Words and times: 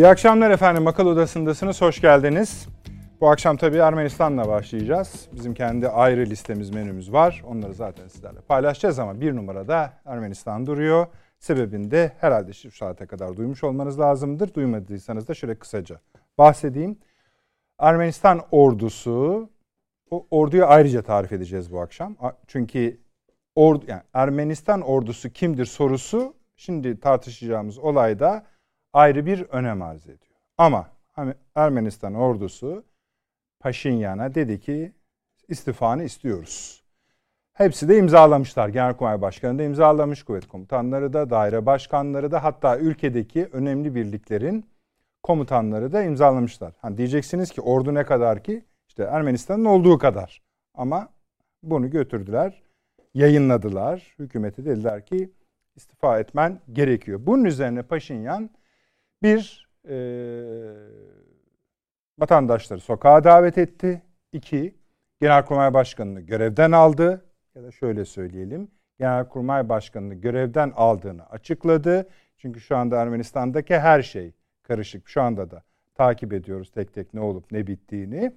İyi 0.00 0.08
akşamlar 0.08 0.50
efendim. 0.50 0.86
Akıl 0.86 1.06
Odası'ndasınız. 1.06 1.80
Hoş 1.80 2.00
geldiniz. 2.00 2.68
Bu 3.20 3.30
akşam 3.30 3.56
tabii 3.56 3.76
Ermenistan'la 3.76 4.48
başlayacağız. 4.48 5.28
Bizim 5.32 5.54
kendi 5.54 5.88
ayrı 5.88 6.20
listemiz, 6.20 6.70
menümüz 6.70 7.12
var. 7.12 7.42
Onları 7.46 7.74
zaten 7.74 8.08
sizlerle 8.08 8.40
paylaşacağız 8.40 8.98
ama 8.98 9.20
bir 9.20 9.36
numarada 9.36 9.92
Ermenistan 10.04 10.66
duruyor. 10.66 11.06
Sebebini 11.38 11.90
de 11.90 12.12
herhalde 12.20 12.52
şu 12.52 12.70
saate 12.70 13.06
kadar 13.06 13.36
duymuş 13.36 13.64
olmanız 13.64 14.00
lazımdır. 14.00 14.54
Duymadıysanız 14.54 15.28
da 15.28 15.34
şöyle 15.34 15.54
kısaca 15.54 16.00
bahsedeyim. 16.38 16.98
Ermenistan 17.78 18.40
ordusu, 18.50 19.48
o 20.10 20.26
orduyu 20.30 20.66
ayrıca 20.66 21.02
tarif 21.02 21.32
edeceğiz 21.32 21.72
bu 21.72 21.80
akşam. 21.80 22.16
Çünkü 22.46 23.00
ordu, 23.54 23.84
yani 23.88 24.02
Ermenistan 24.14 24.80
ordusu 24.80 25.30
kimdir 25.30 25.66
sorusu 25.66 26.34
şimdi 26.56 27.00
tartışacağımız 27.00 27.78
olayda 27.78 28.46
ayrı 28.92 29.26
bir 29.26 29.40
önem 29.40 29.82
arz 29.82 30.06
ediyor. 30.06 30.36
Ama 30.58 30.90
Ermenistan 31.54 32.14
ordusu 32.14 32.84
Paşinyan'a 33.60 34.34
dedi 34.34 34.60
ki 34.60 34.92
istifanı 35.48 36.02
istiyoruz. 36.02 36.82
Hepsi 37.52 37.88
de 37.88 37.98
imzalamışlar. 37.98 38.68
Genelkurmay 38.68 39.22
Başkanı 39.22 39.58
da 39.58 39.62
imzalamış, 39.62 40.22
kuvvet 40.22 40.48
komutanları 40.48 41.12
da, 41.12 41.30
daire 41.30 41.66
başkanları 41.66 42.30
da 42.30 42.44
hatta 42.44 42.78
ülkedeki 42.78 43.48
önemli 43.52 43.94
birliklerin 43.94 44.66
komutanları 45.22 45.92
da 45.92 46.02
imzalamışlar. 46.02 46.72
Hani 46.78 46.98
diyeceksiniz 46.98 47.50
ki 47.50 47.60
ordu 47.60 47.94
ne 47.94 48.04
kadar 48.04 48.44
ki? 48.44 48.64
İşte 48.88 49.02
Ermenistan'ın 49.02 49.64
olduğu 49.64 49.98
kadar. 49.98 50.42
Ama 50.74 51.08
bunu 51.62 51.90
götürdüler, 51.90 52.62
yayınladılar. 53.14 54.14
Hükümete 54.18 54.64
dediler 54.64 55.06
ki 55.06 55.30
istifa 55.76 56.20
etmen 56.20 56.60
gerekiyor. 56.72 57.20
Bunun 57.22 57.44
üzerine 57.44 57.82
Paşinyan 57.82 58.50
bir 59.22 59.68
e, 59.88 59.96
vatandaşları 62.18 62.80
sokağa 62.80 63.24
davet 63.24 63.58
etti. 63.58 64.02
İki, 64.32 64.74
Genelkurmay 65.20 65.74
Başkanı'nı 65.74 66.20
görevden 66.20 66.72
aldı. 66.72 67.24
Ya 67.54 67.62
da 67.62 67.70
şöyle 67.70 68.04
söyleyelim. 68.04 68.68
Genelkurmay 68.98 69.68
Başkanı'nı 69.68 70.14
görevden 70.14 70.72
aldığını 70.76 71.26
açıkladı. 71.26 72.08
Çünkü 72.36 72.60
şu 72.60 72.76
anda 72.76 73.00
Ermenistan'daki 73.00 73.78
her 73.78 74.02
şey 74.02 74.32
karışık. 74.62 75.08
Şu 75.08 75.22
anda 75.22 75.50
da 75.50 75.62
takip 75.94 76.32
ediyoruz 76.32 76.70
tek 76.70 76.94
tek 76.94 77.14
ne 77.14 77.20
olup 77.20 77.52
ne 77.52 77.66
bittiğini. 77.66 78.32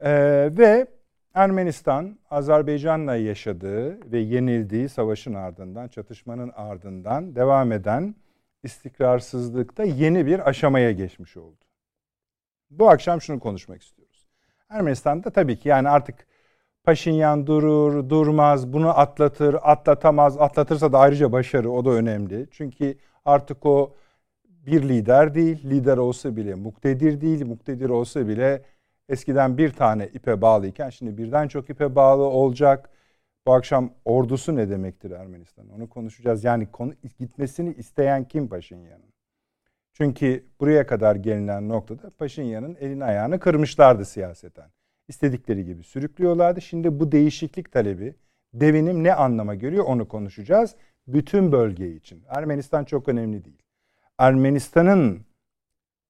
Ee, 0.00 0.50
ve 0.58 0.86
Ermenistan, 1.34 2.18
Azerbaycan'la 2.30 3.16
yaşadığı 3.16 4.12
ve 4.12 4.18
yenildiği 4.18 4.88
savaşın 4.88 5.34
ardından, 5.34 5.88
çatışmanın 5.88 6.52
ardından 6.56 7.36
devam 7.36 7.72
eden 7.72 8.14
istikrarsızlıkta 8.62 9.84
yeni 9.84 10.26
bir 10.26 10.48
aşamaya 10.48 10.92
geçmiş 10.92 11.36
oldu. 11.36 11.64
Bu 12.70 12.90
akşam 12.90 13.20
şunu 13.20 13.40
konuşmak 13.40 13.82
istiyoruz. 13.82 14.28
Ermenistan'da 14.68 15.30
tabii 15.30 15.58
ki 15.58 15.68
yani 15.68 15.88
artık 15.88 16.28
Paşinyan 16.88 17.46
durur, 17.46 18.08
durmaz, 18.10 18.72
bunu 18.72 18.98
atlatır, 18.98 19.56
atlatamaz, 19.62 20.38
atlatırsa 20.38 20.92
da 20.92 20.98
ayrıca 20.98 21.32
başarı 21.32 21.70
o 21.70 21.84
da 21.84 21.90
önemli. 21.90 22.48
Çünkü 22.50 22.98
artık 23.24 23.66
o 23.66 23.94
bir 24.48 24.88
lider 24.88 25.34
değil, 25.34 25.64
lider 25.64 25.96
olsa 25.96 26.36
bile 26.36 26.54
muktedir 26.54 27.20
değil, 27.20 27.46
muktedir 27.46 27.88
olsa 27.88 28.28
bile 28.28 28.62
eskiden 29.08 29.58
bir 29.58 29.72
tane 29.72 30.06
ipe 30.06 30.40
bağlıyken 30.40 30.90
şimdi 30.90 31.18
birden 31.18 31.48
çok 31.48 31.70
ipe 31.70 31.94
bağlı 31.94 32.22
olacak. 32.22 32.90
Bu 33.48 33.52
akşam 33.52 33.90
ordusu 34.04 34.56
ne 34.56 34.70
demektir 34.70 35.10
Ermenistan? 35.10 35.68
Onu 35.68 35.88
konuşacağız. 35.88 36.44
Yani 36.44 36.66
konu, 36.66 36.92
gitmesini 37.18 37.74
isteyen 37.74 38.24
kim 38.24 38.48
Paşinyan'ın? 38.48 39.12
Çünkü 39.92 40.44
buraya 40.60 40.86
kadar 40.86 41.16
gelinen 41.16 41.68
noktada 41.68 42.10
Paşinyan'ın 42.10 42.76
elini 42.80 43.04
ayağını 43.04 43.40
kırmışlardı 43.40 44.04
siyaseten. 44.04 44.70
İstedikleri 45.08 45.64
gibi 45.64 45.82
sürüklüyorlardı. 45.82 46.60
Şimdi 46.60 47.00
bu 47.00 47.12
değişiklik 47.12 47.72
talebi, 47.72 48.14
devinim 48.54 49.04
ne 49.04 49.14
anlama 49.14 49.54
geliyor 49.54 49.84
onu 49.84 50.08
konuşacağız. 50.08 50.74
Bütün 51.06 51.52
bölge 51.52 51.92
için. 51.92 52.22
Ermenistan 52.28 52.84
çok 52.84 53.08
önemli 53.08 53.44
değil. 53.44 53.62
Ermenistan'ın 54.18 55.26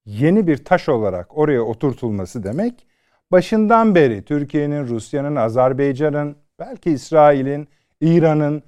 yeni 0.04 0.46
bir 0.46 0.64
taş 0.64 0.88
olarak 0.88 1.38
oraya 1.38 1.62
oturtulması 1.62 2.42
demek 2.44 2.86
başından 3.32 3.94
beri 3.94 4.24
Türkiye'nin, 4.24 4.88
Rusya'nın, 4.88 5.36
Azerbaycan'ın, 5.36 6.36
belki 6.58 6.90
İsrail'in, 6.90 7.68
İran'ın 8.00 8.62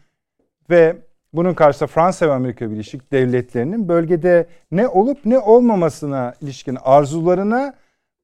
ve 0.70 0.96
bunun 1.32 1.54
karşısında 1.54 1.86
Fransa 1.86 2.28
ve 2.28 2.32
Amerika 2.32 2.70
Birleşik 2.70 3.12
Devletleri'nin 3.12 3.88
bölgede 3.88 4.46
ne 4.70 4.88
olup 4.88 5.18
ne 5.24 5.38
olmamasına 5.38 6.34
ilişkin 6.40 6.78
arzularına 6.82 7.74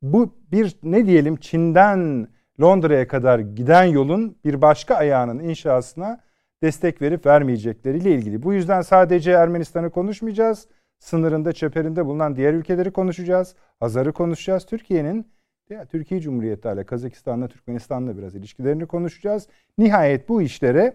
bu 0.02 0.34
bir 0.52 0.76
ne 0.82 1.06
diyelim 1.06 1.36
Çin'den 1.36 2.28
Londra'ya 2.60 3.08
kadar 3.08 3.38
giden 3.38 3.84
yolun 3.84 4.36
bir 4.44 4.62
başka 4.62 4.94
ayağının 4.94 5.38
inşasına 5.38 6.20
destek 6.62 7.02
verip 7.02 7.26
vermeyecekleriyle 7.26 8.10
ilgili. 8.10 8.42
Bu 8.42 8.54
yüzden 8.54 8.80
sadece 8.80 9.30
Ermenistan'ı 9.30 9.90
konuşmayacağız. 9.90 10.68
Sınırında, 10.98 11.52
çeperinde 11.52 12.06
bulunan 12.06 12.36
diğer 12.36 12.54
ülkeleri 12.54 12.90
konuşacağız. 12.90 13.54
Hazar'ı 13.80 14.12
konuşacağız. 14.12 14.66
Türkiye'nin 14.66 15.26
ya 15.70 15.84
Türkiye 15.84 16.20
Cumhuriyeti 16.20 16.68
ile 16.68 16.84
Kazakistan'la 16.84 17.48
Türkmenistan'la 17.48 18.18
biraz 18.18 18.34
ilişkilerini 18.34 18.86
konuşacağız. 18.86 19.48
Nihayet 19.78 20.28
bu 20.28 20.42
işlere 20.42 20.94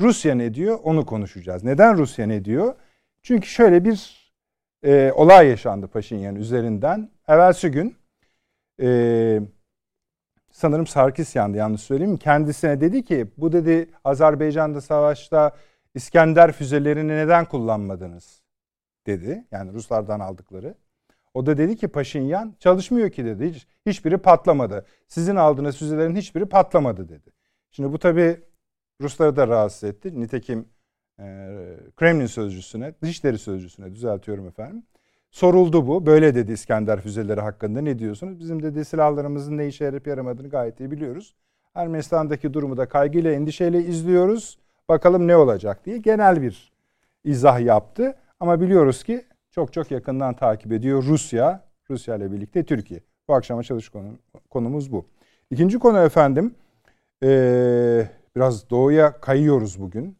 Rusya 0.00 0.34
ne 0.34 0.54
diyor 0.54 0.78
onu 0.82 1.06
konuşacağız. 1.06 1.64
Neden 1.64 1.98
Rusya 1.98 2.26
ne 2.26 2.44
diyor? 2.44 2.74
Çünkü 3.22 3.48
şöyle 3.48 3.84
bir 3.84 4.26
e, 4.84 5.12
olay 5.12 5.48
yaşandı 5.48 5.88
Paşinyan 5.88 6.36
üzerinden. 6.36 7.10
Evvelsi 7.28 7.70
gün 7.70 7.96
e, 8.80 9.40
sanırım 10.50 10.86
Sarkisyan'dı 10.86 11.56
yanlış 11.56 11.80
söyleyeyim 11.80 12.12
mi? 12.12 12.18
Kendisine 12.18 12.80
dedi 12.80 13.04
ki 13.04 13.26
bu 13.36 13.52
dedi 13.52 13.90
Azerbaycan'da 14.04 14.80
savaşta 14.80 15.52
İskender 15.94 16.52
füzelerini 16.52 17.08
neden 17.08 17.44
kullanmadınız 17.44 18.42
dedi. 19.06 19.44
Yani 19.50 19.72
Ruslardan 19.72 20.20
aldıkları. 20.20 20.74
O 21.36 21.46
da 21.46 21.58
dedi 21.58 21.76
ki 21.76 21.88
Paşinyan 21.88 22.54
çalışmıyor 22.60 23.10
ki 23.10 23.24
dedi. 23.24 23.50
Hiç, 23.50 23.66
hiçbiri 23.86 24.18
patlamadı. 24.18 24.86
Sizin 25.08 25.36
aldığınız 25.36 25.76
füzelerin 25.76 26.16
hiçbiri 26.16 26.46
patlamadı 26.46 27.08
dedi. 27.08 27.30
Şimdi 27.70 27.92
bu 27.92 27.98
tabi 27.98 28.40
Rusları 29.00 29.36
da 29.36 29.48
rahatsız 29.48 29.84
etti. 29.84 30.20
Nitekim 30.20 30.68
e, 31.18 31.24
Kremlin 31.96 32.26
sözcüsüne, 32.26 32.94
Dışişleri 33.02 33.38
sözcüsüne 33.38 33.94
düzeltiyorum 33.94 34.48
efendim. 34.48 34.82
Soruldu 35.30 35.86
bu. 35.86 36.06
Böyle 36.06 36.34
dedi 36.34 36.52
İskender 36.52 37.00
füzeleri 37.00 37.40
hakkında 37.40 37.80
ne 37.80 37.98
diyorsunuz? 37.98 38.38
Bizim 38.38 38.62
dedi 38.62 38.84
silahlarımızın 38.84 39.58
ne 39.58 39.66
işe 39.66 39.84
yarayıp 39.84 40.06
yaramadığını 40.06 40.48
gayet 40.48 40.80
iyi 40.80 40.90
biliyoruz. 40.90 41.34
Ermenistan'daki 41.74 42.54
durumu 42.54 42.76
da 42.76 42.88
kaygıyla, 42.88 43.32
endişeyle 43.32 43.78
izliyoruz. 43.78 44.58
Bakalım 44.88 45.26
ne 45.26 45.36
olacak 45.36 45.86
diye 45.86 45.98
genel 45.98 46.42
bir 46.42 46.72
izah 47.24 47.60
yaptı. 47.60 48.14
Ama 48.40 48.60
biliyoruz 48.60 49.04
ki 49.04 49.24
çok 49.56 49.72
çok 49.72 49.90
yakından 49.90 50.34
takip 50.34 50.72
ediyor 50.72 51.02
Rusya. 51.02 51.64
Rusya 51.90 52.16
ile 52.16 52.32
birlikte 52.32 52.64
Türkiye. 52.64 53.00
Bu 53.28 53.34
akşam 53.34 53.60
çalış 53.60 53.88
konu, 53.88 54.08
konumuz 54.50 54.92
bu. 54.92 55.06
İkinci 55.50 55.78
konu 55.78 55.98
efendim. 55.98 56.54
Ee, 57.22 58.08
biraz 58.36 58.70
doğuya 58.70 59.20
kayıyoruz 59.20 59.80
bugün. 59.80 60.16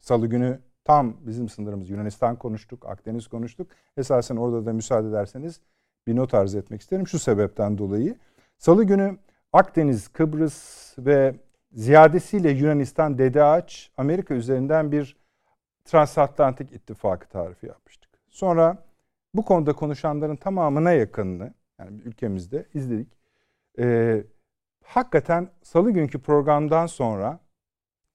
Salı 0.00 0.26
günü 0.26 0.58
tam 0.84 1.16
bizim 1.20 1.48
sınırımız 1.48 1.90
Yunanistan 1.90 2.36
konuştuk, 2.36 2.86
Akdeniz 2.86 3.28
konuştuk. 3.28 3.70
Esasen 3.96 4.36
orada 4.36 4.66
da 4.66 4.72
müsaade 4.72 5.08
ederseniz 5.08 5.60
bir 6.06 6.16
not 6.16 6.34
arz 6.34 6.54
etmek 6.54 6.80
isterim 6.80 7.08
şu 7.08 7.18
sebepten 7.18 7.78
dolayı. 7.78 8.16
Salı 8.58 8.84
günü 8.84 9.16
Akdeniz, 9.52 10.08
Kıbrıs 10.08 10.94
ve 10.98 11.34
ziyadesiyle 11.72 12.50
Yunanistan, 12.50 13.18
Dede 13.18 13.44
Ağaç, 13.44 13.90
Amerika 13.96 14.34
üzerinden 14.34 14.92
bir 14.92 15.16
transatlantik 15.84 16.72
ittifakı 16.72 17.28
tarifi 17.28 17.66
yapmıştık. 17.66 18.10
Sonra 18.30 18.89
bu 19.34 19.44
konuda 19.44 19.72
konuşanların 19.72 20.36
tamamına 20.36 20.92
yakınını 20.92 21.54
yani 21.80 22.00
ülkemizde 22.00 22.66
izledik. 22.74 23.12
Ee, 23.78 24.24
hakikaten 24.84 25.48
salı 25.62 25.90
günkü 25.90 26.18
programdan 26.22 26.86
sonra 26.86 27.40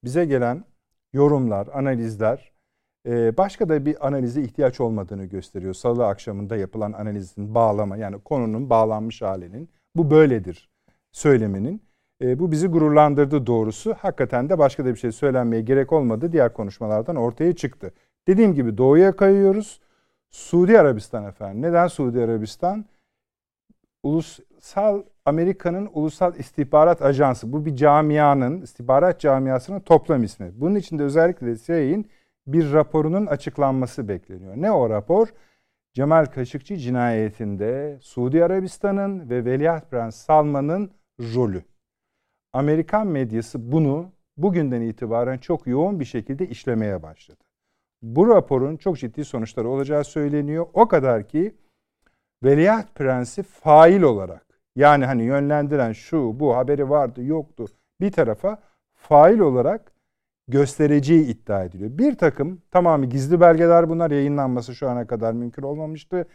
bize 0.04 0.24
gelen 0.24 0.64
yorumlar, 1.12 1.68
analizler 1.72 2.52
e, 3.06 3.36
başka 3.36 3.68
da 3.68 3.86
bir 3.86 4.06
analize 4.06 4.42
ihtiyaç 4.42 4.80
olmadığını 4.80 5.24
gösteriyor. 5.24 5.74
Salı 5.74 6.06
akşamında 6.06 6.56
yapılan 6.56 6.92
analizin 6.92 7.54
bağlama 7.54 7.96
yani 7.96 8.20
konunun 8.20 8.70
bağlanmış 8.70 9.22
halinin 9.22 9.70
bu 9.96 10.10
böyledir 10.10 10.70
söyleminin. 11.12 11.82
E, 12.22 12.38
bu 12.38 12.52
bizi 12.52 12.66
gururlandırdı 12.68 13.46
doğrusu. 13.46 13.94
Hakikaten 13.94 14.48
de 14.48 14.58
başka 14.58 14.84
da 14.84 14.88
bir 14.94 14.98
şey 14.98 15.12
söylenmeye 15.12 15.62
gerek 15.62 15.92
olmadı. 15.92 16.32
Diğer 16.32 16.52
konuşmalardan 16.52 17.16
ortaya 17.16 17.56
çıktı. 17.56 17.92
Dediğim 18.28 18.54
gibi 18.54 18.78
doğuya 18.78 19.16
kayıyoruz. 19.16 19.80
Suudi 20.30 20.78
Arabistan 20.80 21.24
efendim. 21.24 21.62
Neden 21.62 21.86
Suudi 21.86 22.24
Arabistan? 22.24 22.84
Ulusal 24.02 25.02
Amerika'nın 25.24 25.90
Ulusal 25.92 26.34
İstihbarat 26.36 27.02
Ajansı. 27.02 27.52
Bu 27.52 27.66
bir 27.66 27.76
camianın, 27.76 28.62
istihbarat 28.62 29.20
camiasının 29.20 29.80
toplam 29.80 30.22
ismi. 30.22 30.52
Bunun 30.54 30.74
içinde 30.74 31.02
özellikle 31.02 31.56
CIA'nin 31.56 32.10
bir 32.46 32.72
raporunun 32.72 33.26
açıklanması 33.26 34.08
bekleniyor. 34.08 34.56
Ne 34.56 34.72
o 34.72 34.90
rapor? 34.90 35.28
Cemal 35.94 36.26
Kaşıkçı 36.26 36.76
cinayetinde 36.76 37.98
Suudi 38.00 38.44
Arabistan'ın 38.44 39.30
ve 39.30 39.44
Veliaht 39.44 39.90
Prens 39.90 40.16
Salman'ın 40.16 40.90
rolü. 41.20 41.62
Amerikan 42.52 43.06
medyası 43.06 43.72
bunu 43.72 44.12
bugünden 44.36 44.80
itibaren 44.80 45.38
çok 45.38 45.66
yoğun 45.66 46.00
bir 46.00 46.04
şekilde 46.04 46.48
işlemeye 46.48 47.02
başladı. 47.02 47.45
Bu 48.06 48.28
raporun 48.28 48.76
çok 48.76 48.98
ciddi 48.98 49.24
sonuçları 49.24 49.68
olacağı 49.68 50.04
söyleniyor. 50.04 50.66
O 50.74 50.88
kadar 50.88 51.28
ki 51.28 51.54
Veliaht 52.44 52.94
Prensi 52.94 53.42
fail 53.42 54.02
olarak 54.02 54.46
yani 54.76 55.04
hani 55.04 55.24
yönlendiren 55.24 55.92
şu 55.92 56.40
bu 56.40 56.56
haberi 56.56 56.90
vardı 56.90 57.24
yoktu 57.24 57.66
bir 58.00 58.12
tarafa 58.12 58.58
fail 58.94 59.38
olarak 59.38 59.92
göstereceği 60.48 61.26
iddia 61.26 61.64
ediliyor. 61.64 61.98
Bir 61.98 62.14
takım 62.14 62.62
tamamı 62.70 63.06
gizli 63.06 63.40
belgeler 63.40 63.88
bunlar 63.88 64.10
yayınlanması 64.10 64.74
şu 64.74 64.88
ana 64.88 65.06
kadar 65.06 65.32
mümkün 65.32 65.62
olmamıştı. 65.62 66.26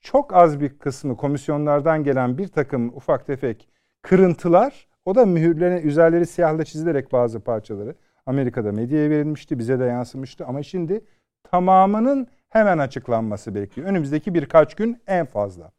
Çok 0.00 0.34
az 0.34 0.60
bir 0.60 0.78
kısmı 0.78 1.16
komisyonlardan 1.16 2.04
gelen 2.04 2.38
bir 2.38 2.48
takım 2.48 2.88
ufak 2.88 3.26
tefek 3.26 3.68
kırıntılar 4.02 4.88
o 5.04 5.14
da 5.14 5.26
mühürlerine 5.26 5.80
üzerleri 5.80 6.26
siyahla 6.26 6.64
çizilerek 6.64 7.12
bazı 7.12 7.40
parçaları 7.40 7.94
Amerika'da 8.26 8.72
medyaya 8.72 9.10
verilmişti 9.10 9.58
bize 9.58 9.80
de 9.80 9.84
yansımıştı 9.84 10.46
ama 10.46 10.62
şimdi 10.62 11.04
tamamının 11.50 12.26
hemen 12.48 12.78
açıklanması 12.78 13.54
bekliyor. 13.54 13.88
Önümüzdeki 13.88 14.34
birkaç 14.34 14.74
gün 14.74 15.02
en 15.06 15.26
fazla. 15.26 15.72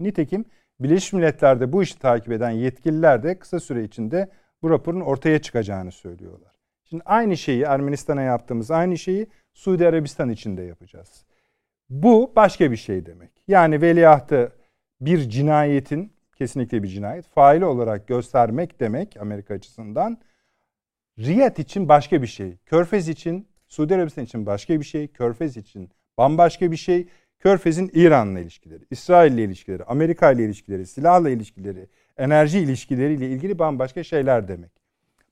Nitekim 0.00 0.44
Birleşmiş 0.80 1.12
Milletler'de 1.12 1.72
bu 1.72 1.82
işi 1.82 1.98
takip 1.98 2.32
eden 2.32 2.50
yetkililer 2.50 3.22
de 3.22 3.38
kısa 3.38 3.60
süre 3.60 3.84
içinde 3.84 4.30
bu 4.62 4.70
raporun 4.70 5.00
ortaya 5.00 5.38
çıkacağını 5.38 5.92
söylüyorlar. 5.92 6.52
Şimdi 6.84 7.02
aynı 7.06 7.36
şeyi 7.36 7.62
Ermenistan'a 7.62 8.22
yaptığımız 8.22 8.70
aynı 8.70 8.98
şeyi 8.98 9.26
Suudi 9.54 9.88
Arabistan 9.88 10.30
için 10.30 10.56
de 10.56 10.62
yapacağız. 10.62 11.24
Bu 11.90 12.32
başka 12.36 12.70
bir 12.70 12.76
şey 12.76 13.06
demek. 13.06 13.30
Yani 13.48 13.82
veliahtı 13.82 14.52
bir 15.00 15.30
cinayetin 15.30 16.12
kesinlikle 16.36 16.82
bir 16.82 16.88
cinayet 16.88 17.26
faili 17.26 17.64
olarak 17.64 18.08
göstermek 18.08 18.80
demek 18.80 19.16
Amerika 19.16 19.54
açısından. 19.54 20.18
Riyad 21.18 21.56
için 21.56 21.88
başka 21.88 22.22
bir 22.22 22.26
şey. 22.26 22.56
Körfez 22.66 23.08
için, 23.08 23.48
Suudi 23.68 23.94
Arabistan 23.94 24.24
için 24.24 24.46
başka 24.46 24.80
bir 24.80 24.84
şey. 24.84 25.08
Körfez 25.08 25.56
için 25.56 25.90
bambaşka 26.18 26.72
bir 26.72 26.76
şey. 26.76 27.08
Körfez'in 27.38 27.90
İran'la 27.94 28.40
ilişkileri, 28.40 28.84
İsrail'le 28.90 29.38
ilişkileri, 29.38 29.84
Amerika 29.84 30.32
ile 30.32 30.44
ilişkileri, 30.44 30.86
silahla 30.86 31.30
ilişkileri, 31.30 31.86
enerji 32.16 32.58
ilişkileriyle 32.58 33.28
ilgili 33.28 33.58
bambaşka 33.58 34.04
şeyler 34.04 34.48
demek. 34.48 34.70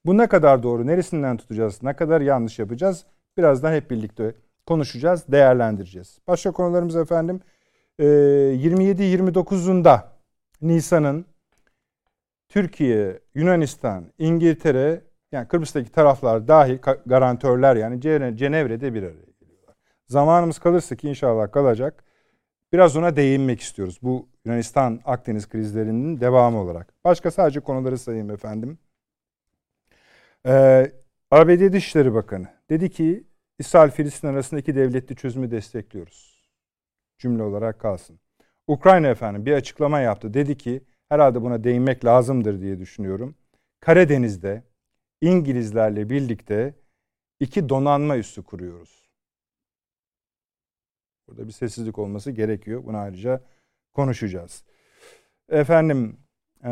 Bu 0.05 0.17
ne 0.17 0.27
kadar 0.27 0.63
doğru, 0.63 0.87
neresinden 0.87 1.37
tutacağız, 1.37 1.83
ne 1.83 1.95
kadar 1.95 2.21
yanlış 2.21 2.59
yapacağız 2.59 3.05
birazdan 3.37 3.73
hep 3.73 3.91
birlikte 3.91 4.33
konuşacağız, 4.65 5.23
değerlendireceğiz. 5.27 6.19
Başka 6.27 6.51
konularımız 6.51 6.95
efendim 6.95 7.41
27-29'unda 7.99 10.01
Nisan'ın 10.61 11.25
Türkiye, 12.49 13.19
Yunanistan, 13.35 14.05
İngiltere 14.19 15.01
yani 15.31 15.47
Kıbrıs'taki 15.47 15.91
taraflar 15.91 16.47
dahil 16.47 16.77
garantörler 17.05 17.75
yani 17.75 18.01
Cenevre'de 18.37 18.93
bir 18.93 19.03
araya 19.03 19.31
geliyorlar. 19.39 19.75
Zamanımız 20.07 20.59
kalırsa 20.59 20.95
ki 20.95 21.09
inşallah 21.09 21.51
kalacak. 21.51 22.03
Biraz 22.73 22.97
ona 22.97 23.15
değinmek 23.15 23.61
istiyoruz. 23.61 23.99
Bu 24.01 24.29
Yunanistan 24.45 25.01
Akdeniz 25.05 25.49
krizlerinin 25.49 26.21
devamı 26.21 26.61
olarak. 26.61 26.93
Başka 27.03 27.31
sadece 27.31 27.59
konuları 27.59 27.97
sayayım 27.97 28.31
efendim. 28.31 28.77
Ee, 30.45 30.91
ABD 31.31 31.73
Dışişleri 31.73 32.13
Bakanı 32.13 32.47
dedi 32.69 32.89
ki 32.89 33.23
İsrail-Filistin 33.59 34.27
arasındaki 34.27 34.75
devletli 34.75 35.15
çözümü 35.15 35.51
destekliyoruz. 35.51 36.47
Cümle 37.17 37.43
olarak 37.43 37.79
kalsın. 37.79 38.19
Ukrayna 38.67 39.07
efendim 39.07 39.45
bir 39.45 39.53
açıklama 39.53 39.99
yaptı. 39.99 40.33
Dedi 40.33 40.57
ki 40.57 40.83
herhalde 41.09 41.41
buna 41.41 41.63
değinmek 41.63 42.05
lazımdır 42.05 42.61
diye 42.61 42.79
düşünüyorum. 42.79 43.35
Karadeniz'de 43.79 44.63
İngilizlerle 45.21 46.09
birlikte 46.09 46.73
iki 47.39 47.69
donanma 47.69 48.17
üssü 48.17 48.43
kuruyoruz. 48.43 49.07
Burada 51.27 51.47
bir 51.47 51.51
sessizlik 51.51 51.99
olması 51.99 52.31
gerekiyor. 52.31 52.83
Bunu 52.85 52.97
ayrıca 52.97 53.41
konuşacağız. 53.93 54.63
Efendim 55.49 56.17
e, 56.63 56.69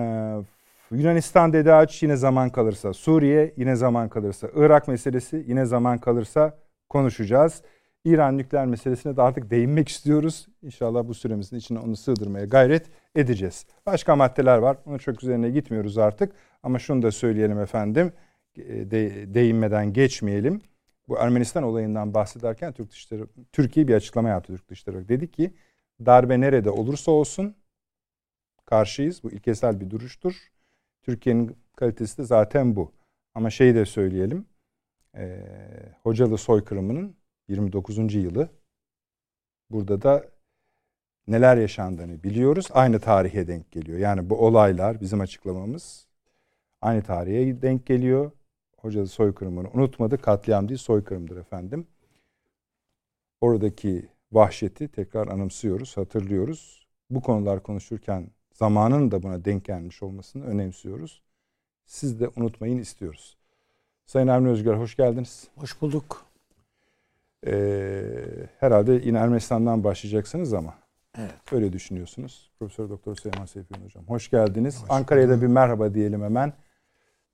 Yunanistan 0.92 1.54
dedi 1.54 1.74
aç 1.74 2.04
yine 2.04 2.16
zaman 2.16 2.50
kalırsa, 2.50 2.94
Suriye 2.94 3.54
yine 3.58 3.76
zaman 3.76 4.10
kalırsa, 4.10 4.50
Irak 4.56 4.88
meselesi 4.88 5.46
yine 5.48 5.66
zaman 5.66 5.98
kalırsa 5.98 6.58
konuşacağız. 6.90 7.62
İran 8.06 8.38
nükleer 8.38 8.66
meselesine 8.66 9.18
de 9.18 9.22
artık 9.22 9.52
değinmek 9.52 9.90
istiyoruz. 9.90 10.48
İnşallah 10.62 11.08
bu 11.08 11.14
süremizin 11.14 11.58
içine 11.58 11.80
onu 11.80 11.96
sığdırmaya 11.96 12.46
gayret 12.46 12.86
edeceğiz. 13.16 13.66
Başka 13.86 14.16
maddeler 14.16 14.58
var. 14.58 14.78
Onun 14.86 14.98
çok 14.98 15.24
üzerine 15.24 15.50
gitmiyoruz 15.50 15.98
artık. 15.98 16.34
Ama 16.64 16.80
şunu 16.80 17.02
da 17.02 17.12
söyleyelim 17.12 17.60
efendim. 17.60 18.12
E, 18.58 18.92
de, 18.92 19.34
değinmeden 19.34 19.94
geçmeyelim. 19.94 20.62
Bu 21.08 21.18
Ermenistan 21.18 21.64
olayından 21.64 22.14
bahsederken 22.14 22.74
Türk 22.74 22.92
Dışişleri 22.92 23.24
Türkiye 23.52 23.88
bir 23.88 23.94
açıklama 23.94 24.30
yaptı 24.30 24.54
Türk 24.56 24.70
Dışişleri. 24.70 25.08
Dedi 25.08 25.32
ki 25.32 25.54
darbe 26.06 26.40
nerede 26.40 26.70
olursa 26.70 27.12
olsun 27.12 27.56
karşıyız. 28.66 29.24
Bu 29.24 29.32
ilkesel 29.32 29.82
bir 29.82 29.90
duruştur. 29.90 30.52
Türkiye'nin 31.04 31.58
kalitesi 31.76 32.18
de 32.18 32.24
zaten 32.24 32.76
bu. 32.76 32.92
Ama 33.36 33.50
şeyi 33.50 33.76
de 33.76 33.86
söyleyelim. 33.86 34.46
E, 35.16 35.46
Hocalı 36.04 36.38
soykırımının 36.38 37.16
29. 37.48 38.16
yılı. 38.16 38.50
Burada 39.70 40.02
da 40.02 40.26
neler 41.28 41.58
yaşandığını 41.58 42.24
biliyoruz. 42.24 42.68
Aynı 42.72 43.00
tarihe 43.00 43.48
denk 43.48 43.72
geliyor. 43.72 44.00
Yani 44.00 44.30
bu 44.30 44.46
olaylar 44.46 45.02
bizim 45.02 45.22
açıklamamız 45.22 46.08
aynı 46.82 47.04
tarihe 47.04 47.62
denk 47.62 47.86
geliyor. 47.86 48.32
Hocalı 48.86 49.08
soykırımını 49.08 49.68
unutmadı. 49.74 50.18
Katliam 50.18 50.70
değil 50.70 50.78
soykırımdır 50.78 51.38
efendim. 51.38 51.88
Oradaki 53.42 54.10
vahşeti 54.32 54.88
tekrar 54.88 55.28
anımsıyoruz, 55.28 55.98
hatırlıyoruz. 55.98 56.88
Bu 57.10 57.22
konular 57.22 57.64
konuşurken 57.64 58.28
zamanın 58.54 59.12
da 59.12 59.24
buna 59.24 59.46
denk 59.46 59.66
gelmiş 59.66 60.04
olmasını 60.04 60.46
önemsiyoruz. 60.46 61.22
Siz 61.86 62.20
de 62.20 62.30
unutmayın 62.36 62.78
istiyoruz. 62.78 63.38
Sayın 64.06 64.28
Avni 64.28 64.50
Özgür 64.50 64.74
hoş 64.74 64.96
geldiniz. 64.96 65.48
Hoş 65.56 65.82
bulduk. 65.82 66.26
Ee, 67.48 68.48
herhalde 68.60 68.94
yine 68.94 69.18
Ermenistan'dan 69.18 69.84
başlayacaksınız 69.84 70.54
ama 70.54 70.74
evet. 71.18 71.34
öyle 71.52 71.74
düşünüyorsunuz. 71.74 72.52
Profesör 72.60 72.90
Doktor 72.90 73.16
Süleyman 73.16 73.46
Seyfi 73.46 73.74
Hocam 73.84 74.04
hoş 74.08 74.30
geldiniz. 74.30 74.82
Hoş 74.84 74.92
Ankara'ya 74.92 75.30
da 75.30 75.42
bir 75.42 75.48
merhaba 75.48 75.94
diyelim 75.94 76.24
hemen. 76.24 76.54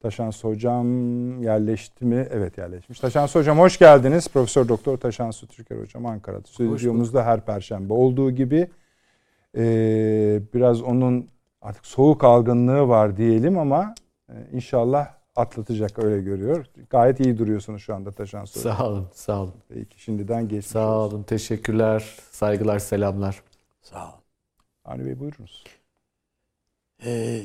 Taşansı 0.01 0.48
Hocam 0.48 0.88
yerleşti 1.43 2.05
mi? 2.05 2.27
Evet 2.31 2.58
yerleşmiş. 2.58 3.00
Taşansı 3.00 3.39
Hocam 3.39 3.60
hoş 3.60 3.77
geldiniz. 3.79 4.27
Profesör 4.27 4.67
Doktor 4.67 4.98
Taşansı 4.98 5.48
Türker 5.48 5.77
Hocam 5.77 6.05
Ankara'da. 6.05 6.48
Stüdyomuzda 6.48 7.25
her 7.25 7.46
perşembe 7.46 7.93
olduğu 7.93 8.31
gibi 8.31 8.67
e, 9.58 9.63
biraz 10.53 10.81
onun 10.81 11.29
artık 11.62 11.86
soğuk 11.86 12.24
algınlığı 12.24 12.88
var 12.88 13.17
diyelim 13.17 13.58
ama 13.58 13.96
e, 14.29 14.34
inşallah 14.51 15.08
atlatacak 15.36 16.00
öyle 16.03 16.22
görüyor. 16.22 16.65
Gayet 16.89 17.20
iyi 17.20 17.38
duruyorsunuz 17.38 17.81
şu 17.81 17.96
anda 17.96 18.12
Taşansı 18.12 18.60
Hocam. 18.60 18.77
Sağ 18.77 18.88
olun, 18.88 19.08
sağ 19.13 19.41
olun. 19.41 19.53
Peki 19.70 20.01
şimdiden 20.03 20.43
geçmiş 20.48 20.65
Sağ 20.67 20.98
olun, 20.98 21.05
olsun. 21.05 21.24
teşekkürler, 21.24 22.17
saygılar, 22.31 22.79
selamlar. 22.79 23.43
Sağ 23.81 24.03
olun. 24.05 24.22
Avni 24.86 25.05
Bey 25.05 25.20
buyurunuz. 25.20 25.63
Ee, 27.05 27.41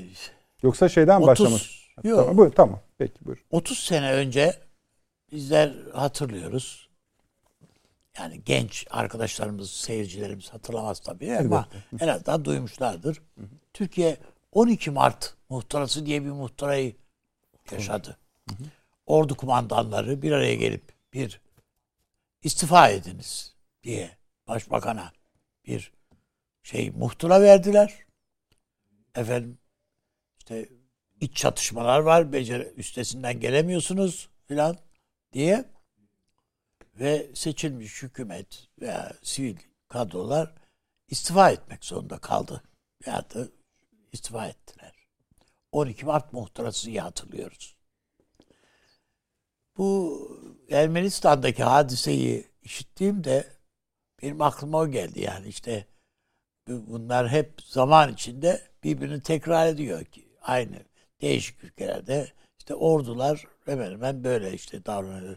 Yoksa 0.63 0.89
şeyden 0.89 1.17
30, 1.17 1.27
başlamış. 1.29 1.86
Yok. 2.05 2.19
Tamam, 2.19 2.37
buyur, 2.37 2.53
tamam. 2.53 2.81
Peki 2.99 3.25
buyur. 3.25 3.45
30 3.51 3.79
sene 3.79 4.13
önce 4.13 4.61
bizler 5.33 5.73
hatırlıyoruz. 5.95 6.89
Yani 8.19 8.43
genç 8.45 8.87
arkadaşlarımız, 8.91 9.71
seyircilerimiz 9.71 10.49
hatırlamaz 10.49 11.01
tabii 11.01 11.37
ama 11.37 11.69
en 12.01 12.09
azından 12.09 12.45
duymuşlardır. 12.45 13.23
Hı 13.39 13.43
hı. 13.43 13.47
Türkiye 13.73 14.17
12 14.53 14.91
Mart 14.91 15.35
muhtarası 15.49 16.07
diye 16.07 16.25
bir 16.25 16.31
muhtarayı 16.31 16.97
yaşadı. 17.73 18.17
Hı 18.49 18.55
hı. 18.55 18.69
Ordu 19.07 19.37
kumandanları 19.37 20.23
bir 20.23 20.33
araya 20.33 20.55
gelip 20.55 20.93
bir 21.13 21.41
istifa 22.43 22.89
ediniz 22.89 23.55
diye 23.83 24.11
başbakana 24.49 25.13
bir 25.67 25.93
şey 26.63 26.91
muhtıra 26.91 27.41
verdiler. 27.41 27.95
Efendim 29.15 29.59
işte 30.39 30.69
iç 31.21 31.37
çatışmalar 31.37 31.99
var. 32.01 32.33
Beceri 32.33 32.73
üstesinden 32.77 33.41
gelemiyorsunuz 33.41 34.29
filan 34.47 34.79
diye 35.33 35.65
ve 37.01 37.31
seçilmiş 37.35 38.03
hükümet 38.03 38.69
veya 38.81 39.13
sivil 39.23 39.57
kadrolar 39.89 40.55
istifa 41.09 41.51
etmek 41.51 41.85
zorunda 41.85 42.19
kaldı. 42.19 42.63
Veya 43.07 43.31
da 43.31 43.49
istifa 44.13 44.47
ettiler. 44.47 44.93
12 45.73 46.07
Mart 46.07 46.33
muhtırasıyı 46.33 47.01
hatırlıyoruz. 47.01 47.77
Bu 49.77 50.21
Ermenistan'daki 50.71 51.63
hadiseyi 51.63 52.45
işittiğimde 52.63 53.57
benim 54.23 54.43
aklıma 54.43 54.79
o 54.79 54.89
geldi 54.89 55.21
yani 55.21 55.49
işte 55.49 55.87
bunlar 56.69 57.29
hep 57.29 57.63
zaman 57.63 58.13
içinde 58.13 58.63
birbirini 58.85 59.23
tekrar 59.23 59.67
ediyor 59.67 60.05
ki 60.05 60.29
aynı 60.41 60.86
değişik 61.21 61.65
ülkelerde 61.65 62.27
işte 62.59 62.75
ordular 62.75 63.45
hemen 63.67 63.91
hemen 63.91 64.25
böyle 64.25 64.53
işte 64.53 64.85
davranıyor. 64.87 65.37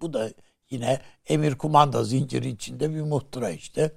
Bu 0.00 0.12
da 0.12 0.28
yine 0.70 0.98
emir 1.28 1.54
kumanda 1.54 2.04
zinciri 2.04 2.48
içinde 2.48 2.94
bir 2.94 3.00
muhtıra 3.00 3.50
işte. 3.50 3.90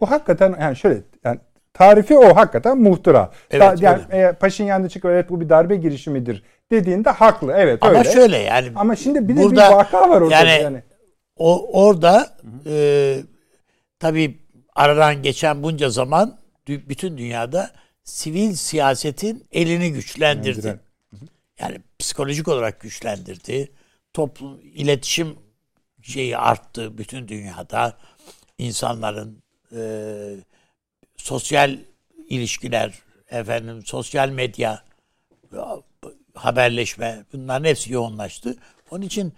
O 0.00 0.10
hakikaten 0.10 0.56
yani 0.60 0.76
şöyle 0.76 1.02
yani 1.24 1.40
tarifi 1.74 2.18
o 2.18 2.36
hakikaten 2.36 2.78
muhtıra. 2.78 3.30
Evet, 3.50 3.78
Ta, 3.78 3.84
yani 3.86 4.02
e, 4.10 4.32
Paşinyan 4.32 4.84
da 4.84 4.88
çıkıyor 4.88 5.14
evet 5.14 5.30
bu 5.30 5.40
bir 5.40 5.48
darbe 5.48 5.76
girişimidir 5.76 6.42
dediğinde 6.70 7.10
haklı. 7.10 7.52
Evet 7.56 7.78
Ama 7.80 7.98
öyle. 7.98 8.12
şöyle 8.12 8.38
yani. 8.38 8.72
Ama 8.74 8.96
şimdi 8.96 9.28
bir 9.28 9.36
de 9.36 9.42
burada, 9.42 9.70
bir 9.70 9.74
vaka 9.74 10.10
var 10.10 10.20
orada. 10.20 10.34
Yani, 10.34 10.62
yani. 10.62 10.82
O, 11.36 11.82
orada 11.86 12.30
e, 12.66 13.16
tabii 13.98 14.38
aradan 14.74 15.22
geçen 15.22 15.62
bunca 15.62 15.90
zaman 15.90 16.38
bütün 16.68 17.18
dünyada 17.18 17.70
sivil 18.04 18.54
siyasetin 18.54 19.46
elini 19.52 19.92
güçlendirdi. 19.92 20.80
Yani 21.60 21.80
psikolojik 21.98 22.48
olarak 22.48 22.80
güçlendirdi. 22.80 23.72
Toplum 24.12 24.60
iletişim 24.74 25.36
şeyi 26.02 26.36
arttı 26.36 26.98
bütün 26.98 27.28
dünyada. 27.28 27.98
İnsanların 28.58 29.42
e, 29.76 29.82
sosyal 31.16 31.78
ilişkiler, 32.28 32.98
efendim 33.30 33.82
sosyal 33.86 34.28
medya, 34.28 34.84
haberleşme 36.34 37.24
bunların 37.32 37.64
hepsi 37.64 37.92
yoğunlaştı. 37.92 38.56
Onun 38.90 39.02
için 39.02 39.32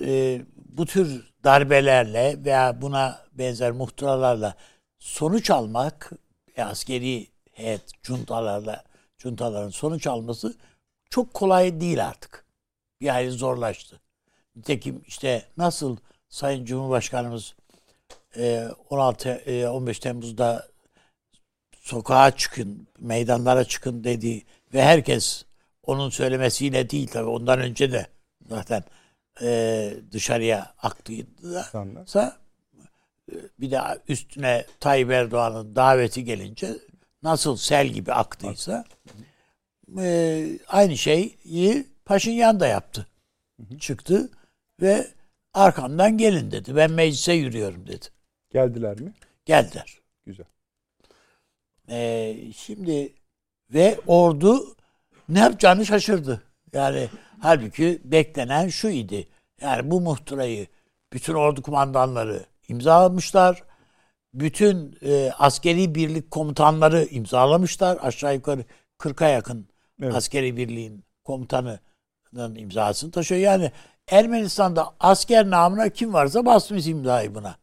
e, 0.00 0.40
bu 0.56 0.86
tür 0.86 1.32
darbelerle 1.44 2.44
veya 2.44 2.82
buna 2.82 3.20
benzer 3.32 3.70
muhtıralarla 3.70 4.54
sonuç 4.98 5.50
almak 5.50 6.10
e, 6.56 6.62
askeri 6.62 7.31
heyet 7.52 8.02
cuntalarla 8.02 8.84
cuntaların 9.18 9.70
sonuç 9.70 10.06
alması 10.06 10.54
çok 11.10 11.34
kolay 11.34 11.80
değil 11.80 12.06
artık. 12.06 12.44
Bir 13.00 13.08
hayli 13.08 13.30
zorlaştı. 13.30 14.00
Nitekim 14.56 15.02
işte 15.06 15.42
nasıl 15.56 15.96
Sayın 16.28 16.64
Cumhurbaşkanımız 16.64 17.54
16 18.90 19.42
15 19.70 19.98
Temmuz'da 19.98 20.68
sokağa 21.80 22.36
çıkın, 22.36 22.88
meydanlara 22.98 23.64
çıkın 23.64 24.04
dedi 24.04 24.42
ve 24.74 24.82
herkes 24.82 25.44
onun 25.82 26.10
söylemesiyle 26.10 26.90
değil 26.90 27.08
tabi 27.08 27.28
ondan 27.28 27.60
önce 27.60 27.92
de 27.92 28.06
zaten 28.48 28.84
e, 29.42 29.94
dışarıya 30.12 30.74
aktıydı 30.78 31.54
da 31.54 31.62
bir 33.60 33.70
de 33.70 33.80
üstüne 34.08 34.66
Tayyip 34.80 35.10
Erdoğan'ın 35.10 35.76
daveti 35.76 36.24
gelince 36.24 36.74
nasıl 37.22 37.56
sel 37.56 37.88
gibi 37.88 38.12
aktıysa 38.12 38.84
e, 39.98 40.58
aynı 40.68 40.96
şeyi 40.96 41.38
Paşinyan 42.04 42.60
da 42.60 42.66
yaptı. 42.66 43.06
Çıktı 43.80 44.30
ve 44.80 45.06
arkamdan 45.54 46.18
gelin 46.18 46.50
dedi. 46.50 46.76
Ben 46.76 46.90
meclise 46.90 47.32
yürüyorum 47.32 47.86
dedi. 47.86 48.06
Geldiler 48.50 49.00
mi? 49.00 49.12
Geldiler. 49.44 49.98
Güzel. 50.26 50.46
Ee, 51.88 52.36
şimdi 52.56 53.12
ve 53.70 54.00
ordu 54.06 54.76
ne 55.28 55.38
yapacağını 55.38 55.86
şaşırdı. 55.86 56.42
Yani 56.72 57.08
halbuki 57.40 58.00
beklenen 58.04 58.68
şu 58.68 58.88
idi. 58.88 59.28
Yani 59.60 59.90
bu 59.90 60.00
muhtırayı 60.00 60.66
bütün 61.12 61.34
ordu 61.34 61.62
kumandanları 61.62 62.46
imzalamışlar. 62.68 63.62
Bütün 64.34 64.98
e, 65.02 65.30
askeri 65.38 65.94
birlik 65.94 66.30
komutanları 66.30 67.04
imzalamışlar. 67.04 67.98
Aşağı 68.02 68.34
yukarı 68.34 68.64
40'a 68.98 69.28
yakın 69.28 69.68
evet. 70.02 70.14
askeri 70.14 70.56
birliğin 70.56 71.04
komutanının 71.24 72.54
imzasını 72.54 73.10
taşıyor. 73.10 73.40
Yani 73.40 73.72
Ermenistan'da 74.08 74.94
asker 75.00 75.50
namına 75.50 75.88
kim 75.88 76.12
varsa 76.12 76.46
basmış 76.46 76.86
imzayı 76.86 77.34
buna. 77.34 77.56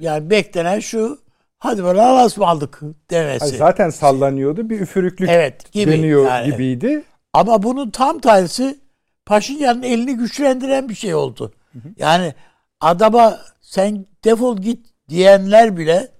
Yani 0.00 0.30
beklenen 0.30 0.80
şu 0.80 1.18
hadi 1.58 1.82
alas 1.82 2.36
mı 2.36 2.46
aldık 2.46 2.80
demesi. 3.10 3.44
Hayır, 3.44 3.58
zaten 3.58 3.90
sallanıyordu 3.90 4.70
bir 4.70 4.80
üfürüklük 4.80 5.28
evet, 5.28 5.72
gibi, 5.72 5.92
deniyor 5.92 6.26
yani. 6.26 6.50
gibiydi. 6.50 7.04
Ama 7.32 7.62
bunun 7.62 7.90
tam 7.90 8.18
tersi 8.18 8.78
Paşinyan'ın 9.26 9.82
elini 9.82 10.16
güçlendiren 10.16 10.88
bir 10.88 10.94
şey 10.94 11.14
oldu. 11.14 11.52
Hı 11.72 11.78
hı. 11.78 11.88
Yani 11.98 12.34
adama 12.80 13.38
sen 13.74 14.06
defol 14.24 14.56
git 14.56 14.86
diyenler 15.08 15.76
bile 15.76 16.12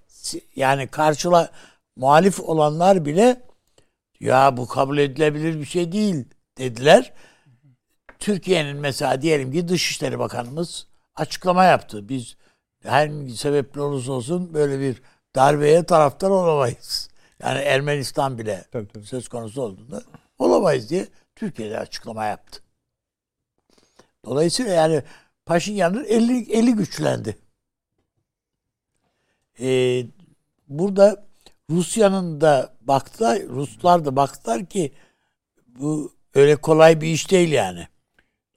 yani 0.56 0.86
karşıla 0.86 1.50
muhalif 1.96 2.40
olanlar 2.40 3.04
bile 3.04 3.42
ya 4.20 4.56
bu 4.56 4.68
kabul 4.68 4.98
edilebilir 4.98 5.60
bir 5.60 5.64
şey 5.64 5.92
değil 5.92 6.24
dediler. 6.58 7.12
Türkiye'nin 8.18 8.76
mesela 8.76 9.22
diyelim 9.22 9.52
ki 9.52 9.68
Dışişleri 9.68 10.18
Bakanımız 10.18 10.86
açıklama 11.16 11.64
yaptı. 11.64 12.08
Biz 12.08 12.36
her 12.82 13.28
sebeple 13.28 13.80
olursa 13.80 14.12
olsun 14.12 14.54
böyle 14.54 14.80
bir 14.80 15.02
darbeye 15.36 15.84
taraftar 15.84 16.30
olamayız. 16.30 17.08
Yani 17.42 17.58
Ermenistan 17.58 18.38
bile 18.38 18.64
tabii, 18.72 18.88
tabii. 18.88 19.06
söz 19.06 19.28
konusu 19.28 19.62
olduğunda 19.62 20.02
olamayız 20.38 20.90
diye 20.90 21.06
Türkiye'de 21.36 21.78
açıklama 21.78 22.24
yaptı. 22.24 22.60
Dolayısıyla 24.24 24.72
yani 24.72 25.02
Paşinyan'ın 25.46 26.04
eli, 26.04 26.52
eli 26.52 26.74
güçlendi. 26.74 27.43
Ee, 29.60 30.06
burada 30.68 31.24
Rusya'nın 31.70 32.40
da 32.40 32.74
baktılar, 32.80 33.38
Ruslar 33.48 34.04
da 34.04 34.16
baktılar 34.16 34.66
ki 34.66 34.92
bu 35.78 36.12
öyle 36.34 36.56
kolay 36.56 37.00
bir 37.00 37.08
iş 37.08 37.30
değil 37.30 37.52
yani. 37.52 37.86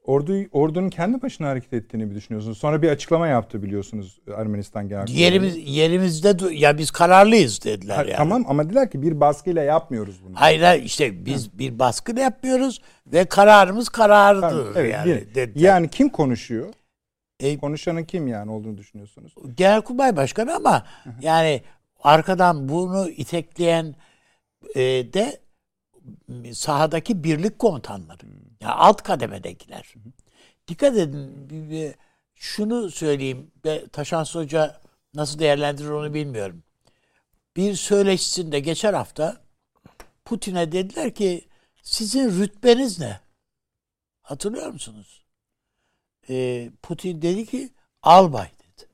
Ordu, 0.04 0.38
ordunun 0.52 0.90
kendi 0.90 1.22
başına 1.22 1.48
hareket 1.48 1.74
ettiğini 1.74 2.06
mi 2.06 2.16
düşünüyorsunuz? 2.16 2.58
Sonra 2.58 2.82
bir 2.82 2.90
açıklama 2.90 3.28
yaptı 3.28 3.64
biliyorsunuz 3.64 4.20
Ermenistan 4.38 4.90
Genel 4.90 5.08
Yerimiz, 5.08 5.58
yerimizde 5.66 6.54
ya 6.54 6.78
biz 6.78 6.92
kararlıyız 6.92 7.64
dediler 7.64 7.96
ha, 7.96 8.02
yani. 8.02 8.16
Tamam 8.18 8.46
ama 8.48 8.66
dediler 8.66 8.92
ki 8.92 9.02
bir 9.02 9.20
baskıyla 9.20 9.64
yapmıyoruz 9.64 10.16
bunu. 10.26 10.36
Hayır 10.36 10.62
hayır 10.62 10.84
işte 10.84 11.26
biz 11.26 11.48
ha. 11.48 11.52
bir 11.54 11.80
baskıyla 11.80 12.22
yapmıyoruz 12.22 12.82
ve 13.08 13.26
kararımız 13.26 13.90
karardı 13.90 14.42
tamam, 14.42 14.66
evet, 14.76 14.94
yani. 14.94 15.24
Bir, 15.36 15.62
yani 15.62 15.90
kim 15.90 16.10
konuşuyor? 16.10 16.74
E, 17.40 17.58
Konuşanın 17.58 18.04
kim 18.04 18.28
yani 18.28 18.52
olduğunu 18.52 18.78
düşünüyorsunuz? 18.78 19.34
Genelkurmay 19.58 20.16
Başkanı 20.16 20.56
ama 20.56 20.86
yani 21.22 21.64
arkadan 22.04 22.70
bunu 22.70 23.10
itekleyen 23.10 23.96
e, 24.76 24.82
de 25.14 25.42
sahadaki 26.54 27.24
birlik 27.24 27.60
komutanları. 27.60 28.26
Yani 28.62 28.74
alt 28.74 29.02
kademedekiler. 29.04 29.94
Dikkat 30.68 30.98
edin. 30.98 31.96
Şunu 32.36 32.92
söyleyeyim. 32.92 33.52
Taşans 33.92 34.36
Hoca 34.36 34.82
nasıl 35.14 35.40
değerlendirir 35.40 35.90
onu 35.90 36.14
bilmiyorum. 36.14 36.64
Bir 37.56 37.76
söyleşisinde 37.76 38.60
geçen 38.60 38.94
hafta 38.94 39.38
Putin'e 40.26 40.72
dediler 40.72 41.14
ki 41.14 41.48
sizin 41.82 42.40
rütbeniz 42.40 43.00
ne? 43.00 43.20
Hatırlıyor 44.22 44.68
musunuz? 44.68 45.27
Ee, 46.30 46.70
Putin 46.84 47.22
dedi 47.22 47.46
ki 47.46 47.70
albay 48.04 48.48
dedi. 48.48 48.90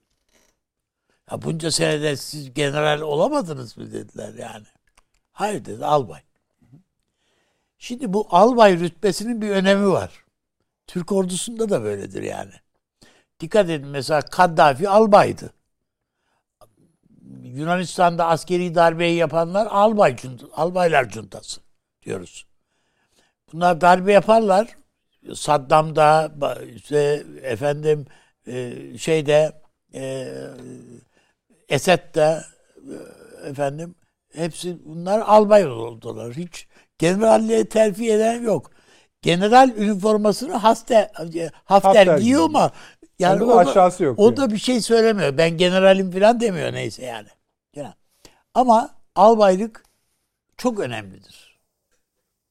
Ya 1.31 1.41
bunca 1.41 1.71
senede 1.71 2.15
siz 2.15 2.53
general 2.53 3.01
olamadınız 3.01 3.77
mı 3.77 3.91
dediler 3.93 4.33
yani. 4.33 4.65
Hayır 5.31 5.65
dedi 5.65 5.85
albay. 5.85 6.21
Şimdi 7.77 8.13
bu 8.13 8.27
albay 8.29 8.79
rütbesinin 8.79 9.41
bir 9.41 9.49
önemi 9.49 9.89
var. 9.89 10.23
Türk 10.87 11.11
ordusunda 11.11 11.69
da 11.69 11.83
böyledir 11.83 12.23
yani. 12.23 12.53
Dikkat 13.39 13.69
edin 13.69 13.87
mesela 13.87 14.21
Kaddafi 14.21 14.89
albaydı. 14.89 15.53
Yunanistan'da 17.43 18.27
askeri 18.27 18.75
darbeyi 18.75 19.15
yapanlar 19.17 19.67
albay 19.67 20.15
albaylar 20.53 21.09
cuntası 21.09 21.61
diyoruz. 22.03 22.45
Bunlar 23.53 23.81
darbe 23.81 24.13
yaparlar. 24.13 24.67
Saddam'da 25.33 26.31
işte 26.75 27.23
efendim 27.43 28.05
e, 28.47 28.73
şeyde 28.97 29.61
e, 29.93 30.33
Esed'de 31.69 32.43
e, 32.77 33.49
efendim 33.49 33.95
hepsi 34.35 34.77
bunlar 34.85 35.19
albay 35.19 35.67
oldular. 35.67 36.33
Hiç 36.33 36.67
generalliğe 36.97 37.69
terfi 37.69 38.11
eden 38.11 38.41
yok. 38.41 38.71
General 39.21 39.69
üniformasını 39.69 40.53
Hafter, 40.53 41.09
Hafter, 41.13 41.51
Hafter 41.63 42.17
giyiyor 42.17 42.43
ama 42.43 42.71
yani 43.19 43.43
o 43.43 43.47
da, 43.47 43.57
aşağısı 43.57 44.03
yok. 44.03 44.19
O 44.19 44.25
yani. 44.25 44.37
da 44.37 44.51
bir 44.51 44.57
şey 44.57 44.81
söylemiyor. 44.81 45.37
Ben 45.37 45.57
generalim 45.57 46.11
falan 46.11 46.39
demiyor 46.39 46.73
neyse 46.73 47.05
yani. 47.05 47.27
yani. 47.75 47.93
Ama 48.53 48.89
albaylık 49.15 49.83
çok 50.57 50.79
önemlidir. 50.79 51.59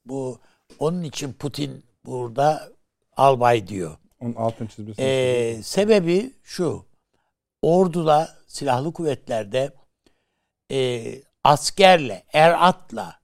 Bu 0.04 0.40
onun 0.78 1.02
için 1.02 1.32
Putin 1.32 1.84
burada 2.04 2.68
albay 3.16 3.66
diyor. 3.66 3.97
Onun 4.21 4.35
altın 4.35 4.66
çizmesi. 4.66 5.02
Ee, 5.02 5.61
sebebi 5.62 6.32
şu. 6.42 6.87
orduda, 7.62 8.37
silahlı 8.47 8.92
kuvvetlerde 8.92 9.73
e, 10.71 11.14
askerle, 11.44 12.25
eratla 12.32 13.23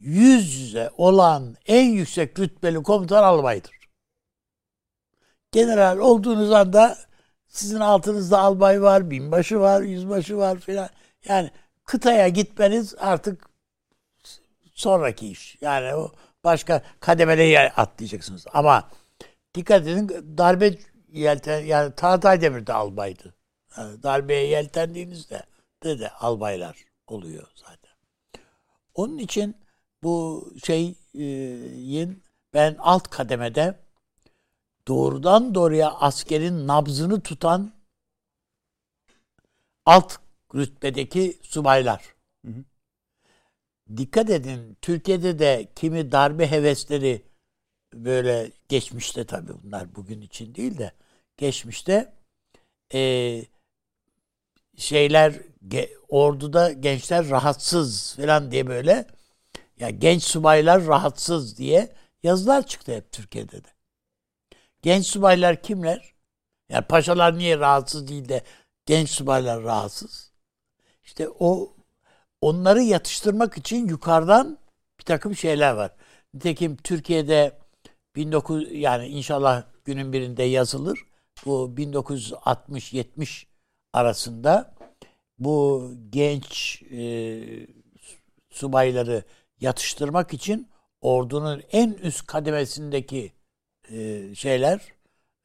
yüz 0.00 0.54
yüze 0.54 0.90
olan 0.96 1.56
en 1.66 1.88
yüksek 1.88 2.38
rütbeli 2.38 2.82
komutan 2.82 3.22
albaydır. 3.22 3.80
General 5.52 5.98
olduğunuz 5.98 6.52
anda 6.52 6.98
sizin 7.48 7.80
altınızda 7.80 8.38
albay 8.38 8.82
var, 8.82 9.10
binbaşı 9.10 9.60
var, 9.60 9.82
yüzbaşı 9.82 10.36
var 10.36 10.58
filan. 10.58 10.88
Yani 11.28 11.50
kıtaya 11.84 12.28
gitmeniz 12.28 12.94
artık 12.98 13.50
sonraki 14.74 15.28
iş. 15.28 15.58
Yani 15.60 15.94
o 15.94 16.12
başka 16.44 16.82
kademelere 17.00 17.72
atlayacaksınız. 17.72 18.46
Ama 18.52 18.90
dikkat 19.54 19.86
edin 19.86 20.08
darbe 20.38 20.78
yelten 21.12 21.60
yani 21.60 21.94
Tahtay 21.94 22.40
Demir'de 22.40 22.72
albaydı. 22.72 23.34
Yani 23.76 24.02
darbeye 24.02 24.46
yeltendiğinizde 24.46 25.42
de 25.84 25.98
de 25.98 26.10
albaylar 26.10 26.84
oluyor 27.06 27.46
zaten. 27.54 27.90
Onun 28.94 29.18
için 29.18 29.56
bu 30.02 30.48
şeyin 30.64 32.22
ben 32.54 32.76
alt 32.78 33.08
kademede 33.08 33.78
doğrudan 34.88 35.54
doğruya 35.54 35.90
askerin 35.90 36.66
nabzını 36.66 37.20
tutan 37.20 37.72
alt 39.86 40.16
rütbedeki 40.54 41.38
subaylar. 41.42 42.14
Hı 42.46 42.52
hı. 42.52 42.64
Dikkat 43.96 44.30
edin 44.30 44.76
Türkiye'de 44.82 45.38
de 45.38 45.68
kimi 45.76 46.12
darbe 46.12 46.50
hevesleri 46.50 47.22
böyle 47.94 48.52
geçmişte 48.68 49.24
tabii 49.26 49.52
bunlar 49.62 49.94
bugün 49.94 50.20
için 50.20 50.54
değil 50.54 50.78
de 50.78 50.92
geçmişte 51.36 52.12
e, 52.94 53.42
şeyler 54.76 55.34
ge, 55.68 55.90
orduda 56.08 56.72
gençler 56.72 57.30
rahatsız 57.30 58.14
falan 58.16 58.50
diye 58.50 58.66
böyle 58.66 59.06
ya 59.78 59.90
genç 59.90 60.22
subaylar 60.22 60.86
rahatsız 60.86 61.58
diye 61.58 61.92
yazılar 62.22 62.66
çıktı 62.66 62.96
hep 62.96 63.12
Türkiye'de 63.12 63.64
de. 63.64 63.68
Genç 64.82 65.06
subaylar 65.06 65.62
kimler? 65.62 66.14
Yani 66.68 66.86
paşalar 66.86 67.38
niye 67.38 67.58
rahatsız 67.58 68.08
değil 68.08 68.28
de 68.28 68.44
genç 68.86 69.10
subaylar 69.10 69.62
rahatsız? 69.62 70.32
İşte 71.04 71.28
o 71.38 71.76
onları 72.40 72.82
yatıştırmak 72.82 73.58
için 73.58 73.88
yukarıdan 73.88 74.58
bir 74.98 75.04
takım 75.04 75.36
şeyler 75.36 75.72
var. 75.72 75.92
Nitekim 76.34 76.76
Türkiye'de 76.76 77.58
19 78.18 78.72
yani 78.72 79.06
inşallah 79.06 79.64
günün 79.84 80.12
birinde 80.12 80.42
yazılır. 80.42 80.98
Bu 81.44 81.74
1960-70 81.76 83.46
arasında 83.92 84.74
bu 85.38 85.90
genç 86.10 86.82
e, 86.82 87.42
subayları 88.50 89.24
yatıştırmak 89.60 90.34
için 90.34 90.68
ordunun 91.00 91.62
en 91.72 91.92
üst 91.92 92.26
kademesindeki 92.26 93.32
e, 93.90 94.34
şeyler, 94.34 94.80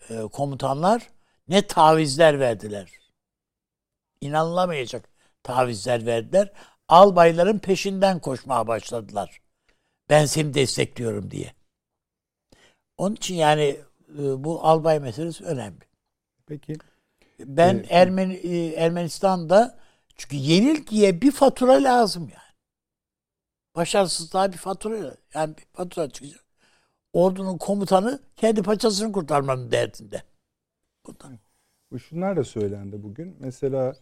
e, 0.09 0.21
komutanlar 0.21 1.09
ne 1.47 1.67
tavizler 1.67 2.39
verdiler. 2.39 2.91
İnanılamayacak 4.21 5.09
tavizler 5.43 6.05
verdiler. 6.05 6.51
Albayların 6.88 7.60
peşinden 7.60 8.19
koşmaya 8.19 8.67
başladılar. 8.67 9.41
Ben 10.10 10.26
seni 10.26 10.54
destekliyorum 10.54 11.32
diye. 11.32 11.54
Onun 12.98 13.15
için 13.15 13.36
yani 13.36 13.80
e, 14.10 14.43
bu 14.43 14.65
albay 14.65 15.00
meselesi 15.00 15.43
önemli. 15.43 15.86
Peki. 16.45 16.78
Ben 17.39 17.78
ee, 17.78 17.86
Ermeni 17.89 18.74
Ermenistan'da 18.78 19.80
çünkü 20.15 20.36
yenilgiye 20.36 21.21
bir 21.21 21.32
fatura 21.32 21.84
lazım 21.84 22.24
yani. 22.24 22.56
Başarısızlığa 23.76 24.52
bir 24.52 24.58
fatura 24.58 25.15
yani 25.34 25.58
bir 25.58 25.65
fatura 25.74 26.10
çıkacak 26.10 26.45
ordunun 27.15 27.58
komutanı 27.58 28.19
kendi 28.36 28.63
paçasını 28.63 29.12
kurtarmanın 29.12 29.71
derdinde. 29.71 30.24
Bundan. 31.06 31.39
Bu 31.91 32.00
şunlar 32.00 32.38
da 32.38 32.43
söylendi 32.43 33.04
bugün. 33.04 33.36
Mesela 33.39 33.95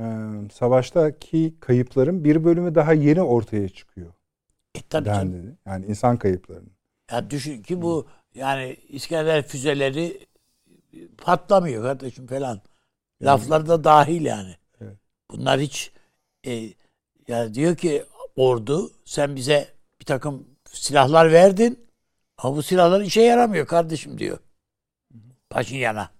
e, 0.00 0.04
savaştaki 0.52 1.54
kayıpların 1.60 2.24
bir 2.24 2.44
bölümü 2.44 2.74
daha 2.74 2.92
yeni 2.92 3.22
ortaya 3.22 3.68
çıkıyor. 3.68 4.12
E 4.74 4.78
tabii 4.90 5.04
dendi. 5.04 5.56
Yani 5.66 5.86
insan 5.86 6.16
kayıplarının. 6.16 6.72
Ya 7.10 7.30
düşün 7.30 7.62
ki 7.62 7.82
bu 7.82 8.06
yani 8.34 8.76
İskender 8.88 9.46
füzeleri 9.46 10.26
patlamıyor 11.18 11.82
kardeşim 11.82 12.26
falan. 12.26 12.60
Lafları 13.22 13.68
da 13.68 13.84
dahil 13.84 14.24
yani. 14.24 14.54
Evet. 14.80 14.96
Bunlar 15.30 15.60
hiç 15.60 15.92
e, 16.46 16.70
yani 17.28 17.54
diyor 17.54 17.76
ki 17.76 18.04
ordu 18.36 18.90
sen 19.04 19.36
bize 19.36 19.68
bir 20.00 20.04
takım 20.04 20.46
silahlar 20.64 21.32
verdin. 21.32 21.86
Ama 22.38 22.56
bu 22.56 22.62
silahlar 22.62 23.00
işe 23.00 23.20
yaramıyor 23.20 23.66
kardeşim 23.66 24.18
diyor. 24.18 24.38
Paşinyan'a. 25.50 26.15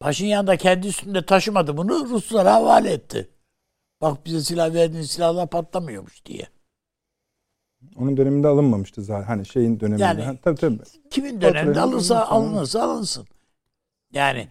Paşinyan 0.00 0.46
da 0.46 0.56
kendi 0.56 0.88
üstünde 0.88 1.26
taşımadı 1.26 1.76
bunu 1.76 2.08
Ruslara 2.08 2.54
havale 2.54 2.92
etti. 2.92 3.28
Bak 4.00 4.26
bize 4.26 4.40
silah 4.40 4.74
verdiğin 4.74 5.02
silahlar 5.02 5.50
patlamıyormuş 5.50 6.24
diye. 6.24 6.48
Onun 7.96 8.16
döneminde 8.16 8.48
alınmamıştı 8.48 9.02
zaten. 9.02 9.26
Hani 9.26 9.46
şeyin 9.46 9.80
döneminde. 9.80 10.02
Yani, 10.02 10.22
ha, 10.22 10.36
tabii, 10.42 10.60
tabii. 10.60 10.78
Kimin 11.10 11.40
döneminde 11.40 11.80
alırsa 11.80 12.26
alınırsa 12.26 12.82
alınsın. 12.82 13.26
Yani 14.12 14.48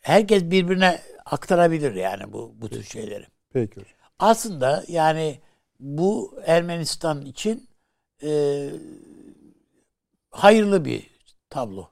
herkes 0.00 0.44
birbirine 0.44 1.00
aktarabilir 1.26 1.94
yani 1.94 2.32
bu 2.32 2.54
bu 2.56 2.68
tür 2.68 2.82
şeyleri. 2.82 3.26
Peki 3.52 3.76
hocam. 3.76 3.92
Aslında 4.18 4.84
yani 4.88 5.40
bu 5.80 6.40
Ermenistan 6.46 7.22
için 7.22 7.68
e, 8.22 8.70
hayırlı 10.30 10.84
bir 10.84 11.10
tablo. 11.50 11.88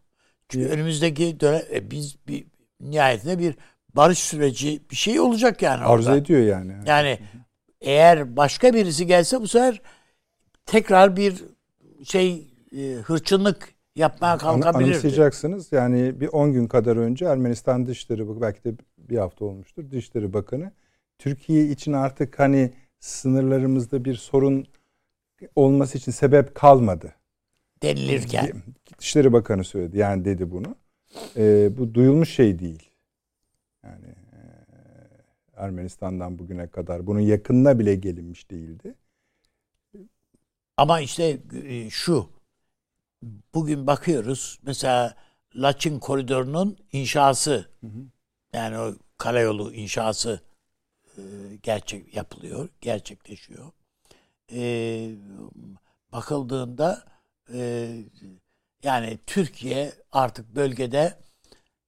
Çünkü 0.48 0.66
evet. 0.66 0.74
önümüzdeki 0.74 1.40
dönem 1.40 1.62
e, 1.72 1.90
biz 1.90 2.16
bir 2.28 2.46
nihayetinde 2.81 3.39
bir 3.39 3.57
barış 3.95 4.19
süreci 4.19 4.81
bir 4.91 4.97
şey 4.97 5.21
olacak 5.21 5.62
yani 5.62 5.85
Arzu 5.85 6.09
orada. 6.09 6.17
ediyor 6.17 6.41
yani. 6.41 6.73
Yani 6.87 7.19
eğer 7.81 8.37
başka 8.37 8.75
birisi 8.75 9.07
gelse 9.07 9.41
bu 9.41 9.49
sefer 9.49 9.81
tekrar 10.67 11.17
bir 11.17 11.45
şey 12.05 12.47
e, 12.77 12.93
hırçınlık 12.93 13.75
yapmaya 13.97 14.39
kalkabilir. 14.39 14.91
Anımsayacaksınız 14.91 15.73
yani 15.73 16.21
bir 16.21 16.29
10 16.29 16.53
gün 16.53 16.67
kadar 16.67 16.97
önce 16.97 17.25
Ermenistan 17.25 17.87
Dışişleri 17.87 18.41
belki 18.41 18.65
de 18.65 18.75
bir 18.99 19.19
hafta 19.19 19.45
olmuştur. 19.45 19.91
Dışişleri 19.91 20.33
Bakanı 20.33 20.73
Türkiye 21.19 21.65
için 21.65 21.93
artık 21.93 22.39
hani 22.39 22.73
sınırlarımızda 23.01 24.05
bir 24.05 24.15
sorun 24.15 24.67
olması 25.57 25.99
için 25.99 26.12
sebep 26.12 26.55
kalmadı 26.55 27.15
denilirken. 27.83 28.62
Dışişleri 28.99 29.33
Bakanı 29.33 29.65
söyledi. 29.65 29.99
Yani 29.99 30.25
dedi 30.25 30.51
bunu. 30.51 30.77
E, 31.37 31.71
bu 31.79 31.95
duyulmuş 31.95 32.35
şey 32.35 32.59
değil. 32.59 32.90
Yani 33.85 34.07
e, 34.07 34.40
Ermenistan'dan 35.57 36.38
bugüne 36.38 36.66
kadar 36.66 37.07
bunun 37.07 37.21
yakınına 37.21 37.79
bile 37.79 37.95
gelinmiş 37.95 38.51
değildi. 38.51 38.95
Ama 40.77 41.01
işte 41.01 41.40
e, 41.64 41.90
şu 41.90 42.31
bugün 43.55 43.87
bakıyoruz 43.87 44.59
mesela 44.62 45.14
Laçin 45.55 45.99
koridorunun 45.99 46.79
inşası 46.92 47.66
hı 47.81 47.87
hı. 47.87 48.07
yani 48.53 48.79
o 48.79 48.95
karayolu 49.19 49.75
inşası 49.75 50.40
e, 51.19 51.23
gerçek 51.62 52.16
yapılıyor, 52.16 52.69
gerçekleşiyor. 52.81 53.73
E, 54.53 55.11
bakıldığında 56.12 57.05
e, 57.53 57.88
yani 58.87 59.18
Türkiye 59.27 59.92
artık 60.12 60.57
bölgede 60.57 61.18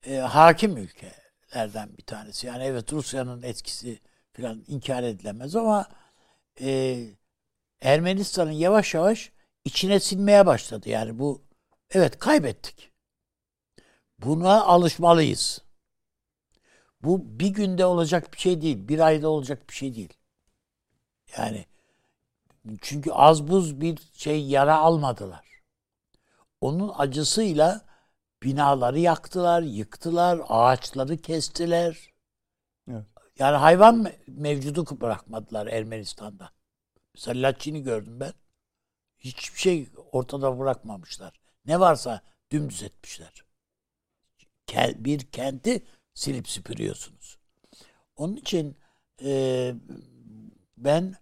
e, 0.06 0.16
hakim 0.16 0.76
ülkelerden 0.76 1.96
bir 1.98 2.02
tanesi. 2.02 2.46
Yani 2.46 2.64
evet 2.64 2.92
Rusya'nın 2.92 3.42
etkisi 3.42 4.00
falan 4.32 4.64
inkar 4.68 5.02
edilemez 5.02 5.56
ama 5.56 5.88
e, 6.60 7.00
Ermenistan'ın 7.80 8.50
yavaş 8.50 8.94
yavaş 8.94 9.32
içine 9.64 10.00
sinmeye 10.00 10.46
başladı. 10.46 10.88
Yani 10.88 11.18
bu 11.18 11.42
evet 11.90 12.18
kaybettik. 12.18 12.92
Buna 14.18 14.64
alışmalıyız. 14.64 15.62
Bu 17.02 17.40
bir 17.40 17.48
günde 17.48 17.84
olacak 17.86 18.32
bir 18.34 18.38
şey 18.38 18.62
değil. 18.62 18.88
Bir 18.88 18.98
ayda 18.98 19.28
olacak 19.28 19.68
bir 19.70 19.74
şey 19.74 19.94
değil. 19.94 20.12
Yani 21.38 21.66
çünkü 22.80 23.10
az 23.12 23.48
buz 23.48 23.80
bir 23.80 23.98
şey 24.14 24.46
yara 24.46 24.76
almadılar 24.76 25.47
onun 26.60 26.92
acısıyla 26.98 27.80
binaları 28.42 28.98
yaktılar, 28.98 29.62
yıktılar, 29.62 30.40
ağaçları 30.48 31.16
kestiler. 31.16 32.12
Evet. 32.90 33.06
Yani 33.38 33.56
hayvan 33.56 34.12
mevcudu 34.26 35.00
bırakmadılar 35.00 35.66
Ermenistan'da. 35.66 36.50
Mesela 37.14 37.48
Laçin'i 37.48 37.82
gördüm 37.82 38.20
ben. 38.20 38.32
Hiçbir 39.18 39.58
şey 39.58 39.88
ortada 40.12 40.58
bırakmamışlar. 40.58 41.40
Ne 41.66 41.80
varsa 41.80 42.20
dümdüz 42.50 42.82
etmişler. 42.82 43.44
Bir 44.96 45.20
kenti 45.20 45.86
silip 46.14 46.48
süpürüyorsunuz. 46.48 47.38
Onun 48.16 48.36
için 48.36 48.76
e, 49.22 49.74
ben 50.76 51.16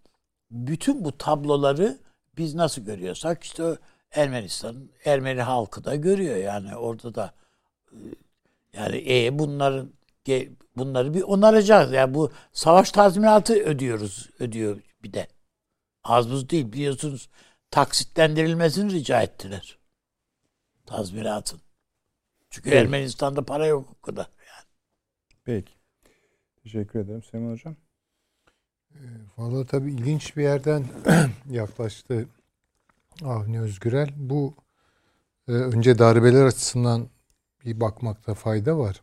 bütün 0.51 1.05
bu 1.05 1.19
tabloları 1.19 1.99
biz 2.37 2.55
nasıl 2.55 2.83
görüyorsak 2.83 3.45
işte 3.45 3.79
Ermenistan, 4.17 4.89
Ermeni 5.05 5.43
halkı 5.43 5.85
da 5.85 5.95
görüyor 5.95 6.37
yani 6.37 6.77
orada 6.77 7.15
da 7.15 7.35
e, 7.93 7.99
yani 8.73 9.13
e, 9.15 9.39
bunların 9.39 9.93
bunları 10.77 11.15
bir 11.15 11.23
onaracağız. 11.23 11.93
Yani 11.93 12.15
bu 12.15 12.33
savaş 12.53 12.93
tazminatı 12.93 13.55
ödüyoruz, 13.55 14.31
ödüyor 14.39 14.83
bir 15.03 15.13
de. 15.13 15.29
Az 16.05 16.31
buz 16.31 16.51
değil 16.51 16.73
biliyorsunuz 16.73 17.29
taksitlendirilmesini 17.71 18.93
rica 18.93 19.23
ettiler. 19.23 19.79
Tazminatın. 20.87 21.61
Çünkü 22.51 22.71
evet. 22.71 22.83
Ermenistan'da 22.83 23.45
para 23.45 23.67
yok 23.67 23.89
o 23.99 24.01
kadar 24.01 24.27
yani. 24.39 24.67
Peki. 25.45 25.73
Teşekkür 26.63 27.01
ederim 27.01 27.23
Süleyman 27.23 27.53
Hocam. 27.53 27.77
Ee, 28.95 28.99
Valla 29.37 29.67
tabii 29.67 29.93
ilginç 29.93 30.37
bir 30.37 30.43
yerden 30.43 30.87
yaklaştı 31.51 32.29
Avni 33.25 33.61
Özgürel. 33.61 34.09
Bu 34.17 34.55
e, 35.49 35.53
önce 35.53 35.99
darbeler 35.99 36.45
açısından 36.45 37.09
bir 37.65 37.81
bakmakta 37.81 38.35
fayda 38.35 38.79
var. 38.79 39.03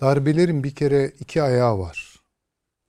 Darbelerin 0.00 0.64
bir 0.64 0.74
kere 0.74 1.08
iki 1.08 1.42
ayağı 1.42 1.78
var. 1.78 2.16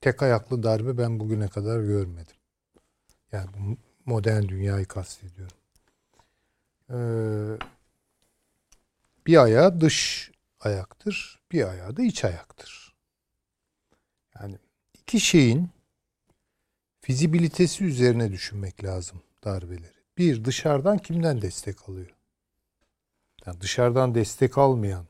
Tek 0.02 0.24
ayaklı 0.24 0.64
darbe 0.64 0.98
ben 0.98 1.20
bugüne 1.20 1.48
kadar 1.48 1.80
görmedim. 1.82 2.36
Yani 3.32 3.50
bu 3.54 3.78
modern 4.06 4.44
dünyayı 4.44 4.86
kastediyorum. 4.86 5.58
Ee, 6.90 6.98
bir 9.28 9.44
ayağı 9.44 9.82
dış 9.82 10.32
ayaktır, 10.60 11.42
bir 11.52 11.68
ayağı 11.70 11.98
da 11.98 12.02
iç 12.02 12.26
ayaktır. 12.26 12.96
Yani 14.40 14.58
iki 14.94 15.20
şeyin 15.20 15.70
fizibilitesi 17.02 17.86
üzerine 17.86 18.32
düşünmek 18.32 18.84
lazım 18.84 19.22
darbeleri. 19.44 19.98
Bir, 20.18 20.46
dışarıdan 20.46 20.98
kimden 20.98 21.42
destek 21.42 21.90
alıyor? 21.90 22.16
Yani 23.46 23.62
dışarıdan 23.62 24.16
destek 24.16 24.58
almayan, 24.58 25.06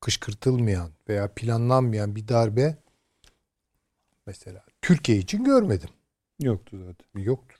kışkırtılmayan 0.00 0.90
veya 1.08 1.34
planlanmayan 1.34 2.16
bir 2.16 2.28
darbe 2.28 2.76
mesela 4.26 4.64
Türkiye 4.82 5.18
için 5.18 5.44
görmedim. 5.44 5.88
Yoktu 6.40 6.78
zaten. 6.86 7.20
Yoktur. 7.22 7.58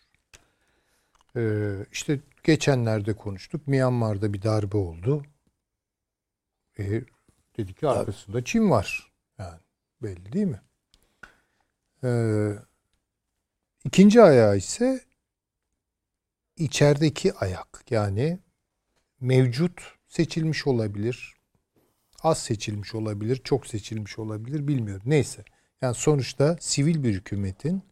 Ee, 1.37 1.87
işte 1.93 2.21
geçenlerde 2.43 3.15
konuştuk. 3.17 3.67
Myanmar'da 3.69 4.33
bir 4.33 4.43
darbe 4.43 4.77
oldu. 4.77 5.23
E, 6.79 7.03
dedik 7.57 7.79
ki 7.79 7.88
arkasında 7.88 8.45
Çin 8.45 8.71
var. 8.71 9.12
Yani 9.38 9.61
belli 10.03 10.33
değil 10.33 10.47
mi? 10.47 10.61
Ee, 12.05 12.53
ikinci 13.85 14.23
ayağı 14.23 14.57
ise 14.57 15.01
içerideki 16.57 17.35
ayak. 17.35 17.85
Yani 17.91 18.38
mevcut 19.21 19.81
seçilmiş 20.09 20.67
olabilir. 20.67 21.35
Az 22.23 22.38
seçilmiş 22.38 22.95
olabilir, 22.95 23.41
çok 23.45 23.67
seçilmiş 23.67 24.19
olabilir 24.19 24.69
bilmiyorum. 24.69 25.03
Neyse. 25.07 25.45
Yani 25.81 25.95
sonuçta 25.95 26.57
sivil 26.61 27.03
bir 27.03 27.15
hükümetin 27.15 27.83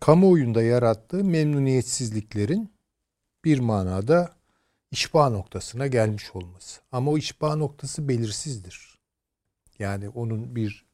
kamuoyunda 0.00 0.62
yarattığı 0.62 1.24
memnuniyetsizliklerin 1.24 2.72
bir 3.44 3.58
manada 3.58 4.36
işba 4.90 5.28
noktasına 5.28 5.86
gelmiş 5.86 6.30
olması. 6.34 6.80
Ama 6.92 7.10
o 7.10 7.18
işba 7.18 7.56
noktası 7.56 8.08
belirsizdir. 8.08 8.98
Yani 9.78 10.08
onun 10.08 10.56
bir 10.56 10.86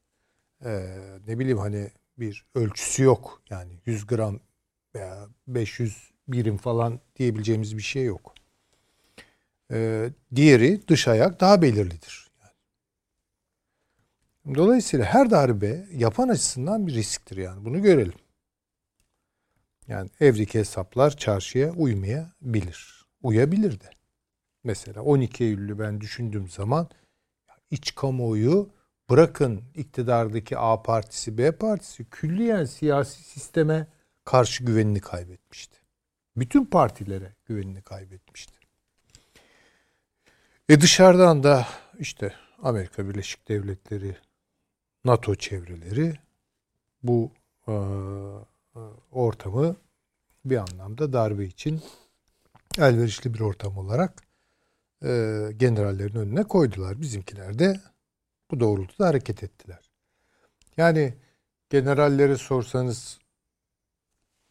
e, 0.65 0.99
ne 1.27 1.39
bileyim 1.39 1.59
hani 1.59 1.91
bir 2.19 2.47
ölçüsü 2.55 3.03
yok. 3.03 3.43
Yani 3.51 3.73
100 3.87 4.07
gram 4.07 4.41
veya 4.95 5.29
500 5.47 6.10
birim 6.33 6.57
falan 6.57 7.01
diyebileceğimiz 7.17 7.77
bir 7.77 7.83
şey 7.83 8.05
yok. 8.05 8.35
E, 9.73 10.11
diğeri 10.35 10.89
dış 10.89 11.09
ayak 11.09 11.41
daha 11.41 11.63
belirlidir. 11.63 12.31
Dolayısıyla 14.55 15.07
her 15.07 15.31
darbe 15.31 15.87
yapan 15.93 16.29
açısından 16.29 16.87
bir 16.87 16.95
risktir 16.95 17.37
yani. 17.37 17.65
Bunu 17.65 17.83
görelim. 17.83 18.19
Yani 19.89 20.11
evdeki 20.21 20.59
hesaplar 20.59 21.17
çarşıya 21.17 21.73
uymayabilir. 21.73 23.07
Uyabilir 23.23 23.81
de. 23.81 23.91
Mesela 24.65 25.03
12 25.03 25.45
Eylül'ü 25.45 25.79
ben 25.79 26.01
düşündüğüm 26.01 26.49
zaman 26.49 26.89
iç 27.71 27.95
kamuoyu 27.95 28.71
bırakın 29.11 29.63
iktidardaki 29.75 30.59
A 30.59 30.83
partisi, 30.83 31.39
B 31.39 31.53
partisi 31.53 32.05
külliyen 32.11 32.65
siyasi 32.65 33.23
sisteme 33.23 33.87
karşı 34.25 34.65
güvenini 34.65 35.01
kaybetmişti. 35.01 35.80
Bütün 36.41 36.65
partilere 36.65 37.33
güvenini 37.45 37.83
kaybetmişti. 37.83 38.53
E 40.69 40.81
dışarıdan 40.81 41.43
da 41.43 41.67
işte 41.99 42.35
Amerika 42.63 43.09
Birleşik 43.09 43.49
Devletleri, 43.49 44.17
NATO 45.05 45.35
çevreleri 45.35 46.15
bu 47.03 47.33
e, 47.69 47.73
ortamı 49.11 49.77
bir 50.45 50.57
anlamda 50.57 51.13
darbe 51.13 51.45
için 51.45 51.83
elverişli 52.79 53.35
bir 53.35 53.41
ortam 53.41 53.79
olarak 53.79 54.23
e, 55.03 55.09
generallerin 55.57 56.19
önüne 56.19 56.45
koydular. 56.45 57.01
Bizimkiler 57.01 57.59
de 57.59 57.81
bu 58.51 58.61
doğrultuda 58.61 59.07
hareket 59.07 59.43
ettiler. 59.43 59.91
Yani 60.77 61.15
generallere 61.71 62.37
sorsanız 62.37 63.19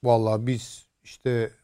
vallahi 0.04 0.48
biz 0.48 0.88
işte 1.04 1.59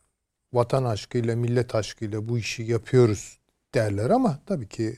vatan 0.56 0.84
aşkıyla, 0.84 1.36
millet 1.36 1.76
aşkıyla 1.76 2.30
bu 2.30 2.38
işi 2.38 2.64
yapıyoruz 2.64 3.40
derler 3.74 4.10
ama 4.10 4.40
tabii 4.46 4.68
ki 4.68 4.98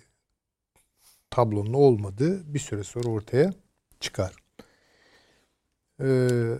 tablonun 1.30 1.74
olmadığı 1.74 2.54
bir 2.54 2.60
süre 2.60 2.84
sonra 2.84 3.10
ortaya 3.10 3.54
çıkar. 4.00 4.36
Ee, 6.02 6.58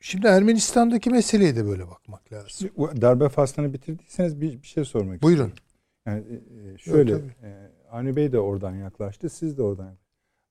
Şimdi 0.00 0.26
Ermenistan'daki 0.26 1.10
meseleye 1.10 1.56
de 1.56 1.66
böyle 1.66 1.88
bakmak 1.88 2.32
lazım. 2.32 2.70
Darbe 2.78 3.28
faslını 3.28 3.72
bitirdiyseniz 3.72 4.40
bir, 4.40 4.62
bir 4.62 4.66
şey 4.66 4.84
sormak 4.84 5.22
Buyurun. 5.22 5.48
istiyorum. 5.48 5.62
Yani 6.06 6.24
e, 6.68 6.74
e, 6.74 6.78
şöyle, 6.78 7.12
Yok, 7.12 7.22
e, 7.42 7.70
Avni 7.90 8.16
Bey 8.16 8.32
de 8.32 8.38
oradan 8.38 8.74
yaklaştı, 8.74 9.28
siz 9.28 9.58
de 9.58 9.62
oradan 9.62 9.96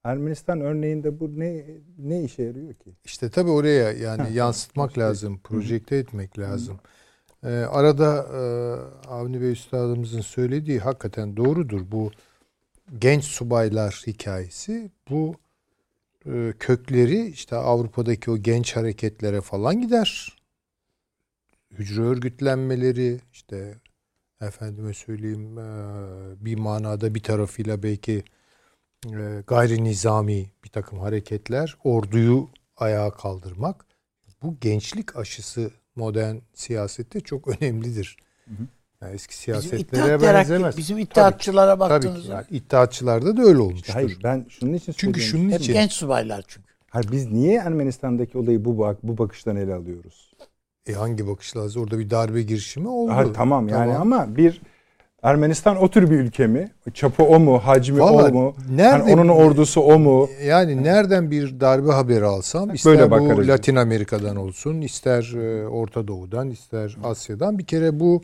Ermenistan 0.03 0.61
örneğinde 0.61 1.19
bu 1.19 1.39
ne 1.39 1.65
ne 1.97 2.23
işe 2.23 2.43
yarıyor 2.43 2.73
ki? 2.73 2.95
İşte 3.05 3.29
tabii 3.29 3.49
oraya 3.49 3.91
yani 3.91 4.33
yansıtmak 4.33 4.97
lazım, 4.97 5.39
projekte 5.43 5.97
etmek 5.97 6.39
lazım. 6.39 6.79
Ee, 7.43 7.49
arada 7.49 8.15
e, 8.15 8.39
Avni 9.07 9.41
Bey 9.41 9.51
Üstadımızın 9.51 10.21
söylediği 10.21 10.79
hakikaten 10.79 11.37
doğrudur. 11.37 11.91
Bu 11.91 12.11
genç 12.99 13.23
subaylar 13.23 14.03
hikayesi 14.07 14.91
bu 15.09 15.35
e, 16.25 16.53
kökleri 16.59 17.27
işte 17.27 17.55
Avrupa'daki 17.55 18.31
o 18.31 18.37
genç 18.37 18.75
hareketlere 18.75 19.41
falan 19.41 19.81
gider. 19.81 20.37
Hücre 21.71 22.01
örgütlenmeleri 22.01 23.19
işte 23.33 23.75
efendime 24.41 24.93
söyleyeyim 24.93 25.59
e, 25.59 25.65
bir 26.45 26.55
manada 26.57 27.15
bir 27.15 27.23
tarafıyla 27.23 27.83
belki 27.83 28.23
e, 29.05 29.43
gayri 29.47 29.83
nizami 29.83 30.51
bir 30.63 30.69
takım 30.69 30.99
hareketler, 30.99 31.77
orduyu 31.83 32.49
ayağa 32.77 33.11
kaldırmak 33.11 33.85
bu 34.43 34.55
gençlik 34.61 35.15
aşısı 35.15 35.71
modern 35.95 36.35
siyasette 36.53 37.19
çok 37.19 37.47
önemlidir. 37.61 38.17
Hı 38.45 38.51
hı. 38.51 38.67
Yani 39.01 39.13
eski 39.13 39.37
siyasetlere 39.37 40.17
bizim 40.17 40.33
benzemez. 40.33 40.77
Bizim 40.77 40.97
iddiatçılara 40.97 41.79
baktığınızda. 41.79 42.21
Tabii 42.21 42.31
yani 42.31 42.45
iddiatçılarda 42.49 43.37
da 43.37 43.41
öyle 43.41 43.59
olmuştur. 43.59 43.93
Hayır 43.93 44.19
ben 44.23 44.45
şunun 44.49 44.73
için 44.73 44.93
Çünkü 44.97 45.21
şunun 45.21 45.51
Hep 45.51 45.61
için. 45.61 45.73
genç 45.73 45.91
subaylar 45.91 46.45
çünkü. 46.47 46.67
Hayır 46.89 47.11
biz 47.11 47.31
niye 47.31 47.57
Ermenistan'daki 47.59 48.37
olayı 48.37 48.65
bu 48.65 48.77
bak 48.79 48.97
bu 49.03 49.17
bakıştan 49.17 49.55
ele 49.55 49.73
alıyoruz? 49.73 50.31
E 50.87 50.93
hangi 50.93 51.27
bakışla? 51.27 51.61
Orada 51.79 51.99
bir 51.99 52.09
darbe 52.09 52.41
girişimi 52.41 52.87
oldu. 52.87 53.11
Hayır, 53.11 53.33
tamam 53.33 53.67
yani 53.67 53.93
tamam. 53.93 54.13
ama 54.13 54.37
bir 54.37 54.61
Ermenistan 55.25 55.83
o 55.83 55.89
tür 55.89 56.11
bir 56.11 56.15
ülke 56.15 56.47
mi? 56.47 56.71
Çapı 56.93 57.23
o 57.23 57.39
mu? 57.39 57.59
Hacmi 57.59 57.99
Vallahi 57.99 58.31
o 58.31 58.33
mu? 58.33 58.55
Nerede, 58.69 59.09
yani 59.09 59.21
onun 59.21 59.27
ordusu 59.27 59.81
o 59.81 59.99
mu? 59.99 60.29
Yani 60.45 60.83
nereden 60.83 61.31
bir 61.31 61.59
darbe 61.59 61.91
haberi 61.91 62.25
alsam 62.25 62.73
ister 62.73 62.93
Böyle 62.93 63.11
bu 63.11 63.47
Latin 63.47 63.75
Amerika'dan 63.75 64.35
olsun, 64.35 64.81
ister 64.81 65.33
e, 65.35 65.67
Orta 65.67 66.07
Doğu'dan, 66.07 66.49
ister 66.49 66.97
Asya'dan 67.03 67.59
bir 67.59 67.65
kere 67.65 67.99
bu 67.99 68.21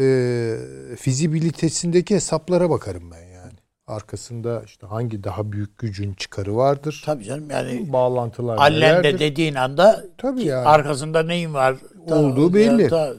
e, 0.00 0.56
fizibilitesindeki 0.98 2.14
hesaplara 2.14 2.70
bakarım 2.70 3.10
ben 3.10 3.22
yani. 3.22 3.52
Arkasında 3.86 4.62
işte 4.66 4.86
hangi 4.86 5.24
daha 5.24 5.52
büyük 5.52 5.78
gücün 5.78 6.14
çıkarı 6.14 6.56
vardır? 6.56 7.02
Tabii 7.06 7.24
canım 7.24 7.50
yani 7.50 7.92
bağlantılar 7.92 8.58
Allende 8.58 9.18
dediğin 9.18 9.54
anda 9.54 10.04
Tabii 10.18 10.44
yani. 10.44 10.66
arkasında 10.66 11.22
neyin 11.22 11.54
var? 11.54 11.76
Olduğu 12.06 12.54
belli. 12.54 12.90
Da, 12.90 13.14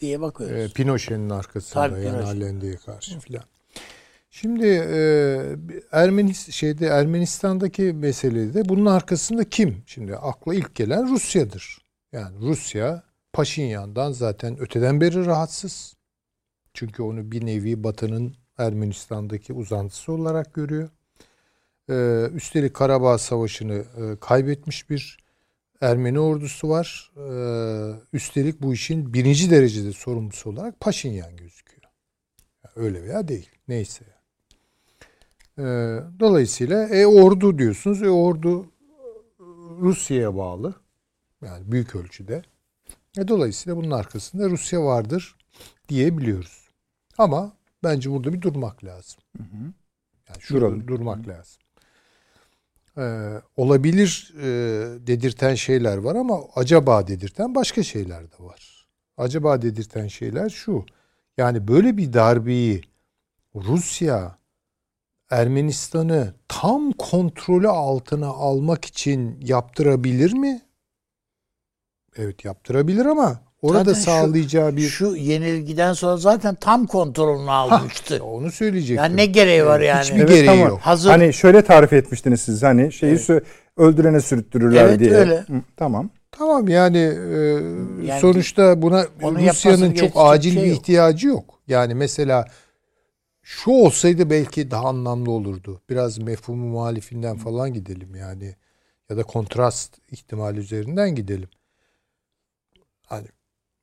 diye 0.00 0.20
bakıyoruz. 0.20 0.56
E, 0.56 0.68
Pinochet'in 0.72 1.30
arkasında 1.30 1.88
Tabii, 1.88 2.04
yani 2.04 2.16
Pinochet. 2.16 2.36
Allende'ye 2.36 2.76
karşı 2.76 3.20
filan. 3.20 3.44
Şimdi 4.30 4.66
e, 4.66 5.00
Ermenis 5.92 6.50
şeyde 6.50 6.86
Ermenistan'daki 6.86 7.82
meselede 7.82 8.68
bunun 8.68 8.86
arkasında 8.86 9.44
kim? 9.44 9.82
Şimdi 9.86 10.16
akla 10.16 10.54
ilk 10.54 10.74
gelen 10.74 11.10
Rusya'dır. 11.10 11.78
Yani 12.12 12.40
Rusya 12.40 13.02
Paşinyan'dan 13.32 14.12
zaten 14.12 14.60
öteden 14.60 15.00
beri 15.00 15.26
rahatsız. 15.26 15.96
Çünkü 16.74 17.02
onu 17.02 17.32
bir 17.32 17.46
nevi 17.46 17.84
Batı'nın 17.84 18.36
Ermenistan'daki 18.58 19.52
uzantısı 19.52 20.12
olarak 20.12 20.54
görüyor. 20.54 20.90
Ee, 21.90 22.28
üstelik 22.34 22.74
Karabağ 22.74 23.18
Savaşı'nı 23.18 23.74
e, 23.74 24.16
kaybetmiş 24.20 24.90
bir 24.90 25.18
Ermeni 25.80 26.20
ordusu 26.20 26.68
var. 26.68 27.12
Ee, 27.16 28.00
üstelik 28.12 28.62
bu 28.62 28.74
işin 28.74 29.12
birinci 29.14 29.50
derecede 29.50 29.92
sorumlusu 29.92 30.50
olarak 30.50 30.80
Paşinyan 30.80 31.36
gözüküyor. 31.36 31.82
Yani 32.64 32.72
öyle 32.86 33.02
veya 33.02 33.28
değil. 33.28 33.50
Neyse. 33.68 34.04
Ee, 35.58 35.62
dolayısıyla 36.20 36.88
e 36.88 37.06
ordu 37.06 37.58
diyorsunuz. 37.58 38.02
E 38.02 38.10
ordu 38.10 38.72
Rusya'ya 39.80 40.36
bağlı. 40.36 40.74
Yani 41.44 41.72
büyük 41.72 41.96
ölçüde. 41.96 42.42
E, 43.18 43.28
dolayısıyla 43.28 43.76
bunun 43.76 43.90
arkasında 43.90 44.50
Rusya 44.50 44.84
vardır 44.84 45.36
diyebiliyoruz. 45.88 46.68
Ama 47.18 47.52
bence 47.82 48.10
burada 48.10 48.32
bir 48.32 48.42
durmak 48.42 48.84
lazım. 48.84 49.20
Yani 50.28 50.40
şurada 50.40 50.66
Duralım. 50.66 50.88
durmak 50.88 51.28
lazım. 51.28 51.62
Ee, 52.98 53.42
olabilir 53.56 54.34
e, 54.38 54.46
dedirten 55.06 55.54
şeyler 55.54 55.96
var 55.96 56.16
ama 56.16 56.40
acaba 56.54 57.06
dedirten 57.06 57.54
başka 57.54 57.82
şeyler 57.82 58.22
de 58.24 58.36
var. 58.44 58.86
Acaba 59.16 59.62
dedirten 59.62 60.06
şeyler 60.06 60.48
şu. 60.48 60.86
Yani 61.36 61.68
böyle 61.68 61.96
bir 61.96 62.12
darbeyi 62.12 62.82
Rusya 63.54 64.38
Ermenistan'ı 65.30 66.34
tam 66.48 66.92
kontrolü 66.92 67.68
altına 67.68 68.28
almak 68.28 68.84
için 68.84 69.40
yaptırabilir 69.40 70.32
mi? 70.32 70.62
Evet 72.16 72.44
yaptırabilir 72.44 73.06
ama 73.06 73.40
orada 73.62 73.78
Zaten 73.78 73.94
şu- 73.94 74.00
sağlayacağı 74.04 74.76
bir 74.76 74.88
Şu 74.88 75.16
yenilgiden 75.16 75.92
sonra 75.92 76.16
zaten 76.16 76.54
tam 76.54 76.86
kontrolünü 76.86 77.50
almıştı. 77.50 78.24
onu 78.24 78.50
söyleyecektim. 78.50 79.04
yani 79.04 79.16
ne 79.16 79.26
gereği 79.26 79.64
var 79.66 79.80
yani? 79.80 80.02
Hiçbir 80.04 80.16
gereği 80.26 80.50
ama 80.50 80.64
yok. 80.68 80.80
Hazır 80.80 81.10
Hani 81.10 81.32
şöyle 81.34 81.62
tarif 81.64 81.92
etmiştiniz 81.92 82.40
siz 82.40 82.62
hani 82.62 82.92
şeyi 82.92 83.10
Evet. 83.12 83.28
sö- 83.28 83.42
öldürene 83.76 84.20
sürüttürürler 84.20 84.84
Evet, 84.84 85.00
diye. 85.00 85.10
öyle. 85.14 85.36
Hı, 85.40 85.62
tamam. 85.76 86.10
Tamam 86.30 86.68
yani, 86.68 86.98
e, 86.98 87.32
Yani 88.06 88.20
sonuçta 88.20 88.82
buna 88.82 89.04
Rusya'nın 89.22 89.92
çok 89.94 90.12
acil 90.14 90.52
şey 90.54 90.62
bir 90.62 90.68
yok. 90.68 90.78
ihtiyacı 90.78 91.28
yok. 91.28 91.58
Yani 91.68 91.94
mesela 91.94 92.44
şu 93.42 93.70
olsaydı 93.70 94.30
belki 94.30 94.70
daha 94.70 94.88
anlamlı 94.88 95.30
olurdu. 95.30 95.80
Biraz 95.90 96.18
mefhumu 96.18 96.66
muhalifinden 96.66 97.36
falan 97.36 97.72
gidelim 97.72 98.14
yani. 98.14 98.56
Ya 99.10 99.16
da 99.16 99.22
kontrast 99.22 99.98
ihtimali 100.12 100.58
üzerinden 100.60 101.14
gidelim. 101.14 101.48
Hani 103.06 103.26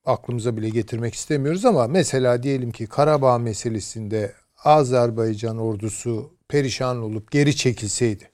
aklımıza 0.05 0.57
bile 0.57 0.69
getirmek 0.69 1.13
istemiyoruz 1.13 1.65
ama 1.65 1.87
mesela 1.87 2.43
diyelim 2.43 2.71
ki 2.71 2.87
Karabağ 2.87 3.37
meselesinde 3.37 4.33
Azerbaycan 4.63 5.57
ordusu 5.57 6.33
perişan 6.47 6.97
olup 7.01 7.31
geri 7.31 7.55
çekilseydi. 7.55 8.29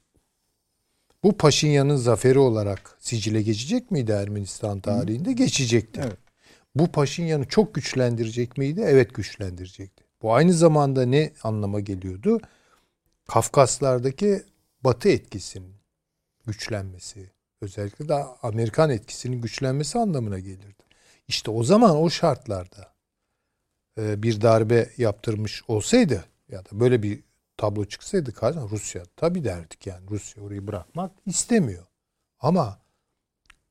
Bu 1.23 1.37
Paşinyan'ın 1.37 1.95
zaferi 1.95 2.39
olarak 2.39 2.97
sicile 2.99 3.41
geçecek 3.41 3.91
miydi 3.91 4.11
Ermenistan 4.11 4.79
tarihinde? 4.79 5.33
Geçecekti. 5.33 6.01
Evet. 6.03 6.17
Bu 6.75 6.87
Paşinyan'ı 6.87 7.45
çok 7.45 7.75
güçlendirecek 7.75 8.57
miydi? 8.57 8.81
Evet 8.85 9.13
güçlendirecekti. 9.13 10.03
Bu 10.21 10.33
aynı 10.33 10.53
zamanda 10.53 11.05
ne 11.05 11.33
anlama 11.43 11.79
geliyordu? 11.79 12.39
Kafkaslardaki 13.27 14.43
Batı 14.83 15.09
etkisinin 15.09 15.75
güçlenmesi, 16.47 17.31
özellikle 17.61 18.09
de 18.09 18.13
Amerikan 18.41 18.89
etkisinin 18.89 19.41
güçlenmesi 19.41 19.99
anlamına 19.99 20.39
gelirdi. 20.39 20.80
İşte 21.31 21.51
o 21.51 21.63
zaman 21.63 21.95
o 21.95 22.09
şartlarda 22.09 22.93
e, 23.97 24.23
bir 24.23 24.41
darbe 24.41 24.89
yaptırmış 24.97 25.63
olsaydı 25.67 26.25
ya 26.49 26.65
da 26.65 26.79
böyle 26.79 27.03
bir 27.03 27.23
tablo 27.57 27.85
çıksaydı 27.85 28.33
karşına 28.33 28.69
Rusya 28.69 29.03
tabii 29.15 29.43
derdik 29.43 29.87
yani 29.87 30.09
Rusya 30.09 30.43
orayı 30.43 30.67
bırakmak 30.67 31.11
istemiyor. 31.25 31.85
Ama 32.39 32.79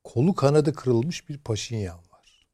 kolu 0.04 0.34
kanadı 0.34 0.72
kırılmış 0.72 1.28
bir 1.28 1.38
Paşinyan 1.38 1.98
var. 1.98 2.46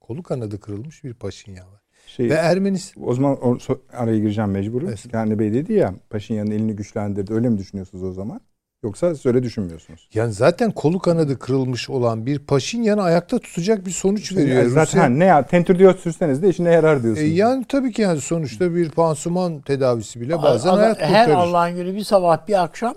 Kolu 0.00 0.22
kanadı 0.22 0.60
kırılmış 0.60 1.04
bir 1.04 1.14
Paşinyan 1.14 1.72
var. 1.72 1.82
Şey, 2.06 2.30
Ve 2.30 2.34
Ermenistan 2.34 3.08
o 3.08 3.14
zaman 3.14 3.34
so- 3.34 3.80
araya 3.92 4.18
gireceğim 4.18 4.50
mecbur. 4.50 4.82
Evet. 4.82 5.08
Kendi 5.10 5.38
Bey 5.38 5.52
dedi 5.52 5.72
ya 5.72 5.94
Paşinyan'ın 6.10 6.50
elini 6.50 6.76
güçlendirdi. 6.76 7.34
Öyle 7.34 7.48
mi 7.48 7.58
düşünüyorsunuz 7.58 8.04
o 8.04 8.12
zaman? 8.12 8.40
Yoksa 8.82 9.14
siz 9.14 9.26
öyle 9.26 9.42
düşünmüyorsunuz. 9.42 10.08
yani 10.14 10.32
zaten 10.32 10.70
kolu 10.70 10.98
kanadı 10.98 11.38
kırılmış 11.38 11.90
olan 11.90 12.26
bir 12.26 12.38
Paşinyan'ı 12.38 13.02
ayakta 13.02 13.38
tutacak 13.38 13.86
bir 13.86 13.90
sonuç 13.90 14.36
veriyor. 14.36 14.58
Yani 14.62 14.70
zaten 14.70 15.00
Rusya- 15.00 15.18
ne 15.18 15.24
ya 15.24 15.46
tentür 15.46 15.94
sürseniz 15.98 16.42
de 16.42 16.48
işine 16.48 16.72
yarar 16.72 16.96
E, 16.96 17.02
diyorsunuz. 17.02 17.36
yani 17.36 17.64
tabii 17.68 17.92
ki 17.92 18.02
yani 18.02 18.20
sonuçta 18.20 18.74
bir 18.74 18.90
pansuman 18.90 19.60
tedavisi 19.60 20.20
bile 20.20 20.42
bazen 20.42 20.70
Adam- 20.70 20.82
her 20.84 20.94
kurtarır. 21.26 21.34
Allah'ın 21.34 21.76
günü 21.76 21.94
bir 21.96 22.04
sabah 22.04 22.48
bir 22.48 22.62
akşam 22.62 22.94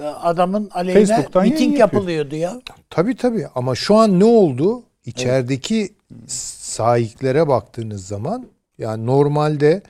e, 0.00 0.02
adamın 0.04 0.70
aleyhine 0.74 1.06
Facebook'tan 1.06 1.42
miting 1.42 1.78
yapılıyordu 1.78 2.34
ya. 2.36 2.60
Tabii 2.90 3.16
tabii 3.16 3.46
ama 3.54 3.74
şu 3.74 3.94
an 3.94 4.20
ne 4.20 4.24
oldu? 4.24 4.82
İçerideki 5.06 5.94
sahiklere 6.26 7.48
baktığınız 7.48 8.06
zaman 8.06 8.46
yani 8.78 9.06
normalde 9.06 9.82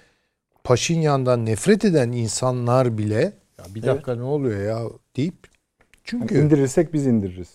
Paşinyan'dan 0.64 1.47
nefret 1.47 1.85
eden 1.85 2.12
insanlar 2.12 2.99
bile 2.99 3.33
ya 3.59 3.64
bir 3.75 3.83
dakika 3.83 4.14
ne 4.14 4.23
oluyor 4.23 4.61
ya 4.62 4.90
deyip 5.16 5.35
çünkü 6.05 6.35
Yani 6.35 6.44
indirirsek 6.44 6.92
biz 6.92 7.07
indiririz. 7.07 7.49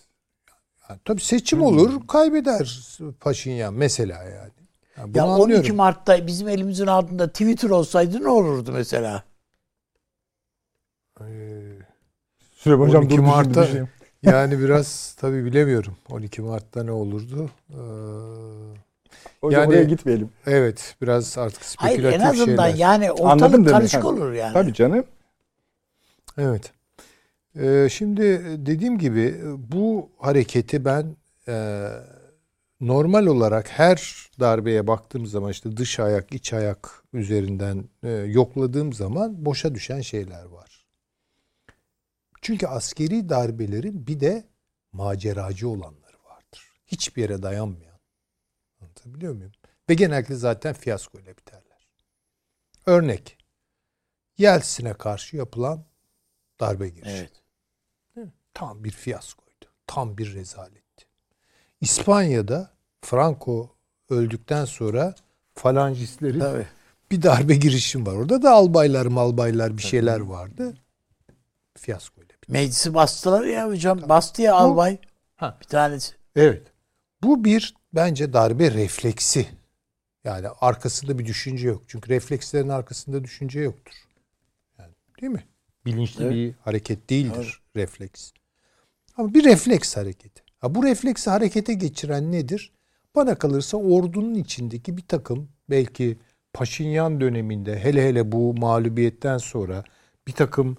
yani 0.89 0.99
tabii 1.05 1.21
seçim 1.21 1.61
olur 1.61 2.07
kaybeder 2.07 2.79
Paşinyan 3.19 3.73
mesela 3.73 4.23
yani. 4.23 4.51
Yani 4.97 5.17
Ya 5.17 5.23
anlıyorum. 5.23 5.55
12 5.55 5.73
Mart'ta 5.73 6.27
bizim 6.27 6.47
elimizin 6.47 6.87
altında 6.87 7.27
Twitter 7.27 7.69
olsaydı 7.69 8.23
ne 8.23 8.27
olurdu 8.27 8.71
mesela? 8.73 9.23
Ee, 11.21 11.25
Süleyman 12.51 12.87
Hocam 12.87 13.01
12 13.03 13.17
dur 13.17 13.23
Mart'ta- 13.23 13.63
düşüneyim. 13.63 13.89
yani 14.23 14.59
biraz 14.59 15.13
tabii 15.19 15.45
bilemiyorum. 15.45 15.95
12 16.11 16.41
Mart'ta 16.41 16.83
ne 16.83 16.91
olurdu? 16.91 17.49
Ee, 17.69 17.75
Hocam 19.41 19.61
Yani- 19.61 19.69
oraya 19.69 19.83
gitmeyelim. 19.83 20.29
evet 20.47 20.95
biraz 21.01 21.37
artık 21.37 21.61
Hayır 21.77 21.95
spekülatif 21.97 22.21
en 22.21 22.25
azından 22.29 22.45
şeyler. 22.69 22.77
yani 22.79 23.09
Anladım 23.11 23.25
ortalık 23.25 23.53
demek. 23.53 23.69
karışık 23.69 24.05
olur 24.05 24.31
yani. 24.33 24.53
Tabii 24.53 24.73
canım. 24.73 25.03
Evet. 26.37 26.73
Ee, 27.55 27.87
şimdi 27.91 28.23
dediğim 28.65 28.97
gibi 28.97 29.41
bu 29.57 30.11
hareketi 30.17 30.85
ben 30.85 31.15
e, 31.47 31.87
normal 32.81 33.25
olarak 33.25 33.69
her 33.69 34.29
darbeye 34.39 34.87
baktığım 34.87 35.25
zaman 35.25 35.51
işte 35.51 35.77
dış 35.77 35.99
ayak, 35.99 36.33
iç 36.33 36.53
ayak 36.53 37.03
üzerinden 37.13 37.89
e, 38.03 38.09
yokladığım 38.09 38.93
zaman 38.93 39.45
boşa 39.45 39.75
düşen 39.75 40.01
şeyler 40.01 40.43
var. 40.45 40.85
Çünkü 42.41 42.67
askeri 42.67 43.29
darbelerin 43.29 44.07
bir 44.07 44.19
de 44.19 44.43
maceracı 44.91 45.69
olanları 45.69 46.17
vardır. 46.25 46.71
Hiçbir 46.87 47.21
yere 47.21 47.43
dayanmayan. 47.43 47.99
Anlatabiliyor 48.81 49.33
muyum? 49.33 49.51
Ve 49.89 49.93
genellikle 49.93 50.35
zaten 50.35 50.73
fiyasko 50.73 51.19
ile 51.19 51.37
biterler. 51.37 51.87
Örnek. 52.85 53.37
Yeltsin'e 54.37 54.93
karşı 54.93 55.37
yapılan 55.37 55.85
darbe 56.59 56.89
girişimi. 56.89 57.29
Evet. 58.17 58.29
Tam 58.53 58.83
bir 58.83 58.91
fiyaskoydu. 58.91 59.65
Tam 59.87 60.17
bir 60.17 60.33
rezaletti. 60.35 61.05
İspanya'da 61.81 62.71
Franco 63.01 63.69
öldükten 64.09 64.65
sonra 64.65 65.15
falancistlerin 65.53 66.39
Tabii. 66.39 66.67
bir 67.11 67.21
darbe 67.21 67.55
girişim 67.55 68.05
var. 68.05 68.13
Orada 68.13 68.41
da 68.43 68.51
albaylar 68.51 69.05
malbaylar 69.05 69.77
bir 69.77 69.83
şeyler 69.83 70.19
vardı. 70.19 70.73
Fiyaskoyla 71.77 72.29
bitti. 72.29 72.51
Meclisi 72.51 72.93
bastılar 72.93 73.43
ya 73.43 73.67
hocam. 73.67 74.09
Bastı 74.09 74.41
ya 74.41 74.55
albay. 74.55 74.97
Ha. 75.35 75.57
Bir 75.61 75.65
tanesi. 75.65 76.13
Evet. 76.35 76.67
Bu 77.23 77.43
bir 77.43 77.75
bence 77.93 78.33
darbe 78.33 78.71
refleksi. 78.71 79.47
Yani 80.23 80.47
arkasında 80.61 81.19
bir 81.19 81.25
düşünce 81.25 81.67
yok. 81.67 81.83
Çünkü 81.87 82.09
reflekslerin 82.09 82.69
arkasında 82.69 83.23
düşünce 83.23 83.59
yoktur. 83.59 83.93
Yani 84.79 84.93
değil 85.21 85.33
mi? 85.33 85.43
Bilinçli 85.85 86.23
Evet. 86.23 86.33
bir 86.33 86.53
hareket 86.61 87.09
değildir 87.09 87.61
refleks. 87.75 88.31
Ama 89.17 89.33
bir 89.33 89.43
refleks 89.43 89.97
hareketi. 89.97 90.43
Ha, 90.59 90.75
bu 90.75 90.83
refleksi 90.83 91.29
harekete 91.29 91.73
geçiren 91.73 92.31
nedir? 92.31 92.71
Bana 93.15 93.35
kalırsa 93.35 93.77
ordunun 93.77 94.33
içindeki 94.33 94.97
bir 94.97 95.07
takım 95.07 95.49
belki 95.69 96.17
Paşinyan 96.53 97.21
döneminde 97.21 97.79
hele 97.79 98.07
hele 98.07 98.31
bu 98.31 98.53
mağlubiyetten 98.53 99.37
sonra 99.37 99.83
bir 100.27 100.33
takım 100.33 100.77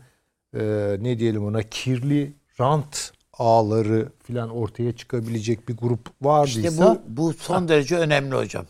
e, 0.55 0.97
ne 1.01 1.19
diyelim 1.19 1.45
ona 1.45 1.63
kirli 1.63 2.33
rant 2.61 3.13
ağları 3.33 4.13
falan 4.23 4.51
ortaya 4.51 4.97
çıkabilecek 4.97 5.69
bir 5.69 5.77
grup 5.77 6.09
vardıysa 6.23 6.69
İşte 6.69 6.83
bu, 6.85 7.01
bu 7.09 7.33
son 7.33 7.69
derece 7.69 7.97
önemli 7.97 8.35
hocam. 8.35 8.67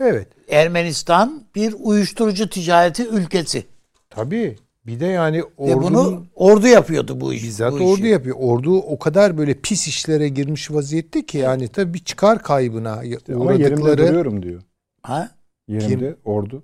Evet. 0.00 0.28
Ermenistan 0.48 1.44
bir 1.54 1.74
uyuşturucu 1.78 2.50
ticareti 2.50 3.06
ülkesi. 3.08 3.66
Tabii. 4.10 4.56
Bir 4.86 5.00
de 5.00 5.06
yani 5.06 5.38
Ve 5.38 5.44
ordunun 5.56 5.94
bunu 5.94 6.26
ordu 6.34 6.66
yapıyordu 6.66 7.20
bu 7.20 7.34
işi. 7.34 7.46
bizzat 7.46 7.72
bu 7.72 7.76
ordu 7.76 8.00
işi. 8.00 8.06
yapıyor. 8.06 8.36
Ordu 8.38 8.76
o 8.76 8.98
kadar 8.98 9.38
böyle 9.38 9.54
pis 9.54 9.88
işlere 9.88 10.28
girmiş 10.28 10.70
vaziyette 10.70 11.26
ki 11.26 11.38
yani 11.38 11.68
tabii 11.68 11.94
bir 11.94 12.04
çıkar 12.04 12.42
kaybına 12.42 12.92
Ama 12.92 13.04
yerimde 13.04 13.34
uğradıkları 13.34 14.08
duruyorum 14.08 14.42
diyor. 14.42 14.62
Ha? 15.02 15.30
Yerimde 15.68 16.16
ordu. 16.24 16.62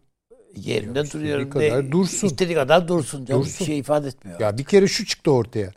Yerinde 0.57 1.00
istediği 1.02 1.22
duruyorum. 1.22 1.50
kadar 1.50 1.87
de, 1.87 1.92
dursun. 1.92 2.26
İstediği 2.26 2.54
kadar 2.54 2.88
dursun. 2.88 3.24
Canım. 3.24 3.42
Dursun. 3.42 3.61
Bir 3.61 3.64
şey 3.64 3.78
ifade 3.78 4.09
etmiyor. 4.09 4.40
Ya 4.40 4.59
bir 4.59 4.64
kere 4.64 4.87
şu 4.87 5.07
çıktı 5.07 5.31
ortaya. 5.31 5.70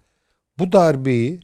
Bu 0.59 0.71
darbeyi 0.71 1.39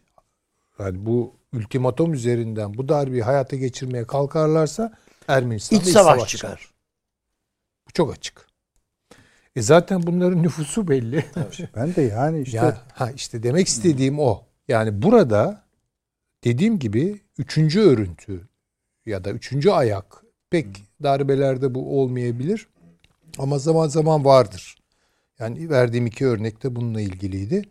yani 0.79 1.05
bu 1.05 1.33
ultimatom 1.53 2.13
üzerinden 2.13 2.73
bu 2.73 2.89
darbeyi 2.89 3.21
hayata 3.23 3.55
geçirmeye 3.55 4.07
kalkarlarsa 4.07 4.97
Ermenistan'da 5.27 5.81
İç 5.81 5.89
savaş 5.89 6.29
çıkar. 6.29 6.71
Bu 7.87 7.91
çok 7.93 8.13
açık. 8.13 8.46
E 9.57 9.61
zaten 9.61 10.03
bunların 10.03 10.43
nüfusu 10.43 10.87
belli. 10.87 11.25
Ben 11.75 11.95
de 11.95 12.01
yani 12.01 12.41
işte 12.41 12.57
Ya, 12.57 12.81
ha 12.93 13.11
işte 13.11 13.43
demek 13.43 13.67
istediğim 13.67 14.19
o. 14.19 14.43
Yani 14.67 15.01
burada 15.01 15.63
dediğim 16.43 16.79
gibi 16.79 17.21
üçüncü 17.37 17.79
örüntü 17.79 18.47
ya 19.05 19.23
da 19.23 19.31
üçüncü 19.31 19.69
ayak 19.69 20.23
pek 20.49 20.67
darbelerde 21.03 21.75
bu 21.75 22.01
olmayabilir 22.01 22.67
ama 23.37 23.59
zaman 23.59 23.87
zaman 23.87 24.25
vardır. 24.25 24.75
Yani 25.39 25.69
verdiğim 25.69 26.07
iki 26.07 26.27
örnek 26.27 26.63
de 26.63 26.75
bununla 26.75 27.01
ilgiliydi. 27.01 27.61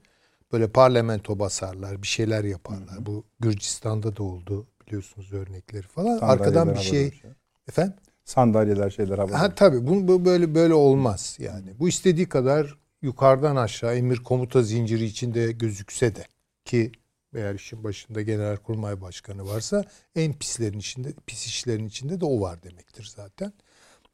Böyle 0.53 0.68
parlamento 0.68 1.38
basarlar, 1.38 2.03
bir 2.03 2.07
şeyler 2.07 2.44
yaparlar. 2.44 3.07
Bu 3.07 3.25
Gürcistan'da 3.40 4.16
da 4.16 4.22
oldu 4.22 4.66
biliyorsunuz 4.87 5.33
örnekleri 5.33 5.87
falan. 5.87 6.18
Arkadan 6.18 6.75
bir 6.75 6.81
şey 6.81 7.07
uçar. 7.07 7.31
efendim 7.68 7.94
Sandalyeler 8.26 8.90
şeyler 8.90 9.18
havada. 9.18 9.40
Ha 9.40 9.54
tabii 9.54 9.86
bu, 9.86 10.08
bu 10.08 10.24
böyle 10.24 10.54
böyle 10.54 10.74
olmaz 10.74 11.36
yani. 11.40 11.78
Bu 11.78 11.88
istediği 11.88 12.28
kadar 12.28 12.78
yukarıdan 13.02 13.56
aşağı 13.56 13.96
emir 13.96 14.16
komuta 14.16 14.62
zinciri 14.62 15.04
içinde 15.04 15.52
gözükse 15.52 16.16
de 16.16 16.24
ki 16.64 16.92
eğer 17.34 17.54
işin 17.54 17.84
başında 17.84 18.22
Genelkurmay 18.22 19.00
Başkanı 19.00 19.46
varsa 19.46 19.84
en 20.14 20.32
pislerin 20.32 20.78
içinde 20.78 21.12
pis 21.26 21.46
işlerin 21.46 21.86
içinde 21.86 22.20
de 22.20 22.24
o 22.24 22.40
var 22.40 22.62
demektir 22.62 23.12
zaten. 23.16 23.52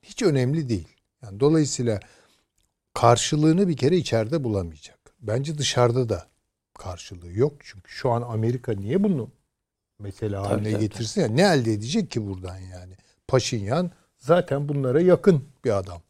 Hiç 0.03 0.23
önemli 0.23 0.69
değil. 0.69 0.89
Yani 1.23 1.41
dolayısıyla 1.41 2.01
karşılığını 2.95 3.69
bir 3.69 3.77
kere 3.77 3.97
içeride 3.97 4.45
bulamayacak. 4.45 4.99
Bence 5.21 5.59
dışarıda 5.59 6.09
da 6.09 6.27
karşılığı 6.79 7.33
yok. 7.33 7.53
Çünkü 7.61 7.93
şu 7.93 8.11
an 8.11 8.23
Amerika 8.23 8.73
niye 8.73 9.03
bunu 9.03 9.31
mesela 9.99 10.51
haline 10.51 10.73
tabii, 10.73 10.81
getirsin? 10.81 11.21
Yani 11.21 11.37
ne 11.37 11.43
elde 11.43 11.73
edecek 11.73 12.11
ki 12.11 12.27
buradan 12.27 12.59
yani? 12.59 12.95
Paşinyan 13.29 13.91
zaten 14.23 14.69
bunlara 14.69 15.01
yakın 15.01 15.45
bir 15.65 15.79
adam. 15.79 16.01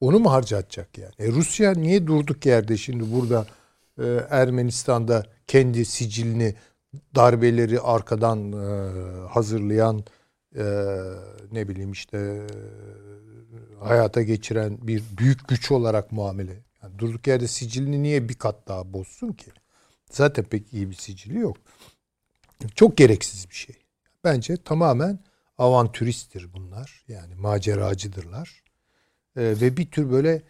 Onu 0.00 0.18
mu 0.18 0.32
harcatacak 0.32 0.98
yani? 0.98 1.12
E 1.18 1.28
Rusya 1.28 1.72
niye 1.72 2.06
durduk 2.06 2.46
yerde 2.46 2.76
şimdi 2.76 3.12
burada 3.12 3.46
e, 3.98 4.04
Ermenistan'da 4.30 5.22
kendi 5.46 5.84
sicilini 5.84 6.54
darbeleri 7.14 7.80
arkadan 7.80 8.52
e, 8.52 8.90
hazırlayan 9.28 10.04
e, 10.56 10.64
ne 11.52 11.68
bileyim 11.68 11.92
işte 11.92 12.18
e, 12.18 13.84
hayata 13.84 14.22
geçiren 14.22 14.78
bir 14.82 15.02
büyük 15.18 15.48
güç 15.48 15.70
olarak 15.70 16.12
muamele. 16.12 16.62
Yani 16.82 16.98
durduk 16.98 17.26
yerde 17.26 17.48
sicilini 17.48 18.02
niye 18.02 18.28
bir 18.28 18.34
kat 18.34 18.68
daha 18.68 18.92
bozsun 18.92 19.32
ki? 19.32 19.50
Zaten 20.10 20.44
pek 20.44 20.72
iyi 20.72 20.90
bir 20.90 20.94
sicili 20.94 21.38
yok. 21.38 21.56
Çok 22.74 22.96
gereksiz 22.96 23.50
bir 23.50 23.54
şey. 23.54 23.76
Bence 24.24 24.56
tamamen 24.56 25.18
avantüristtir 25.58 26.52
bunlar. 26.52 27.04
Yani 27.08 27.34
maceracıdırlar. 27.34 28.64
Ee, 29.36 29.42
ve 29.42 29.76
bir 29.76 29.90
tür 29.90 30.10
böyle 30.10 30.42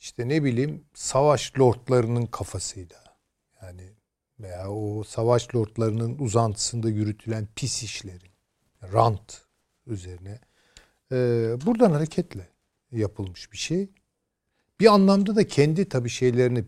işte 0.00 0.28
ne 0.28 0.44
bileyim 0.44 0.84
savaş 0.94 1.58
lordlarının 1.58 2.26
kafasıyla 2.26 3.04
yani 3.62 3.92
veya 4.40 4.70
o 4.70 5.04
savaş 5.04 5.54
lordlarının 5.54 6.18
uzantısında 6.18 6.88
yürütülen 6.88 7.48
pis 7.56 7.82
işlerin 7.82 8.32
rant 8.92 9.42
üzerine 9.86 10.40
e, 11.12 11.16
buradan 11.66 11.90
hareketle 11.90 12.48
yapılmış 12.92 13.52
bir 13.52 13.56
şey. 13.56 13.88
Bir 14.80 14.86
anlamda 14.86 15.36
da 15.36 15.46
kendi 15.46 15.88
tabii 15.88 16.08
şeylerini 16.08 16.64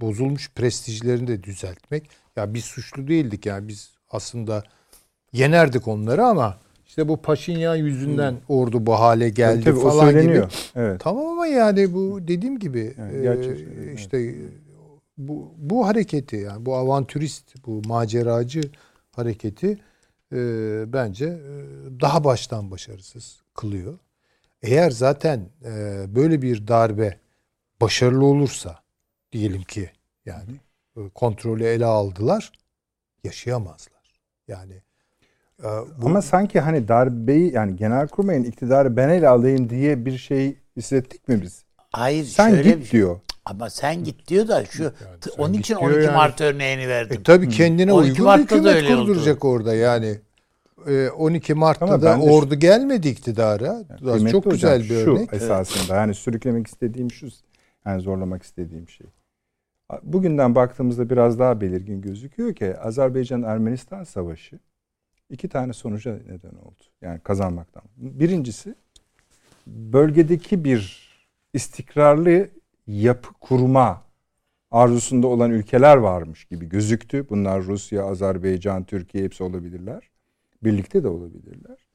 bozulmuş 0.00 0.50
prestijlerini 0.50 1.28
de 1.28 1.42
düzeltmek. 1.42 2.10
Ya 2.36 2.54
biz 2.54 2.64
suçlu 2.64 3.08
değildik 3.08 3.46
yani 3.46 3.68
biz 3.68 3.94
aslında 4.10 4.64
yenerdik 5.32 5.88
onları 5.88 6.24
ama 6.24 6.60
işte 6.90 7.08
bu 7.08 7.16
Paşinyan 7.16 7.76
yüzünden 7.76 8.36
ordu 8.48 8.86
bu 8.86 8.92
hale 8.92 9.28
geldi 9.28 9.64
Tabii, 9.64 9.74
tabii, 9.74 9.86
o 9.86 9.90
falan 9.90 10.22
gibi. 10.22 10.42
Evet. 10.76 11.00
Tamam 11.00 11.26
ama 11.26 11.46
yani 11.46 11.94
bu 11.94 12.28
dediğim 12.28 12.58
gibi 12.58 12.94
Yani 12.98 13.16
e, 13.16 13.22
gerçekten, 13.22 13.82
evet. 13.82 13.98
işte 13.98 14.34
bu 15.18 15.54
bu 15.56 15.86
hareketi 15.86 16.36
yani 16.36 16.66
bu 16.66 16.74
avantürist 16.76 17.66
bu 17.66 17.82
maceracı 17.88 18.60
hareketi 19.10 19.78
e, 20.32 20.38
bence 20.92 21.26
e, 21.26 21.54
daha 22.00 22.24
baştan 22.24 22.70
başarısız 22.70 23.42
kılıyor. 23.54 23.98
Eğer 24.62 24.90
zaten 24.90 25.48
e, 25.64 26.04
böyle 26.14 26.42
bir 26.42 26.68
darbe 26.68 27.18
başarılı 27.80 28.24
olursa 28.24 28.78
diyelim 29.32 29.62
ki 29.62 29.90
yani 30.26 30.52
e, 30.96 31.08
kontrolü 31.08 31.64
ele 31.64 31.86
aldılar 31.86 32.52
yaşayamazlar. 33.24 34.20
Yani 34.48 34.82
bu, 35.98 36.06
Ama 36.06 36.22
sanki 36.22 36.60
hani 36.60 36.88
darbeyi 36.88 37.52
yani 37.54 37.76
genelkurmayın 37.76 38.44
iktidarı 38.44 38.96
ben 38.96 39.08
ele 39.08 39.28
alayım 39.28 39.70
diye 39.70 40.06
bir 40.06 40.18
şey 40.18 40.56
hissettik 40.76 41.28
mi 41.28 41.42
biz? 41.42 41.64
Hayır 41.92 42.24
Sen 42.24 42.50
şöyle 42.50 42.62
git 42.62 42.78
bir 42.80 42.84
şey. 42.84 43.00
diyor. 43.00 43.20
Ama 43.44 43.70
sen 43.70 44.04
git 44.04 44.28
diyor 44.28 44.48
da 44.48 44.64
şu 44.64 44.82
sen 45.20 45.30
onun 45.38 45.52
için 45.52 45.76
diyor 45.76 45.90
12 45.90 46.04
yani. 46.04 46.16
Mart 46.16 46.40
örneğini 46.40 46.88
verdim. 46.88 47.16
E 47.20 47.22
tabii 47.22 47.48
kendine 47.48 47.92
12 47.92 48.10
uygun 48.10 48.18
bir 48.18 48.24
Mart'ta 48.24 48.56
da 48.56 48.58
hükümet 48.58 48.74
öyle 48.74 48.96
oldu. 48.96 49.06
kurduracak 49.06 49.44
orada 49.44 49.74
yani. 49.74 50.18
E, 50.86 51.08
12 51.08 51.54
Mart'ta 51.54 51.84
Ama 51.84 52.02
da 52.02 52.06
ben 52.06 52.20
de 52.20 52.30
ordu 52.30 52.54
gelmedi 52.54 53.08
iktidara. 53.08 53.82
Kıymetli 53.98 54.30
çok 54.32 54.46
hocam, 54.46 54.52
güzel 54.52 54.80
bir 54.82 55.04
şu 55.04 55.10
örnek. 55.10 55.32
esasında 55.32 55.96
yani 55.96 56.14
sürüklemek 56.14 56.66
istediğim 56.66 57.10
şu 57.10 57.28
yani 57.86 58.00
zorlamak 58.00 58.42
istediğim 58.42 58.88
şey. 58.88 59.06
Bugünden 60.02 60.54
baktığımızda 60.54 61.10
biraz 61.10 61.38
daha 61.38 61.60
belirgin 61.60 62.00
gözüküyor 62.00 62.54
ki 62.54 62.74
Azerbaycan-Ermenistan 62.82 64.04
savaşı 64.04 64.58
iki 65.30 65.48
tane 65.48 65.72
sonuca 65.72 66.12
neden 66.12 66.56
oldu. 66.58 66.84
Yani 67.02 67.20
kazanmaktan. 67.20 67.82
Birincisi 67.96 68.74
bölgedeki 69.66 70.64
bir 70.64 71.10
istikrarlı 71.52 72.48
yapı 72.86 73.32
kurma 73.32 74.02
arzusunda 74.70 75.26
olan 75.26 75.50
ülkeler 75.50 75.96
varmış 75.96 76.44
gibi 76.44 76.68
gözüktü. 76.68 77.26
Bunlar 77.30 77.62
Rusya, 77.62 78.04
Azerbaycan, 78.04 78.84
Türkiye 78.84 79.24
hepsi 79.24 79.42
olabilirler. 79.42 80.10
Birlikte 80.62 81.02
de 81.02 81.08
olabilirler. 81.08 81.86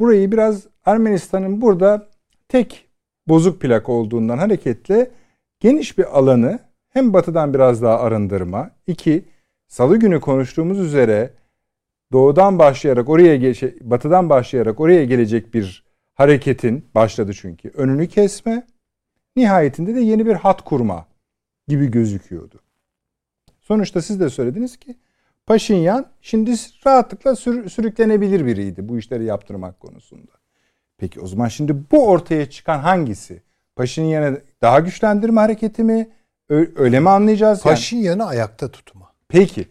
Burayı 0.00 0.32
biraz 0.32 0.66
Ermenistan'ın 0.84 1.60
burada 1.60 2.08
tek 2.48 2.88
bozuk 3.28 3.60
plak 3.60 3.88
olduğundan 3.88 4.38
hareketle 4.38 5.10
geniş 5.60 5.98
bir 5.98 6.18
alanı 6.18 6.58
hem 6.88 7.12
batıdan 7.12 7.54
biraz 7.54 7.82
daha 7.82 8.00
arındırma. 8.00 8.70
iki 8.86 9.24
salı 9.68 9.96
günü 9.96 10.20
konuştuğumuz 10.20 10.80
üzere 10.80 11.30
doğudan 12.12 12.58
başlayarak 12.58 13.08
oraya 13.08 13.36
geçe, 13.36 13.74
batıdan 13.80 14.30
başlayarak 14.30 14.80
oraya 14.80 15.04
gelecek 15.04 15.54
bir 15.54 15.84
hareketin 16.14 16.84
başladı 16.94 17.32
çünkü. 17.34 17.68
Önünü 17.68 18.08
kesme, 18.08 18.66
nihayetinde 19.36 19.94
de 19.94 20.00
yeni 20.00 20.26
bir 20.26 20.34
hat 20.34 20.64
kurma 20.64 21.06
gibi 21.68 21.90
gözüküyordu. 21.90 22.60
Sonuçta 23.60 24.02
siz 24.02 24.20
de 24.20 24.30
söylediniz 24.30 24.76
ki 24.76 24.96
Paşinyan 25.46 26.06
şimdi 26.20 26.54
rahatlıkla 26.86 27.36
sür, 27.36 27.68
sürüklenebilir 27.68 28.46
biriydi 28.46 28.88
bu 28.88 28.98
işleri 28.98 29.24
yaptırmak 29.24 29.80
konusunda. 29.80 30.32
Peki 30.98 31.20
o 31.20 31.26
zaman 31.26 31.48
şimdi 31.48 31.76
bu 31.92 32.08
ortaya 32.08 32.50
çıkan 32.50 32.78
hangisi? 32.78 33.42
Paşinyan'ı 33.76 34.40
daha 34.62 34.80
güçlendirme 34.80 35.40
hareketi 35.40 35.84
mi? 35.84 36.08
Öyle 36.76 37.00
mi 37.00 37.10
anlayacağız? 37.10 37.58
Yani, 37.58 37.74
Paşinyan'ı 37.74 38.26
ayakta 38.26 38.70
tutma. 38.70 39.12
peki. 39.28 39.68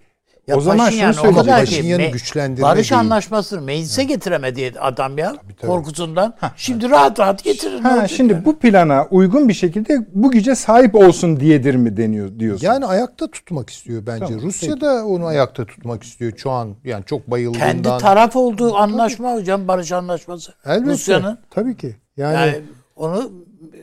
Ya 0.48 0.58
o 0.58 0.62
zaman 0.62 0.86
Paşinyan 0.86 1.12
şunu 1.12 1.32
o 1.32 1.34
kadar 1.34 1.44
söyleyeceğim. 1.44 1.66
ki 1.66 1.76
Paşinyan'ı 1.76 2.02
me- 2.02 2.12
güçlendirme 2.12 2.68
barış 2.68 2.92
değil. 2.92 3.00
anlaşmasını 3.00 3.62
meclise 3.62 4.04
getiremedi 4.04 4.74
adam 4.80 5.18
ya 5.18 5.36
tabii. 5.36 5.72
korkusundan. 5.72 6.34
Şimdi 6.56 6.90
rahat 6.90 7.20
rahat 7.20 7.44
getirir. 7.44 7.80
Ha, 7.80 8.08
şimdi 8.08 8.34
yani? 8.34 8.46
bu 8.46 8.60
plana 8.60 9.08
uygun 9.12 9.50
bir 9.50 9.54
şekilde 9.54 10.08
bu 10.14 10.32
güce 10.32 10.56
sahip 10.56 10.96
olsun 10.96 11.40
diyedir 11.40 11.76
mi 11.76 11.98
deniyor 11.98 12.40
diyorsun? 12.40 12.68
Yani 12.68 12.86
ayakta 12.86 13.32
tutmak 13.32 13.70
istiyor 13.70 14.04
bence. 14.08 14.26
Tamam, 14.26 14.42
Rusya 14.42 14.82
da 14.82 15.06
onu 15.06 15.26
ayakta 15.26 15.66
tutmak 15.66 16.04
istiyor 16.04 16.34
şu 16.38 16.52
an. 16.52 16.76
Yani 16.84 17.06
çok 17.06 17.32
bayıldığından. 17.32 17.68
kendi 17.68 17.84
taraf 17.84 18.36
olduğu 18.36 18.76
anlaşma 18.76 19.34
hocam 19.34 19.68
barış 19.68 19.92
anlaşması. 19.92 20.54
Elbette. 20.66 20.92
Rusya'nın 20.92 21.38
Tabii 21.50 21.78
ki. 21.78 21.96
Yani, 22.18 22.36
yani 22.36 22.62
onu 22.96 23.32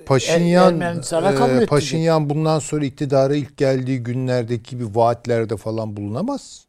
Paşinyan, 0.06 0.80
Ermenistan'a 0.80 1.34
kabul 1.34 1.38
e, 1.38 1.42
ettirecek. 1.42 1.68
Paşinyan 1.68 2.30
bundan 2.30 2.58
sonra 2.58 2.84
iktidara 2.84 3.34
ilk 3.34 3.56
geldiği 3.56 4.02
günlerdeki 4.02 4.70
gibi 4.70 4.94
vaatlerde 4.94 5.56
falan 5.56 5.96
bulunamaz. 5.96 6.66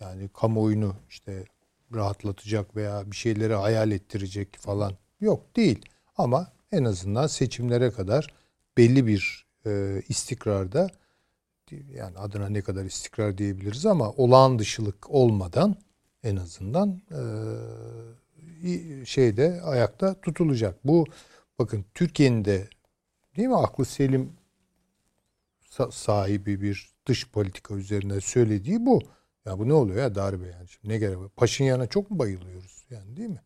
Yani 0.00 0.28
kamuoyunu 0.28 0.94
işte 1.08 1.44
rahatlatacak 1.94 2.76
veya 2.76 3.10
bir 3.10 3.16
şeyleri 3.16 3.54
hayal 3.54 3.90
ettirecek 3.90 4.56
falan 4.60 4.92
Yok 5.20 5.56
değil. 5.56 5.84
Ama 6.16 6.52
en 6.72 6.84
azından 6.84 7.26
seçimlere 7.26 7.90
kadar 7.90 8.26
belli 8.76 9.06
bir 9.06 9.46
e, 9.66 10.02
istikrarda 10.08 10.88
yani 11.94 12.18
adına 12.18 12.48
ne 12.48 12.60
kadar 12.62 12.84
istikrar 12.84 13.38
diyebiliriz 13.38 13.86
ama 13.86 14.10
olağan 14.10 14.58
dışılık 14.58 15.10
olmadan 15.10 15.76
en 16.22 16.36
azından 16.36 17.00
e, 17.10 19.04
şeyde 19.04 19.60
ayakta 19.62 20.20
tutulacak. 20.20 20.74
Bu 20.84 21.04
bakın 21.58 21.84
Türkiye'nin 21.94 22.44
de 22.44 22.68
değil 23.36 23.48
mi 23.48 23.56
aklı 23.56 23.84
selim 23.84 24.32
sahibi 25.90 26.60
bir 26.60 26.90
dış 27.06 27.30
politika 27.30 27.74
üzerine 27.74 28.20
söylediği 28.20 28.86
bu. 28.86 29.00
Ya 29.46 29.58
bu 29.58 29.68
ne 29.68 29.72
oluyor 29.72 29.98
ya 29.98 30.14
darbe 30.14 30.46
yani. 30.46 30.68
Şimdi 30.68 30.94
ne 30.94 30.98
gerek 30.98 31.18
var? 31.18 31.28
Paşinyan'a 31.36 31.86
çok 31.86 32.10
mu 32.10 32.18
bayılıyoruz 32.18 32.84
yani 32.90 33.16
değil 33.16 33.28
mi? 33.28 33.40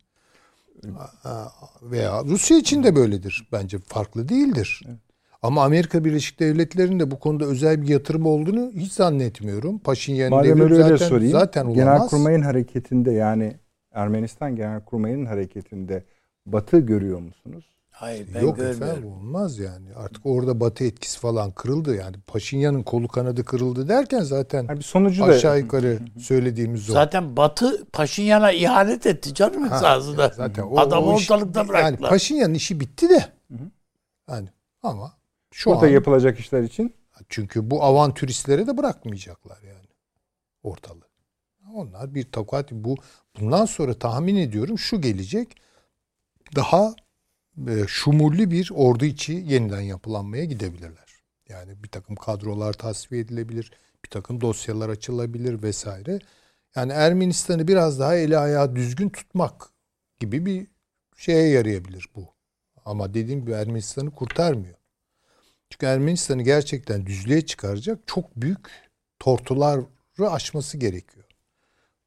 Veya 1.83 2.25
Rusya 2.25 2.59
için 2.59 2.83
de 2.83 2.97
böyledir. 2.97 3.49
Bence 3.53 3.79
farklı 3.79 4.29
değildir. 4.29 4.83
Evet. 4.87 4.99
Ama 5.43 5.65
Amerika 5.65 6.05
Birleşik 6.05 6.41
Devletleri'nde 6.41 7.11
bu 7.11 7.19
konuda 7.19 7.45
özel 7.45 7.83
bir 7.83 7.89
yatırım 7.89 8.27
olduğunu 8.27 8.73
hiç 8.75 8.93
zannetmiyorum. 8.93 9.79
Paşinyan'ın 9.79 10.45
devri 10.45 10.75
zaten, 10.75 10.97
sorayım. 10.97 11.33
zaten 11.33 11.65
olamaz. 11.65 11.77
Genelkurmay'ın 11.77 12.43
hareketinde 12.43 13.13
yani 13.13 13.57
Ermenistan 13.93 14.57
Genelkurmay'ın 14.57 15.27
hareketinde 15.27 16.05
Batı 16.47 16.79
görüyor 16.79 17.19
musunuz? 17.19 17.65
Hayır 18.03 18.29
ben 18.35 18.41
Yok 18.41 18.57
görmüyorum. 18.57 18.83
efendim 18.83 19.13
olmaz 19.13 19.59
yani. 19.59 19.95
Artık 19.97 20.27
orada 20.27 20.61
Batı 20.61 20.85
etkisi 20.85 21.19
falan 21.19 21.51
kırıldı. 21.51 21.97
Yani 21.97 22.17
Paşinyan'ın 22.27 22.83
kolu 22.83 23.09
kanadı 23.09 23.45
kırıldı 23.45 23.89
derken 23.89 24.21
zaten 24.21 24.67
yani 24.69 24.79
bir 24.79 24.85
sonucu 24.85 25.25
aşağı 25.25 25.53
da... 25.53 25.57
yukarı 25.57 25.99
söylediğimiz 26.21 26.91
o. 26.91 26.93
Zaten 26.93 27.37
Batı 27.37 27.85
Paşinyan'a 27.93 28.53
ihanet 28.53 29.07
etti 29.07 29.35
canım 29.35 29.65
esasında. 29.65 30.29
Zaten 30.37 30.63
o, 30.63 30.79
Adam 30.79 31.05
o 31.05 31.07
ortalıkta 31.07 31.69
bıraktılar. 31.69 31.83
Yani 31.83 31.97
Paşinyan'ın 31.97 32.55
işi 32.55 32.81
bitti 32.81 33.09
de. 33.09 33.25
Yani 34.29 34.49
ama 34.83 35.13
şu 35.53 35.71
Burada 35.71 35.87
an, 35.87 35.91
yapılacak 35.91 36.39
işler 36.39 36.63
için. 36.63 36.95
Çünkü 37.29 37.71
bu 37.71 37.83
avantüristlere 37.83 38.67
de 38.67 38.79
bırakmayacaklar 38.79 39.63
yani 39.63 39.89
ortalığı. 40.63 41.09
Onlar 41.75 42.15
bir 42.15 42.33
takat 42.33 42.73
bu 42.73 42.97
bundan 43.41 43.67
sonra 43.67 43.95
tahmin 43.95 44.37
ediyorum 44.37 44.79
şu 44.79 45.01
gelecek. 45.01 45.57
Daha 46.57 46.95
e, 47.69 47.87
şumullü 47.87 48.51
bir 48.51 48.71
ordu 48.75 49.05
içi 49.05 49.33
yeniden 49.33 49.81
yapılanmaya 49.81 50.45
gidebilirler. 50.45 51.23
Yani 51.49 51.83
bir 51.83 51.89
takım 51.89 52.17
kadrolar 52.17 52.73
tasfiye 52.73 53.21
edilebilir, 53.21 53.71
bir 54.05 54.11
takım 54.11 54.41
dosyalar 54.41 54.89
açılabilir 54.89 55.63
vesaire. 55.63 56.19
Yani 56.77 56.93
Ermenistan'ı 56.93 57.69
biraz 57.69 58.01
daha 58.01 58.17
eli 58.17 58.39
ayağı 58.39 58.77
düzgün 58.77 59.09
tutmak 59.09 59.71
gibi 60.21 60.47
bir 60.47 60.67
şeye 61.17 61.49
yarayabilir 61.49 62.09
bu. 62.17 62.29
Ama 62.85 63.15
dediğim 63.15 63.41
gibi 63.41 63.53
Ermenistan'ı 63.53 64.11
kurtarmıyor. 64.11 64.75
Çünkü 65.71 65.87
Ermenistan'ı 65.87 66.43
gerçekten 66.43 67.07
düzlüğe 67.07 67.47
çıkaracak 67.47 67.99
çok 68.07 68.37
büyük 68.37 68.91
tortuları 69.19 69.87
aşması 70.21 70.79
gerekiyor. 70.79 71.22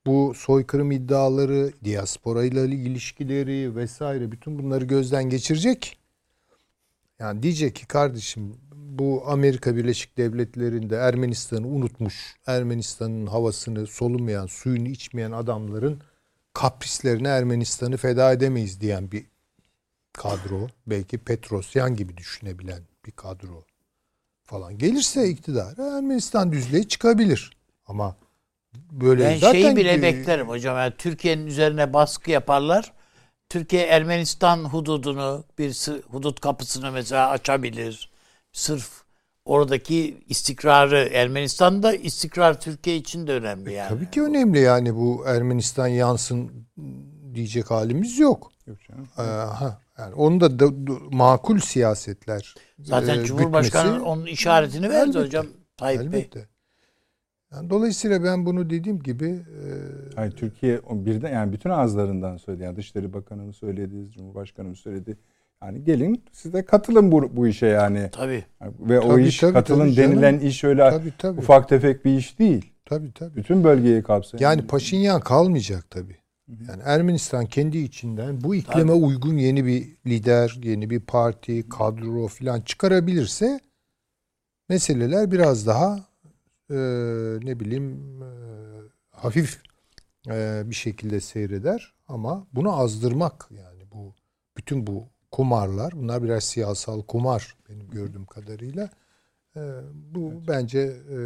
Bu 0.06 0.34
soykırım 0.36 0.92
iddiaları, 0.92 1.74
diaspora 1.84 2.44
ile 2.44 2.66
ilişkileri 2.66 3.76
vesaire 3.76 4.32
bütün 4.32 4.60
bunları 4.60 4.86
gözden 4.86 5.24
geçirecek. 5.24 5.98
Yani 7.20 7.44
diyecek 7.44 7.76
ki 7.76 7.88
kardeşim 7.88 8.58
bu 8.72 9.24
Amerika 9.26 9.76
Birleşik 9.76 10.18
Devletleri'nde 10.18 10.96
Ermenistan'ı 10.96 11.68
unutmuş, 11.68 12.36
Ermenistan'ın 12.48 13.28
havasını 13.28 13.88
solumayan, 13.88 14.46
suyunu 14.46 14.88
içmeyen 14.88 15.32
adamların 15.32 16.02
kaprislerine 16.54 17.28
Ermenistan'ı 17.28 17.98
feda 17.98 18.34
edemeyiz 18.34 18.82
diyen 18.82 19.12
bir 19.12 19.26
kadro. 20.14 20.68
Belki 20.88 21.18
Petrosyan 21.18 21.96
gibi 21.96 22.18
düşünebilen 22.18 22.84
bir 23.06 23.12
kadro 23.12 23.64
falan 24.44 24.78
gelirse 24.78 25.30
iktidara 25.30 25.98
Ermenistan 25.98 26.52
düzlüğe 26.52 26.84
çıkabilir. 26.84 27.58
Ama 27.88 28.16
böyle 28.92 29.24
ben 29.24 29.38
zaten 29.38 29.62
şeyi 29.62 29.76
bile 29.76 30.02
beklerim 30.02 30.50
hocam. 30.50 30.78
Yani 30.78 30.94
Türkiye'nin 30.98 31.48
üzerine 31.48 31.94
baskı 31.94 32.32
yaparlar. 32.32 32.94
Türkiye 33.50 33.86
Ermenistan 33.86 34.64
hududunu 34.64 35.44
bir 35.60 35.88
hudut 36.12 36.40
kapısını 36.40 36.92
mesela 36.92 37.30
açabilir. 37.30 38.12
Sırf 38.52 39.06
oradaki 39.46 40.24
istikrarı 40.30 41.10
Ermenistan'da 41.14 41.94
istikrar 41.94 42.62
Türkiye 42.62 42.96
için 42.96 43.28
de 43.28 43.34
önemli 43.34 43.70
e, 43.72 43.74
yani. 43.74 43.86
E, 43.86 43.90
tabii 43.90 44.12
ki 44.12 44.22
önemli 44.22 44.60
yani 44.60 44.96
bu 44.96 45.24
Ermenistan 45.28 45.88
yansın 45.88 46.68
diyecek 47.34 47.72
halimiz 47.72 48.20
yok. 48.20 48.52
Yok 48.68 48.78
canım. 48.90 49.08
Ee, 49.18 49.22
ha, 49.22 49.82
yani 49.98 50.16
onu 50.16 50.40
da, 50.40 50.60
da 50.60 50.70
makul 51.12 51.60
siyasetler. 51.60 52.56
Zaten 52.80 53.20
e, 53.20 53.26
Cumhurbaşkanı 53.26 53.88
bütmesi, 53.88 54.06
onun 54.06 54.26
işaretini 54.26 54.90
verdi 54.90 55.10
elbette, 55.10 55.20
hocam 55.20 55.48
Tayyip 55.78 56.02
elbette. 56.02 56.40
Bey. 56.40 56.46
Yani 57.54 57.70
dolayısıyla 57.70 58.24
ben 58.24 58.46
bunu 58.46 58.70
dediğim 58.70 59.00
gibi 59.00 59.26
e, 59.28 59.66
Hayır, 60.16 60.32
Türkiye 60.32 60.82
birden 60.90 61.34
yani 61.34 61.54
bütün 61.54 61.70
ağızlarından 61.70 62.38
söyledi. 62.38 62.64
Yani 62.64 62.76
Dışişleri 62.76 63.14
Bakanı'nın 63.14 63.52
söyledi, 63.52 64.12
Cumhurbaşkanı'nın 64.12 64.74
söyledi. 64.74 65.18
Yani 65.64 65.84
gelin 65.84 66.24
siz 66.32 66.54
de 66.54 66.66
katılın 66.66 67.12
bu, 67.12 67.38
bu 67.38 67.48
işe 67.48 67.68
yani. 67.68 68.10
Tabii. 68.12 68.44
Ve 68.62 69.00
tabii, 69.00 69.00
o 69.00 69.20
iş 69.20 69.40
tabii, 69.40 69.54
katılın 69.54 69.86
tabii, 69.86 69.98
denilen 69.98 70.34
canım. 70.34 70.48
iş 70.48 70.64
öyle 70.64 70.90
tabii, 70.90 71.14
tabii. 71.18 71.40
ufak 71.40 71.70
tefek 71.70 72.06
bir 72.06 72.18
iş 72.18 72.40
değil. 72.40 72.72
Tabii 72.86 73.14
tabii. 73.14 73.36
Bütün 73.36 73.64
bölgeyi 73.64 74.04
kapsayan. 74.04 74.42
Yani 74.42 74.68
Paşinyan 74.68 75.22
kalmayacak 75.22 75.90
tabii. 75.90 76.18
Yani 76.48 76.82
Ermenistan 76.86 77.46
kendi 77.46 77.78
içinden 77.78 78.44
bu 78.44 78.56
iklime 78.56 78.88
Tabii. 78.88 79.06
uygun 79.06 79.38
yeni 79.38 79.66
bir 79.66 79.98
lider, 80.06 80.60
yeni 80.64 80.90
bir 80.90 81.00
parti, 81.00 81.70
kadro 81.70 82.28
falan 82.28 82.62
çıkarabilirse 82.62 83.60
meseleler 84.70 85.32
biraz 85.32 85.68
daha 85.68 86.06
e, 86.70 86.76
ne 87.44 87.60
bileyim 87.60 88.22
e, 88.24 88.30
hafif 89.12 89.62
e, 90.30 90.64
bir 90.66 90.76
şekilde 90.76 91.20
seyreder 91.20 91.94
ama 92.08 92.48
bunu 92.54 92.78
azdırmak 92.80 93.48
yani 93.52 93.92
bu 93.92 94.14
bütün 94.58 94.88
bu 94.88 95.10
kumarlar 95.32 95.94
bunlar 95.96 96.24
biraz 96.24 96.44
siyasal 96.44 97.02
kumar 97.02 97.56
benim 97.70 97.90
gördüğüm 97.90 98.26
kadarıyla 98.26 98.90
e, 99.56 99.62
bu 99.94 100.32
evet. 100.32 100.44
bence 100.48 100.80
e, 101.12 101.18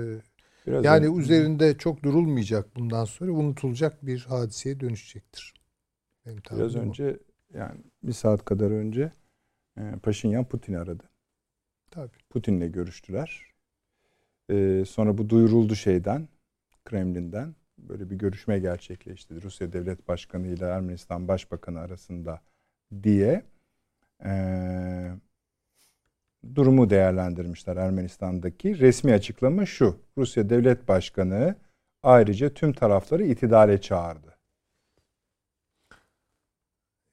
Biraz 0.68 0.86
yani 0.86 1.08
öyle. 1.08 1.18
üzerinde 1.20 1.78
çok 1.78 2.04
durulmayacak 2.04 2.76
bundan 2.76 3.06
sonra 3.06 3.32
unutulacak 3.32 4.06
bir 4.06 4.20
hadiseye 4.20 4.80
dönüşecektir. 4.80 5.54
Benim 6.26 6.42
Biraz 6.52 6.76
önce 6.76 7.20
yani 7.54 7.82
bir 8.04 8.14
saat 8.14 8.46
kadar 8.46 8.72
önce 8.72 9.12
e, 9.78 9.82
Paşinyan 10.04 10.46
Putin'i 10.46 10.78
aradı. 10.78 11.04
Tabii. 11.92 12.18
Putin'le 12.30 12.72
görüştüler. 12.72 13.49
Ee, 14.50 14.84
sonra 14.88 15.18
bu 15.18 15.30
duyuruldu 15.30 15.76
şeyden, 15.76 16.28
Kremlin'den. 16.86 17.56
Böyle 17.78 18.10
bir 18.10 18.16
görüşme 18.16 18.60
gerçekleşti. 18.60 19.42
Rusya 19.42 19.74
Devlet 19.74 20.08
Başkanı 20.08 20.48
ile 20.48 20.66
Ermenistan 20.66 21.28
Başbakanı 21.28 21.80
arasında 21.80 22.42
diye. 23.04 23.44
Ee, 24.26 25.12
durumu 26.56 26.90
değerlendirmişler 26.90 27.78
Ermenistan'daki. 27.78 28.80
Resmi 28.80 29.14
açıklama 29.14 29.66
şu. 29.66 30.00
Rusya 30.18 30.50
Devlet 30.50 30.88
Başkanı 30.88 31.56
ayrıca 32.04 32.54
tüm 32.54 32.74
tarafları 32.74 33.24
itidale 33.24 33.82
çağırdı. 33.82 34.38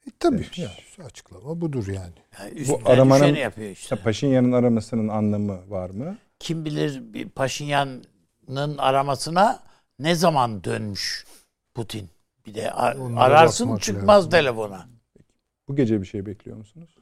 E, 0.06 0.10
tabii 0.18 0.46
ya, 0.56 0.70
açıklama 1.04 1.60
budur 1.60 1.86
yani. 1.86 2.14
yani 2.38 2.68
Bu 2.68 2.80
aramanın 2.84 3.34
yapıyor 3.34 3.70
işte. 3.70 3.96
Paşinyan'ın 3.96 4.52
aramasının 4.52 5.08
anlamı 5.08 5.70
var 5.70 5.90
mı? 5.90 6.18
Kim 6.38 6.64
bilir 6.64 7.02
bir 7.12 7.28
Paşinyan'ın 7.28 8.78
aramasına 8.78 9.62
ne 9.98 10.14
zaman 10.14 10.64
dönmüş 10.64 11.26
Putin? 11.74 12.08
Bir 12.46 12.54
de 12.54 12.72
ararsın 12.72 13.76
çıkmaz 13.76 14.18
lazım. 14.18 14.30
telefona. 14.30 14.88
Bu 15.68 15.76
gece 15.76 16.00
bir 16.00 16.06
şey 16.06 16.26
bekliyor 16.26 16.56
musunuz? 16.56 16.96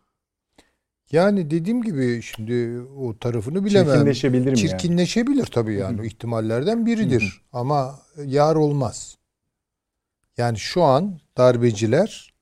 Yani 1.12 1.50
dediğim 1.50 1.82
gibi 1.82 2.22
şimdi 2.22 2.80
o 2.80 3.18
tarafını 3.18 3.64
bilemem. 3.64 3.94
Çirkinleşebilir 3.94 4.50
mi 4.50 4.56
Çirkinleşebilir 4.56 5.36
yani? 5.36 5.50
tabii 5.50 5.74
yani. 5.74 5.98
Hı-hı. 5.98 6.06
ihtimallerden 6.06 6.86
biridir. 6.86 7.22
Hı-hı. 7.22 7.60
Ama 7.60 8.00
yar 8.24 8.56
olmaz. 8.56 9.18
Yani 10.36 10.58
şu 10.58 10.82
an 10.82 11.18
darbeciler 11.36 12.34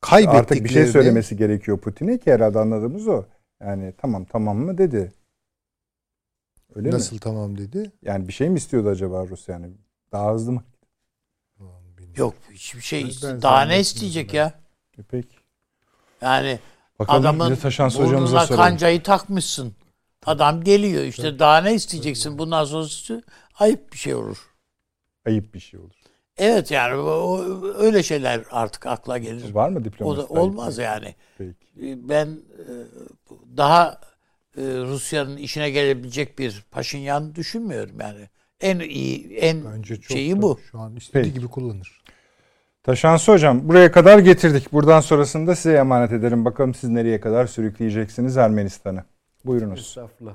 kaybettiklerini... 0.00 0.40
Artık 0.40 0.64
bir 0.64 0.68
şey 0.68 0.86
söylemesi 0.86 1.36
gerekiyor 1.36 1.78
Putin'e 1.78 2.18
ki 2.18 2.32
herhalde 2.32 2.58
anladığımız 2.58 3.08
o. 3.08 3.24
Yani 3.60 3.94
tamam 3.98 4.24
tamam 4.24 4.58
mı 4.58 4.78
dedi. 4.78 5.12
Öyle 6.74 6.90
Nasıl 6.92 7.16
mi? 7.16 7.20
tamam 7.20 7.58
dedi? 7.58 7.92
Yani 8.02 8.28
bir 8.28 8.32
şey 8.32 8.50
mi 8.50 8.56
istiyordu 8.56 8.88
acaba 8.88 9.26
Rusya 9.26 9.54
yani? 9.54 9.72
Daha 10.12 10.34
hızlı 10.34 10.52
mı? 10.52 10.64
Yok 12.16 12.34
hiçbir 12.52 12.80
şey. 12.80 13.16
Ben 13.22 13.42
daha 13.42 13.62
ne 13.62 13.80
isteyecek 13.80 14.34
ya? 14.34 14.52
E 14.98 15.02
peki. 15.02 15.36
Yani 16.22 16.58
Bakalım, 16.98 17.20
adamın 17.24 17.58
burnuna 17.94 18.46
kancayı 18.46 19.02
takmışsın. 19.02 19.74
Adam 20.26 20.64
geliyor 20.64 21.04
işte 21.04 21.38
daha 21.38 21.60
ne 21.60 21.74
isteyeceksin 21.74 22.38
bundan 22.38 22.64
sonrası 22.64 23.22
ayıp 23.54 23.92
bir 23.92 23.98
şey 23.98 24.14
olur. 24.14 24.54
Ayıp 25.26 25.54
bir 25.54 25.60
şey 25.60 25.80
olur. 25.80 25.94
Evet 26.36 26.70
yani 26.70 26.94
o- 26.96 27.10
o, 27.10 27.64
öyle 27.74 28.02
şeyler 28.02 28.44
artık 28.50 28.86
akla 28.86 29.18
gelir. 29.18 29.54
Var 29.54 29.68
mı 29.68 29.80
O 29.80 29.84
diplomasi? 29.84 30.28
da 30.28 30.40
olmaz 30.40 30.78
yani. 30.78 31.14
Peki. 31.38 31.56
Ben 32.08 32.26
e, 32.26 32.72
daha 33.56 34.00
Rusya'nın 34.60 35.36
işine 35.36 35.70
gelebilecek 35.70 36.38
bir 36.38 36.64
Paşinyan 36.70 37.34
düşünmüyorum 37.34 38.00
yani. 38.00 38.28
En 38.60 38.78
iyi, 38.78 39.36
en 39.36 39.64
Bence 39.64 39.96
çok 39.96 40.16
şeyi 40.16 40.42
bu. 40.42 40.60
Şu 40.70 40.78
an 40.78 40.96
istediği 40.96 41.22
Peki. 41.22 41.34
gibi 41.34 41.48
kullanır. 41.48 42.02
Taşansı 42.82 43.32
hocam 43.32 43.68
buraya 43.68 43.92
kadar 43.92 44.18
getirdik. 44.18 44.72
Buradan 44.72 45.00
sonrasını 45.00 45.46
da 45.46 45.56
size 45.56 45.74
emanet 45.74 46.12
edelim. 46.12 46.44
Bakalım 46.44 46.74
siz 46.74 46.90
nereye 46.90 47.20
kadar 47.20 47.46
sürükleyeceksiniz 47.46 48.36
Ermenistan'ı. 48.36 49.04
Buyurunuz. 49.44 49.80
Estağfurullah. 49.80 50.34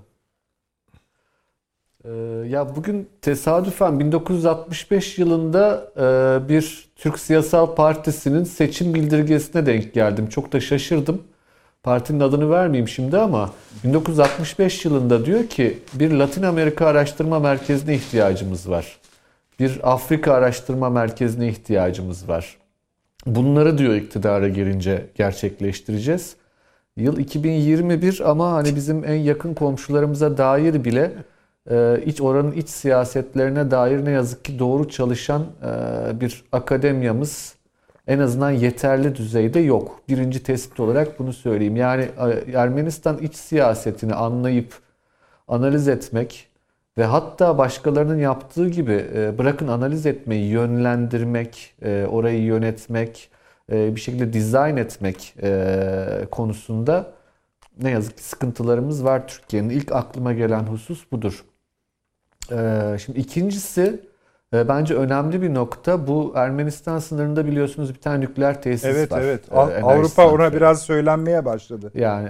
Ee, 2.05 2.09
ya 2.47 2.76
bugün 2.76 3.09
tesadüfen 3.21 3.99
1965 3.99 5.19
yılında 5.19 5.91
e, 5.97 6.49
bir 6.49 6.89
Türk 6.95 7.19
Siyasal 7.19 7.76
Partisi'nin 7.76 8.43
seçim 8.43 8.93
bildirgesine 8.93 9.65
denk 9.65 9.93
geldim. 9.93 10.30
Çok 10.30 10.53
da 10.53 10.59
şaşırdım. 10.59 11.24
Partinin 11.84 12.20
adını 12.20 12.50
vermeyeyim 12.50 12.88
şimdi 12.88 13.18
ama 13.18 13.54
1965 13.84 14.86
yılında 14.86 15.26
diyor 15.26 15.48
ki 15.48 15.80
bir 15.94 16.12
Latin 16.12 16.44
Amerika 16.44 16.86
Araştırma 16.86 17.40
Merkezi'ne 17.40 17.96
ihtiyacımız 17.96 18.70
var. 18.70 18.98
Bir 19.60 19.80
Afrika 19.94 20.34
Araştırma 20.34 20.90
Merkezi'ne 20.90 21.48
ihtiyacımız 21.48 22.30
var. 22.30 22.58
Bunları 23.26 23.78
diyor 23.78 23.94
iktidara 23.94 24.48
gelince 24.48 25.06
gerçekleştireceğiz. 25.16 26.36
Yıl 26.98 27.18
2021 27.18 28.30
ama 28.30 28.52
hani 28.52 28.76
bizim 28.76 29.06
en 29.06 29.16
yakın 29.16 29.54
komşularımıza 29.54 30.38
dair 30.38 30.86
bile 30.86 31.12
e, 31.72 32.02
iç 32.06 32.22
oranın 32.22 32.52
iç 32.52 32.70
siyasetlerine 32.70 33.72
dair 33.72 34.06
ne 34.06 34.12
yazık 34.12 34.46
ki 34.46 34.60
doğru 34.60 34.90
çalışan 34.90 35.42
e, 35.42 36.22
bir 36.22 36.44
akademiyamız 36.52 37.56
en 38.08 38.20
azından 38.20 38.51
yeterli 38.51 39.16
düzeyde 39.16 39.60
yok. 39.60 40.01
Birinci 40.10 40.43
tespit 40.43 40.80
olarak 40.80 41.20
bunu 41.20 41.34
söyleyeyim. 41.34 41.76
Yani 41.76 42.04
e, 42.04 42.51
Ermenistan 42.51 43.18
iç 43.18 43.36
siyasetini 43.36 44.14
anlayıp 44.14 44.74
analiz 45.47 45.88
etmek 45.88 46.47
ve 46.97 47.04
hatta 47.06 47.58
başkalarının 47.58 48.18
yaptığı 48.20 48.70
gibi 48.70 49.06
e, 49.16 49.38
bırakın 49.38 49.68
analiz 49.68 50.06
etmeyi, 50.06 50.51
yönlendirmek, 50.51 51.76
e, 51.82 52.06
orayı 52.10 52.41
yönetmek, 52.41 53.30
bir 53.70 53.99
şekilde 53.99 54.34
dizayn 54.34 54.78
etmek 54.78 55.36
konusunda 56.32 57.14
ne 57.82 57.91
yazık 57.91 58.18
ki 58.18 58.24
sıkıntılarımız 58.24 59.04
var 59.04 59.28
Türkiye'nin. 59.28 59.70
İlk 59.70 59.91
aklıma 59.91 60.34
gelen 60.34 60.64
husus 60.64 61.12
budur. 61.12 61.45
Şimdi 62.97 63.20
ikincisi 63.20 63.99
bence 64.54 64.95
önemli 64.95 65.41
bir 65.41 65.54
nokta. 65.54 66.08
Bu 66.08 66.34
Ermenistan 66.36 66.99
sınırında 66.99 67.45
biliyorsunuz 67.45 67.93
bir 67.95 67.99
tane 68.01 68.20
nükleer 68.20 68.62
tesis 68.62 68.86
Evet 68.86 69.12
var. 69.12 69.22
evet. 69.22 69.43
E, 69.51 69.56
enerji 69.56 69.84
Avrupa 69.86 70.30
ona 70.30 70.54
biraz 70.54 70.82
söylenmeye 70.82 71.45
başladı. 71.45 71.91
Yani 71.95 72.30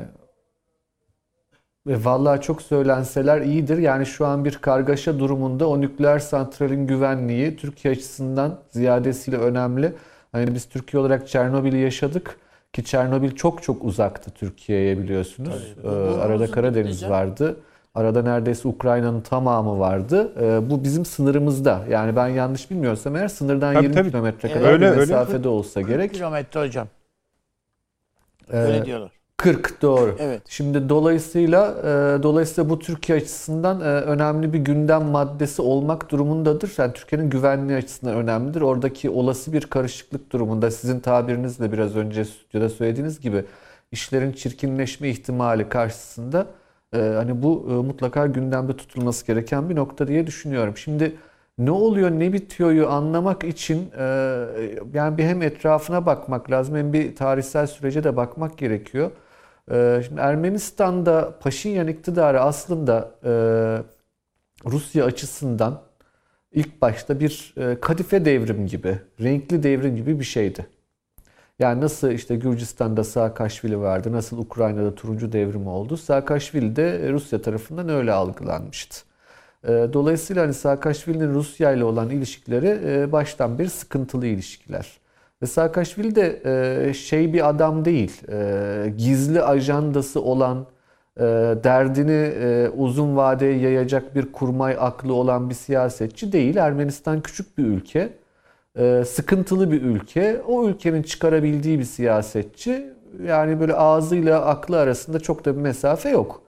ve 1.88 2.06
vallahi 2.06 2.42
çok 2.42 2.62
söylenseler 2.62 3.42
iyidir. 3.42 3.78
Yani 3.78 4.06
şu 4.06 4.26
an 4.26 4.46
bir 4.46 4.58
kargaşa 4.58 5.20
durumunda 5.20 5.70
o 5.70 5.82
nükleer 5.82 6.20
santralin 6.20 6.88
güvenliği 6.88 7.56
Türkiye 7.58 7.94
açısından 7.94 8.60
ziyadesiyle 8.70 9.38
önemli. 9.38 9.94
Hani 10.32 10.56
biz 10.56 10.66
Türkiye 10.70 11.02
olarak 11.02 11.28
Çernobil'i 11.28 11.78
yaşadık 11.78 12.38
ki 12.74 12.84
Çernobil 12.84 13.32
çok 13.36 13.64
çok 13.64 13.84
uzaktı 13.84 14.32
Türkiye'ye 14.32 14.98
biliyorsunuz. 14.98 15.76
Tabii. 15.84 15.88
Ee, 15.88 15.92
Bu- 16.18 16.22
arada 16.22 16.52
Karadeniz 16.52 17.00
dibinde 17.02 17.12
vardı. 17.14 17.56
Arada 17.96 18.22
neredeyse 18.22 18.68
Ukrayna'nın 18.68 19.22
tamamı 19.22 19.80
vardı. 19.80 20.32
Ee, 20.42 20.70
bu 20.70 20.84
bizim 20.84 21.06
sınırımızda. 21.06 21.82
Yani 21.90 22.16
ben 22.16 22.28
yanlış 22.28 22.72
bilmiyorsam 22.72 23.16
eğer 23.16 23.28
sınırdan 23.28 23.74
Tabii, 23.74 23.84
20 23.84 23.96
tabii. 23.96 24.10
kilometre 24.12 24.54
kadar 24.54 24.72
Öyle, 24.72 24.86
bir 24.86 24.90
öyle. 24.92 25.00
mesafede 25.00 25.48
olsa 25.48 25.80
40 25.82 25.90
gerek. 25.90 26.14
kilometre 26.14 26.60
hocam. 26.62 26.88
Ee, 28.52 28.58
Öyle 28.58 28.86
diyorlar. 28.86 29.12
40 29.38 29.82
doğru. 29.82 30.16
Evet. 30.20 30.42
Şimdi 30.50 30.90
dolayısıyla 30.90 31.68
e, 31.80 32.24
dolayısıyla 32.24 32.70
bu 32.70 32.80
Türkiye 32.80 33.18
açısından 33.18 33.82
e, 33.82 33.84
önemli 33.84 34.54
bir 34.54 34.60
gündem 34.60 35.04
maddesi 35.04 35.62
olmak 35.62 36.12
durumundadır. 36.12 36.74
Yani 36.78 36.94
Türkiye'nin 36.94 37.30
güvenliği 37.30 37.78
açısından 37.78 38.16
önemlidir. 38.16 38.62
Oradaki 38.62 39.10
olası 39.10 39.54
bir 39.54 39.62
karışıklık 39.62 40.32
durumunda 40.32 40.72
sizin 40.72 41.00
tabirinizle 41.00 41.72
biraz 41.72 41.96
önce 41.96 42.26
stüdyoda 42.26 42.70
söylediğiniz 42.70 43.20
gibi 43.20 43.46
işlerin 43.92 44.32
çirkinleşme 44.32 45.10
ihtimali 45.10 45.70
karşısında 45.70 46.46
e, 46.94 46.98
hani 46.98 47.44
bu 47.44 47.68
e, 47.70 47.74
mutlaka 47.74 48.28
gündemde 48.28 48.78
tutulması 48.78 49.28
gereken 49.28 49.70
bir 49.70 49.76
nokta 49.76 50.08
diye 50.08 50.28
düşünüyorum. 50.28 50.78
Şimdi 50.78 51.16
ne 51.58 51.72
oluyor 51.72 52.12
ne 52.12 52.34
bitiyoryu 52.34 52.90
anlamak 52.90 53.44
için 53.44 53.92
e, 53.98 54.04
yani 54.94 55.18
bir 55.18 55.24
hem 55.24 55.42
etrafına 55.42 56.06
bakmak 56.06 56.52
lazım 56.52 56.76
hem 56.76 56.94
bir 56.94 57.16
tarihsel 57.16 57.68
sürece 57.68 58.04
de 58.04 58.16
bakmak 58.16 58.58
gerekiyor. 58.58 59.12
E, 59.72 60.02
Şimdi 60.08 60.22
Ermenistan'da 60.22 61.40
Paşinyan 61.40 61.88
iktidarı 61.88 62.42
aslında 62.42 63.12
e, 63.24 63.32
Rusya 64.66 65.06
açısından 65.06 65.82
ilk 66.52 66.82
başta 66.82 67.20
bir 67.20 67.54
e, 67.58 67.80
kadife 67.80 68.26
devrim 68.26 68.68
gibi, 68.68 69.00
renkli 69.22 69.64
devrim 69.64 69.96
gibi 69.96 70.20
bir 70.20 70.26
şeydi. 70.26 70.68
Yani 71.64 71.82
nasıl 71.82 72.12
işte 72.12 72.36
Gürcistan'da 72.36 73.04
Saakashvili 73.04 73.80
vardı, 73.80 74.12
nasıl 74.12 74.38
Ukrayna'da 74.38 74.96
turuncu 74.96 75.32
devrim 75.32 75.68
oldu. 75.68 75.98
Saakashvili 75.98 76.76
de 76.76 77.10
Rusya 77.12 77.42
tarafından 77.42 77.90
öyle 77.90 78.12
algılanmıştı. 78.12 79.06
E, 79.64 79.70
Dolayısıyla 79.94 80.44
hani 80.44 80.54
Saakashvili'nin 80.54 81.34
Rusya 81.34 81.72
ile 81.72 81.84
olan 81.84 82.10
ilişkileri 82.10 82.80
e, 82.86 83.12
baştan 83.12 83.60
bir 83.60 83.68
sıkıntılı 83.68 84.26
ilişkiler. 84.26 84.88
Ve 85.42 85.46
Saakashvili 85.46 86.16
de 86.16 86.42
e, 86.90 86.94
şey 86.94 87.34
bir 87.34 87.50
adam 87.50 87.86
değil, 87.86 88.22
e, 88.32 88.94
gizli 88.98 89.44
ajandası 89.44 90.22
olan, 90.22 90.66
derdini 91.64 92.34
uzun 92.78 93.16
vadeye 93.16 93.58
yayacak 93.60 94.16
bir 94.16 94.32
kurmay 94.32 94.78
aklı 94.80 95.14
olan 95.14 95.50
bir 95.50 95.56
siyasetçi 95.56 96.32
değil. 96.32 96.56
Ermenistan 96.56 97.22
küçük 97.22 97.58
bir 97.58 97.64
ülke, 97.64 98.10
sıkıntılı 99.06 99.72
bir 99.72 99.82
ülke. 99.82 100.42
O 100.48 100.68
ülkenin 100.68 101.04
çıkarabildiği 101.04 101.80
bir 101.80 101.84
siyasetçi. 101.84 102.94
Yani 103.28 103.60
böyle 103.60 103.74
ağzıyla 103.74 104.46
aklı 104.46 104.80
arasında 104.80 105.20
çok 105.20 105.46
da 105.46 105.56
bir 105.56 105.62
mesafe 105.62 106.10
yok. 106.10 106.42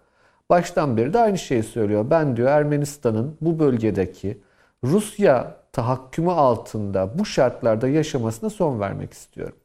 Baştan 0.49 0.97
beri 0.97 1.13
de 1.13 1.19
aynı 1.19 1.37
şeyi 1.37 1.63
söylüyor. 1.63 2.05
Ben 2.09 2.37
diyor 2.37 2.47
Ermenistan'ın 2.47 3.37
bu 3.41 3.59
bölgedeki 3.59 4.37
Rusya 4.83 5.55
tahakkümü 5.71 6.31
altında 6.31 7.19
bu 7.19 7.25
şartlarda 7.25 7.87
yaşamasına 7.87 8.49
son 8.49 8.79
vermek 8.79 9.13
istiyorum. 9.13 9.55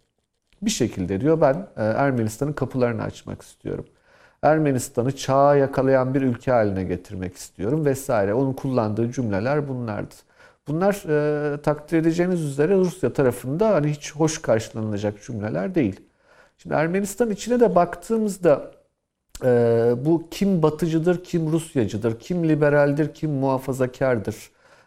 Bir 0.62 0.70
şekilde 0.70 1.20
diyor 1.20 1.40
ben 1.40 1.54
e, 1.76 1.84
Ermenistan'ın 1.84 2.52
kapılarını 2.52 3.02
açmak 3.02 3.42
istiyorum. 3.42 3.86
Ermenistan'ı 4.42 5.16
çağa 5.16 5.56
yakalayan 5.56 6.14
bir 6.14 6.22
ülke 6.22 6.50
haline 6.50 6.84
getirmek 6.84 7.36
istiyorum 7.36 7.84
vesaire. 7.84 8.34
Onun 8.34 8.52
kullandığı 8.52 9.12
cümleler 9.12 9.68
bunlardı. 9.68 10.14
Bunlar 10.70 10.94
e, 11.54 11.60
takdir 11.60 11.98
edeceğiniz 11.98 12.40
üzere 12.40 12.74
Rusya 12.74 13.12
tarafında 13.12 13.68
hani 13.70 13.90
hiç 13.90 14.12
hoş 14.14 14.42
karşılanılacak 14.42 15.22
cümleler 15.22 15.74
değil. 15.74 16.00
Şimdi 16.58 16.74
Ermenistan 16.74 17.30
içine 17.30 17.60
de 17.60 17.74
baktığımızda 17.74 18.70
e, 19.44 19.48
bu 20.04 20.28
kim 20.30 20.62
batıcıdır, 20.62 21.24
kim 21.24 21.52
Rusyacıdır, 21.52 22.20
kim 22.20 22.48
liberaldir, 22.48 23.14
kim 23.14 23.30
muhafazakardır, 23.30 24.36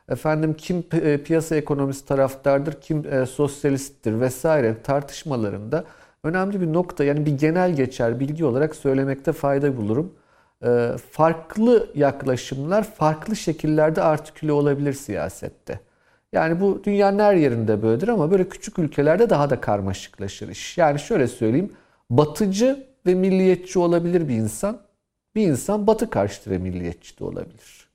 efendim 0.09 0.53
kim 0.53 0.81
pi- 0.81 1.01
e, 1.01 1.23
piyasa 1.23 1.55
ekonomisi 1.55 2.05
taraftardır, 2.05 2.73
kim 2.81 3.13
e, 3.13 3.25
sosyalisttir 3.25 4.19
vesaire 4.21 4.75
tartışmalarında 4.83 5.83
önemli 6.23 6.61
bir 6.61 6.73
nokta 6.73 7.03
yani 7.03 7.25
bir 7.25 7.37
genel 7.37 7.75
geçer 7.75 8.19
bilgi 8.19 8.45
olarak 8.45 8.75
söylemekte 8.75 9.31
fayda 9.31 9.77
bulurum. 9.77 10.13
E, 10.63 10.91
farklı 11.11 11.89
yaklaşımlar 11.95 12.83
farklı 12.83 13.35
şekillerde 13.35 14.01
artiküle 14.01 14.51
olabilir 14.51 14.93
siyasette. 14.93 15.79
Yani 16.33 16.59
bu 16.59 16.81
dünyanın 16.83 17.19
her 17.19 17.35
yerinde 17.35 17.81
böyledir 17.83 18.07
ama 18.07 18.31
böyle 18.31 18.49
küçük 18.49 18.79
ülkelerde 18.79 19.29
daha 19.29 19.49
da 19.49 19.61
karmaşıklaşır 19.61 20.49
iş. 20.49 20.77
Yani 20.77 20.99
şöyle 20.99 21.27
söyleyeyim, 21.27 21.71
batıcı 22.09 22.87
ve 23.05 23.13
milliyetçi 23.13 23.79
olabilir 23.79 24.27
bir 24.27 24.35
insan. 24.35 24.77
Bir 25.35 25.47
insan 25.47 25.87
batı 25.87 26.09
karşıtı 26.09 26.51
ve 26.51 26.57
milliyetçi 26.57 27.19
de 27.19 27.23
olabilir. 27.23 27.89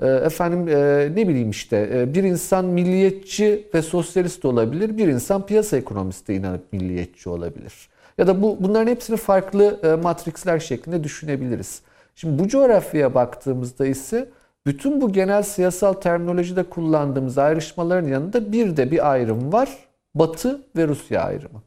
E, 0.00 0.06
Efendim 0.06 0.68
e, 0.68 1.08
ne 1.16 1.28
bileyim 1.28 1.50
işte 1.50 1.90
e, 1.94 2.14
bir 2.14 2.24
insan 2.24 2.64
milliyetçi 2.64 3.68
ve 3.74 3.82
sosyalist 3.82 4.44
olabilir. 4.44 4.96
Bir 4.96 5.08
insan 5.08 5.46
piyasa 5.46 5.76
ekonomiste 5.76 6.34
inanıp 6.34 6.72
milliyetçi 6.72 7.28
olabilir. 7.28 7.89
Ya 8.20 8.26
da 8.26 8.42
bu 8.42 8.56
bunların 8.60 8.90
hepsini 8.90 9.16
farklı 9.16 9.80
e, 9.82 10.02
matrixler 10.02 10.58
şeklinde 10.58 11.04
düşünebiliriz. 11.04 11.82
Şimdi 12.14 12.42
bu 12.42 12.48
coğrafyaya 12.48 13.14
baktığımızda 13.14 13.86
ise 13.86 14.28
bütün 14.66 15.00
bu 15.00 15.12
genel 15.12 15.42
siyasal 15.42 15.92
terminolojide 15.92 16.62
kullandığımız 16.62 17.38
ayrışmaların 17.38 18.08
yanında 18.08 18.52
bir 18.52 18.76
de 18.76 18.90
bir 18.90 19.10
ayrım 19.10 19.52
var. 19.52 19.78
Batı 20.14 20.62
ve 20.76 20.88
Rusya 20.88 21.22
ayrımı. 21.22 21.62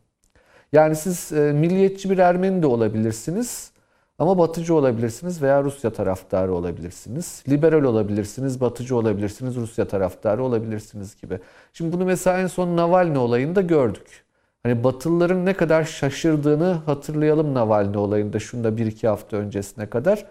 Yani 0.74 0.96
siz 0.96 1.32
e, 1.34 1.54
milliyetçi 1.54 2.10
bir 2.10 2.18
Ermeni 2.18 2.62
de 2.62 2.68
olabilirsiniz. 2.68 3.72
Ama 4.20 4.38
batıcı 4.38 4.76
olabilirsiniz 4.76 5.42
veya 5.42 5.64
Rusya 5.64 5.94
taraftarı 5.94 6.54
olabilirsiniz. 6.54 7.44
Liberal 7.50 7.84
olabilirsiniz, 7.84 8.62
batıcı 8.62 8.96
olabilirsiniz, 8.96 9.56
Rusya 9.56 9.88
taraftarı 9.88 10.44
olabilirsiniz 10.44 11.22
gibi. 11.22 11.40
Şimdi 11.74 11.94
bunu 11.94 12.06
mesela 12.06 12.40
en 12.40 12.48
son 12.48 12.78
Navalny 12.78 13.18
olayında 13.18 13.62
gördük. 13.62 14.23
Hani 14.64 14.84
Batılıların 14.84 15.46
ne 15.46 15.54
kadar 15.54 15.84
şaşırdığını 15.84 16.72
hatırlayalım 16.72 17.54
Navalny 17.54 17.98
olayında 17.98 18.40
şunda 18.40 18.78
bir 18.78 18.86
iki 18.86 19.08
hafta 19.08 19.38
öncesine 19.38 19.90
kadar. 19.90 20.26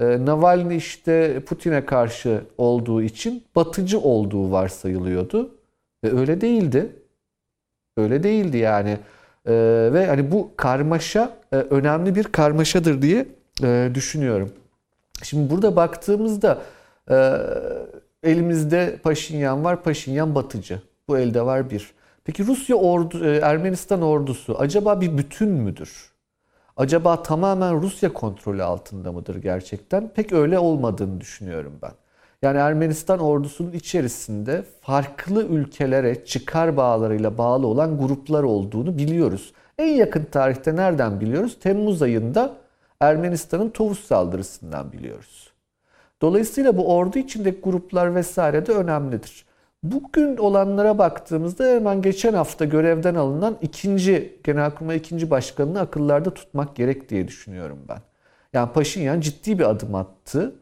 Ee, 0.00 0.26
Navalny 0.26 0.76
işte 0.76 1.40
Putin'e 1.46 1.86
karşı 1.86 2.44
olduğu 2.58 3.02
için 3.02 3.44
batıcı 3.56 4.00
olduğu 4.00 4.52
varsayılıyordu. 4.52 5.54
Ve 6.04 6.18
öyle 6.20 6.40
değildi. 6.40 6.96
Öyle 7.96 8.22
değildi 8.22 8.56
yani. 8.56 8.98
Ee, 9.46 9.52
ve 9.92 10.06
hani 10.06 10.30
bu 10.32 10.50
karmaşa 10.56 11.36
e, 11.52 11.56
önemli 11.56 12.14
bir 12.14 12.24
karmaşadır 12.24 13.02
diye 13.02 13.26
e, 13.62 13.90
düşünüyorum. 13.94 14.52
Şimdi 15.22 15.50
burada 15.50 15.76
baktığımızda 15.76 16.62
e, 17.10 17.36
elimizde 18.22 18.98
Paşinyan 19.02 19.64
var. 19.64 19.82
Paşinyan 19.82 20.34
batıcı. 20.34 20.82
Bu 21.08 21.18
elde 21.18 21.46
var 21.46 21.70
bir. 21.70 21.92
Peki 22.24 22.46
Rusya 22.46 22.76
ordu, 22.76 23.24
e, 23.24 23.36
Ermenistan 23.36 24.02
ordusu 24.02 24.56
acaba 24.58 25.00
bir 25.00 25.18
bütün 25.18 25.48
müdür? 25.48 26.12
Acaba 26.76 27.22
tamamen 27.22 27.82
Rusya 27.82 28.12
kontrolü 28.12 28.62
altında 28.62 29.12
mıdır 29.12 29.36
gerçekten? 29.36 30.08
Pek 30.08 30.32
öyle 30.32 30.58
olmadığını 30.58 31.20
düşünüyorum 31.20 31.78
ben. 31.82 31.92
Yani 32.42 32.58
Ermenistan 32.58 33.18
ordusunun 33.18 33.72
içerisinde 33.72 34.64
farklı 34.80 35.46
ülkelere 35.46 36.24
çıkar 36.24 36.76
bağlarıyla 36.76 37.38
bağlı 37.38 37.66
olan 37.66 37.98
gruplar 37.98 38.42
olduğunu 38.42 38.98
biliyoruz. 38.98 39.52
En 39.78 39.88
yakın 39.94 40.24
tarihte 40.24 40.76
nereden 40.76 41.20
biliyoruz? 41.20 41.58
Temmuz 41.60 42.02
ayında 42.02 42.56
Ermenistan'ın 43.00 43.70
Tovuz 43.70 44.00
saldırısından 44.00 44.92
biliyoruz. 44.92 45.52
Dolayısıyla 46.20 46.76
bu 46.76 46.96
ordu 46.96 47.18
içindeki 47.18 47.60
gruplar 47.60 48.14
vesaire 48.14 48.66
de 48.66 48.72
önemlidir. 48.72 49.44
Bugün 49.82 50.36
olanlara 50.36 50.98
baktığımızda 50.98 51.64
hemen 51.64 52.02
geçen 52.02 52.34
hafta 52.34 52.64
görevden 52.64 53.14
alınan 53.14 53.56
ikinci 53.62 54.40
Genelkurmay 54.44 54.96
ikinci 54.96 55.30
başkanını 55.30 55.80
akıllarda 55.80 56.34
tutmak 56.34 56.76
gerek 56.76 57.08
diye 57.08 57.28
düşünüyorum 57.28 57.78
ben. 57.88 57.98
Yani 58.52 58.72
Paşinyan 58.72 59.20
ciddi 59.20 59.58
bir 59.58 59.70
adım 59.70 59.94
attı. 59.94 60.54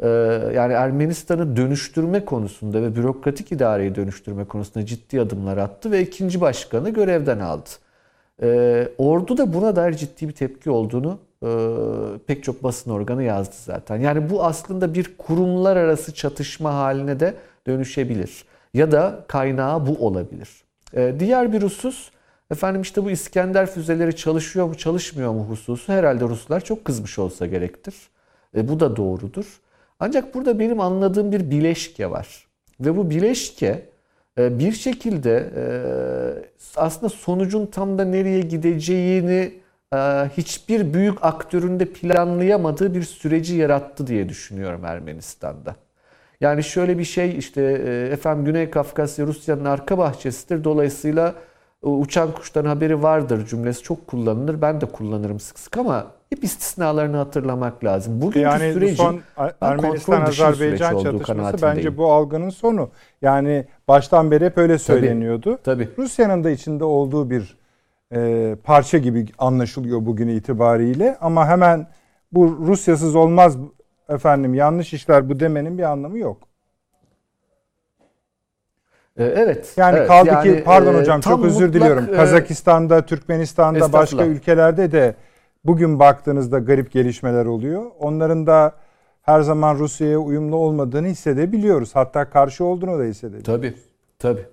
Ee, 0.00 0.08
yani 0.54 0.72
Ermenistan'ı 0.72 1.56
dönüştürme 1.56 2.24
konusunda 2.24 2.82
ve 2.82 2.96
bürokratik 2.96 3.52
idareyi 3.52 3.94
dönüştürme 3.94 4.44
konusunda 4.44 4.86
ciddi 4.86 5.20
adımlar 5.20 5.56
attı 5.56 5.90
ve 5.90 6.02
ikinci 6.02 6.40
başkanı 6.40 6.90
görevden 6.90 7.38
aldı. 7.38 7.70
Ee, 8.42 8.88
ordu 8.98 9.38
da 9.38 9.54
buna 9.54 9.76
dair 9.76 9.92
ciddi 9.92 10.28
bir 10.28 10.34
tepki 10.34 10.70
olduğunu 10.70 11.18
e, 11.42 11.48
pek 12.26 12.44
çok 12.44 12.62
basın 12.62 12.90
organı 12.90 13.22
yazdı 13.22 13.54
zaten. 13.64 13.96
Yani 13.96 14.30
bu 14.30 14.44
aslında 14.44 14.94
bir 14.94 15.16
kurumlar 15.18 15.76
arası 15.76 16.14
çatışma 16.14 16.74
haline 16.74 17.20
de 17.20 17.34
dönüşebilir 17.66 18.47
ya 18.74 18.92
da 18.92 19.24
kaynağı 19.28 19.86
bu 19.86 20.06
olabilir. 20.06 20.48
Ee, 20.94 21.14
diğer 21.18 21.52
bir 21.52 21.62
husus 21.62 22.10
efendim 22.50 22.82
işte 22.82 23.04
bu 23.04 23.10
İskender 23.10 23.66
füzeleri 23.66 24.16
çalışıyor 24.16 24.66
mu 24.66 24.74
çalışmıyor 24.74 25.32
mu 25.32 25.44
hususu 25.44 25.92
herhalde 25.92 26.24
Ruslar 26.24 26.64
çok 26.64 26.84
kızmış 26.84 27.18
olsa 27.18 27.46
gerektir. 27.46 27.94
E, 28.56 28.68
bu 28.68 28.80
da 28.80 28.96
doğrudur. 28.96 29.60
Ancak 30.00 30.34
burada 30.34 30.58
benim 30.58 30.80
anladığım 30.80 31.32
bir 31.32 31.50
bileşke 31.50 32.10
var. 32.10 32.46
Ve 32.80 32.96
bu 32.96 33.10
bileşke 33.10 33.88
e, 34.38 34.58
bir 34.58 34.72
şekilde 34.72 35.50
e, 35.56 35.64
aslında 36.76 37.08
sonucun 37.08 37.66
tam 37.66 37.98
da 37.98 38.04
nereye 38.04 38.40
gideceğini 38.40 39.54
e, 39.94 39.96
hiçbir 40.36 40.94
büyük 40.94 41.24
aktörün 41.24 41.80
de 41.80 41.84
planlayamadığı 41.84 42.94
bir 42.94 43.02
süreci 43.02 43.54
yarattı 43.54 44.06
diye 44.06 44.28
düşünüyorum 44.28 44.84
Ermenistan'da. 44.84 45.76
Yani 46.40 46.64
şöyle 46.64 46.98
bir 46.98 47.04
şey 47.04 47.38
işte 47.38 47.62
e, 47.62 48.12
efendim 48.12 48.44
Güney 48.44 48.70
Kafkasya 48.70 49.26
Rusya'nın 49.26 49.64
arka 49.64 49.98
bahçesidir. 49.98 50.64
Dolayısıyla 50.64 51.34
e, 51.84 51.86
uçan 51.86 52.32
kuştan 52.32 52.64
haberi 52.64 53.02
vardır 53.02 53.46
cümlesi 53.46 53.82
çok 53.82 54.06
kullanılır. 54.06 54.62
Ben 54.62 54.80
de 54.80 54.86
kullanırım 54.86 55.40
sık 55.40 55.58
sık 55.58 55.76
ama 55.76 56.06
hep 56.30 56.44
istisnalarını 56.44 57.16
hatırlamak 57.16 57.84
lazım. 57.84 58.20
Bugünkü 58.20 58.38
yani 58.38 58.72
sürecin 58.72 58.96
son 58.96 59.20
Ermenistan-Azerbaycan 59.60 61.02
çatışması 61.02 61.62
bence 61.62 61.96
bu 61.96 62.12
algının 62.12 62.50
sonu. 62.50 62.90
Yani 63.22 63.66
baştan 63.88 64.30
beri 64.30 64.44
hep 64.44 64.58
öyle 64.58 64.78
söyleniyordu. 64.78 65.58
Tabii, 65.64 65.84
tabii. 65.84 66.02
Rusya'nın 66.02 66.44
da 66.44 66.50
içinde 66.50 66.84
olduğu 66.84 67.30
bir 67.30 67.58
e, 68.14 68.56
parça 68.64 68.98
gibi 68.98 69.26
anlaşılıyor 69.38 70.06
bugün 70.06 70.28
itibariyle 70.28 71.16
ama 71.20 71.48
hemen 71.48 71.86
bu 72.32 72.58
Rusyasız 72.66 73.14
olmaz 73.14 73.56
efendim 74.08 74.54
yanlış 74.54 74.94
işler 74.94 75.28
bu 75.28 75.40
demenin 75.40 75.78
bir 75.78 75.82
anlamı 75.82 76.18
yok. 76.18 76.48
Ee, 79.18 79.24
evet. 79.24 79.74
Yani 79.76 79.98
evet, 79.98 80.08
kaldı 80.08 80.28
yani, 80.28 80.56
ki 80.56 80.64
pardon 80.64 80.94
e, 80.94 80.98
hocam 80.98 81.20
çok 81.20 81.44
özür 81.44 81.66
mutlak, 81.66 81.82
diliyorum. 81.82 82.04
E, 82.14 82.16
Kazakistan'da, 82.16 83.06
Türkmenistan'da, 83.06 83.92
başka 83.92 84.26
ülkelerde 84.26 84.92
de 84.92 85.14
bugün 85.64 85.98
baktığınızda 85.98 86.58
garip 86.58 86.92
gelişmeler 86.92 87.46
oluyor. 87.46 87.82
Onların 87.98 88.46
da 88.46 88.72
her 89.22 89.40
zaman 89.40 89.78
Rusya'ya 89.78 90.18
uyumlu 90.18 90.56
olmadığını 90.56 91.06
hissedebiliyoruz. 91.06 91.96
Hatta 91.96 92.30
karşı 92.30 92.64
olduğunu 92.64 92.98
da 92.98 93.02
hissedebiliyoruz. 93.02 93.62
Tabii. 93.62 93.74
Tabii. 94.18 94.46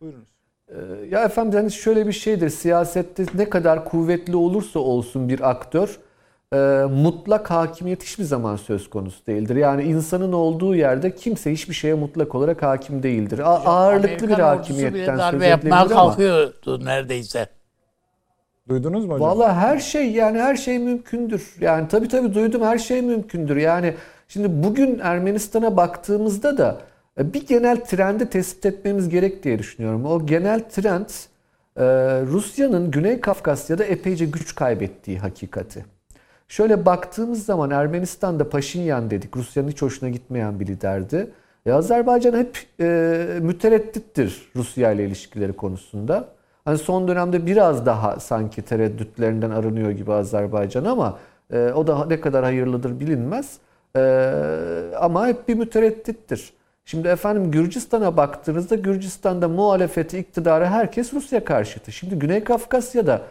Buyurunuz. 0.00 0.28
Ee, 0.68 0.74
ya 1.10 1.24
efendim 1.24 1.58
yani 1.58 1.70
şöyle 1.70 2.06
bir 2.06 2.12
şeydir. 2.12 2.48
Siyasette 2.48 3.24
ne 3.34 3.50
kadar 3.50 3.84
kuvvetli 3.84 4.36
olursa 4.36 4.78
olsun 4.78 5.28
bir 5.28 5.50
aktör 5.50 5.98
e, 6.54 6.56
mutlak 6.90 7.50
hakimiyet 7.50 8.02
hiçbir 8.02 8.24
zaman 8.24 8.56
söz 8.56 8.90
konusu 8.90 9.26
değildir. 9.26 9.56
Yani 9.56 9.82
insanın 9.82 10.32
olduğu 10.32 10.74
yerde 10.74 11.14
kimse 11.14 11.52
hiçbir 11.52 11.74
şeye 11.74 11.94
mutlak 11.94 12.34
olarak 12.34 12.62
hakim 12.62 13.02
değildir. 13.02 13.38
A- 13.38 13.42
ağırlıklı 13.44 14.06
Amerikan 14.08 14.28
bir 14.38 14.42
hakimiyetten 14.42 15.14
bile 15.14 15.22
söz 15.22 15.34
edilebilir 15.34 15.48
yapmaya 15.50 15.80
ama 15.82 15.88
kalkıyordu 15.88 16.84
neredeyse. 16.84 17.46
Duydunuz 18.68 19.04
mu 19.06 19.14
hocam? 19.14 19.28
Valla 19.28 19.56
her 19.56 19.78
şey 19.78 20.10
yani 20.12 20.38
her 20.38 20.56
şey 20.56 20.78
mümkündür. 20.78 21.54
Yani 21.60 21.88
tabii 21.88 22.08
tabii 22.08 22.34
duydum 22.34 22.62
her 22.62 22.78
şey 22.78 23.02
mümkündür. 23.02 23.56
Yani 23.56 23.94
şimdi 24.28 24.62
bugün 24.62 24.98
Ermenistan'a 24.98 25.76
baktığımızda 25.76 26.58
da 26.58 26.78
e, 27.18 27.32
bir 27.34 27.46
genel 27.46 27.84
trendi 27.84 28.30
tespit 28.30 28.66
etmemiz 28.66 29.08
gerek 29.08 29.42
diye 29.42 29.58
düşünüyorum. 29.58 30.04
O 30.06 30.26
genel 30.26 30.60
trend 30.70 31.06
e, 31.76 31.84
Rusya'nın 32.26 32.90
Güney 32.90 33.20
Kafkasya'da 33.20 33.84
epeyce 33.84 34.24
güç 34.24 34.54
kaybettiği 34.54 35.18
hakikati. 35.18 35.97
Şöyle 36.48 36.86
baktığımız 36.86 37.44
zaman 37.44 37.70
Ermenistan'da 37.70 38.48
Paşinyan 38.48 39.10
dedik. 39.10 39.36
Rusya'nın 39.36 39.68
hiç 39.68 39.82
hoşuna 39.82 40.08
gitmeyen 40.08 40.60
bir 40.60 40.66
liderdi. 40.66 41.30
E, 41.66 41.72
Azerbaycan 41.72 42.38
hep 42.38 42.58
e, 42.80 43.38
mütereddittir 43.40 44.50
Rusya 44.56 44.92
ile 44.92 45.04
ilişkileri 45.06 45.52
konusunda. 45.52 46.28
Hani 46.64 46.78
son 46.78 47.08
dönemde 47.08 47.46
biraz 47.46 47.86
daha 47.86 48.20
sanki 48.20 48.62
tereddütlerinden 48.62 49.50
arınıyor 49.50 49.90
gibi 49.90 50.12
Azerbaycan 50.12 50.84
ama 50.84 51.18
e, 51.52 51.72
o 51.74 51.86
da 51.86 52.06
ne 52.06 52.20
kadar 52.20 52.44
hayırlıdır 52.44 53.00
bilinmez. 53.00 53.58
E, 53.96 54.00
ama 55.00 55.26
hep 55.26 55.48
bir 55.48 55.54
mütereddittir. 55.54 56.52
Şimdi 56.84 57.08
efendim 57.08 57.50
Gürcistan'a 57.50 58.16
baktığınızda 58.16 58.74
Gürcistan'da 58.74 59.48
muhalefeti, 59.48 60.18
iktidarı 60.18 60.66
herkes 60.66 61.14
Rusya 61.14 61.44
karşıtı. 61.44 61.92
Şimdi 61.92 62.18
Güney 62.18 62.44
Kafkasya'da 62.44 63.22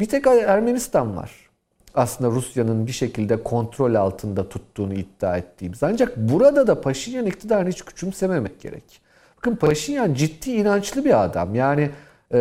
bir 0.00 0.06
tek 0.06 0.26
Ermenistan 0.26 1.16
var. 1.16 1.43
Aslında 1.94 2.30
Rusya'nın 2.30 2.86
bir 2.86 2.92
şekilde 2.92 3.42
kontrol 3.42 3.94
altında 3.94 4.48
tuttuğunu 4.48 4.94
iddia 4.94 5.36
ettiğimiz. 5.36 5.82
Ancak 5.82 6.16
burada 6.16 6.66
da 6.66 6.80
Paşinyan 6.80 7.26
iktidarını 7.26 7.68
hiç 7.68 7.84
küçümsememek 7.84 8.60
gerek. 8.60 9.00
Bakın 9.36 9.56
Paşinyan 9.56 10.14
ciddi 10.14 10.50
inançlı 10.50 11.04
bir 11.04 11.24
adam. 11.24 11.54
Yani 11.54 11.90
e, 12.32 12.38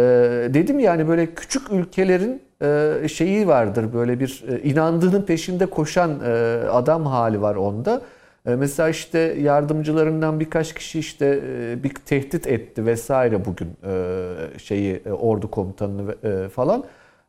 dedim 0.54 0.80
yani 0.80 1.08
böyle 1.08 1.34
küçük 1.36 1.72
ülkelerin 1.72 2.42
e, 2.62 3.08
şeyi 3.08 3.48
vardır 3.48 3.94
böyle 3.94 4.20
bir 4.20 4.44
e, 4.50 4.60
inandığının 4.62 5.22
peşinde 5.22 5.66
koşan 5.66 6.20
e, 6.26 6.32
adam 6.72 7.06
hali 7.06 7.42
var 7.42 7.56
onda. 7.56 8.02
E, 8.46 8.56
mesela 8.56 8.90
işte 8.90 9.20
yardımcılarından 9.20 10.40
birkaç 10.40 10.74
kişi 10.74 11.00
işte 11.00 11.42
e, 11.48 11.84
bir 11.84 11.94
tehdit 12.06 12.48
etti 12.48 12.86
vesaire 12.86 13.46
bugün 13.46 13.68
e, 13.88 14.60
şeyi 14.60 15.02
e, 15.06 15.12
ordu 15.12 15.52
komutanını 15.52 16.16
e, 16.24 16.50
falan. 16.50 16.84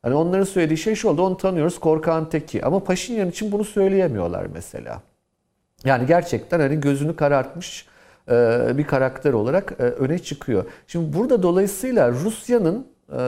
Hani 0.05 0.15
onların 0.15 0.45
söylediği 0.45 0.79
şey 0.79 0.95
şu 0.95 1.09
oldu. 1.09 1.23
Onu 1.23 1.37
tanıyoruz 1.37 1.79
korkan 1.79 2.29
teki. 2.29 2.65
Ama 2.65 2.85
Paşinyan 2.85 3.29
için 3.29 3.53
bunu 3.53 3.65
söyleyemiyorlar 3.65 4.47
mesela. 4.55 5.03
Yani 5.85 6.07
gerçekten 6.07 6.61
hani 6.61 6.81
gözünü 6.81 7.17
karartmış 7.17 7.87
e, 8.31 8.79
bir 8.79 8.85
karakter 8.87 9.33
olarak 9.33 9.73
e, 9.79 9.83
öne 9.83 10.19
çıkıyor. 10.19 10.65
Şimdi 10.87 11.17
burada 11.17 11.43
dolayısıyla 11.43 12.11
Rusya'nın 12.11 12.87
e, 13.13 13.19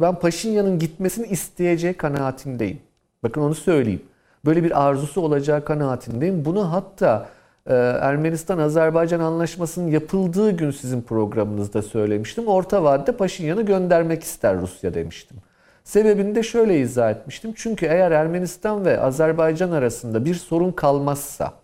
ben 0.00 0.14
Paşinyan'ın 0.14 0.78
gitmesini 0.78 1.26
isteyeceği 1.26 1.94
kanaatindeyim. 1.94 2.78
Bakın 3.22 3.40
onu 3.40 3.54
söyleyeyim. 3.54 4.02
Böyle 4.44 4.64
bir 4.64 4.86
arzusu 4.86 5.20
olacağı 5.20 5.64
kanaatindeyim. 5.64 6.44
Bunu 6.44 6.72
hatta 6.72 7.28
Ermenistan-Azerbaycan 7.66 9.20
anlaşmasının 9.20 9.88
yapıldığı 9.88 10.50
gün 10.50 10.70
sizin 10.70 11.02
programınızda 11.02 11.82
söylemiştim. 11.82 12.46
Orta 12.46 12.84
vadede 12.84 13.12
Paşinyan'ı 13.12 13.62
göndermek 13.62 14.22
ister 14.22 14.60
Rusya 14.60 14.94
demiştim. 14.94 15.36
Sebebini 15.84 16.34
de 16.34 16.42
şöyle 16.42 16.80
izah 16.80 17.10
etmiştim. 17.10 17.52
Çünkü 17.56 17.86
eğer 17.86 18.10
Ermenistan 18.10 18.84
ve 18.84 19.00
Azerbaycan 19.00 19.70
arasında 19.70 20.24
bir 20.24 20.34
sorun 20.34 20.72
kalmazsa 20.72 21.62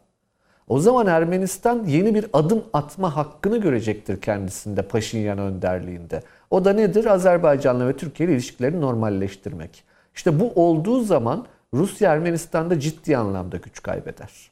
o 0.68 0.78
zaman 0.78 1.06
Ermenistan 1.06 1.84
yeni 1.84 2.14
bir 2.14 2.26
adım 2.32 2.64
atma 2.72 3.16
hakkını 3.16 3.58
görecektir 3.58 4.20
kendisinde 4.20 4.82
Paşinyan 4.82 5.38
önderliğinde. 5.38 6.22
O 6.50 6.64
da 6.64 6.72
nedir? 6.72 7.06
Azerbaycan'la 7.06 7.88
ve 7.88 7.96
Türkiye 7.96 8.28
ile 8.28 8.34
ilişkilerini 8.34 8.80
normalleştirmek. 8.80 9.84
İşte 10.14 10.40
bu 10.40 10.52
olduğu 10.54 11.00
zaman 11.00 11.46
Rusya 11.74 12.12
Ermenistan'da 12.12 12.80
ciddi 12.80 13.16
anlamda 13.16 13.56
güç 13.56 13.82
kaybeder. 13.82 14.50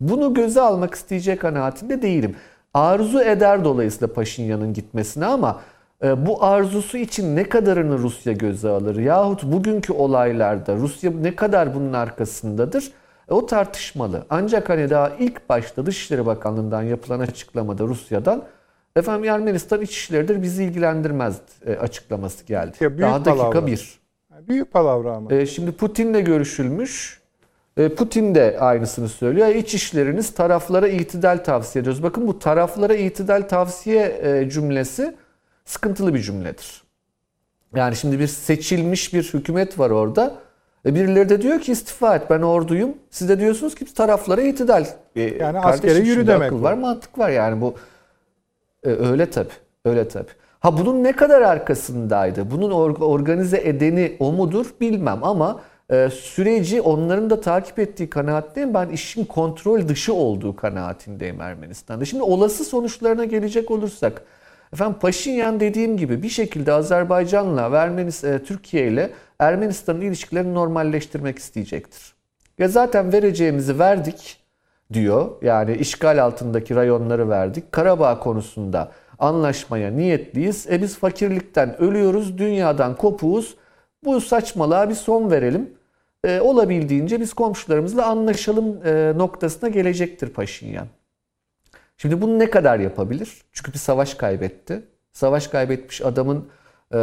Bunu 0.00 0.34
göze 0.34 0.60
almak 0.60 0.94
isteyecek 0.94 1.40
kanaatinde 1.40 2.02
değilim. 2.02 2.36
Arzu 2.74 3.20
eder 3.20 3.64
dolayısıyla 3.64 4.14
Paşinyan'ın 4.14 4.72
gitmesine 4.72 5.26
ama 5.26 5.60
bu 6.02 6.44
arzusu 6.44 6.98
için 6.98 7.36
ne 7.36 7.48
kadarını 7.48 7.98
Rusya 7.98 8.32
göze 8.32 8.68
alır? 8.68 8.96
Yahut 8.96 9.42
bugünkü 9.42 9.92
olaylarda 9.92 10.76
Rusya 10.76 11.10
ne 11.10 11.36
kadar 11.36 11.74
bunun 11.74 11.92
arkasındadır? 11.92 12.92
E, 13.30 13.34
o 13.34 13.46
tartışmalı. 13.46 14.26
Ancak 14.30 14.68
hani 14.68 14.90
daha 14.90 15.10
ilk 15.18 15.48
başta 15.48 15.86
Dışişleri 15.86 16.26
Bakanlığı'ndan 16.26 16.82
yapılan 16.82 17.20
açıklamada 17.20 17.84
Rusya'dan 17.84 18.44
efendim 18.96 19.30
Ermenistan 19.30 19.80
iç 19.80 19.90
işleridir 19.90 20.42
bizi 20.42 20.64
ilgilendirmez 20.64 21.36
e, 21.66 21.76
açıklaması 21.76 22.44
geldi. 22.44 22.76
Ya 22.80 22.90
büyük 22.90 23.02
daha 23.02 23.24
dakika 23.24 23.50
palavra. 23.50 23.66
bir. 23.66 24.02
Büyük 24.48 24.72
palavra 24.72 25.12
ama. 25.12 25.34
E, 25.34 25.46
şimdi 25.46 25.72
Putin'le 25.72 26.24
görüşülmüş. 26.24 27.22
E, 27.76 27.88
Putin 27.88 28.34
de 28.34 28.56
aynısını 28.60 29.08
söylüyor. 29.08 29.48
İç 29.48 29.74
işleriniz 29.74 30.34
taraflara 30.34 30.88
itidal 30.88 31.38
tavsiye 31.44 31.80
ediyoruz. 31.80 32.02
Bakın 32.02 32.26
bu 32.26 32.38
taraflara 32.38 32.94
itidal 32.94 33.42
tavsiye 33.42 34.20
e, 34.22 34.50
cümlesi 34.50 35.14
sıkıntılı 35.64 36.14
bir 36.14 36.20
cümledir. 36.22 36.82
Yani 37.74 37.96
şimdi 37.96 38.18
bir 38.18 38.26
seçilmiş 38.26 39.14
bir 39.14 39.22
hükümet 39.22 39.78
var 39.78 39.90
orada. 39.90 40.34
E, 40.86 40.94
birileri 40.94 41.28
de 41.28 41.42
diyor 41.42 41.60
ki 41.60 41.72
istifa 41.72 42.16
et 42.16 42.22
ben 42.30 42.42
orduyum. 42.42 42.90
Siz 43.10 43.28
de 43.28 43.40
diyorsunuz 43.40 43.74
ki 43.74 43.94
taraflara 43.94 44.42
itidal. 44.42 44.86
E, 45.16 45.22
Yani 45.22 45.58
askere 45.58 45.98
yürü 45.98 46.26
demek 46.26 46.46
akıl 46.46 46.58
bu. 46.58 46.62
var 46.62 46.74
mantık 46.74 47.18
var 47.18 47.30
yani 47.30 47.60
bu. 47.60 47.74
E, 48.84 48.88
öyle 48.90 49.30
tabi. 49.30 49.48
Öyle 49.84 50.08
tabi. 50.08 50.26
Ha 50.60 50.78
bunun 50.78 51.04
ne 51.04 51.12
kadar 51.12 51.42
arkasındaydı? 51.42 52.50
Bunun 52.50 52.70
or- 52.70 53.04
organize 53.04 53.60
edeni 53.64 54.16
o 54.20 54.32
mudur 54.32 54.66
bilmem 54.80 55.24
ama 55.24 55.60
e, 55.90 56.08
süreci 56.10 56.80
onların 56.80 57.30
da 57.30 57.40
takip 57.40 57.78
ettiği 57.78 58.10
kanaatteyim. 58.10 58.74
Ben 58.74 58.88
işin 58.88 59.24
kontrol 59.24 59.88
dışı 59.88 60.14
olduğu 60.14 60.56
kanaatindeyim 60.56 61.40
Ermenistan'da. 61.40 62.04
Şimdi 62.04 62.22
olası 62.22 62.64
sonuçlarına 62.64 63.24
gelecek 63.24 63.70
olursak 63.70 64.22
efendim 64.72 64.98
Paşinyan 65.00 65.60
dediğim 65.60 65.96
gibi 65.96 66.22
bir 66.22 66.28
şekilde 66.28 66.72
Azerbaycan'la 66.72 67.72
ve 67.72 67.76
Ermenis 67.76 68.24
e, 68.24 68.42
Türkiye 68.44 68.88
ile 68.88 69.10
Ermenistan'ın 69.38 70.00
ilişkilerini 70.00 70.54
normalleştirmek 70.54 71.38
isteyecektir. 71.38 72.14
Ve 72.60 72.68
zaten 72.68 73.12
vereceğimizi 73.12 73.78
verdik 73.78 74.42
diyor. 74.92 75.30
Yani 75.42 75.76
işgal 75.76 76.24
altındaki 76.24 76.74
rayonları 76.74 77.28
verdik. 77.28 77.72
Karabağ 77.72 78.18
konusunda 78.18 78.92
anlaşmaya 79.18 79.90
niyetliyiz. 79.90 80.66
E 80.70 80.82
biz 80.82 80.98
fakirlikten 80.98 81.82
ölüyoruz, 81.82 82.38
dünyadan 82.38 82.96
kopuğuz. 82.96 83.56
Bu 84.04 84.20
saçmalığa 84.20 84.88
bir 84.88 84.94
son 84.94 85.30
verelim. 85.30 85.70
E, 86.24 86.40
olabildiğince 86.40 87.20
biz 87.20 87.34
komşularımızla 87.34 88.06
anlaşalım 88.06 88.86
e, 88.86 89.12
noktasına 89.16 89.68
gelecektir 89.68 90.28
Paşinyan. 90.28 90.86
Şimdi 92.02 92.20
bunu 92.20 92.38
ne 92.38 92.50
kadar 92.50 92.78
yapabilir? 92.78 93.42
Çünkü 93.52 93.72
bir 93.72 93.78
savaş 93.78 94.14
kaybetti. 94.14 94.82
Savaş 95.12 95.46
kaybetmiş 95.46 96.02
adamın 96.02 96.48
e, 96.94 96.98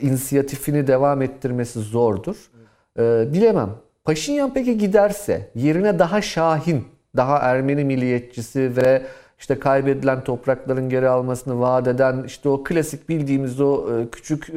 inisiyatifini 0.00 0.86
devam 0.86 1.22
ettirmesi 1.22 1.80
zordur. 1.80 2.50
E, 2.98 3.32
bilemem. 3.32 3.70
Paşinyan 4.04 4.54
peki 4.54 4.78
giderse 4.78 5.50
yerine 5.54 5.98
daha 5.98 6.22
şahin, 6.22 6.84
daha 7.16 7.38
Ermeni 7.38 7.84
milliyetçisi 7.84 8.76
ve 8.76 9.02
işte 9.38 9.58
kaybedilen 9.58 10.24
toprakların 10.24 10.88
geri 10.88 11.08
almasını 11.08 11.60
vaat 11.60 11.88
eden 11.88 12.24
işte 12.26 12.48
o 12.48 12.64
klasik 12.64 13.08
bildiğimiz 13.08 13.60
o 13.60 13.86
e, 13.98 14.10
küçük 14.10 14.50
e, 14.50 14.52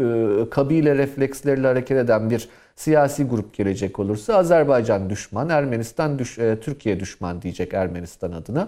kabile 0.50 0.96
refleksleriyle 0.96 1.68
hareket 1.68 1.98
eden 1.98 2.30
bir 2.30 2.50
siyasi 2.76 3.24
grup 3.24 3.54
gelecek 3.54 4.00
olursa 4.00 4.36
Azerbaycan 4.38 5.10
düşman, 5.10 5.50
Ermenistan 5.50 6.20
düş, 6.20 6.39
e, 6.39 6.60
Türkiye 6.60 7.00
düşman 7.00 7.41
diyecek 7.41 7.74
Ermenistan 7.74 8.32
adına. 8.32 8.68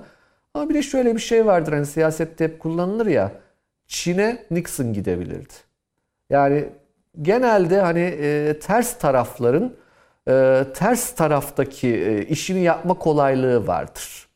Ama 0.56 0.70
bir 0.70 0.74
de 0.74 0.82
şöyle 0.82 1.16
bir 1.16 1.20
şey 1.20 1.46
vardır 1.46 1.74
hani 1.74 1.86
siyasette 1.86 2.44
hep 2.44 2.60
kullanılır 2.60 3.06
ya. 3.06 3.32
Çin'e 3.88 4.46
Nixon 4.52 4.94
gidebilirdi. 4.94 5.54
Yani 6.30 6.66
genelde 7.22 7.82
hani 7.82 8.00
e, 8.00 8.60
ters 8.60 9.00
tarafların 9.00 9.74
e, 10.28 10.66
ters 10.74 11.16
taraftaki 11.16 11.88
e, 11.88 12.26
işini 12.26 12.60
yapma 12.60 12.94
kolaylığı 12.94 13.68
vardır. 13.68 14.28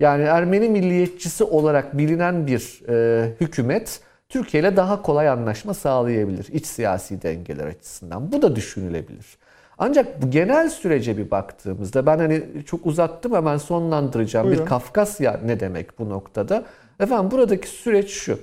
Yani 0.00 0.22
Ermeni 0.22 0.68
milliyetçisi 0.68 1.44
olarak 1.44 1.98
bilinen 1.98 2.46
bir 2.46 2.82
e, 2.88 3.28
hükümet 3.40 4.00
Türkiye 4.28 4.62
ile 4.62 4.76
daha 4.76 5.02
kolay 5.02 5.28
anlaşma 5.28 5.74
sağlayabilir 5.74 6.48
iç 6.52 6.66
siyasi 6.66 7.22
dengeler 7.22 7.66
açısından. 7.66 8.32
Bu 8.32 8.42
da 8.42 8.56
düşünülebilir. 8.56 9.38
Ancak 9.78 10.22
bu 10.22 10.30
genel 10.30 10.70
sürece 10.70 11.16
bir 11.16 11.30
baktığımızda 11.30 12.06
ben 12.06 12.18
hani 12.18 12.42
çok 12.66 12.86
uzattım 12.86 13.34
hemen 13.34 13.56
sonlandıracağım. 13.56 14.46
Buyurun. 14.46 14.64
Bir 14.64 14.68
Kafkasya 14.68 15.40
ne 15.44 15.60
demek 15.60 15.98
bu 15.98 16.08
noktada? 16.10 16.64
Efendim 17.00 17.30
buradaki 17.30 17.68
süreç 17.68 18.10
şu. 18.10 18.38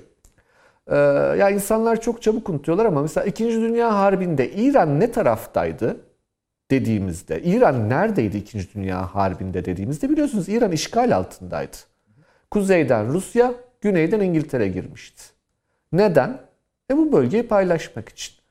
Ee, 0.87 0.95
ya 1.39 1.49
insanlar 1.49 2.01
çok 2.01 2.21
çabuk 2.21 2.49
unutuyorlar 2.49 2.85
ama 2.85 3.01
mesela 3.01 3.25
2. 3.25 3.45
Dünya 3.45 3.95
Harbi'nde 3.99 4.51
İran 4.51 4.99
ne 4.99 5.11
taraftaydı 5.11 5.97
dediğimizde, 6.71 7.41
İran 7.43 7.89
neredeydi 7.89 8.37
2. 8.37 8.73
Dünya 8.75 9.15
Harbi'nde 9.15 9.65
dediğimizde 9.65 10.09
biliyorsunuz 10.09 10.49
İran 10.49 10.71
işgal 10.71 11.15
altındaydı. 11.15 11.77
Kuzeyden 12.51 13.13
Rusya, 13.13 13.53
güneyden 13.81 14.19
İngiltere 14.19 14.67
girmişti. 14.67 15.23
Neden? 15.91 16.39
E 16.91 16.97
bu 16.97 17.11
bölgeyi 17.11 17.47
paylaşmak 17.47 18.09
için. 18.09 18.42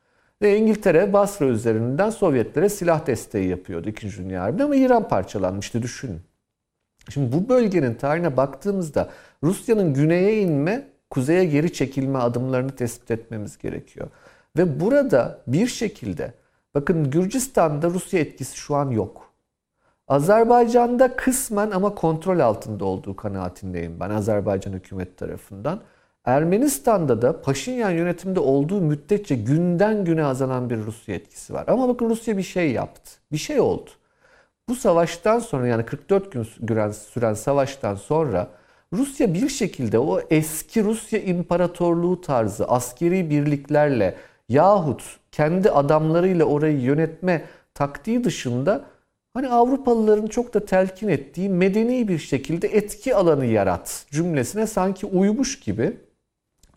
Ve 0.42 0.58
İngiltere 0.58 1.12
Basra 1.12 1.46
üzerinden 1.46 2.10
Sovyetlere 2.10 2.68
silah 2.68 3.06
desteği 3.06 3.48
yapıyordu 3.48 3.88
2. 3.88 4.16
Dünya 4.16 4.42
Harbi'nde 4.42 4.64
ama 4.64 4.76
İran 4.76 5.08
parçalanmıştı 5.08 5.82
düşünün. 5.82 6.20
Şimdi 7.10 7.36
bu 7.36 7.48
bölgenin 7.48 7.94
tarihine 7.94 8.36
baktığımızda 8.36 9.10
Rusya'nın 9.42 9.94
güneye 9.94 10.40
inme, 10.40 10.88
kuzeye 11.10 11.44
geri 11.44 11.72
çekilme 11.72 12.18
adımlarını 12.18 12.76
tespit 12.76 13.10
etmemiz 13.10 13.58
gerekiyor. 13.58 14.08
Ve 14.58 14.80
burada 14.80 15.40
bir 15.46 15.66
şekilde 15.66 16.32
bakın 16.74 17.10
Gürcistan'da 17.10 17.90
Rusya 17.90 18.20
etkisi 18.20 18.56
şu 18.56 18.74
an 18.74 18.90
yok. 18.90 19.32
Azerbaycan'da 20.08 21.16
kısmen 21.16 21.70
ama 21.70 21.94
kontrol 21.94 22.38
altında 22.38 22.84
olduğu 22.84 23.16
kanaatindeyim 23.16 24.00
ben 24.00 24.10
Azerbaycan 24.10 24.72
hükümet 24.72 25.16
tarafından. 25.16 25.80
Ermenistan'da 26.24 27.22
da 27.22 27.42
Paşinyan 27.42 27.90
yönetimde 27.90 28.40
olduğu 28.40 28.80
müddetçe 28.80 29.34
günden 29.34 30.04
güne 30.04 30.24
azalan 30.24 30.70
bir 30.70 30.78
Rusya 30.78 31.14
etkisi 31.14 31.52
var. 31.52 31.64
Ama 31.68 31.88
bakın 31.88 32.10
Rusya 32.10 32.36
bir 32.36 32.42
şey 32.42 32.72
yaptı. 32.72 33.10
Bir 33.32 33.38
şey 33.38 33.60
oldu. 33.60 33.90
Bu 34.68 34.74
savaştan 34.74 35.38
sonra 35.38 35.66
yani 35.66 35.84
44 35.84 36.32
gün 36.32 36.42
süren, 36.42 37.32
savaştan 37.32 37.94
sonra 37.94 38.48
Rusya 38.92 39.34
bir 39.34 39.48
şekilde 39.48 39.98
o 39.98 40.20
eski 40.30 40.84
Rusya 40.84 41.18
İmparatorluğu 41.20 42.20
tarzı 42.20 42.64
askeri 42.64 43.30
birliklerle 43.30 44.16
yahut 44.48 45.02
kendi 45.32 45.70
adamlarıyla 45.70 46.44
orayı 46.44 46.80
yönetme 46.80 47.44
taktiği 47.74 48.24
dışında 48.24 48.84
hani 49.34 49.48
Avrupalıların 49.48 50.26
çok 50.26 50.54
da 50.54 50.64
telkin 50.64 51.08
ettiği 51.08 51.48
medeni 51.48 52.08
bir 52.08 52.18
şekilde 52.18 52.68
etki 52.68 53.14
alanı 53.14 53.46
yarat 53.46 54.06
cümlesine 54.10 54.66
sanki 54.66 55.06
uymuş 55.06 55.60
gibi 55.60 55.96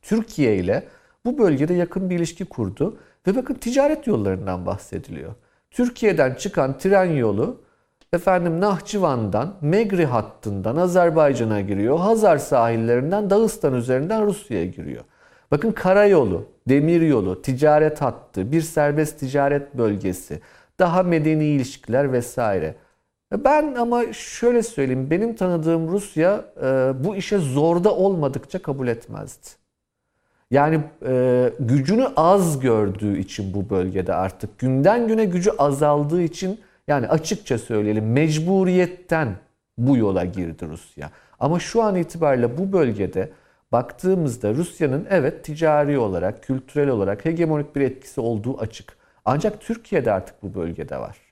Türkiye 0.06 0.56
ile 0.56 0.84
bu 1.26 1.38
bölgede 1.38 1.74
yakın 1.74 2.10
bir 2.10 2.16
ilişki 2.16 2.46
kurdu 2.46 2.98
ve 3.28 3.36
bakın 3.36 3.54
ticaret 3.54 4.08
yollarından 4.08 4.66
bahsediliyor. 4.66 5.34
Türkiye'den 5.72 6.34
çıkan 6.34 6.78
tren 6.78 7.12
yolu 7.12 7.62
efendim 8.14 8.62
Nahçıvan'dan, 8.62 9.56
Megri 9.62 10.06
hattından 10.06 10.76
Azerbaycan'a 10.76 11.62
giriyor. 11.62 12.00
Hazar 12.00 12.38
sahillerinden 12.38 13.30
Dağıstan 13.30 13.74
üzerinden 13.74 14.26
Rusya'ya 14.26 14.66
giriyor. 14.66 15.04
Bakın 15.52 15.72
karayolu, 15.72 16.46
demiryolu, 16.70 17.42
ticaret 17.42 18.02
hattı, 18.02 18.52
bir 18.52 18.62
serbest 18.62 19.20
ticaret 19.20 19.78
bölgesi, 19.78 20.42
daha 20.80 21.04
medeni 21.04 21.46
ilişkiler 21.46 22.14
vesaire. 22.14 22.76
Ben 23.32 23.76
ama 23.76 24.14
şöyle 24.14 24.64
söyleyeyim, 24.64 25.10
benim 25.12 25.36
tanıdığım 25.36 25.88
Rusya 25.88 26.46
e, 26.64 26.94
bu 27.04 27.16
işe 27.16 27.38
zorda 27.38 27.96
olmadıkça 27.96 28.62
kabul 28.62 28.88
etmezdi. 28.88 29.65
Yani 30.52 30.80
e, 31.06 31.52
gücünü 31.60 32.08
az 32.16 32.60
gördüğü 32.60 33.18
için 33.18 33.54
bu 33.54 33.70
bölgede 33.70 34.14
artık 34.14 34.60
günden 34.60 35.08
güne 35.08 35.26
gücü 35.26 35.52
azaldığı 35.58 36.22
için 36.22 36.60
yani 36.88 37.08
açıkça 37.08 37.58
söyleyelim 37.58 38.12
mecburiyetten 38.12 39.36
bu 39.78 39.98
yola 39.98 40.26
girdi 40.26 40.66
Rusya. 40.68 41.10
Ama 41.40 41.60
şu 41.60 41.84
an 41.84 41.96
itibariyle 41.96 42.58
bu 42.58 42.74
bölgede 42.74 43.30
baktığımızda 43.72 44.54
Rusya'nın 44.54 45.08
evet 45.10 45.44
ticari 45.44 46.00
olarak, 46.00 46.44
kültürel 46.44 46.90
olarak 46.90 47.26
hegemonik 47.26 47.76
bir 47.76 47.82
etkisi 47.82 48.22
olduğu 48.22 48.60
açık. 48.60 48.98
Ancak 49.26 49.62
Türkiye'de 49.62 50.12
artık 50.12 50.44
bu 50.44 50.54
bölgede 50.54 50.98
var. 50.98 51.25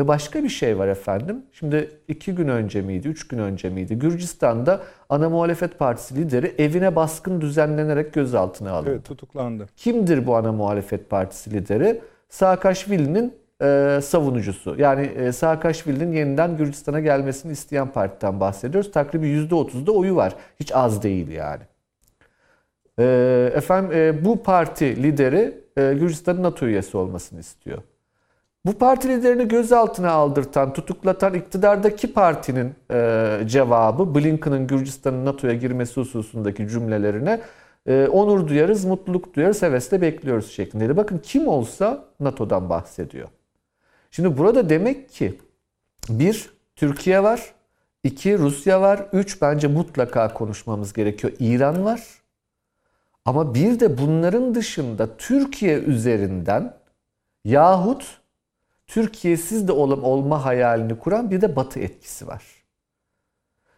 Ve 0.00 0.08
başka 0.08 0.44
bir 0.44 0.48
şey 0.48 0.78
var 0.78 0.88
efendim. 0.88 1.42
Şimdi 1.52 1.90
iki 2.08 2.34
gün 2.34 2.48
önce 2.48 2.82
miydi, 2.82 3.08
üç 3.08 3.28
gün 3.28 3.38
önce 3.38 3.70
miydi? 3.70 3.98
Gürcistan'da 3.98 4.80
ana 5.08 5.28
muhalefet 5.28 5.78
partisi 5.78 6.16
lideri 6.16 6.54
evine 6.58 6.96
baskın 6.96 7.40
düzenlenerek 7.40 8.12
gözaltına 8.12 8.70
alındı. 8.70 8.90
Evet 8.90 9.04
tutuklandı. 9.04 9.66
Kimdir 9.76 10.26
bu 10.26 10.36
ana 10.36 10.52
muhalefet 10.52 11.10
partisi 11.10 11.50
lideri? 11.50 12.00
Saakashvili'nin 12.28 13.34
e, 13.62 14.00
savunucusu. 14.02 14.74
Yani 14.78 15.06
e, 15.06 15.32
Saakashvili'nin 15.32 16.12
yeniden 16.12 16.56
Gürcistan'a 16.56 17.00
gelmesini 17.00 17.52
isteyen 17.52 17.88
partiden 17.88 18.40
bahsediyoruz. 18.40 18.92
Takribi 18.92 19.26
%30'da 19.26 19.92
oyu 19.92 20.16
var. 20.16 20.34
Hiç 20.60 20.74
az 20.74 21.02
değil 21.02 21.28
yani. 21.28 21.62
E, 22.98 23.04
efendim 23.54 23.92
e, 23.94 24.24
bu 24.24 24.42
parti 24.42 25.02
lideri 25.02 25.60
e, 25.76 25.94
Gürcistan'ın 25.94 26.42
NATO 26.42 26.66
üyesi 26.66 26.96
olmasını 26.96 27.40
istiyor. 27.40 27.82
Bu 28.64 28.78
parti 28.78 29.08
liderini 29.08 29.48
gözaltına 29.48 30.10
aldırtan, 30.10 30.72
tutuklatan 30.72 31.34
iktidardaki 31.34 32.12
partinin 32.12 32.74
e, 32.90 33.40
cevabı 33.46 34.14
Blinken'ın 34.14 34.66
Gürcistan'ın 34.66 35.24
NATO'ya 35.24 35.54
girmesi 35.54 36.00
hususundaki 36.00 36.68
cümlelerine 36.68 37.40
e, 37.86 38.06
onur 38.06 38.48
duyarız, 38.48 38.84
mutluluk 38.84 39.34
duyarız, 39.34 39.62
hevesle 39.62 40.00
bekliyoruz 40.02 40.52
şeklindeydi. 40.52 40.96
Bakın 40.96 41.18
kim 41.18 41.48
olsa 41.48 42.04
NATO'dan 42.20 42.70
bahsediyor. 42.70 43.28
Şimdi 44.10 44.38
burada 44.38 44.70
demek 44.70 45.10
ki 45.10 45.38
bir 46.08 46.50
Türkiye 46.76 47.22
var, 47.22 47.54
iki 48.04 48.38
Rusya 48.38 48.80
var, 48.80 49.06
üç 49.12 49.42
bence 49.42 49.68
mutlaka 49.68 50.34
konuşmamız 50.34 50.92
gerekiyor. 50.92 51.32
İran 51.38 51.84
var. 51.84 52.02
Ama 53.24 53.54
bir 53.54 53.80
de 53.80 53.98
bunların 53.98 54.54
dışında 54.54 55.16
Türkiye 55.16 55.78
üzerinden 55.78 56.74
yahut 57.44 58.19
Türkiye'siz 58.90 59.68
de 59.68 59.72
olma, 59.72 60.08
olma 60.08 60.44
hayalini 60.44 60.98
kuran 60.98 61.30
bir 61.30 61.40
de 61.40 61.56
Batı 61.56 61.80
etkisi 61.80 62.26
var. 62.26 62.42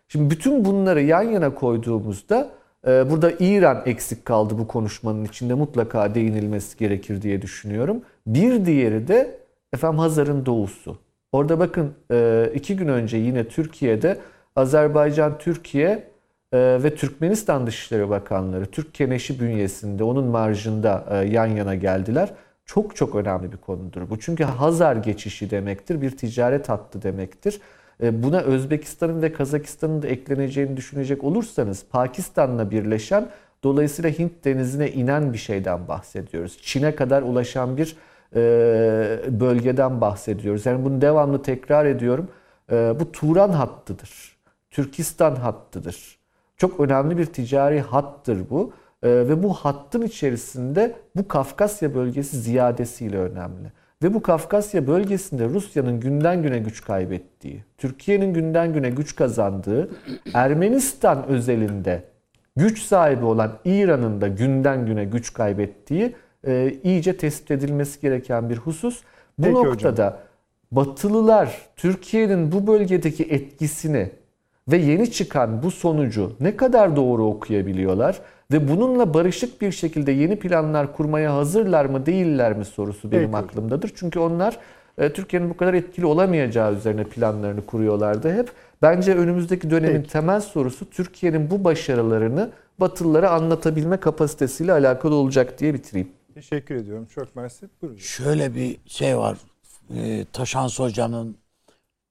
Şimdi 0.09 0.31
bütün 0.31 0.65
bunları 0.65 1.03
yan 1.03 1.23
yana 1.23 1.55
koyduğumuzda 1.55 2.51
e, 2.87 3.11
burada 3.11 3.31
İran 3.31 3.83
eksik 3.87 4.25
kaldı 4.25 4.59
bu 4.59 4.69
konuşmanın 4.69 5.25
içinde 5.25 5.55
mutlaka 5.55 6.15
değinilmesi 6.15 6.79
gerekir 6.79 7.23
diye 7.23 7.43
düşünüyorum. 7.43 8.03
Bir 8.27 8.65
diğeri 8.65 9.09
de 9.09 9.39
efendim 9.73 9.99
Hazar'ın 9.99 10.47
doğusu. 10.47 10.99
Orada 11.33 11.59
bakın 11.59 11.95
e, 12.11 12.51
iki 12.55 12.77
gün 12.77 12.89
önce 12.89 13.17
yine 13.17 13.49
Türkiye'de 13.49 14.19
Azerbaycan, 14.57 15.39
Türkiye 15.39 16.09
e, 16.53 16.79
ve 16.83 16.95
Türkmenistan 16.95 17.67
Dışişleri 17.67 18.11
Bakanları 18.11 18.67
Türk 18.67 18.95
Keneşi 18.95 19.41
bünyesinde 19.41 20.05
onun 20.05 20.25
marjında 20.25 21.25
yan 21.31 21.47
yana 21.47 21.75
geldiler 21.75 22.35
çok 22.67 22.97
çok 22.97 23.15
önemli 23.15 23.53
bir 23.53 23.57
konudur 23.57 24.11
bu. 24.11 24.19
Çünkü 24.19 24.45
Hazar 24.45 24.97
geçişi 24.97 25.51
demektir, 25.51 26.03
bir 26.03 26.17
ticaret 26.17 26.69
hattı 26.69 27.03
demektir. 27.03 27.61
E, 28.03 28.23
buna 28.23 28.41
Özbekistan'ın 28.41 29.23
ve 29.23 29.33
Kazakistan'ın 29.33 30.03
da 30.03 30.07
ekleneceğini 30.07 30.77
düşünecek 30.77 31.25
olursanız 31.25 31.85
Pakistan'la 31.91 32.71
birleşen 32.71 33.29
dolayısıyla 33.65 34.11
Hint 34.11 34.45
denizine 34.45 34.91
inen 34.91 35.33
bir 35.33 35.39
şeyden 35.39 35.89
bahsediyoruz. 35.89 36.59
Çin'e 36.63 36.95
kadar 36.95 37.23
ulaşan 37.23 37.77
bir 37.77 37.97
e, 38.37 38.41
bölgeden 39.41 40.01
bahsediyoruz. 40.01 40.67
Yani 40.67 40.85
bunu 40.85 41.01
devamlı 41.01 41.43
tekrar 41.43 41.87
ediyorum. 41.87 42.29
E, 42.73 42.95
bu 43.01 43.13
Turan 43.13 43.51
hattıdır. 43.51 44.37
Türkistan 44.71 45.37
hattıdır. 45.37 46.19
Çok 46.57 46.81
önemli 46.81 47.19
bir 47.19 47.27
ticari 47.27 47.81
hattır 47.81 48.51
bu. 48.51 48.73
Ee, 49.03 49.09
ve 49.09 49.42
bu 49.42 49.55
hattın 49.55 50.03
içerisinde 50.03 50.94
bu 51.16 51.28
Kafkasya 51.28 51.94
bölgesi 51.94 52.36
ziyadesiyle 52.36 53.18
önemli. 53.18 53.72
Ve 54.03 54.14
bu 54.14 54.22
Kafkasya 54.22 54.86
bölgesinde 54.86 55.48
Rusya'nın 55.48 56.00
günden 56.00 56.42
güne 56.42 56.59
güç 56.59 56.84
kaybettiği, 56.84 57.64
Türkiye'nin 57.78 58.34
günden 58.34 58.72
güne 58.72 58.90
güç 58.90 59.16
kazandığı, 59.16 59.90
Ermenistan 60.34 61.26
özelinde 61.26 62.05
güç 62.57 62.82
sahibi 62.82 63.24
olan 63.24 63.59
İran'ın 63.64 64.20
da 64.20 64.28
günden 64.28 64.86
güne 64.86 65.05
güç 65.05 65.32
kaybettiği 65.32 66.14
e, 66.46 66.74
iyice 66.84 67.16
tespit 67.16 67.50
edilmesi 67.50 68.00
gereken 68.00 68.50
bir 68.50 68.57
husus. 68.57 69.03
Bu 69.38 69.42
Peki 69.42 69.55
noktada 69.55 70.07
hocam. 70.07 70.18
Batılılar 70.72 71.59
Türkiye'nin 71.76 72.53
bu 72.53 72.66
bölgedeki 72.66 73.24
etkisini 73.24 74.11
ve 74.69 74.77
yeni 74.77 75.11
çıkan 75.11 75.63
bu 75.63 75.71
sonucu 75.71 76.33
ne 76.41 76.57
kadar 76.57 76.97
doğru 76.97 77.27
okuyabiliyorlar? 77.27 78.21
Ve 78.53 78.69
bununla 78.69 79.15
barışık 79.15 79.61
bir 79.61 79.73
şekilde 79.73 80.13
yeni 80.13 80.39
planlar 80.39 80.97
kurmaya 80.97 81.35
hazırlar 81.35 81.85
mı 81.85 82.07
değiller 82.07 82.57
mi 82.57 82.65
sorusu 82.65 83.13
benim 83.13 83.35
evet. 83.35 83.35
aklımdadır. 83.35 83.93
Çünkü 83.95 84.19
onlar 84.19 84.59
e, 84.99 85.13
Türkiye'nin 85.13 85.51
bu 85.51 85.57
kadar 85.57 85.75
etkili 85.75 86.07
olamayacağı 86.07 86.75
üzerine 86.75 87.05
planlarını 87.05 87.67
kuruyorlardı 87.67 88.33
hep. 88.33 88.53
Bence 88.83 89.15
önümüzdeki 89.15 89.71
dönemin 89.71 90.01
Peki. 90.01 90.13
temel 90.13 90.41
sorusu 90.41 90.91
Türkiye'nin 90.91 91.51
bu 91.51 91.65
başarılarını 91.65 92.51
Batılılara 92.81 93.31
anlatabilme 93.31 93.97
kapasitesiyle 93.97 94.73
alakalı 94.73 95.15
olacak 95.15 95.59
diye 95.59 95.75
bitireyim. 95.75 96.09
Teşekkür 96.35 96.75
ediyorum. 96.75 97.07
Çok 97.15 97.37
mersi. 97.37 97.69
Buyurun. 97.83 97.97
Şöyle 97.97 98.55
bir 98.55 98.77
şey 98.87 99.19
var. 99.19 99.39
E, 99.97 100.25
Taşans 100.33 100.79
Hoca'nın 100.79 101.37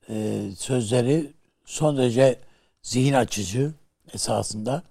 e, 0.09 0.41
sözleri 0.57 1.33
son 1.71 1.97
derece 1.97 2.39
zihin 2.81 3.13
açıcı 3.13 3.73
esasında. 4.13 4.83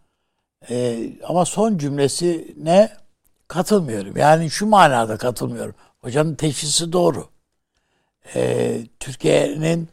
Ee, 0.70 1.12
ama 1.24 1.44
son 1.44 1.78
cümlesi 1.78 2.54
ne? 2.56 2.92
Katılmıyorum. 3.48 4.16
Yani 4.16 4.50
şu 4.50 4.66
manada 4.66 5.16
katılmıyorum. 5.16 5.74
Hocanın 6.00 6.34
teşhisi 6.34 6.92
doğru. 6.92 7.28
Ee, 8.34 8.80
Türkiye'nin 9.00 9.88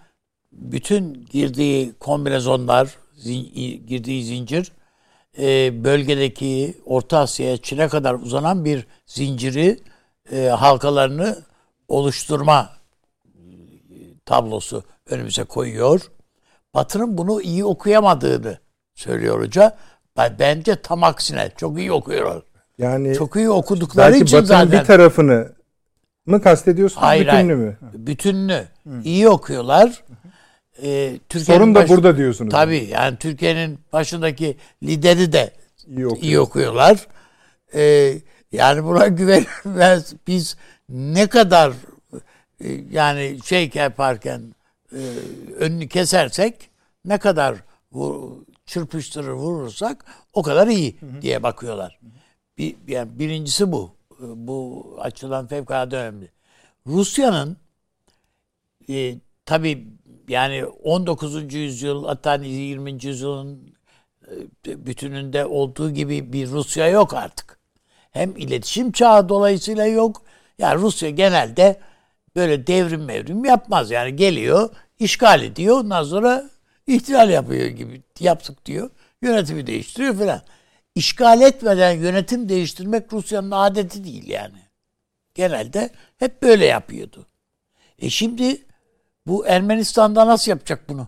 bütün 0.51 1.25
girdiği 1.25 1.93
kombinezonlar, 1.99 2.95
zin, 3.15 3.43
girdiği 3.87 4.23
zincir 4.23 4.71
e, 5.39 5.83
bölgedeki 5.83 6.77
Orta 6.85 7.19
Asya'ya, 7.19 7.57
Çin'e 7.57 7.87
kadar 7.87 8.13
uzanan 8.13 8.65
bir 8.65 8.87
zinciri 9.05 9.79
e, 10.31 10.45
halkalarını 10.45 11.43
oluşturma 11.87 12.69
e, 13.25 13.39
tablosu 14.25 14.83
önümüze 15.09 15.43
koyuyor. 15.43 16.11
Batı'nın 16.77 17.17
bunu 17.17 17.41
iyi 17.41 17.65
okuyamadığını 17.65 18.57
söylüyor 18.95 19.41
hoca. 19.41 19.77
Bence 20.39 20.75
tam 20.75 21.03
aksine 21.03 21.51
çok 21.57 21.79
iyi 21.79 21.91
okuyorlar. 21.91 22.43
Yani 22.77 23.13
çok 23.13 23.35
iyi 23.35 23.49
okudukları 23.49 24.13
belki 24.13 24.23
için 24.23 24.41
zaten. 24.43 24.71
bir 24.79 24.85
tarafını 24.85 25.51
mı 26.25 26.41
kastediyorsunuz 26.41 27.03
hayır, 27.03 27.25
bütünlü 27.25 27.37
hayır. 27.37 27.55
mü? 27.55 27.77
Bütünlü. 27.81 28.65
Hı. 28.87 29.01
İyi 29.03 29.29
okuyorlar. 29.29 30.03
Ee, 30.83 31.13
Sorun 31.37 31.75
da 31.75 31.79
baş... 31.79 31.89
burada 31.89 32.17
diyorsunuz. 32.17 32.51
Tabii 32.51 32.89
yani 32.91 33.17
Türkiye'nin 33.17 33.79
başındaki 33.93 34.57
lideri 34.83 35.31
de 35.31 35.51
iyi, 35.87 36.07
okuyor. 36.07 36.23
iyi 36.23 36.39
okuyorlar. 36.39 37.07
Ee, 37.75 38.13
yani 38.51 38.83
buna 38.83 39.07
güvenmez. 39.07 40.13
Biz 40.27 40.57
ne 40.89 41.27
kadar 41.27 41.73
e, 42.61 42.67
yani 42.91 43.37
şey 43.45 43.71
yaparken 43.73 44.41
e, 44.93 44.99
önünü 45.59 45.87
kesersek 45.87 46.69
ne 47.05 47.17
kadar 47.17 47.55
bu 47.91 48.45
çırpıştırır 48.65 49.31
vurursak 49.31 50.05
o 50.33 50.41
kadar 50.41 50.67
iyi 50.67 50.97
diye 51.21 51.43
bakıyorlar. 51.43 51.99
Bir, 52.57 52.75
yani 52.87 53.19
birincisi 53.19 53.71
bu. 53.71 53.97
Bu 54.19 54.87
açılan 55.01 55.47
fevkalade 55.47 55.97
önemli. 55.97 56.31
Rusya'nın 56.87 57.57
e, 58.89 59.15
tabi 59.45 59.87
yani 60.27 60.65
19. 60.65 61.53
yüzyıl 61.53 62.05
hatta 62.05 62.35
20. 62.35 63.05
yüzyılın 63.05 63.75
e, 64.67 64.85
bütününde 64.85 65.45
olduğu 65.45 65.91
gibi 65.91 66.33
bir 66.33 66.49
Rusya 66.49 66.87
yok 66.87 67.13
artık. 67.13 67.59
Hem 68.11 68.37
iletişim 68.37 68.91
çağı 68.91 69.29
dolayısıyla 69.29 69.85
yok. 69.85 70.21
Yani 70.57 70.81
Rusya 70.81 71.09
genelde 71.09 71.79
böyle 72.37 72.67
devrim 72.67 73.05
mevrim 73.05 73.45
yapmaz. 73.45 73.91
Yani 73.91 74.15
geliyor, 74.15 74.69
işgal 74.99 75.43
ediyor. 75.43 75.79
Ondan 75.79 76.03
sonra 76.03 76.49
ihtilal 76.87 77.29
yapıyor 77.29 77.67
gibi 77.67 78.01
yaptık 78.19 78.65
diyor. 78.65 78.89
Yönetimi 79.21 79.67
değiştiriyor 79.67 80.15
falan. 80.17 80.41
İşgal 80.95 81.41
etmeden 81.41 81.91
yönetim 81.91 82.49
değiştirmek 82.49 83.13
Rusya'nın 83.13 83.51
adeti 83.51 84.03
değil 84.03 84.27
yani. 84.27 84.59
Genelde 85.35 85.89
hep 86.17 86.43
böyle 86.43 86.65
yapıyordu. 86.65 87.25
E 87.99 88.09
şimdi 88.09 88.65
bu 89.27 89.47
Ermenistan'da 89.47 90.27
nasıl 90.27 90.51
yapacak 90.51 90.89
bunu? 90.89 91.07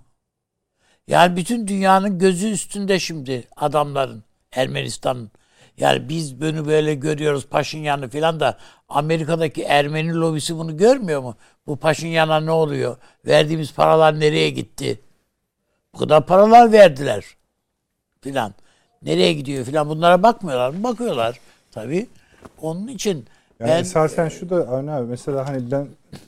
Yani 1.07 1.37
bütün 1.37 1.67
dünyanın 1.67 2.19
gözü 2.19 2.49
üstünde 2.49 2.99
şimdi 2.99 3.47
adamların 3.55 4.23
Ermenistan'ın. 4.51 5.31
Yani 5.79 6.09
biz 6.09 6.41
bunu 6.41 6.67
böyle 6.67 6.95
görüyoruz 6.95 7.47
Paşinyan'ı 7.47 8.09
falan 8.09 8.39
da 8.39 8.57
Amerika'daki 8.89 9.63
Ermeni 9.63 10.13
lobisi 10.15 10.57
bunu 10.57 10.77
görmüyor 10.77 11.21
mu? 11.21 11.35
Bu 11.67 11.75
Paşinyan'a 11.75 12.39
ne 12.39 12.51
oluyor? 12.51 12.97
Verdiğimiz 13.25 13.73
paralar 13.73 14.19
nereye 14.19 14.49
gitti? 14.49 14.99
Bu 15.93 15.97
kadar 15.97 16.25
paralar 16.25 16.71
verdiler. 16.71 17.25
Filan. 18.21 18.53
Nereye 19.01 19.33
gidiyor 19.33 19.65
filan 19.65 19.89
bunlara 19.89 20.23
bakmıyorlar 20.23 20.69
mı? 20.69 20.83
Bakıyorlar. 20.83 21.39
Tabii. 21.71 22.07
Onun 22.61 22.87
için 22.87 23.25
Yani 23.59 23.69
Ben- 23.69 23.81
esasen 23.81 24.29
şu 24.29 24.49
da 24.49 24.55
Avni 24.55 24.91
abi 24.91 25.07
mesela 25.07 25.49
hani 25.49 25.71
ben 25.71 25.87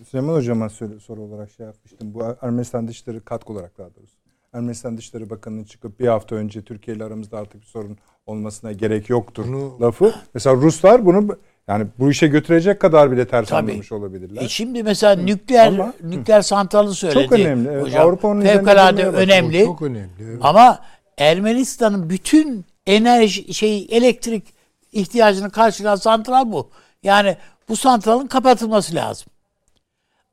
Süleyman 0.10 0.34
Hocam'a 0.34 0.70
söyle, 0.70 1.00
soru 1.00 1.22
olarak 1.22 1.52
şey 1.52 1.66
yapmıştım. 1.66 2.14
Bu 2.14 2.24
Ermenistan 2.42 2.88
Dışişleri 2.88 3.20
katkı 3.20 3.54
olarak 3.54 3.78
daha 3.78 3.88
doğrusu. 3.96 4.21
Ermenistan 4.54 4.98
Dışişleri 4.98 5.30
Bakanı'nın 5.30 5.64
çıkıp 5.64 6.00
bir 6.00 6.08
hafta 6.08 6.36
önce 6.36 6.62
Türkiye 6.62 6.98
ile 6.98 7.04
aramızda 7.04 7.38
artık 7.38 7.62
bir 7.62 7.66
sorun 7.68 7.98
olmasına 8.26 8.72
gerek 8.72 9.10
yoktur 9.10 9.46
Bunu- 9.48 9.82
lafı. 9.82 10.14
Mesela 10.34 10.56
Ruslar 10.56 11.06
bunu 11.06 11.38
yani 11.68 11.88
bu 12.00 12.12
işe 12.12 12.28
götürecek 12.28 12.80
kadar 12.80 13.12
bile 13.12 13.28
ters 13.28 13.50
Tabii. 13.50 13.72
anlamış 13.72 13.92
olabilirler. 13.92 14.42
E 14.42 14.50
şimdi 14.50 14.84
mesela 14.84 15.16
nükleer 15.24 15.68
Ama- 15.68 15.94
nükleer 16.04 16.42
santralı 16.42 16.94
söyledi. 16.96 17.24
Çok 17.24 17.32
önemli, 17.32 17.70
evet. 17.70 17.84
Hocam. 17.86 18.08
Avrupa 18.08 18.28
onun 18.28 18.42
Fevkalade 18.42 19.06
önemli. 19.08 19.66
Çok 19.66 19.82
önemli. 19.82 20.10
evet. 20.24 20.38
Ama 20.42 20.80
Ermenistan'ın 21.18 22.10
bütün 22.10 22.66
enerji 22.86 23.54
şey 23.54 23.88
elektrik 23.92 24.44
ihtiyacını 24.92 25.50
karşılayan 25.50 25.96
santral 25.96 26.52
bu. 26.52 26.70
Yani 27.04 27.38
bu 27.70 27.76
santralın 27.76 28.28
kapatılması 28.28 28.96
lazım. 28.96 29.28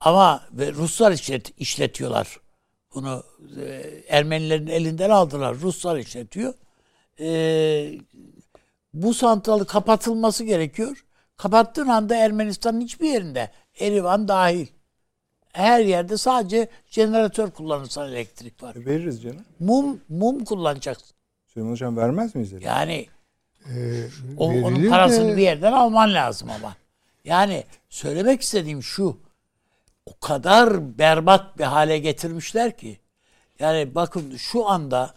Ama 0.01 0.41
ve 0.53 0.73
Ruslar 0.73 1.12
işlet, 1.12 1.61
işletiyorlar. 1.61 2.37
Bunu 2.95 3.22
e, 3.61 3.82
Ermenilerin 4.09 4.66
elinden 4.66 5.11
aldılar. 5.11 5.55
Ruslar 5.61 5.99
işletiyor. 5.99 6.55
E, 7.20 7.28
bu 8.95 9.14
santralı 9.14 9.66
kapatılması 9.66 10.45
gerekiyor. 10.45 11.05
Kapattığın 11.36 11.89
anda 11.89 12.16
Ermenistan'ın 12.16 12.80
hiçbir 12.80 13.09
yerinde 13.12 13.51
Erivan 13.80 14.28
dahil 14.28 14.66
her 15.53 15.80
yerde 15.80 16.16
sadece 16.16 16.68
jeneratör 16.86 17.51
kullanırsan 17.51 18.09
elektrik 18.12 18.62
var. 18.62 18.76
E, 18.76 18.86
Veririz 18.86 19.22
canım. 19.22 19.45
Mum 19.61 20.01
mum 20.09 20.45
kullanacaksın. 20.45 21.09
Süleyman 21.47 21.72
Hocam 21.72 21.97
vermez 21.97 22.34
miyiz? 22.34 22.53
eli? 22.53 22.64
Yani 22.64 23.07
Ee, 23.76 24.05
o, 24.36 24.47
onun 24.47 24.89
parasını 24.91 25.28
de- 25.32 25.36
bir 25.36 25.43
yerden 25.43 25.72
alman 25.72 26.14
lazım 26.14 26.51
ama. 26.51 26.76
Yani 27.24 27.64
söylemek 27.89 28.41
istediğim 28.41 28.82
şu. 28.82 29.16
O 30.09 30.21
kadar 30.21 30.99
berbat 30.99 31.59
bir 31.59 31.65
hale 31.65 31.99
getirmişler 31.99 32.77
ki. 32.77 33.01
Yani 33.59 33.95
bakın 33.95 34.37
şu 34.37 34.69
anda 34.69 35.15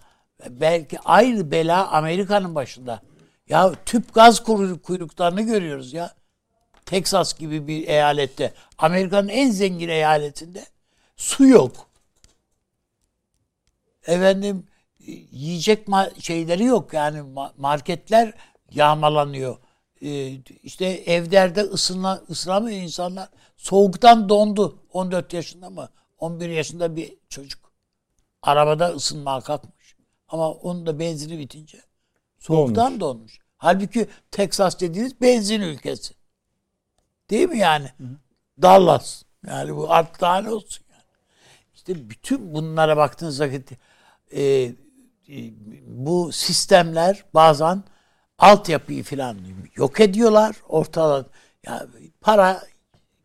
belki 0.50 1.00
aynı 1.00 1.52
bela 1.52 1.88
Amerika'nın 1.92 2.56
başında. 2.56 3.02
Ya 3.50 3.74
tüp 3.86 4.14
gaz 4.14 4.40
kuyruk- 4.40 4.82
kuyruklarını 4.82 5.42
görüyoruz 5.42 5.94
ya. 5.94 6.16
Texas 6.86 7.40
gibi 7.40 7.68
bir 7.68 7.88
eyalette. 7.88 8.54
Amerika'nın 8.78 9.28
en 9.28 9.52
zengin 9.52 9.90
eyaletinde 9.90 10.66
su 11.18 11.48
yok. 11.48 11.88
Efendim 14.08 14.68
yiyecek 15.32 15.88
şeyleri 16.20 16.64
yok 16.64 16.94
yani 16.94 17.20
ma- 17.20 17.52
marketler 17.58 18.34
yağmalanıyor. 18.72 19.58
Ee, 20.02 20.32
işte 20.64 20.86
evlerde 20.86 21.62
ısına, 21.62 22.22
ısınamıyor 22.30 22.82
insanlar. 22.82 23.30
Soğuktan 23.62 24.30
dondu. 24.30 24.80
14 24.94 25.34
yaşında 25.34 25.70
mı? 25.70 25.90
11 26.18 26.50
yaşında 26.50 26.96
bir 26.96 27.14
çocuk. 27.30 27.72
Arabada 28.42 28.90
ısınmaya 28.90 29.42
kalkmış. 29.42 29.96
Ama 30.28 30.52
onun 30.52 30.86
da 30.86 31.00
benzini 31.00 31.40
bitince 31.40 31.82
soğuktan 32.40 33.00
donmuş. 33.00 33.40
Halbuki 33.58 34.08
Texas 34.32 34.80
dediğiniz 34.80 35.22
benzin 35.22 35.62
ülkesi. 35.62 36.14
Değil 37.30 37.50
mi 37.50 37.58
yani? 37.58 37.92
Dallas. 38.62 39.24
Yani 39.48 39.76
bu 39.76 39.92
artık 39.92 40.22
daha 40.22 40.42
ne 40.42 40.50
olsun 40.50 40.86
yani. 40.92 41.04
İşte 41.76 42.10
bütün 42.10 42.54
bunlara 42.54 42.98
baktığınız 42.98 43.42
vakit 43.42 43.72
e, 44.32 44.44
e, 44.44 44.74
bu 45.88 46.32
sistemler 46.32 47.24
bazen 47.34 47.84
altyapıyı 48.38 49.04
falan 49.04 49.38
yok 49.76 50.00
ediyorlar. 50.00 50.56
Ortada 50.70 51.26
ya 51.66 51.88
para 52.22 52.71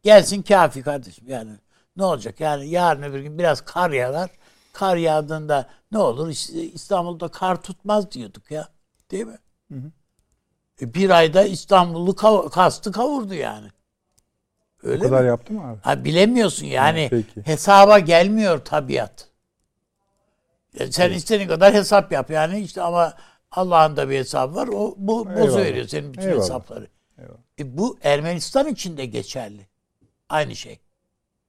gelsin 0.06 0.42
kafi 0.42 0.82
kardeşim 0.82 1.24
yani 1.28 1.50
ne 1.96 2.04
olacak 2.04 2.40
yani 2.40 2.68
yarın 2.68 3.02
öbür 3.02 3.20
gün 3.20 3.38
biraz 3.38 3.60
kar 3.60 3.90
yağar. 3.90 4.30
Kar 4.72 4.96
yağdığında 4.96 5.66
ne 5.92 5.98
olur 5.98 6.28
İşte 6.28 6.62
İstanbul'da 6.62 7.28
kar 7.28 7.62
tutmaz 7.62 8.12
diyorduk 8.12 8.50
ya. 8.50 8.68
Değil 9.10 9.24
mi? 9.26 9.38
E, 10.82 10.94
bir 10.94 11.10
ayda 11.10 11.44
İstanbul'u 11.44 12.10
kav- 12.10 12.50
kastı 12.50 12.92
kavurdu 12.92 13.34
yani. 13.34 13.68
O 14.84 14.88
Öyle 14.88 15.02
kadar 15.02 15.22
mi? 15.22 15.28
yaptı 15.28 15.52
mı 15.52 15.70
abi? 15.70 15.78
Ha, 15.82 16.04
bilemiyorsun 16.04 16.66
yani. 16.66 17.08
Peki. 17.10 17.42
Hesaba 17.46 17.98
gelmiyor 17.98 18.64
tabiat. 18.64 19.28
E, 20.74 20.92
Sen 20.92 21.12
istediğin 21.12 21.48
kadar 21.48 21.74
hesap 21.74 22.12
yap 22.12 22.30
yani 22.30 22.60
işte 22.60 22.82
ama 22.82 23.14
Allah'ın 23.50 23.96
da 23.96 24.10
bir 24.10 24.18
hesabı 24.18 24.54
var. 24.54 24.68
O 24.68 24.94
bu 24.96 25.28
bozu 25.36 25.58
veriyor 25.58 25.86
senin 25.88 26.12
bütün 26.12 26.22
Eyvallah. 26.28 26.42
hesapları. 26.42 26.86
Eyvallah. 27.18 27.38
E, 27.58 27.78
bu 27.78 27.98
Ermenistan 28.02 28.66
için 28.68 28.96
de 28.96 29.06
geçerli. 29.06 29.66
Aynı 30.28 30.56
şey. 30.56 30.78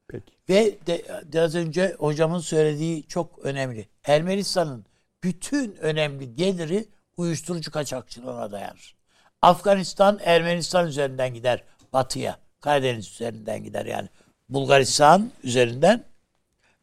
Peki. 0.08 0.34
Ve 0.50 0.78
de, 0.88 1.22
biraz 1.32 1.56
önce 1.56 1.96
hocamın 2.00 2.40
söylediği 2.40 3.08
çok 3.08 3.40
önemli. 3.40 3.88
Ermenistan'ın 4.04 4.86
bütün 5.24 5.76
önemli 5.76 6.36
geliri 6.36 6.86
uyuşturucu 7.18 7.72
kaçakçılığına 7.72 8.52
dayanır. 8.52 8.96
Afganistan 9.42 10.20
Ermenistan 10.24 10.88
üzerinden 10.88 11.34
gider 11.34 11.64
batıya. 11.94 12.40
Karadeniz 12.62 13.12
üzerinden 13.12 13.64
gider 13.64 13.86
yani. 13.86 14.10
Bulgaristan 14.50 15.32
üzerinden 15.44 16.04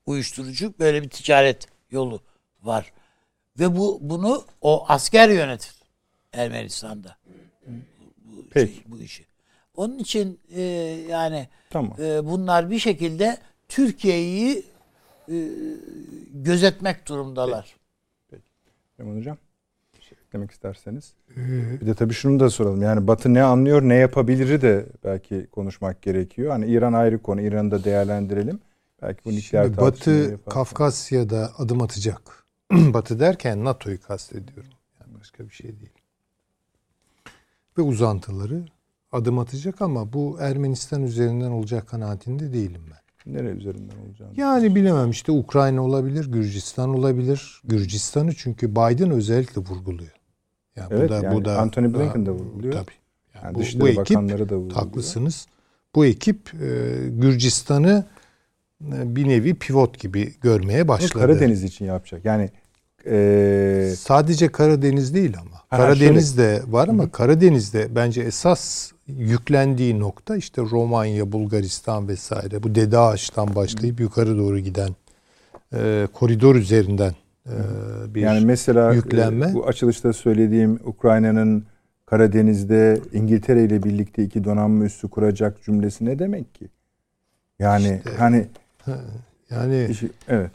uyuşturucu 0.07 0.74
böyle 0.78 1.03
bir 1.03 1.11
ticaret 1.11 1.68
yolu 1.90 2.22
var. 2.62 2.92
Ve 3.59 3.76
bu 3.76 3.99
bunu 4.01 4.45
o 4.61 4.84
asker 4.88 5.28
yönetir 5.28 5.74
Ermenistan'da. 6.32 7.16
Bu, 8.16 8.45
Peki. 8.51 8.74
şey, 8.74 8.84
bu 8.86 9.01
işi. 9.01 9.26
Onun 9.77 9.99
için 9.99 10.41
e, 10.55 10.62
yani 11.11 11.49
Tamam. 11.70 11.97
e, 11.99 12.27
bunlar 12.27 12.70
bir 12.70 12.79
şekilde 12.79 13.39
Türkiye'yi 13.68 14.64
e, 15.29 15.49
gözetmek 16.33 17.09
durumdalar. 17.09 17.77
Süleyman 18.97 19.18
Hocam 19.18 19.37
bir 19.97 20.03
şey 20.03 20.18
eklemek 20.27 20.51
isterseniz. 20.51 21.12
Bir 21.81 21.87
de 21.87 21.95
tabii 21.95 22.14
şunu 22.14 22.41
da 22.41 22.51
soralım. 22.51 22.83
Yani 22.83 23.07
Batı 23.07 23.35
ne 23.35 23.43
anlıyor, 23.43 23.83
ne 23.83 23.95
yapabiliri 23.95 24.62
de 24.62 24.87
belki 25.05 25.47
konuşmak 25.53 26.03
gerekiyor. 26.03 26.51
Hani 26.51 26.66
İran 26.66 26.93
ayrı 26.93 27.22
konu. 27.22 27.41
İran'ı 27.41 27.70
da 27.70 27.85
değerlendirelim. 27.85 28.61
Belki 29.03 29.25
bu 29.25 29.33
nükleer 29.33 29.64
Şimdi 29.64 29.77
Batı. 29.77 30.41
Kafkasya'da 30.51 31.53
adım 31.59 31.83
atacak. 31.83 32.45
Batı 32.72 33.20
derken 33.20 33.64
NATO'yu 33.64 34.01
kastediyorum. 34.01 34.72
Yani 35.01 35.20
başka 35.20 35.45
bir 35.45 35.55
şey 35.55 35.66
değil. 35.81 35.93
Ve 37.79 37.83
uzantıları 37.83 38.64
adım 39.14 39.38
atacak 39.38 39.82
ama 39.82 40.12
bu 40.12 40.36
Ermenistan 40.40 41.02
üzerinden 41.02 41.50
olacak 41.50 41.88
kanaatinde 41.88 42.52
değilim 42.52 42.82
ben. 42.90 43.32
Nereye 43.34 43.54
üzerinden 43.54 43.96
olacağını. 44.08 44.32
Yani 44.36 44.74
bilemem 44.74 45.10
işte 45.10 45.32
Ukrayna 45.32 45.84
olabilir, 45.84 46.32
Gürcistan 46.32 46.94
olabilir. 46.94 47.60
Gürcistan'ı 47.64 48.34
çünkü 48.34 48.70
Biden 48.70 49.10
özellikle 49.10 49.60
vurguluyor. 49.62 50.12
Yani 50.76 50.88
Evet, 50.90 51.10
yani 51.10 51.50
Antony 51.50 51.94
Blinken 51.94 52.26
de 52.26 52.30
vurguluyor. 52.30 52.72
Tabii. 52.72 52.92
Yani 53.34 53.44
Yani 53.44 53.54
bu, 53.54 53.58
Dışişleri 53.60 53.82
bu 53.82 53.88
ekip 53.88 54.16
Bakanları 54.16 54.48
da 54.48 54.54
vurguluyor. 54.56 54.80
haklısınız. 54.80 55.46
Bu 55.94 56.06
ekip 56.06 56.54
e, 56.54 56.92
Gürcistan'ı 57.08 58.04
e, 58.82 59.16
bir 59.16 59.28
nevi 59.28 59.54
pivot 59.54 59.98
gibi 60.00 60.34
görmeye 60.40 60.88
başladı. 60.88 61.12
Karadeniz 61.12 61.64
için 61.64 61.84
yapacak. 61.84 62.24
Yani 62.24 62.50
eee 63.06 63.94
Sadece 63.96 64.48
Karadeniz 64.48 65.14
değil 65.14 65.34
ama. 65.40 65.56
Ha, 65.68 65.76
Karadeniz 65.76 66.38
de 66.38 66.62
var 66.66 66.88
ama 66.88 67.10
Karadeniz'de 67.10 67.88
bence 67.94 68.22
esas 68.22 68.92
yüklendiği 69.07 70.00
nokta 70.00 70.36
işte 70.36 70.62
Romanya, 70.62 71.32
Bulgaristan 71.32 72.09
vesaire. 72.09 72.62
Bu 72.62 72.74
Dede 72.74 72.98
Ağaç'tan 72.98 73.55
başlayıp 73.55 74.00
yukarı 74.00 74.38
doğru 74.38 74.59
giden 74.59 74.90
e, 75.74 76.09
koridor 76.12 76.55
üzerinden 76.55 77.12
e, 77.46 77.55
bir 78.14 78.20
yani 78.20 78.44
mesela 78.44 78.92
yüklenme. 78.92 79.46
e, 79.50 79.55
bu 79.55 79.66
açılışta 79.66 80.12
söylediğim 80.12 80.80
Ukrayna'nın 80.84 81.64
Karadeniz'de 82.07 83.00
İngiltere 83.12 83.64
ile 83.64 83.82
birlikte 83.82 84.22
iki 84.22 84.44
donanma 84.44 84.84
üssü 84.84 85.09
kuracak 85.09 85.62
cümlesi 85.64 86.05
ne 86.05 86.18
demek 86.18 86.55
ki? 86.55 86.68
Yani 87.59 88.00
İşte- 88.07 88.16
hani 88.18 88.46
yani 89.50 89.86
işi, 89.90 90.11
evet. 90.28 90.50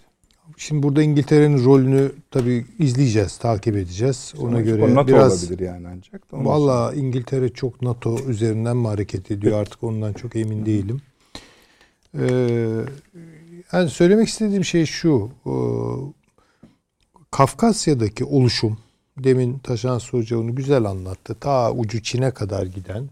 Şimdi 0.62 0.84
burada 0.84 1.04
İngiltere'nin 1.04 1.66
rolünü 1.66 2.12
tabii 2.32 2.66
izleyeceğiz, 2.80 3.38
takip 3.38 3.76
edeceğiz. 3.76 4.34
Ona 4.40 4.62
göre 4.62 4.84
o 4.84 4.96
NATO 4.96 5.08
biraz 5.08 5.44
olabilir 5.44 5.66
yani 5.66 5.88
ancak. 5.88 6.22
Valla 6.34 6.94
İngiltere 6.94 7.50
çok 7.50 7.82
NATO 7.82 8.20
üzerinden 8.28 8.78
mi 8.78 8.88
hareket 8.88 9.32
ediyor 9.32 9.62
artık 9.62 9.84
ondan 9.84 10.14
çok 10.14 10.36
emin 10.36 10.66
değilim. 10.66 11.02
Ee, 12.20 12.86
yani 13.74 13.90
söylemek 13.90 14.28
istediğim 14.28 14.66
şey 14.66 14.86
şu. 14.86 15.30
e, 15.46 15.54
Kafkasya'daki 17.32 18.26
oluşum 18.26 18.78
demin 19.18 19.60
Taşan 19.60 20.00
Hoca 20.12 20.40
onu 20.40 20.56
güzel 20.56 20.86
anlattı. 20.86 21.36
Ta 21.40 21.72
ucu 21.72 22.04
Çin'e 22.04 22.32
kadar 22.32 22.66
giden 22.66 23.10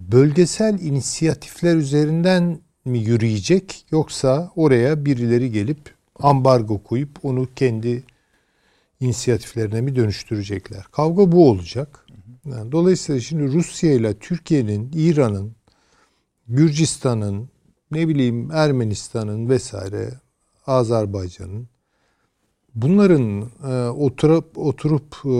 bölgesel 0.00 0.80
inisiyatifler 0.80 1.76
üzerinden 1.76 2.58
mi 2.84 2.98
yürüyecek 2.98 3.86
yoksa 3.90 4.52
oraya 4.56 5.04
birileri 5.04 5.52
gelip 5.52 5.95
ambargo 6.20 6.82
koyup 6.82 7.24
onu 7.24 7.48
kendi 7.56 8.04
inisiyatiflerine 9.00 9.80
mi 9.80 9.96
dönüştürecekler? 9.96 10.84
Kavga 10.92 11.32
bu 11.32 11.50
olacak. 11.50 12.06
Yani 12.44 12.72
dolayısıyla 12.72 13.20
şimdi 13.20 13.52
Rusya 13.52 13.92
ile 13.92 14.18
Türkiye'nin, 14.18 14.90
İran'ın 14.94 15.52
Gürcistan'ın, 16.48 17.48
ne 17.90 18.08
bileyim 18.08 18.50
Ermenistan'ın 18.50 19.48
vesaire, 19.48 20.10
Azerbaycan'ın 20.66 21.68
bunların 22.76 23.50
e, 23.68 23.88
oturup 23.88 24.58
oturup 24.58 25.16
e, 25.24 25.36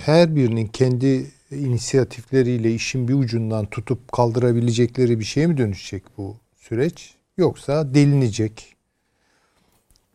her 0.00 0.36
birinin 0.36 0.66
kendi 0.66 1.30
inisiyatifleriyle 1.50 2.74
işin 2.74 3.08
bir 3.08 3.14
ucundan 3.14 3.66
tutup 3.66 4.12
kaldırabilecekleri 4.12 5.20
bir 5.20 5.24
şeye 5.24 5.46
mi 5.46 5.56
dönüşecek 5.56 6.02
bu 6.16 6.36
süreç? 6.56 7.14
Yoksa 7.36 7.94
delinecek, 7.94 8.75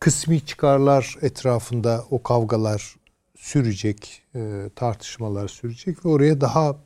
kısmi 0.02 0.40
çıkarlar 0.40 1.16
etrafında 1.22 2.04
o 2.10 2.22
kavgalar 2.22 2.96
sürecek, 3.36 4.22
e, 4.34 4.70
tartışmalar 4.76 5.48
sürecek 5.48 6.04
ve 6.04 6.08
oraya 6.08 6.40
daha 6.40 6.76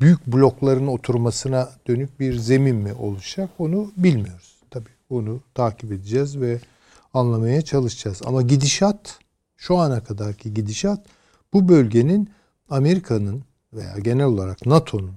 büyük 0.00 0.26
blokların 0.26 0.86
oturmasına 0.86 1.70
dönük 1.86 2.20
bir 2.20 2.34
zemin 2.34 2.76
mi 2.76 2.92
oluşacak 2.92 3.50
onu 3.58 3.92
bilmiyoruz. 3.96 4.56
Tabii 4.70 4.90
onu 5.10 5.40
takip 5.54 5.92
edeceğiz 5.92 6.40
ve 6.40 6.60
anlamaya 7.14 7.62
çalışacağız. 7.62 8.22
Ama 8.24 8.42
gidişat 8.42 9.18
şu 9.56 9.76
ana 9.76 10.04
kadarki 10.04 10.54
gidişat 10.54 11.06
bu 11.52 11.68
bölgenin 11.68 12.30
Amerika'nın 12.70 13.44
veya 13.72 13.98
genel 13.98 14.26
olarak 14.26 14.66
NATO'nun 14.66 15.14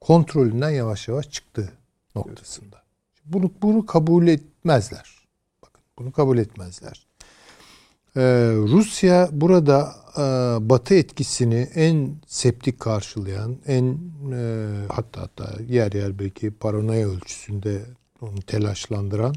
kontrolünden 0.00 0.70
yavaş 0.70 1.08
yavaş 1.08 1.30
çıktığı 1.30 1.72
noktasında. 2.14 2.82
Bunu 3.24 3.50
bunu 3.62 3.86
kabul 3.86 4.26
etmezler. 4.26 5.15
Bunu 5.98 6.12
kabul 6.12 6.38
etmezler. 6.38 7.06
Ee, 8.16 8.20
Rusya 8.56 9.28
burada 9.32 9.94
e, 10.16 10.20
Batı 10.68 10.94
etkisini 10.94 11.68
en 11.74 12.16
septik 12.26 12.80
karşılayan, 12.80 13.56
en 13.66 13.98
e, 14.32 14.68
hatta 14.88 15.20
hatta 15.20 15.62
yer 15.68 15.92
yer 15.92 16.18
belki 16.18 16.50
paranoya 16.50 17.08
ölçüsünde 17.08 17.82
onu 18.20 18.42
telaşlandıran 18.46 19.34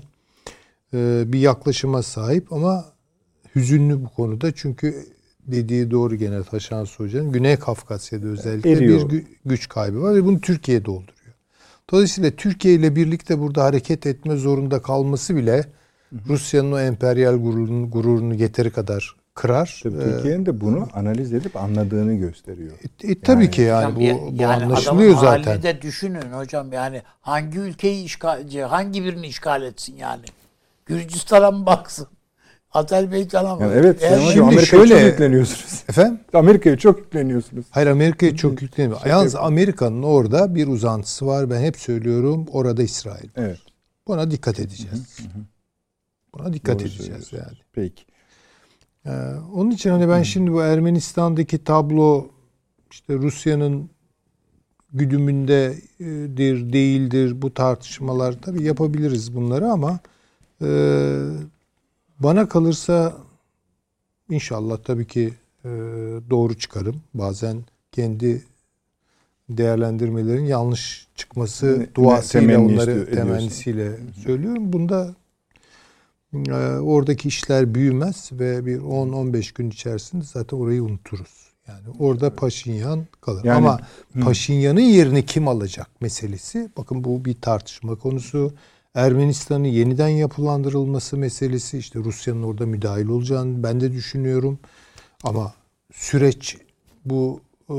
e, 0.93 1.23
bir 1.27 1.39
yaklaşıma 1.39 2.03
sahip 2.03 2.53
ama 2.53 2.85
hüzünlü 3.55 4.03
bu 4.05 4.09
konuda 4.09 4.51
çünkü 4.51 5.05
dediği 5.47 5.91
doğru 5.91 6.15
gene 6.15 6.43
Taşan 6.43 6.85
Hoca'nın 6.97 7.31
Güney 7.31 7.55
Kafkasya'da 7.57 8.27
özellikle 8.27 8.71
Eriyor. 8.71 9.09
bir 9.09 9.23
güç 9.45 9.69
kaybı 9.69 10.01
var 10.01 10.15
ve 10.15 10.25
bunu 10.25 10.41
Türkiye 10.41 10.85
dolduruyor. 10.85 11.35
Dolayısıyla 11.91 12.31
Türkiye 12.31 12.73
ile 12.73 12.95
birlikte 12.95 13.39
burada 13.39 13.63
hareket 13.63 14.05
etme 14.05 14.35
zorunda 14.35 14.81
kalması 14.81 15.35
bile 15.35 15.65
Rusya'nın 16.27 16.71
o 16.71 16.79
emperyal 16.79 17.35
gururunu, 17.35 17.89
gururunu 17.89 18.33
yeteri 18.33 18.71
kadar 18.71 19.15
kırar. 19.33 19.79
Tabii 19.83 19.99
Türkiye'nin 19.99 20.45
de 20.45 20.61
bunu 20.61 20.87
analiz 20.93 21.33
edip 21.33 21.55
anladığını 21.57 22.13
gösteriyor. 22.13 22.71
E, 23.03 23.11
e, 23.11 23.21
tabii 23.21 23.43
yani, 23.43 23.51
ki 23.51 23.61
yani 23.61 23.95
bu, 23.95 24.01
yani 24.01 24.29
bu 24.39 24.47
anlaşılıyor 24.47 25.17
zaten. 25.17 25.63
de 25.63 25.81
düşünün 25.81 26.31
hocam 26.31 26.73
yani 26.73 27.01
hangi 27.21 27.59
ülkeyi 27.59 28.03
işgal 28.03 28.59
hangi 28.61 29.03
birini 29.03 29.27
işgal 29.27 29.63
etsin 29.63 29.95
yani? 29.97 30.23
Gürcistan'a 30.85 31.51
mı 31.51 31.65
baksın? 31.65 32.07
Azerbaycan'a 32.71 33.55
mı? 33.55 33.61
Yani 33.61 33.73
evet. 33.75 34.01
Yani 34.01 34.23
şimdi 34.23 34.41
Amerika'ya 34.41 34.65
şöyle, 34.65 34.99
çok 34.99 35.11
yükleniyorsunuz. 35.11 35.83
Efendim? 35.89 36.19
Amerika'ya 36.33 36.77
çok 36.77 36.99
yükleniyorsunuz. 36.99 37.65
Hayır 37.69 37.87
Amerika'ya 37.87 38.35
çok 38.35 38.61
yükleniyor. 38.61 39.05
Yalnız 39.05 39.35
Amerika'nın 39.35 40.03
orada 40.03 40.55
bir 40.55 40.67
uzantısı 40.67 41.27
var. 41.27 41.49
Ben 41.49 41.61
hep 41.61 41.77
söylüyorum. 41.77 42.45
Orada 42.51 42.83
İsrail. 42.83 43.29
Evet. 43.35 43.59
Buna 44.07 44.31
dikkat 44.31 44.59
edeceğiz. 44.59 45.19
Hı 45.19 45.23
hı. 45.23 45.43
Buna 46.33 46.53
dikkat 46.53 46.79
Doğru 46.79 46.87
edeceğiz 46.87 47.33
yani. 47.33 47.57
Peki. 47.73 48.03
Ee, 49.05 49.09
onun 49.55 49.71
için 49.71 49.89
hani 49.89 50.09
ben 50.09 50.23
şimdi 50.23 50.51
bu 50.53 50.61
Ermenistan'daki 50.61 51.63
tablo 51.63 52.27
işte 52.91 53.13
Rusya'nın 53.13 53.89
güdümündedir, 54.93 56.73
değildir 56.73 57.41
bu 57.41 57.53
tartışmalar 57.53 58.41
tabii 58.41 58.63
yapabiliriz 58.63 59.35
bunları 59.35 59.67
ama 59.67 59.99
e, 60.61 60.67
bana 62.19 62.49
kalırsa 62.49 63.17
inşallah 64.29 64.77
tabii 64.77 65.07
ki 65.07 65.33
e, 65.65 65.69
doğru 66.29 66.57
çıkarım. 66.57 67.01
Bazen 67.13 67.63
kendi 67.91 68.43
değerlendirmelerin 69.49 70.45
yanlış 70.45 71.07
çıkması 71.15 71.79
ne, 71.79 71.95
duasıyla 71.95 72.59
onları 72.61 73.11
temennisiyle 73.11 73.99
söylüyorum. 74.23 74.73
Bunda 74.73 75.15
oradaki 76.83 77.27
işler 77.27 77.75
büyümez 77.75 78.29
ve 78.31 78.65
bir 78.65 78.79
10-15 78.79 79.53
gün 79.55 79.69
içerisinde 79.69 80.25
zaten 80.25 80.57
orayı 80.57 80.83
unuturuz. 80.83 81.49
Yani 81.67 81.95
orada 81.99 82.35
Paşinyan 82.35 83.07
kalır. 83.21 83.43
Yani, 83.43 83.57
Ama 83.57 83.79
Paşinyan'ın 84.21 84.79
yerini 84.79 85.25
kim 85.25 85.47
alacak 85.47 86.01
meselesi. 86.01 86.69
Bakın 86.77 87.03
bu 87.03 87.25
bir 87.25 87.41
tartışma 87.41 87.95
konusu. 87.95 88.53
Ermenistan'ın 88.95 89.63
yeniden 89.63 90.07
yapılandırılması 90.07 91.17
meselesi 91.17 91.77
işte 91.77 91.99
Rusya'nın 91.99 92.43
orada 92.43 92.65
müdahil 92.65 93.07
olacağını 93.07 93.63
ben 93.63 93.81
de 93.81 93.91
düşünüyorum. 93.91 94.59
Ama 95.23 95.53
süreç 95.93 96.57
bu 97.05 97.41
e, 97.69 97.73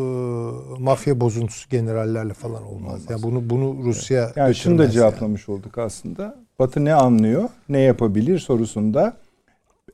mafya 0.78 1.20
bozuntusu 1.20 1.68
generallerle 1.68 2.34
falan 2.34 2.62
olmaz. 2.62 2.92
olmaz. 2.92 3.02
Yani 3.10 3.22
bunu 3.22 3.50
bunu 3.50 3.84
Rusya 3.84 4.24
evet. 4.24 4.36
yani 4.36 4.54
şunu 4.54 4.78
da 4.78 4.90
cevaplamış 4.90 5.48
yani. 5.48 5.58
olduk 5.58 5.78
aslında. 5.78 6.36
Batı 6.60 6.84
ne 6.84 6.94
anlıyor, 6.94 7.48
ne 7.68 7.80
yapabilir 7.80 8.38
sorusunda 8.38 9.16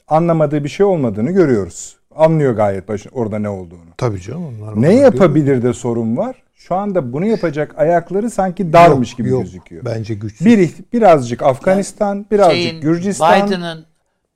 anlamadığı 0.09 0.64
bir 0.64 0.69
şey 0.69 0.87
olmadığını 0.87 1.31
görüyoruz. 1.31 1.97
Anlıyor 2.17 2.53
gayet 2.53 2.89
başın 2.89 3.11
orada 3.14 3.39
ne 3.39 3.49
olduğunu. 3.49 3.91
Tabii 3.97 4.21
canım. 4.21 4.45
Onlar 4.62 4.83
ne 4.83 4.95
yapabilir 4.95 5.62
de 5.62 5.73
sorun 5.73 6.17
var. 6.17 6.37
Şu 6.55 6.75
anda 6.75 7.12
bunu 7.12 7.27
yapacak 7.27 7.79
ayakları 7.79 8.31
sanki 8.31 8.73
darmış 8.73 9.11
yok, 9.11 9.19
gibi 9.19 9.29
yok, 9.29 9.43
gözüküyor. 9.43 9.85
Bence 9.85 10.14
güçsüz. 10.14 10.47
Bir 10.47 10.71
birazcık 10.93 11.43
Afganistan, 11.43 12.27
birazcık 12.31 12.57
Şeyin, 12.57 12.81
Gürcistan. 12.81 13.47
Biden'ın 13.47 13.85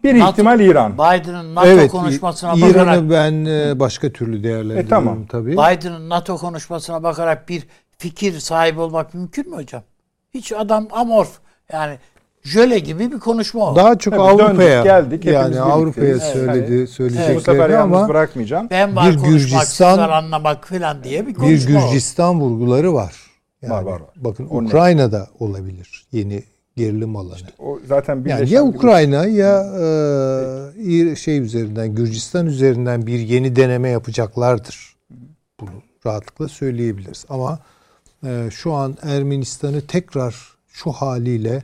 bir 0.04 0.18
NATO, 0.18 0.30
ihtimal 0.30 0.60
İran. 0.60 0.94
Biden'ın 0.94 1.54
NATO 1.54 1.68
evet, 1.68 1.90
konuşmasına 1.90 2.52
İran'ı 2.54 2.68
bakarak 2.68 2.96
İran'ı 2.96 3.10
ben 3.10 3.44
e, 3.44 3.80
başka 3.80 4.12
türlü 4.12 4.44
değerlendiriyorum 4.44 4.86
e, 4.86 4.88
tamam. 4.88 5.26
tabii. 5.26 5.52
Biden'ın 5.52 6.08
NATO 6.08 6.36
konuşmasına 6.36 7.02
bakarak 7.02 7.48
bir 7.48 7.66
fikir 7.98 8.38
sahibi 8.38 8.80
olmak 8.80 9.14
mümkün 9.14 9.50
mü 9.50 9.56
hocam? 9.56 9.82
Hiç 10.34 10.52
adam 10.52 10.88
amorf. 10.90 11.38
Yani 11.72 11.98
jöle 12.42 12.78
gibi 12.78 13.12
bir 13.12 13.18
konuşma 13.18 13.64
oldu. 13.64 13.76
Daha 13.76 13.98
çok 13.98 14.14
Avrupa'ya 14.14 14.82
geldik. 14.82 15.24
Yani 15.24 15.60
Avrupa'ya 15.60 16.20
söyledi, 16.20 16.74
evet. 16.74 16.88
söyleyeceklerini 16.88 17.32
evet. 17.32 17.48
Bu 17.48 17.52
sefer 17.52 17.70
ama 17.70 18.08
bırakmayacağım. 18.08 18.70
Ben 18.70 18.96
var 18.96 19.06
bir 19.08 19.18
Gürcistan 19.18 19.98
anlamak 19.98 20.68
falan 20.68 21.04
diye 21.04 21.26
bir 21.26 21.34
konuşma 21.34 21.68
Bir 21.68 21.74
Gürcistan 21.74 22.36
oldu. 22.36 22.44
vurguları 22.44 22.94
var. 22.94 23.14
Yani 23.62 23.72
var 23.72 23.82
var. 23.82 24.00
var. 24.00 24.10
Bakın 24.16 24.46
o 24.46 24.62
Ukrayna'da 24.62 25.18
ne? 25.18 25.46
olabilir 25.46 26.06
yeni 26.12 26.42
gerilim 26.76 27.16
alanı. 27.16 27.34
İşte 27.34 27.52
o 27.58 27.78
zaten 27.88 28.24
yani 28.26 28.50
ya 28.50 28.64
Ukrayna 28.64 29.26
gibi. 29.26 29.36
ya 29.36 29.62
e, 31.12 31.16
şey 31.16 31.38
üzerinden 31.38 31.94
Gürcistan 31.94 32.46
üzerinden 32.46 33.06
bir 33.06 33.18
yeni 33.18 33.56
deneme 33.56 33.88
yapacaklardır. 33.88 34.96
Bunu 35.60 35.70
rahatlıkla 36.06 36.48
söyleyebiliriz. 36.48 37.24
Ama 37.28 37.58
e, 38.26 38.48
şu 38.50 38.72
an 38.72 38.96
Ermenistan'ı 39.02 39.80
tekrar 39.80 40.34
şu 40.68 40.92
haliyle 40.92 41.62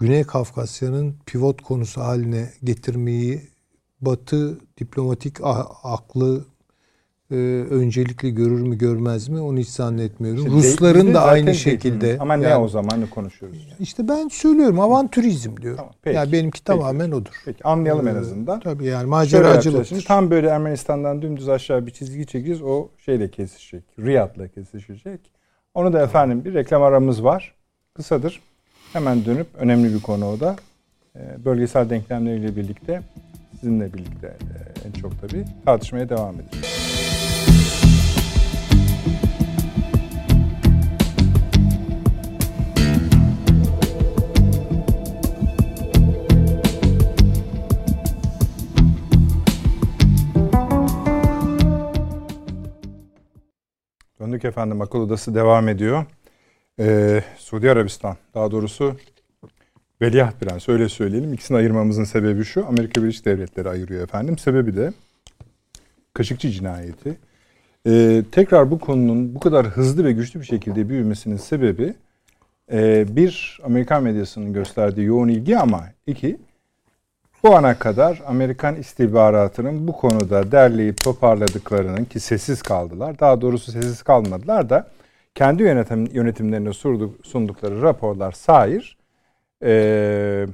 Güney 0.00 0.24
Kafkasya'nın 0.24 1.14
pivot 1.26 1.62
konusu 1.62 2.00
haline 2.00 2.50
getirmeyi 2.64 3.42
Batı 4.00 4.58
diplomatik 4.78 5.36
aklı 5.82 6.44
e, 7.30 7.34
öncelikli 7.70 8.34
görür 8.34 8.60
mü 8.60 8.78
görmez 8.78 9.28
mi 9.28 9.40
onu 9.40 9.58
hiç 9.58 9.68
zannetmiyorum. 9.68 10.40
İşte 10.40 10.56
Rusların 10.56 11.14
da 11.14 11.22
aynı 11.22 11.54
şekilde. 11.54 12.16
Ama 12.20 12.34
yani, 12.34 12.44
ne 12.44 12.56
o 12.56 12.68
zaman 12.68 13.00
ne 13.00 13.10
konuşuyoruz? 13.10 13.68
İşte 13.80 14.08
ben 14.08 14.28
söylüyorum 14.28 14.80
avantürizm 14.80 15.56
diyorum. 15.56 15.76
Tamam, 15.76 15.92
peki, 16.02 16.16
yani 16.16 16.32
benimki 16.32 16.58
peki, 16.58 16.64
tamamen 16.64 17.10
odur. 17.10 17.42
Peki 17.44 17.64
anlayalım 17.64 18.08
ee, 18.08 18.10
en 18.10 18.16
azından. 18.16 18.60
Tabii 18.60 18.84
yani 18.84 19.06
maceracılık. 19.06 19.86
Şimdi 19.86 20.04
tam 20.04 20.30
böyle 20.30 20.48
Ermenistan'dan 20.48 21.22
dümdüz 21.22 21.48
aşağı 21.48 21.86
bir 21.86 21.90
çizgi 21.90 22.26
çekeceğiz. 22.26 22.62
O 22.62 22.88
şeyle 22.98 23.30
kesişecek. 23.30 23.84
Riyad'la 23.98 24.48
kesişecek. 24.48 25.20
Onu 25.74 25.92
da 25.92 26.02
efendim 26.02 26.44
bir 26.44 26.54
reklam 26.54 26.82
aramız 26.82 27.24
var. 27.24 27.54
Kısadır. 27.94 28.40
Hemen 28.92 29.24
dönüp 29.24 29.46
önemli 29.54 29.94
bir 29.94 30.02
konu 30.02 30.26
o 30.26 30.40
da. 30.40 30.56
Ee, 31.16 31.44
bölgesel 31.44 31.90
denklemleriyle 31.90 32.56
birlikte 32.56 33.02
sizinle 33.60 33.92
birlikte 33.92 34.26
e, 34.26 34.88
en 34.88 34.92
çok 34.92 35.20
tabii 35.20 35.44
tartışmaya 35.64 36.08
devam 36.08 36.34
edeceğiz. 36.40 36.78
Döndük 54.20 54.44
efendim 54.44 54.80
akıl 54.80 55.00
odası 55.00 55.34
devam 55.34 55.68
ediyor. 55.68 56.04
Ee, 56.80 57.22
Suudi 57.38 57.70
Arabistan 57.70 58.16
daha 58.34 58.50
doğrusu 58.50 58.96
Veliaht 60.02 60.40
Prens 60.40 60.68
öyle 60.68 60.88
söyleyelim. 60.88 61.32
İkisini 61.32 61.56
ayırmamızın 61.56 62.04
sebebi 62.04 62.44
şu. 62.44 62.66
Amerika 62.66 63.02
Birleşik 63.02 63.24
Devletleri 63.24 63.68
ayırıyor 63.68 64.02
efendim. 64.02 64.38
Sebebi 64.38 64.76
de 64.76 64.92
Kaşıkçı 66.14 66.50
cinayeti. 66.50 67.16
Ee, 67.86 68.22
tekrar 68.32 68.70
bu 68.70 68.78
konunun 68.78 69.34
bu 69.34 69.40
kadar 69.40 69.66
hızlı 69.66 70.04
ve 70.04 70.12
güçlü 70.12 70.40
bir 70.40 70.44
şekilde 70.44 70.88
büyümesinin 70.88 71.36
sebebi 71.36 71.94
e, 72.72 73.06
bir 73.16 73.60
Amerikan 73.64 74.02
medyasının 74.02 74.52
gösterdiği 74.52 75.04
yoğun 75.04 75.28
ilgi 75.28 75.58
ama 75.58 75.84
iki 76.06 76.36
bu 77.42 77.56
ana 77.56 77.78
kadar 77.78 78.22
Amerikan 78.26 78.76
istihbaratının 78.76 79.88
bu 79.88 79.92
konuda 79.92 80.52
derleyip 80.52 80.96
toparladıklarının 80.96 82.04
ki 82.04 82.20
sessiz 82.20 82.62
kaldılar. 82.62 83.18
Daha 83.18 83.40
doğrusu 83.40 83.72
sessiz 83.72 84.02
kalmadılar 84.02 84.70
da 84.70 84.86
kendi 85.34 85.62
yönetim, 85.62 86.06
yönetimlerine 86.06 86.72
sundukları 87.22 87.82
raporlar 87.82 88.32
sair 88.32 88.98
e, 89.64 90.46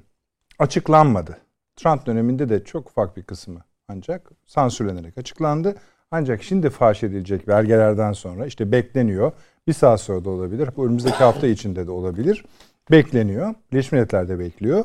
açıklanmadı. 0.58 1.38
Trump 1.76 2.06
döneminde 2.06 2.48
de 2.48 2.64
çok 2.64 2.88
ufak 2.90 3.16
bir 3.16 3.22
kısmı 3.22 3.64
ancak 3.88 4.30
sansürlenerek 4.46 5.18
açıklandı. 5.18 5.74
Ancak 6.10 6.42
şimdi 6.42 6.70
faş 6.70 7.02
edilecek 7.02 7.48
belgelerden 7.48 8.12
sonra 8.12 8.46
işte 8.46 8.72
bekleniyor. 8.72 9.32
Bir 9.66 9.72
saat 9.72 10.00
sonra 10.00 10.24
da 10.24 10.30
olabilir. 10.30 10.70
Bu 10.76 10.86
önümüzdeki 10.86 11.16
hafta 11.16 11.46
içinde 11.46 11.86
de 11.86 11.90
olabilir. 11.90 12.44
Bekleniyor. 12.90 13.54
Birleşmiş 13.72 13.92
Milletler'de 13.92 14.38
bekliyor. 14.38 14.84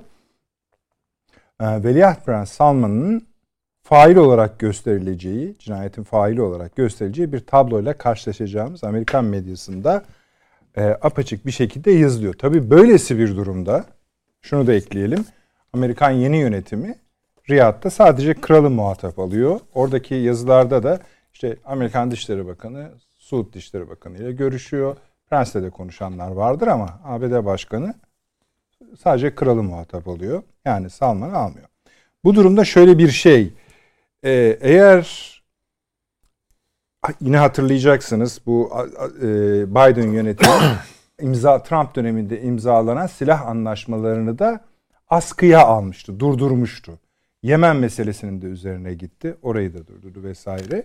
Ee, 1.62 1.84
Veliaht 1.84 2.26
Prens 2.26 2.52
Salman'ın 2.52 3.29
fail 3.90 4.16
olarak 4.16 4.60
gösterileceği, 4.60 5.56
cinayetin 5.60 6.04
faili 6.04 6.42
olarak 6.42 6.76
gösterileceği 6.76 7.34
bir 7.34 7.40
tabloyla 7.40 7.94
karşılaşacağımız 7.94 8.84
Amerikan 8.84 9.26
medyasında 9.26 10.04
e, 10.78 10.84
apaçık 10.84 11.46
bir 11.46 11.52
şekilde 11.52 11.92
yazılıyor. 11.92 12.34
Tabii 12.34 12.70
böylesi 12.70 13.18
bir 13.18 13.36
durumda 13.36 13.86
şunu 14.42 14.68
da 14.68 14.74
ekleyelim. 14.74 15.26
Amerikan 15.74 16.12
yeni 16.12 16.38
yönetimi 16.38 16.96
Riyad'da 17.50 17.90
sadece 17.90 18.34
kralı 18.34 18.70
muhatap 18.70 19.20
alıyor. 19.20 19.60
Oradaki 19.74 20.16
yazılarda 20.16 20.84
da 20.84 21.00
işte 21.34 21.58
Amerikan 21.66 22.12
Dışişleri 22.12 22.48
Bakanı 22.48 22.90
Suud 23.18 23.54
Dışişleri 23.54 23.90
Bakanı 23.90 24.18
ile 24.18 24.32
görüşüyor. 24.32 24.96
Prens'le 25.30 25.56
de 25.56 25.70
konuşanlar 25.70 26.32
vardır 26.32 26.68
ama 26.68 27.00
ABD 27.04 27.46
Başkanı 27.46 27.94
sadece 29.00 29.36
kralı 29.36 29.64
muhatap 29.64 30.08
alıyor. 30.08 30.44
Yani 30.66 30.90
Salman'ı 30.90 31.38
almıyor. 31.38 31.68
Bu 32.24 32.36
durumda 32.36 32.66
şöyle 32.66 32.98
bir 32.98 33.10
şey. 33.10 33.54
Ee, 34.24 34.58
eğer 34.62 35.30
yine 37.22 37.38
hatırlayacaksınız 37.38 38.42
bu 38.46 38.72
e, 39.22 39.28
Biden 39.72 40.12
yönetimi 40.12 40.54
imza 41.22 41.64
Trump 41.64 41.96
döneminde 41.96 42.42
imzalanan 42.42 43.08
silah 43.08 43.48
anlaşmalarını 43.48 44.40
da 44.40 44.66
askıya 45.10 45.66
almıştı, 45.66 46.20
durdurmuştu. 46.20 47.00
Yemen 47.44 47.76
meselesinin 47.76 48.42
de 48.42 48.46
üzerine 48.46 48.94
gitti. 48.94 49.36
Orayı 49.42 49.74
da 49.74 49.88
durdurdu 49.88 50.24
vesaire. 50.24 50.84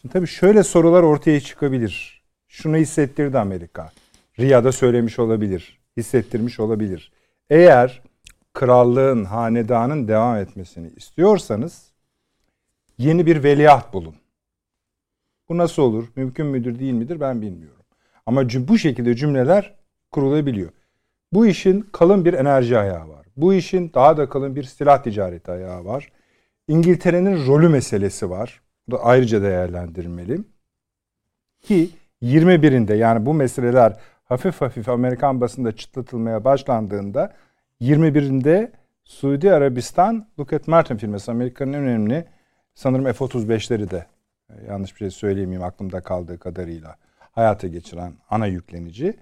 Şimdi 0.00 0.12
tabii 0.12 0.26
şöyle 0.26 0.62
sorular 0.62 1.02
ortaya 1.02 1.40
çıkabilir. 1.40 2.22
Şunu 2.48 2.76
hissettirdi 2.76 3.38
Amerika. 3.38 3.92
Riyad'a 4.38 4.72
söylemiş 4.72 5.18
olabilir. 5.18 5.80
Hissettirmiş 5.96 6.60
olabilir. 6.60 7.12
Eğer 7.50 8.02
krallığın, 8.52 9.24
hanedanın 9.24 10.08
devam 10.08 10.36
etmesini 10.36 10.90
istiyorsanız 10.96 11.91
yeni 13.02 13.26
bir 13.26 13.44
veliaht 13.44 13.92
bulun. 13.92 14.14
Bu 15.48 15.58
nasıl 15.58 15.82
olur? 15.82 16.08
Mümkün 16.16 16.46
müdür 16.46 16.78
değil 16.78 16.92
midir 16.92 17.20
ben 17.20 17.42
bilmiyorum. 17.42 17.82
Ama 18.26 18.42
bu 18.48 18.78
şekilde 18.78 19.16
cümleler 19.16 19.74
kurulabiliyor. 20.10 20.70
Bu 21.32 21.46
işin 21.46 21.80
kalın 21.92 22.24
bir 22.24 22.34
enerji 22.34 22.78
ayağı 22.78 23.08
var. 23.08 23.26
Bu 23.36 23.54
işin 23.54 23.92
daha 23.94 24.16
da 24.16 24.28
kalın 24.28 24.56
bir 24.56 24.62
silah 24.62 25.02
ticareti 25.02 25.50
ayağı 25.50 25.84
var. 25.84 26.12
İngiltere'nin 26.68 27.46
rolü 27.46 27.68
meselesi 27.68 28.30
var. 28.30 28.62
Bu 28.86 28.92
da 28.92 29.04
ayrıca 29.04 29.42
değerlendirilmeli. 29.42 30.38
Ki 31.60 31.90
21'inde 32.22 32.94
yani 32.94 33.26
bu 33.26 33.34
meseleler 33.34 33.96
hafif 34.24 34.60
hafif 34.60 34.88
Amerikan 34.88 35.40
basında 35.40 35.76
çıtlatılmaya 35.76 36.44
başlandığında 36.44 37.32
21'inde 37.80 38.70
Suudi 39.04 39.52
Arabistan 39.52 40.28
Lockheed 40.38 40.64
Martin 40.66 40.96
firması 40.96 41.30
Amerika'nın 41.30 41.72
önemli 41.72 42.24
sanırım 42.74 43.12
F-35'leri 43.12 43.90
de 43.90 44.06
e, 44.50 44.66
yanlış 44.68 44.92
bir 44.92 44.98
şey 44.98 45.10
söyleyemeyeyim 45.10 45.62
aklımda 45.62 46.00
kaldığı 46.00 46.38
kadarıyla 46.38 46.96
hayata 47.30 47.68
geçiren 47.68 48.12
ana 48.30 48.46
yüklenici 48.46 49.16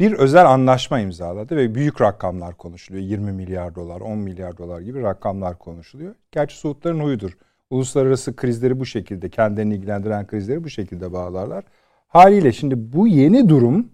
bir 0.00 0.12
özel 0.12 0.46
anlaşma 0.46 1.00
imzaladı 1.00 1.56
ve 1.56 1.74
büyük 1.74 2.00
rakamlar 2.00 2.54
konuşuluyor. 2.54 3.04
20 3.04 3.32
milyar 3.32 3.74
dolar, 3.74 4.00
10 4.00 4.18
milyar 4.18 4.58
dolar 4.58 4.80
gibi 4.80 5.02
rakamlar 5.02 5.58
konuşuluyor. 5.58 6.14
Gerçi 6.32 6.56
Suudların 6.56 7.00
huyudur. 7.00 7.38
Uluslararası 7.70 8.36
krizleri 8.36 8.80
bu 8.80 8.86
şekilde, 8.86 9.28
kendilerini 9.28 9.74
ilgilendiren 9.74 10.26
krizleri 10.26 10.64
bu 10.64 10.70
şekilde 10.70 11.12
bağlarlar. 11.12 11.64
Haliyle 12.08 12.52
şimdi 12.52 12.92
bu 12.92 13.08
yeni 13.08 13.48
durum 13.48 13.88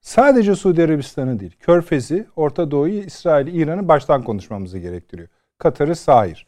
sadece 0.00 0.54
Suudi 0.54 0.82
Arabistan'ı 0.84 1.40
değil, 1.40 1.56
Körfez'i, 1.60 2.26
Orta 2.36 2.70
Doğu'yu, 2.70 3.02
İsrail'i, 3.02 3.50
İran'ı 3.50 3.88
baştan 3.88 4.22
konuşmamızı 4.22 4.78
gerektiriyor. 4.78 5.28
Katar'ı 5.58 5.96
sahir. 5.96 6.46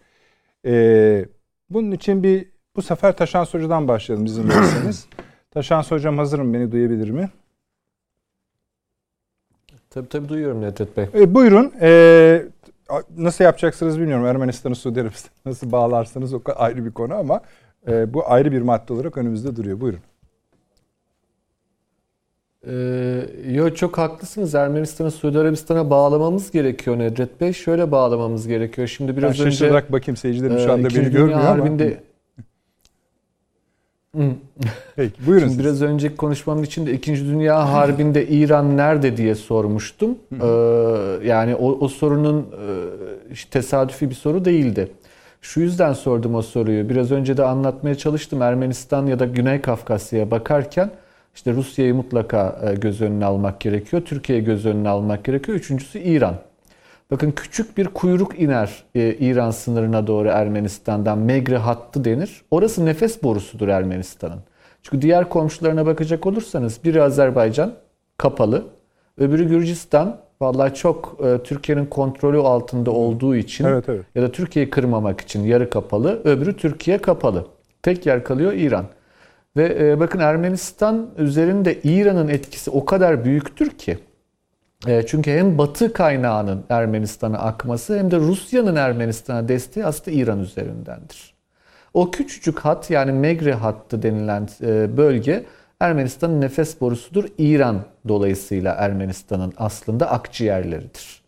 Ee, 0.64 1.26
bunun 1.70 1.90
için 1.90 2.22
bir 2.22 2.48
bu 2.76 2.82
sefer 2.82 3.16
Taşan 3.16 3.44
Hoca'dan 3.44 3.88
başlayalım 3.88 4.26
izin 4.26 4.48
verirseniz. 4.48 5.06
Taşan 5.50 5.82
Hocam 5.82 6.18
hazırım 6.18 6.54
beni 6.54 6.72
duyabilir 6.72 7.10
mi? 7.10 7.30
Tabii 9.90 10.08
tabii 10.08 10.28
duyuyorum 10.28 10.62
Nedret 10.62 10.96
Bey. 10.96 11.06
E, 11.14 11.34
buyurun. 11.34 11.72
E, 11.80 12.42
nasıl 13.16 13.44
yapacaksınız 13.44 14.00
bilmiyorum. 14.00 14.26
Ermenistan'ı 14.26 14.74
Suudi 14.74 15.00
Arabistan 15.00 15.32
nasıl 15.46 15.72
bağlarsınız 15.72 16.34
o 16.34 16.40
ayrı 16.56 16.84
bir 16.84 16.90
konu 16.90 17.14
ama 17.14 17.40
e, 17.88 18.14
bu 18.14 18.30
ayrı 18.32 18.52
bir 18.52 18.62
madde 18.62 18.92
olarak 18.92 19.16
önümüzde 19.16 19.56
duruyor. 19.56 19.80
Buyurun. 19.80 20.00
Ee, 22.68 23.26
yo 23.50 23.74
çok 23.74 23.98
haklısınız. 23.98 24.54
Ermenistan'ı 24.54 25.10
Suudi 25.10 25.38
Arabistan'a 25.38 25.90
bağlamamız 25.90 26.50
gerekiyor 26.50 26.98
Nedret 26.98 27.40
Bey. 27.40 27.52
Şöyle 27.52 27.90
bağlamamız 27.90 28.48
gerekiyor. 28.48 28.88
Şimdi 28.88 29.16
biraz 29.16 29.38
ben 29.38 29.46
önce 29.46 29.92
bakayım 29.92 30.16
seyircilerim 30.16 30.58
şu 30.58 30.72
anda 30.72 30.88
beni 30.88 31.10
görmüyor 31.10 31.40
ama. 31.40 31.44
Harbinde, 31.48 32.00
Peki 34.96 35.26
buyurun 35.26 35.48
Şimdi 35.48 35.62
Biraz 35.62 35.82
önceki 35.82 36.16
konuşmamın 36.16 36.62
içinde 36.62 36.92
2. 36.92 37.16
Dünya 37.16 37.72
Harbi'nde 37.72 38.26
İran 38.26 38.76
nerede 38.76 39.16
diye 39.16 39.34
sormuştum. 39.34 40.18
Ee, 40.32 40.46
yani 41.28 41.54
o, 41.54 41.78
o 41.80 41.88
sorunun 41.88 42.40
e, 43.30 43.34
tesadüfi 43.50 44.10
bir 44.10 44.14
soru 44.14 44.44
değildi. 44.44 44.88
Şu 45.40 45.60
yüzden 45.60 45.92
sordum 45.92 46.34
o 46.34 46.42
soruyu. 46.42 46.88
Biraz 46.88 47.12
önce 47.12 47.36
de 47.36 47.44
anlatmaya 47.44 47.94
çalıştım. 47.94 48.42
Ermenistan 48.42 49.06
ya 49.06 49.18
da 49.18 49.24
Güney 49.24 49.60
Kafkasya'ya 49.60 50.30
bakarken 50.30 50.90
işte 51.34 51.52
Rusya'yı 51.52 51.94
mutlaka 51.94 52.60
e, 52.70 52.74
göz 52.74 53.00
önüne 53.00 53.24
almak 53.24 53.60
gerekiyor. 53.60 54.02
Türkiye'yi 54.04 54.44
göz 54.44 54.66
önüne 54.66 54.88
almak 54.88 55.24
gerekiyor. 55.24 55.58
Üçüncüsü 55.58 55.98
İran. 55.98 56.34
Bakın 57.10 57.30
küçük 57.30 57.78
bir 57.78 57.86
kuyruk 57.86 58.40
iner 58.40 58.84
e, 58.94 59.14
İran 59.14 59.50
sınırına 59.50 60.06
doğru 60.06 60.28
Ermenistan'dan. 60.28 61.18
Megre 61.18 61.56
hattı 61.56 62.04
denir. 62.04 62.42
Orası 62.50 62.86
nefes 62.86 63.22
borusudur 63.22 63.68
Ermenistan'ın. 63.68 64.40
Çünkü 64.82 65.02
diğer 65.02 65.28
komşularına 65.28 65.86
bakacak 65.86 66.26
olursanız 66.26 66.84
biri 66.84 67.02
Azerbaycan 67.02 67.72
kapalı. 68.18 68.64
Öbürü 69.18 69.48
Gürcistan 69.48 70.20
vallahi 70.40 70.74
çok 70.74 71.18
e, 71.24 71.42
Türkiye'nin 71.42 71.86
kontrolü 71.86 72.38
altında 72.38 72.90
olduğu 72.90 73.36
için 73.36 73.64
evet, 73.64 73.88
evet. 73.88 74.04
ya 74.14 74.22
da 74.22 74.32
Türkiye'yi 74.32 74.70
kırmamak 74.70 75.20
için 75.20 75.44
yarı 75.44 75.70
kapalı. 75.70 76.20
Öbürü 76.24 76.56
Türkiye 76.56 76.98
kapalı. 76.98 77.46
Tek 77.82 78.06
yer 78.06 78.24
kalıyor 78.24 78.52
İran. 78.52 78.86
Ve 79.56 79.90
e, 79.90 80.00
bakın 80.00 80.18
Ermenistan 80.18 81.10
üzerinde 81.18 81.80
İran'ın 81.82 82.28
etkisi 82.28 82.70
o 82.70 82.84
kadar 82.84 83.24
büyüktür 83.24 83.70
ki 83.70 83.98
e, 84.86 85.06
çünkü 85.06 85.30
hem 85.30 85.58
Batı 85.58 85.92
kaynağının 85.92 86.64
Ermenistan'a 86.68 87.38
akması 87.38 87.98
hem 87.98 88.10
de 88.10 88.16
Rusya'nın 88.16 88.76
Ermenistan'a 88.76 89.48
desteği 89.48 89.86
aslında 89.86 90.16
İran 90.16 90.40
üzerindendir. 90.40 91.34
O 91.94 92.10
küçücük 92.10 92.58
hat 92.58 92.90
yani 92.90 93.12
Megre 93.12 93.54
hattı 93.54 94.02
denilen 94.02 94.48
e, 94.62 94.96
bölge 94.96 95.44
Ermenistan'ın 95.80 96.40
nefes 96.40 96.80
borusudur. 96.80 97.24
İran 97.38 97.84
dolayısıyla 98.08 98.74
Ermenistan'ın 98.74 99.52
aslında 99.56 100.10
akciğerleridir. 100.10 101.24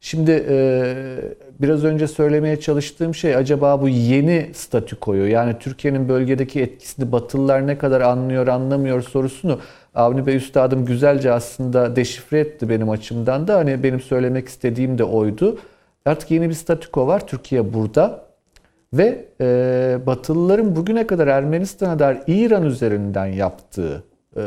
Şimdi 0.00 0.32
biraz 1.60 1.84
önce 1.84 2.08
söylemeye 2.08 2.60
çalıştığım 2.60 3.14
şey 3.14 3.36
acaba 3.36 3.82
bu 3.82 3.88
yeni 3.88 4.50
statükoyu 4.54 5.30
yani 5.30 5.58
Türkiye'nin 5.58 6.08
bölgedeki 6.08 6.60
etkisini 6.62 7.12
Batılılar 7.12 7.66
ne 7.66 7.78
kadar 7.78 8.00
anlıyor 8.00 8.46
anlamıyor 8.46 9.02
sorusunu 9.02 9.58
Avni 9.94 10.26
Bey 10.26 10.36
Üstadım 10.36 10.84
güzelce 10.84 11.32
aslında 11.32 11.96
deşifre 11.96 12.40
etti 12.40 12.68
benim 12.68 12.90
açımdan 12.90 13.48
da. 13.48 13.56
Hani 13.56 13.82
benim 13.82 14.00
söylemek 14.00 14.48
istediğim 14.48 14.98
de 14.98 15.04
oydu. 15.04 15.58
Artık 16.04 16.30
yeni 16.30 16.48
bir 16.48 16.54
statüko 16.54 17.06
var. 17.06 17.26
Türkiye 17.26 17.74
burada. 17.74 18.24
Ve 18.92 19.24
e, 19.40 19.98
Batılıların 20.06 20.76
bugüne 20.76 21.06
kadar 21.06 21.26
Ermenistan'a 21.26 21.98
dair 21.98 22.18
İran 22.26 22.64
üzerinden 22.64 23.26
yaptığı 23.26 24.04
e, 24.36 24.42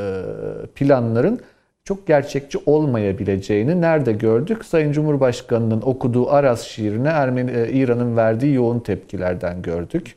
planların 0.75 1.39
çok 1.85 2.07
gerçekçi 2.07 2.59
olmayabileceğini 2.65 3.81
nerede 3.81 4.13
gördük? 4.13 4.65
Sayın 4.65 4.91
Cumhurbaşkanı'nın 4.91 5.81
okuduğu 5.81 6.29
Aras 6.29 6.61
şiirine 6.61 7.07
Ermeni, 7.07 7.51
e, 7.51 7.71
İran'ın 7.71 8.17
verdiği 8.17 8.53
yoğun 8.53 8.79
tepkilerden 8.79 9.61
gördük. 9.61 10.15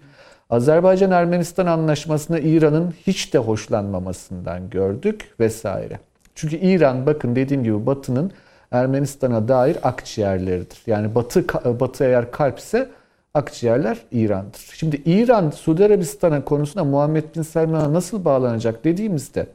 Azerbaycan-Ermenistan 0.51 1.67
anlaşmasında 1.67 2.39
İran'ın 2.39 2.95
hiç 3.07 3.35
de 3.35 3.39
hoşlanmamasından 3.39 4.71
gördük 4.71 5.35
vesaire. 5.41 5.99
Çünkü 6.35 6.57
İran 6.57 7.07
bakın 7.07 7.37
dediğim 7.37 7.65
gibi 7.65 7.87
Batı'nın 7.87 8.33
Ermenistan'a 8.71 9.49
dair 9.49 9.77
akciğerleridir. 9.83 10.79
Yani 10.87 11.15
Batı 11.15 11.45
Batı 11.81 12.05
eğer 12.05 12.31
kalpse 12.31 12.89
akciğerler 13.35 13.99
İran'dır. 14.13 14.71
Şimdi 14.75 15.03
İran 15.05 15.51
Suudi 15.51 15.85
Arabistan'a 15.85 16.45
konusunda 16.45 16.85
Muhammed 16.85 17.25
Bin 17.37 17.43
Selman'a 17.43 17.93
nasıl 17.93 18.25
bağlanacak 18.25 18.85
dediğimizde 18.85 19.47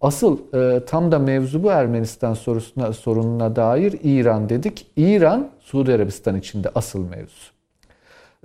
asıl 0.00 0.38
e, 0.54 0.84
tam 0.84 1.12
da 1.12 1.18
mevzu 1.18 1.62
bu 1.62 1.70
Ermenistan 1.70 2.34
sorusuna 2.34 2.92
sorununa 2.92 3.56
dair 3.56 3.98
İran 4.02 4.48
dedik. 4.48 4.86
İran 4.96 5.50
Suudi 5.60 5.92
Arabistan 5.92 6.36
içinde 6.36 6.70
asıl 6.74 7.08
mevzu. 7.08 7.54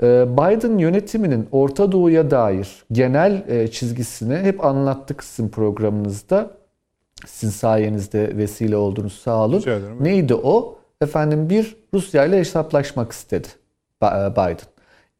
E, 0.02 0.38
Biden 0.38 0.78
yönetiminin 0.78 1.48
Orta 1.52 1.92
Doğu'ya 1.92 2.32
dair 2.32 2.84
genel 2.92 3.44
e, 3.48 3.68
çizgisini 3.68 4.36
hep 4.36 4.66
anlattık 4.66 5.24
sizin 5.24 5.50
programınızda. 5.50 6.52
Sizin 7.26 7.54
sayenizde 7.54 8.38
vesile 8.38 8.78
oldunuz 8.78 9.14
sağ 9.14 9.46
olun. 9.46 9.60
Neydi 10.00 10.36
o? 10.36 10.80
Efendim 11.02 11.50
bir 11.50 11.76
Rusya 11.94 12.26
ile 12.26 12.38
hesaplaşmak 12.38 13.12
istedi 13.12 13.48
e, 14.04 14.08
Biden. 14.32 14.58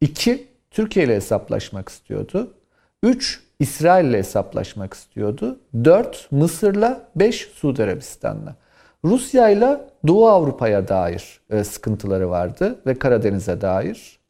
İki 0.00 0.46
Türkiye 0.70 1.06
ile 1.06 1.14
hesaplaşmak 1.14 1.88
istiyordu. 1.88 2.54
Üç 3.02 3.40
İsrail 3.58 4.04
ile 4.04 4.18
hesaplaşmak 4.18 4.94
istiyordu. 4.94 5.60
Dört 5.84 6.32
Mısır'la, 6.32 7.08
beş 7.16 7.48
Suudi 7.54 7.82
Arabistan'la. 7.82 8.54
Rusya 9.04 9.48
ile 9.48 9.80
Doğu 10.06 10.28
Avrupa'ya 10.28 10.88
dair 10.88 11.40
e, 11.50 11.64
sıkıntıları 11.64 12.30
vardı 12.30 12.78
ve 12.86 12.94
Karadeniz'e 12.94 13.60
dair. 13.60 14.20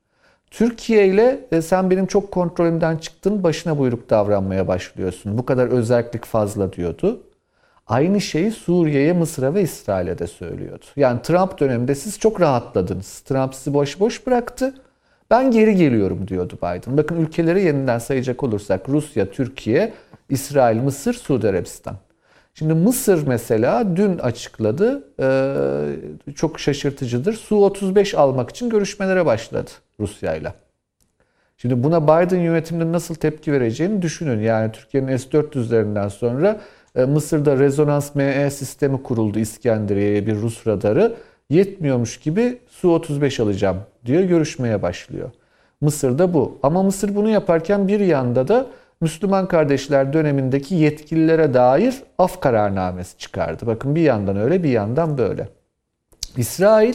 Türkiye 0.51 1.09
ile 1.09 1.49
e, 1.53 1.63
sen 1.63 1.91
benim 1.91 2.07
çok 2.07 2.31
kontrolümden 2.31 2.97
çıktın, 2.97 3.43
başına 3.43 3.79
buyruk 3.79 4.11
davranmaya 4.11 4.69
başlıyorsun. 4.69 5.39
Bu 5.39 5.47
kadar 5.47 5.67
özellik 5.67 6.25
fazla 6.25 6.73
diyordu. 6.73 7.23
Aynı 7.87 8.21
şeyi 8.21 8.51
Suriye'ye, 8.51 9.13
Mısır'a 9.13 9.55
ve 9.55 9.63
İsrail'e 9.63 10.19
de 10.19 10.27
söylüyordu. 10.27 10.85
Yani 10.97 11.23
Trump 11.23 11.61
döneminde 11.61 11.95
siz 11.95 12.19
çok 12.19 12.41
rahatladınız. 12.41 13.21
Trump 13.21 13.55
sizi 13.55 13.75
boş 13.75 14.01
boş 14.01 14.27
bıraktı. 14.27 14.75
Ben 15.31 15.51
geri 15.51 15.77
geliyorum 15.77 16.29
diyordu 16.29 16.59
Biden. 16.63 16.97
Bakın 16.97 17.17
ülkeleri 17.17 17.63
yeniden 17.63 17.99
sayacak 17.99 18.43
olursak 18.43 18.89
Rusya, 18.89 19.31
Türkiye, 19.31 19.93
İsrail, 20.29 20.81
Mısır, 20.81 21.15
Suudi 21.15 21.49
Arabistan. 21.49 21.97
Şimdi 22.55 22.75
Mısır 22.75 23.27
mesela 23.27 23.97
dün 23.97 24.19
açıkladı. 24.19 25.05
Çok 26.35 26.61
şaşırtıcıdır. 26.61 27.33
Su-35 27.33 28.17
almak 28.17 28.51
için 28.51 28.71
görüşmelere 28.71 29.27
başladı 29.27 29.71
Rusya 30.01 30.35
ile. 30.35 30.55
Şimdi 31.57 31.83
buna 31.83 32.03
Biden 32.03 32.41
yönetiminin 32.41 32.93
nasıl 32.93 33.15
tepki 33.15 33.53
vereceğini 33.53 34.03
düşünün. 34.03 34.41
Yani 34.41 34.73
Türkiye'nin 34.73 35.17
S-400'lerinden 35.17 36.11
sonra 36.11 36.61
Mısır'da 36.95 37.59
rezonans 37.59 38.15
ME 38.15 38.51
sistemi 38.51 39.03
kuruldu 39.03 39.39
İskenderiye'ye 39.39 40.27
bir 40.27 40.35
Rus 40.35 40.67
radarı. 40.67 41.15
Yetmiyormuş 41.51 42.21
gibi 42.21 42.59
Su-35 42.69 43.43
alacağım 43.43 43.77
diyor 44.07 44.23
görüşmeye 44.23 44.83
başlıyor. 44.83 45.31
Mısır'da 45.81 46.35
bu. 46.35 46.59
Ama 46.63 46.83
Mısır 46.83 47.15
bunu 47.15 47.29
yaparken 47.29 47.89
bir 47.89 48.01
yanda 48.01 48.49
da 48.49 48.67
Müslüman 49.01 49.49
kardeşler 49.49 50.13
dönemindeki 50.13 50.75
yetkililere 50.75 51.55
dair 51.55 51.95
af 52.19 52.41
kararnamesi 52.41 53.19
çıkardı. 53.19 53.67
Bakın 53.67 53.95
bir 53.95 54.01
yandan 54.01 54.37
öyle 54.37 54.63
bir 54.63 54.69
yandan 54.69 55.19
böyle. 55.19 55.49
İsrail 56.37 56.95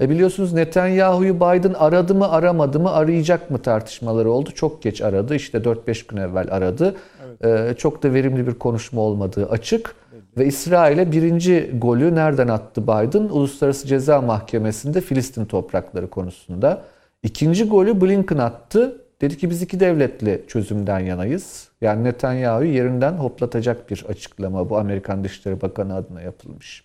e 0.00 0.10
biliyorsunuz 0.10 0.52
Netanyahu'yu 0.52 1.36
Biden 1.36 1.74
aradı 1.74 2.14
mı 2.14 2.30
aramadı 2.30 2.80
mı 2.80 2.92
arayacak 2.92 3.50
mı 3.50 3.62
tartışmaları 3.62 4.30
oldu. 4.30 4.50
Çok 4.54 4.82
geç 4.82 5.02
aradı 5.02 5.34
işte 5.34 5.58
4-5 5.58 6.08
gün 6.08 6.16
evvel 6.16 6.46
aradı. 6.50 6.96
Evet. 7.42 7.70
E, 7.70 7.76
çok 7.76 8.02
da 8.02 8.14
verimli 8.14 8.46
bir 8.46 8.54
konuşma 8.54 9.00
olmadığı 9.00 9.46
açık. 9.46 9.94
Ve 10.40 10.46
İsrail'e 10.46 11.12
birinci 11.12 11.70
golü 11.78 12.14
nereden 12.14 12.48
attı 12.48 12.82
Biden? 12.82 13.22
Uluslararası 13.22 13.86
Ceza 13.86 14.20
Mahkemesi'nde 14.20 15.00
Filistin 15.00 15.44
toprakları 15.44 16.10
konusunda. 16.10 16.82
İkinci 17.22 17.68
golü 17.68 18.00
Blinken 18.00 18.38
attı. 18.38 19.04
Dedi 19.20 19.38
ki 19.38 19.50
biz 19.50 19.62
iki 19.62 19.80
devletli 19.80 20.44
çözümden 20.48 20.98
yanayız. 20.98 21.68
Yani 21.80 22.04
Netanyahu'yu 22.04 22.72
yerinden 22.72 23.12
hoplatacak 23.12 23.90
bir 23.90 24.04
açıklama 24.08 24.70
bu 24.70 24.78
Amerikan 24.78 25.24
Dışişleri 25.24 25.60
Bakanı 25.60 25.94
adına 25.94 26.22
yapılmış. 26.22 26.84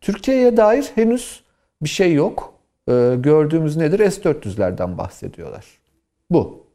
Türkiye'ye 0.00 0.56
dair 0.56 0.90
henüz 0.94 1.42
bir 1.82 1.88
şey 1.88 2.14
yok. 2.14 2.54
Ee, 2.88 3.16
gördüğümüz 3.18 3.76
nedir? 3.76 4.10
S-400'lerden 4.10 4.98
bahsediyorlar. 4.98 5.64
Bu. 6.30 6.66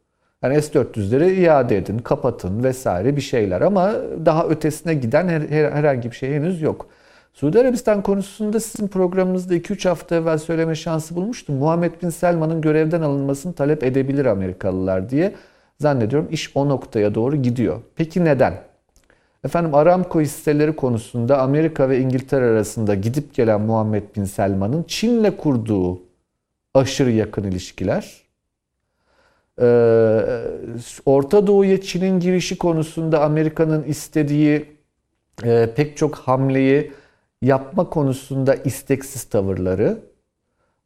Yani 0.44 0.62
S-400'leri 0.62 1.34
iade 1.34 1.78
edin, 1.78 1.98
kapatın 1.98 2.64
vesaire 2.64 3.16
bir 3.16 3.22
şeyler 3.22 3.62
ama 3.62 3.94
daha 4.26 4.48
ötesine 4.48 4.94
giden 4.94 5.28
her, 5.28 5.42
her, 5.42 5.72
herhangi 5.72 6.12
bir 6.12 6.16
şey 6.16 6.34
henüz 6.34 6.62
yok. 6.62 6.88
Suudi 7.34 7.60
Arabistan 7.60 8.04
konusunda 8.04 8.60
sizin 8.60 8.88
programınızda 8.88 9.56
2-3 9.56 9.90
hafta 9.90 10.16
evvel 10.16 10.38
söyleme 10.38 10.76
şansı 10.76 11.16
bulmuştum. 11.16 11.56
Muhammed 11.56 11.92
Bin 12.04 12.10
Selman'ın 12.10 12.62
görevden 12.62 13.02
alınmasını 13.02 13.54
talep 13.54 13.84
edebilir 13.84 14.26
Amerikalılar 14.26 15.10
diye 15.10 15.36
zannediyorum 15.80 16.28
iş 16.32 16.52
o 16.56 16.70
noktaya 16.70 17.16
doğru 17.16 17.36
gidiyor. 17.36 17.82
Peki 17.96 18.26
neden? 18.26 18.54
Efendim 19.46 19.76
Aramco 19.76 20.22
hisseleri 20.22 20.76
konusunda 20.76 21.42
Amerika 21.42 21.90
ve 21.90 22.00
İngiltere 22.00 22.46
arasında 22.46 22.96
gidip 22.96 23.34
gelen 23.34 23.62
Muhammed 23.62 24.04
Bin 24.16 24.24
Selman'ın 24.24 24.84
Çin'le 24.84 25.32
kurduğu 25.38 26.02
aşırı 26.74 27.12
yakın 27.12 27.44
ilişkiler, 27.44 28.25
Orta 31.06 31.48
Doğu'ya 31.48 31.82
Çin'in 31.82 32.20
girişi 32.20 32.58
konusunda 32.58 33.22
Amerika'nın 33.24 33.84
istediği 33.84 34.66
e, 35.44 35.70
pek 35.76 35.98
çok 35.98 36.16
hamleyi 36.16 36.92
yapma 37.42 37.90
konusunda 37.90 38.56
isteksiz 38.56 39.24
tavırları 39.24 40.00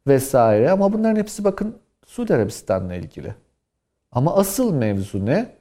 vesaire 0.06 0.70
ama 0.70 0.92
bunların 0.92 1.16
hepsi 1.16 1.44
bakın 1.44 1.74
Suudi 2.06 2.34
Arabistan'la 2.34 2.94
ilgili. 2.94 3.34
Ama 4.12 4.36
asıl 4.36 4.74
mevzu 4.74 5.26
ne? 5.26 5.60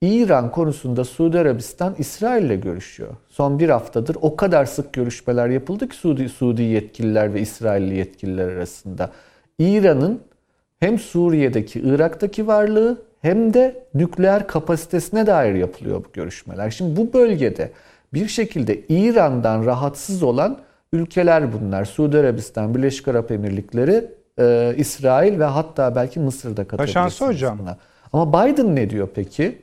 İran 0.00 0.50
konusunda 0.50 1.04
Suudi 1.04 1.38
Arabistan 1.38 1.94
İsrail 1.98 2.44
ile 2.44 2.56
görüşüyor. 2.56 3.16
Son 3.28 3.58
bir 3.58 3.68
haftadır 3.68 4.16
o 4.20 4.36
kadar 4.36 4.64
sık 4.64 4.92
görüşmeler 4.92 5.48
yapıldı 5.48 5.88
ki 5.88 5.96
Suudi, 5.96 6.28
Suudi 6.28 6.62
yetkililer 6.62 7.34
ve 7.34 7.40
İsrailli 7.40 7.94
yetkililer 7.94 8.48
arasında. 8.48 9.10
İran'ın 9.58 10.20
hem 10.80 10.98
Suriye'deki, 10.98 11.80
Irak'taki 11.80 12.46
varlığı 12.46 13.02
hem 13.22 13.54
de 13.54 13.84
nükleer 13.94 14.46
kapasitesine 14.46 15.26
dair 15.26 15.54
yapılıyor 15.54 16.04
bu 16.04 16.12
görüşmeler. 16.12 16.70
Şimdi 16.70 16.96
bu 16.96 17.12
bölgede 17.12 17.70
bir 18.14 18.28
şekilde 18.28 18.80
İran'dan 18.88 19.66
rahatsız 19.66 20.22
olan 20.22 20.58
ülkeler 20.92 21.52
bunlar. 21.52 21.84
Suudi 21.84 22.18
Arabistan, 22.18 22.74
Birleşik 22.74 23.08
Arap 23.08 23.30
Emirlikleri, 23.30 24.04
e, 24.38 24.74
İsrail 24.76 25.38
ve 25.38 25.44
hatta 25.44 25.94
belki 25.96 26.20
Mısır'da 26.20 26.68
katılabilirsiniz 26.68 27.20
hocam. 27.20 27.58
Buna. 27.58 27.76
Ama 28.12 28.32
Biden 28.32 28.76
ne 28.76 28.90
diyor 28.90 29.08
peki? 29.14 29.58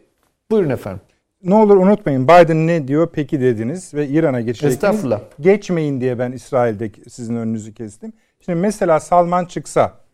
Buyurun 0.51 0.69
efendim. 0.69 1.01
Ne 1.43 1.55
olur 1.55 1.77
unutmayın 1.77 2.23
Biden 2.23 2.67
ne 2.67 2.87
diyor 2.87 3.09
peki 3.13 3.41
dediniz 3.41 3.93
ve 3.93 4.07
İran'a 4.07 4.41
geçecektiniz. 4.41 4.73
Estağfurullah. 4.73 5.19
Geçmeyin 5.39 6.01
diye 6.01 6.19
ben 6.19 6.31
İsrail'de 6.31 6.91
sizin 7.09 7.35
önünüzü 7.35 7.73
kestim. 7.73 8.13
Şimdi 8.45 8.59
mesela 8.59 8.99
Salman 8.99 9.45
çıksa 9.45 10.05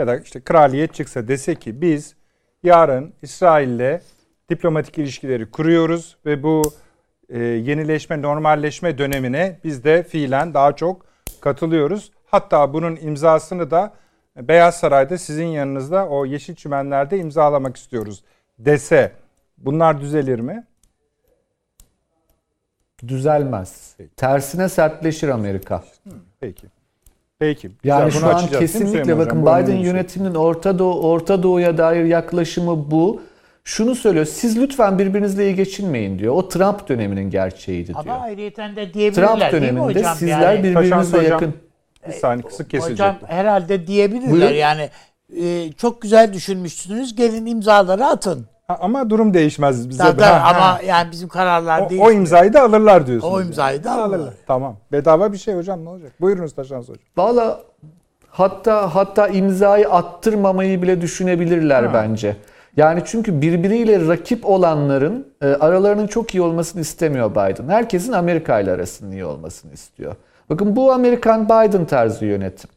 ya 0.00 0.06
da 0.06 0.16
işte 0.16 0.40
kraliyet 0.40 0.94
çıksa 0.94 1.28
dese 1.28 1.54
ki 1.54 1.80
biz 1.80 2.14
yarın 2.62 3.14
İsrail'le 3.22 4.00
diplomatik 4.50 4.98
ilişkileri 4.98 5.50
kuruyoruz 5.50 6.16
ve 6.26 6.42
bu 6.42 6.62
e, 7.28 7.38
yenileşme, 7.38 8.22
normalleşme 8.22 8.98
dönemine 8.98 9.58
biz 9.64 9.84
de 9.84 10.02
fiilen 10.02 10.54
daha 10.54 10.76
çok 10.76 11.06
katılıyoruz. 11.40 12.12
Hatta 12.26 12.72
bunun 12.72 12.96
imzasını 12.96 13.70
da 13.70 13.92
Beyaz 14.36 14.76
Saray'da 14.76 15.18
sizin 15.18 15.46
yanınızda 15.46 16.08
o 16.08 16.26
yeşil 16.26 16.54
çimenlerde 16.54 17.18
imzalamak 17.18 17.76
istiyoruz 17.76 18.24
dese 18.58 19.12
bunlar 19.58 20.00
düzelir 20.00 20.40
mi? 20.40 20.66
Düzelmez. 23.08 23.94
Peki. 23.98 24.14
Tersine 24.16 24.68
sertleşir 24.68 25.28
Amerika. 25.28 25.84
Peki. 26.40 26.66
Peki. 27.40 27.70
Yani 27.84 28.12
şu 28.12 28.26
an 28.26 28.46
kesinlikle 28.46 29.18
bakın 29.18 29.42
Biden 29.42 29.76
yönetiminin 29.76 30.34
Orta 30.34 30.78
Doğu 30.78 31.00
Orta 31.00 31.42
Doğu'ya 31.42 31.78
dair 31.78 32.04
yaklaşımı 32.04 32.90
bu. 32.90 33.22
Şunu 33.64 33.94
söylüyor. 33.94 34.24
Siz 34.26 34.58
lütfen 34.58 34.98
birbirinizle 34.98 35.44
iyi 35.44 35.54
geçinmeyin 35.54 36.18
diyor. 36.18 36.34
O 36.34 36.48
Trump 36.48 36.88
döneminin 36.88 37.30
gerçeğiydi 37.30 37.86
diyor. 37.86 37.98
Ama 37.98 38.14
ayrıyeten 38.14 38.76
de 38.76 38.94
diyebilirler 38.94 39.28
Trump 39.28 39.52
döneminde 39.52 39.80
hocam? 39.80 40.16
sizler 40.16 40.54
yani, 40.54 40.64
birbirinizle 40.64 41.22
yakın. 41.22 41.54
Bir 42.08 42.12
saniye 42.12 42.46
kısık 42.46 42.70
kesilecek. 42.70 43.06
Hocam 43.06 43.16
herhalde 43.26 43.86
diyebilirler. 43.86 44.30
Buyurun. 44.30 44.54
Yani 44.54 44.90
e, 45.40 45.72
çok 45.72 46.02
güzel 46.02 46.32
düşünmüşsünüz. 46.32 47.16
Gelin 47.16 47.46
imzaları 47.46 48.06
atın. 48.06 48.46
Ama 48.80 49.10
durum 49.10 49.34
değişmez 49.34 49.88
bize. 49.88 50.02
Tabii, 50.02 50.22
ha, 50.22 50.42
ama 50.54 50.60
ha. 50.60 50.80
yani 50.86 51.10
bizim 51.10 51.28
kararlar 51.28 51.90
değil. 51.90 52.02
O 52.04 52.10
imzayı 52.10 52.52
da 52.52 52.62
alırlar 52.62 53.06
diyorsunuz. 53.06 53.34
O 53.34 53.42
imzayı 53.42 53.76
yani. 53.76 53.84
da 53.84 53.92
alırlar. 53.92 54.18
alırlar. 54.18 54.34
Tamam. 54.46 54.76
Bedava 54.92 55.32
bir 55.32 55.38
şey 55.38 55.54
hocam 55.54 55.84
ne 55.84 55.88
olacak? 55.88 56.12
Buyurunuz 56.20 56.54
Taşan 56.54 56.78
Hocam. 56.78 56.96
Valla 57.16 57.60
hatta 58.28 58.94
hatta 58.94 59.28
imzayı 59.28 59.90
attırmamayı 59.90 60.82
bile 60.82 61.00
düşünebilirler 61.00 61.82
ha. 61.82 61.94
bence. 61.94 62.36
Yani 62.76 63.02
çünkü 63.04 63.42
birbiriyle 63.42 64.08
rakip 64.08 64.46
olanların 64.46 65.26
e, 65.42 65.46
aralarının 65.46 66.06
çok 66.06 66.34
iyi 66.34 66.42
olmasını 66.42 66.80
istemiyor 66.80 67.30
Biden. 67.30 67.68
Herkesin 67.68 68.12
Amerika 68.12 68.60
ile 68.60 68.72
arasının 68.72 69.12
iyi 69.12 69.24
olmasını 69.24 69.72
istiyor. 69.72 70.16
Bakın 70.50 70.76
bu 70.76 70.92
Amerikan 70.92 71.44
Biden 71.44 71.84
tarzı 71.84 72.24
yönetim. 72.24 72.70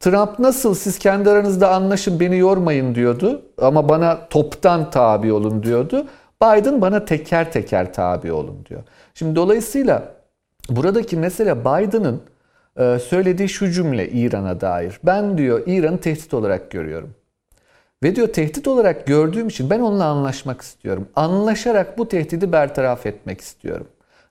Trump 0.00 0.38
nasıl 0.38 0.74
siz 0.74 0.98
kendi 0.98 1.30
aranızda 1.30 1.70
anlaşın 1.70 2.20
beni 2.20 2.38
yormayın 2.38 2.94
diyordu 2.94 3.42
ama 3.58 3.88
bana 3.88 4.28
toptan 4.28 4.90
tabi 4.90 5.32
olun 5.32 5.62
diyordu. 5.62 6.06
Biden 6.42 6.80
bana 6.80 7.04
teker 7.04 7.52
teker 7.52 7.92
tabi 7.92 8.32
olun 8.32 8.64
diyor. 8.68 8.82
Şimdi 9.14 9.36
dolayısıyla 9.36 10.14
buradaki 10.70 11.16
mesele 11.16 11.60
Biden'ın 11.60 12.20
e, 12.76 12.98
söylediği 12.98 13.48
şu 13.48 13.70
cümle 13.70 14.08
İran'a 14.08 14.60
dair. 14.60 15.00
Ben 15.04 15.38
diyor 15.38 15.62
İran'ı 15.66 15.98
tehdit 15.98 16.34
olarak 16.34 16.70
görüyorum. 16.70 17.14
Ve 18.02 18.16
diyor 18.16 18.28
tehdit 18.28 18.68
olarak 18.68 19.06
gördüğüm 19.06 19.48
için 19.48 19.70
ben 19.70 19.80
onunla 19.80 20.04
anlaşmak 20.04 20.60
istiyorum. 20.60 21.08
Anlaşarak 21.16 21.98
bu 21.98 22.08
tehdidi 22.08 22.52
bertaraf 22.52 23.06
etmek 23.06 23.40
istiyorum. 23.40 23.86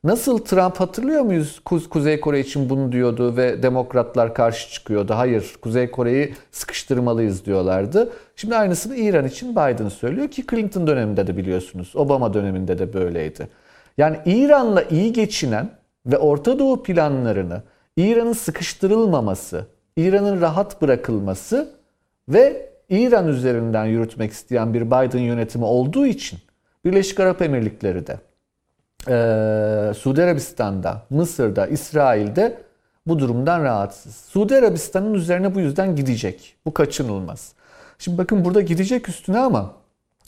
Nasıl 0.08 0.38
Trump 0.38 0.80
hatırlıyor 0.80 1.22
muyuz? 1.22 1.60
Kuzey 1.90 2.20
Kore 2.20 2.40
için 2.40 2.70
bunu 2.70 2.92
diyordu 2.92 3.38
ve 3.38 3.64
demokratlar 3.64 4.34
karşı 4.34 4.72
çıkıyordu. 4.72 5.14
Hayır, 5.14 5.56
Kuzey 5.62 5.92
Kore'yi 5.92 6.34
sıkıştırmalıyız 6.52 7.46
diyorlardı. 7.46 8.14
Şimdi 8.36 8.56
aynısını 8.56 8.96
İran 8.96 9.26
için 9.26 9.52
Biden 9.52 9.90
söylüyor 9.90 10.28
ki 10.28 10.46
Clinton 10.50 10.88
döneminde 10.88 11.28
de 11.28 11.38
biliyorsunuz. 11.38 11.92
Obama 11.96 12.34
döneminde 12.34 12.80
de 12.80 12.94
böyleydi. 12.94 13.48
Yani 13.98 14.18
İran'la 14.26 14.84
iyi 14.84 15.14
geçinen 15.14 15.70
ve 16.06 16.18
Orta 16.18 16.60
Doğu 16.60 16.84
planlarını 16.84 17.62
İran'ın 17.98 18.34
sıkıştırılmaması, 18.34 19.66
İran'ın 19.98 20.42
rahat 20.42 20.82
bırakılması 20.82 21.70
ve 22.30 22.70
İran 22.90 23.28
üzerinden 23.28 23.86
yürütmek 23.86 24.32
isteyen 24.32 24.74
bir 24.74 24.82
Biden 24.82 25.20
yönetimi 25.20 25.66
olduğu 25.66 26.06
için 26.06 26.40
Birleşik 26.86 27.20
Arap 27.20 27.42
Emirlikleri 27.42 28.08
de 28.08 28.27
e, 29.07 29.94
Suudi 29.98 30.24
Arabistan'da, 30.24 31.02
Mısır'da, 31.10 31.68
İsrail'de 31.68 32.61
bu 33.07 33.19
durumdan 33.19 33.64
rahatsız. 33.64 34.15
Suudi 34.15 34.56
Arabistan'ın 34.56 35.14
üzerine 35.14 35.56
bu 35.56 35.60
yüzden 35.60 35.95
gidecek. 35.95 36.56
Bu 36.65 36.74
kaçınılmaz. 36.74 37.53
Şimdi 37.99 38.18
bakın 38.18 38.45
burada 38.45 38.61
gidecek 38.61 39.10
üstüne 39.10 39.40
ama 39.40 39.74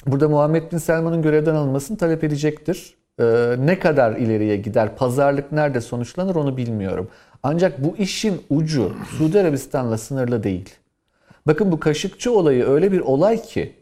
burada 0.07 0.29
Muhammed 0.29 0.71
Bin 0.71 0.77
Selman'ın 0.77 1.21
görevden 1.21 1.55
alınmasını 1.55 1.97
talep 1.97 2.23
edecektir. 2.23 2.97
Ee, 3.19 3.55
ne 3.59 3.79
kadar 3.79 4.15
ileriye 4.15 4.57
gider, 4.57 4.95
pazarlık 4.95 5.51
nerede 5.51 5.81
sonuçlanır 5.81 6.35
onu 6.35 6.57
bilmiyorum. 6.57 7.09
Ancak 7.43 7.83
bu 7.83 7.97
işin 7.97 8.41
ucu 8.49 8.93
Suudi 9.17 9.39
Arabistan'la 9.39 9.97
sınırlı 9.97 10.43
değil. 10.43 10.69
Bakın 11.47 11.71
bu 11.71 11.79
Kaşıkçı 11.79 12.31
olayı 12.31 12.65
öyle 12.65 12.91
bir 12.91 12.99
olay 12.99 13.41
ki 13.41 13.73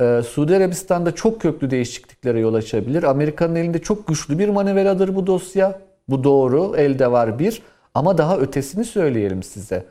ee, 0.00 0.22
Suudi 0.22 0.56
Arabistan'da 0.56 1.14
çok 1.14 1.40
köklü 1.40 1.70
değişikliklere 1.70 2.40
yol 2.40 2.54
açabilir. 2.54 3.02
Amerika'nın 3.02 3.54
elinde 3.54 3.78
çok 3.78 4.06
güçlü 4.06 4.38
bir 4.38 4.48
manevradır 4.48 5.14
bu 5.14 5.26
dosya. 5.26 5.80
Bu 6.08 6.24
doğru, 6.24 6.76
elde 6.76 7.12
var 7.12 7.38
bir. 7.38 7.62
Ama 7.94 8.18
daha 8.18 8.38
ötesini 8.38 8.84
söyleyelim 8.84 9.42
size. 9.42 9.84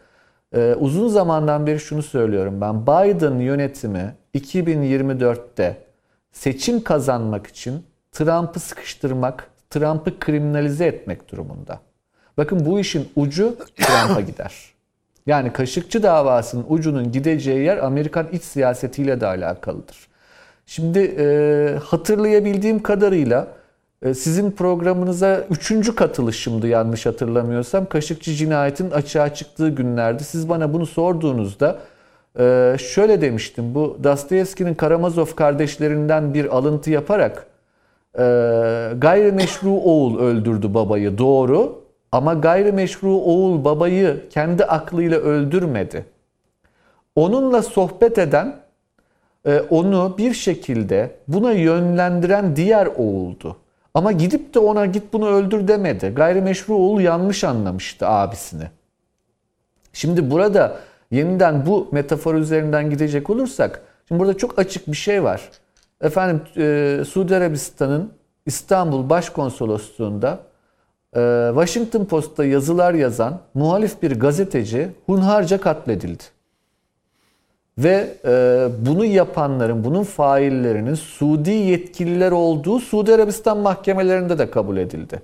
Ee, 0.54 0.76
uzun 0.80 1.08
zamandan 1.08 1.68
beri 1.68 1.80
şunu 1.80 2.04
söylüyorum 2.04 2.62
ben. 2.62 2.82
Biden 2.84 3.40
yönetimi 3.40 4.16
2024'te 4.36 5.78
seçim 6.32 6.84
kazanmak 6.84 7.48
için 7.48 7.84
Trump'ı 8.12 8.60
sıkıştırmak, 8.60 9.50
Trump'ı 9.70 10.20
kriminalize 10.20 10.86
etmek 10.86 11.32
durumunda. 11.32 11.80
Bakın 12.38 12.66
bu 12.66 12.80
işin 12.80 13.10
ucu 13.16 13.58
Trump'a 13.76 14.22
gider. 14.22 14.77
Yani 15.28 15.54
Kaşıkçı 15.54 16.04
davasının 16.04 16.66
ucunun 16.70 17.12
gideceği 17.12 17.60
yer 17.60 17.78
Amerikan 17.78 18.28
iç 18.32 18.44
siyasetiyle 18.44 19.22
de 19.22 19.28
alakalıdır. 19.28 20.08
Şimdi 20.66 21.00
e, 21.00 21.78
hatırlayabildiğim 21.84 22.84
kadarıyla 22.84 23.48
e, 24.02 24.14
sizin 24.14 24.52
programınıza 24.52 25.46
üçüncü 25.50 25.96
katılışımdı 25.96 26.68
yanlış 26.68 27.06
hatırlamıyorsam. 27.06 27.86
Kaşıkçı 27.86 28.34
cinayetin 28.34 28.92
açığa 28.92 29.34
çıktığı 29.34 29.70
günlerde 29.70 30.24
siz 30.24 30.50
bana 30.50 30.74
bunu 30.74 30.86
sorduğunuzda 30.86 31.80
e, 32.40 32.76
şöyle 32.80 33.22
demiştim. 33.22 33.76
Bu 33.76 33.98
Dostoyevski'nin 34.04 34.76
Karamazov 34.76 35.36
kardeşlerinden 35.36 36.34
bir 36.34 36.58
alıntı 36.58 36.92
yaparak 36.92 37.48
e, 38.16 38.24
gayrimeşru 38.98 39.72
oğul 39.72 40.20
öldürdü 40.20 40.74
babayı 40.74 41.18
doğru 41.18 41.87
ama 42.18 42.34
gayrimeşru 42.34 43.16
oğul 43.16 43.64
babayı 43.64 44.30
kendi 44.30 44.66
aklıyla 44.66 45.18
öldürmedi. 45.18 46.06
Onunla 47.16 47.62
sohbet 47.62 48.18
eden, 48.18 48.56
e, 49.46 49.60
onu 49.60 50.16
bir 50.18 50.34
şekilde 50.34 51.16
buna 51.28 51.52
yönlendiren 51.52 52.56
diğer 52.56 52.86
oğuldu. 52.86 53.58
Ama 53.94 54.12
gidip 54.12 54.54
de 54.54 54.60
ona 54.60 54.86
git 54.86 55.14
bunu 55.14 55.28
öldür 55.28 55.68
demedi. 55.68 56.14
Gayrimeşru 56.16 56.76
oğul 56.76 57.02
yanlış 57.02 57.44
anlamıştı 57.44 58.08
abisini. 58.08 58.68
Şimdi 59.94 60.32
burada 60.32 60.78
yeniden 61.12 61.66
bu 61.66 61.88
metafor 61.92 62.36
üzerinden 62.36 62.90
gidecek 62.90 63.30
olursak, 63.30 63.82
şimdi 64.08 64.20
burada 64.20 64.38
çok 64.38 64.60
açık 64.60 64.88
bir 64.88 64.98
şey 64.98 65.24
var. 65.24 65.50
Efendim 66.02 66.42
e, 66.58 67.04
Suudi 67.06 67.36
Arabistan'ın 67.36 68.14
İstanbul 68.46 69.10
Başkonsolosluğu'nda 69.10 70.40
Washington 71.14 72.06
Post'ta 72.06 72.46
yazılar 72.46 72.94
yazan 72.94 73.40
muhalif 73.54 74.02
bir 74.02 74.20
gazeteci 74.20 74.90
hunharca 75.06 75.62
katledildi. 75.62 76.24
Ve 77.78 78.18
e, 78.26 78.68
bunu 78.86 79.06
yapanların, 79.06 79.84
bunun 79.84 80.04
faillerinin 80.04 80.94
Suudi 80.94 81.52
yetkililer 81.52 82.32
olduğu 82.32 82.80
Suudi 82.80 83.14
Arabistan 83.14 83.58
mahkemelerinde 83.58 84.38
de 84.38 84.52
kabul 84.52 84.78
edildi. 84.78 85.22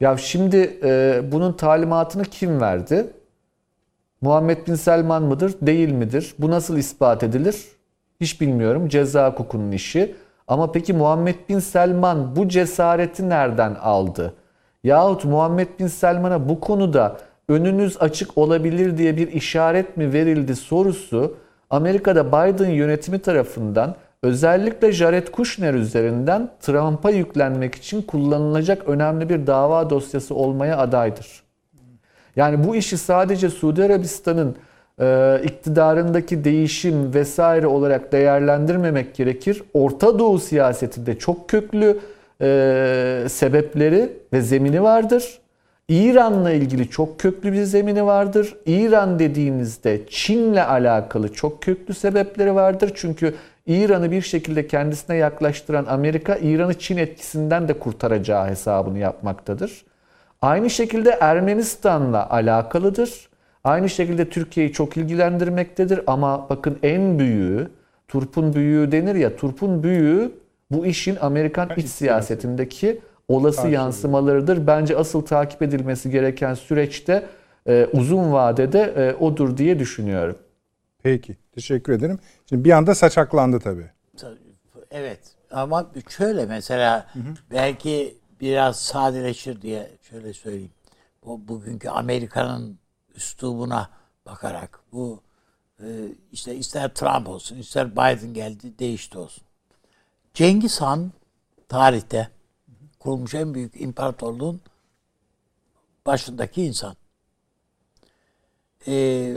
Ya 0.00 0.16
şimdi 0.16 0.78
e, 0.84 1.22
bunun 1.32 1.52
talimatını 1.52 2.24
kim 2.24 2.60
verdi? 2.60 3.06
Muhammed 4.20 4.66
Bin 4.66 4.74
Selman 4.74 5.22
mıdır, 5.22 5.54
değil 5.62 5.92
midir? 5.92 6.34
Bu 6.38 6.50
nasıl 6.50 6.76
ispat 6.76 7.22
edilir? 7.22 7.64
Hiç 8.20 8.40
bilmiyorum. 8.40 8.88
Ceza 8.88 9.30
hukukunun 9.30 9.72
işi. 9.72 10.14
Ama 10.48 10.72
peki 10.72 10.92
Muhammed 10.92 11.36
Bin 11.48 11.58
Selman 11.58 12.36
bu 12.36 12.48
cesareti 12.48 13.28
nereden 13.28 13.74
aldı? 13.74 14.34
Yahut 14.88 15.24
Muhammed 15.24 15.68
Bin 15.78 15.86
Selman'a 15.86 16.48
bu 16.48 16.60
konuda 16.60 17.16
önünüz 17.48 17.96
açık 18.00 18.38
olabilir 18.38 18.98
diye 18.98 19.16
bir 19.16 19.32
işaret 19.32 19.96
mi 19.96 20.12
verildi 20.12 20.56
sorusu 20.56 21.36
Amerika'da 21.70 22.28
Biden 22.28 22.70
yönetimi 22.70 23.18
tarafından 23.18 23.94
özellikle 24.22 24.92
Jared 24.92 25.28
Kushner 25.28 25.74
üzerinden 25.74 26.50
Trump'a 26.60 27.10
yüklenmek 27.10 27.74
için 27.74 28.02
kullanılacak 28.02 28.88
önemli 28.88 29.28
bir 29.28 29.46
dava 29.46 29.90
dosyası 29.90 30.34
olmaya 30.34 30.78
adaydır. 30.78 31.42
Yani 32.36 32.64
bu 32.64 32.76
işi 32.76 32.98
sadece 32.98 33.50
Suudi 33.50 33.84
Arabistan'ın 33.84 34.56
e, 35.00 35.40
iktidarındaki 35.44 36.44
değişim 36.44 37.14
vesaire 37.14 37.66
olarak 37.66 38.12
değerlendirmemek 38.12 39.14
gerekir. 39.14 39.62
Orta 39.74 40.18
Doğu 40.18 40.38
siyasetinde 40.38 41.18
çok 41.18 41.48
köklü 41.48 41.98
e, 42.42 43.24
sebepleri 43.28 44.12
ve 44.32 44.40
zemini 44.40 44.82
vardır. 44.82 45.38
İran'la 45.88 46.52
ilgili 46.52 46.90
çok 46.90 47.20
köklü 47.20 47.52
bir 47.52 47.62
zemini 47.62 48.06
vardır. 48.06 48.56
İran 48.66 49.18
dediğinizde 49.18 50.00
Çin'le 50.10 50.56
alakalı 50.68 51.32
çok 51.32 51.62
köklü 51.62 51.94
sebepleri 51.94 52.54
vardır. 52.54 52.92
Çünkü 52.94 53.34
İran'ı 53.66 54.10
bir 54.10 54.22
şekilde 54.22 54.66
kendisine 54.66 55.16
yaklaştıran 55.16 55.86
Amerika, 55.88 56.36
İran'ı 56.36 56.74
Çin 56.74 56.96
etkisinden 56.96 57.68
de 57.68 57.78
kurtaracağı 57.78 58.48
hesabını 58.48 58.98
yapmaktadır. 58.98 59.84
Aynı 60.42 60.70
şekilde 60.70 61.10
Ermenistan'la 61.10 62.30
alakalıdır. 62.30 63.28
Aynı 63.64 63.88
şekilde 63.88 64.28
Türkiye'yi 64.28 64.72
çok 64.72 64.96
ilgilendirmektedir 64.96 66.00
ama 66.06 66.46
bakın 66.50 66.78
en 66.82 67.18
büyüğü, 67.18 67.70
turpun 68.08 68.54
büyüğü 68.54 68.92
denir 68.92 69.14
ya, 69.14 69.36
turpun 69.36 69.82
büyüğü 69.82 70.32
bu 70.70 70.86
işin 70.86 71.16
Amerikan 71.16 71.70
iç 71.76 71.86
siyasetindeki 71.86 73.00
olası 73.28 73.68
yansımalarıdır. 73.68 74.66
Bence 74.66 74.96
asıl 74.96 75.22
takip 75.26 75.62
edilmesi 75.62 76.10
gereken 76.10 76.54
süreçte 76.54 77.26
e, 77.68 77.88
uzun 77.92 78.32
vadede 78.32 78.80
e, 78.96 79.14
odur 79.14 79.56
diye 79.56 79.78
düşünüyorum. 79.78 80.38
Peki. 81.02 81.36
Teşekkür 81.52 81.92
ederim. 81.92 82.18
Şimdi 82.48 82.64
bir 82.64 82.70
anda 82.70 82.94
saçaklandı 82.94 83.60
tabii. 83.60 83.90
Evet. 84.90 85.20
Ama 85.50 85.90
şöyle 86.08 86.46
mesela 86.46 87.06
hı 87.12 87.18
hı. 87.18 87.34
belki 87.50 88.18
biraz 88.40 88.80
sadeleşir 88.80 89.62
diye 89.62 89.90
şöyle 90.02 90.32
söyleyeyim. 90.32 90.70
Bu 91.24 91.48
bugünkü 91.48 91.88
Amerika'nın 91.88 92.78
üslubuna 93.14 93.90
bakarak 94.26 94.80
bu 94.92 95.22
e, 95.80 95.86
işte 96.32 96.56
ister 96.56 96.94
Trump 96.94 97.28
olsun 97.28 97.56
ister 97.56 97.92
Biden 97.92 98.34
geldi 98.34 98.78
değişti 98.78 99.18
olsun. 99.18 99.47
Cengiz 100.38 100.80
Han 100.80 101.12
tarihte 101.68 102.28
kurulmuş 102.98 103.34
en 103.34 103.54
büyük 103.54 103.80
imparatorluğun 103.80 104.60
başındaki 106.06 106.64
insan. 106.64 106.96
Ee, 108.88 109.34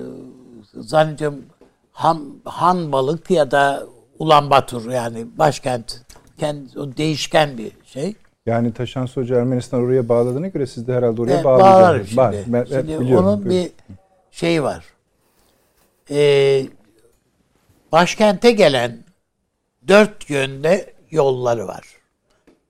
zannediyorum 0.73 1.45
Han, 1.91 2.41
Han 2.45 2.91
balık 2.91 3.31
ya 3.31 3.51
da 3.51 3.83
Ulan 4.19 4.49
Batur 4.49 4.91
yani 4.91 5.37
başkent 5.37 6.01
kendi 6.37 6.79
o 6.79 6.97
değişken 6.97 7.57
bir 7.57 7.71
şey. 7.85 8.15
Yani 8.45 8.73
Taşan 8.73 9.07
Hoca 9.07 9.35
Ermenistan 9.37 9.81
oraya 9.81 10.09
bağladığına 10.09 10.47
göre 10.47 10.67
siz 10.67 10.87
de 10.87 10.93
herhalde 10.93 11.21
oraya 11.21 11.33
Evet, 11.33 11.45
bağlayacaksınız. 11.45 12.07
şimdi. 12.07 12.17
Bağ- 12.17 12.53
ben- 12.53 12.65
şimdi 12.65 12.99
biliyorum. 12.99 13.25
onun 13.27 13.49
bir 13.49 13.71
şeyi 14.31 14.63
var. 14.63 14.85
Ee, 16.09 16.65
başkente 17.91 18.51
gelen 18.51 19.03
dört 19.87 20.29
yönde 20.29 20.90
yolları 21.11 21.67
var. 21.67 21.83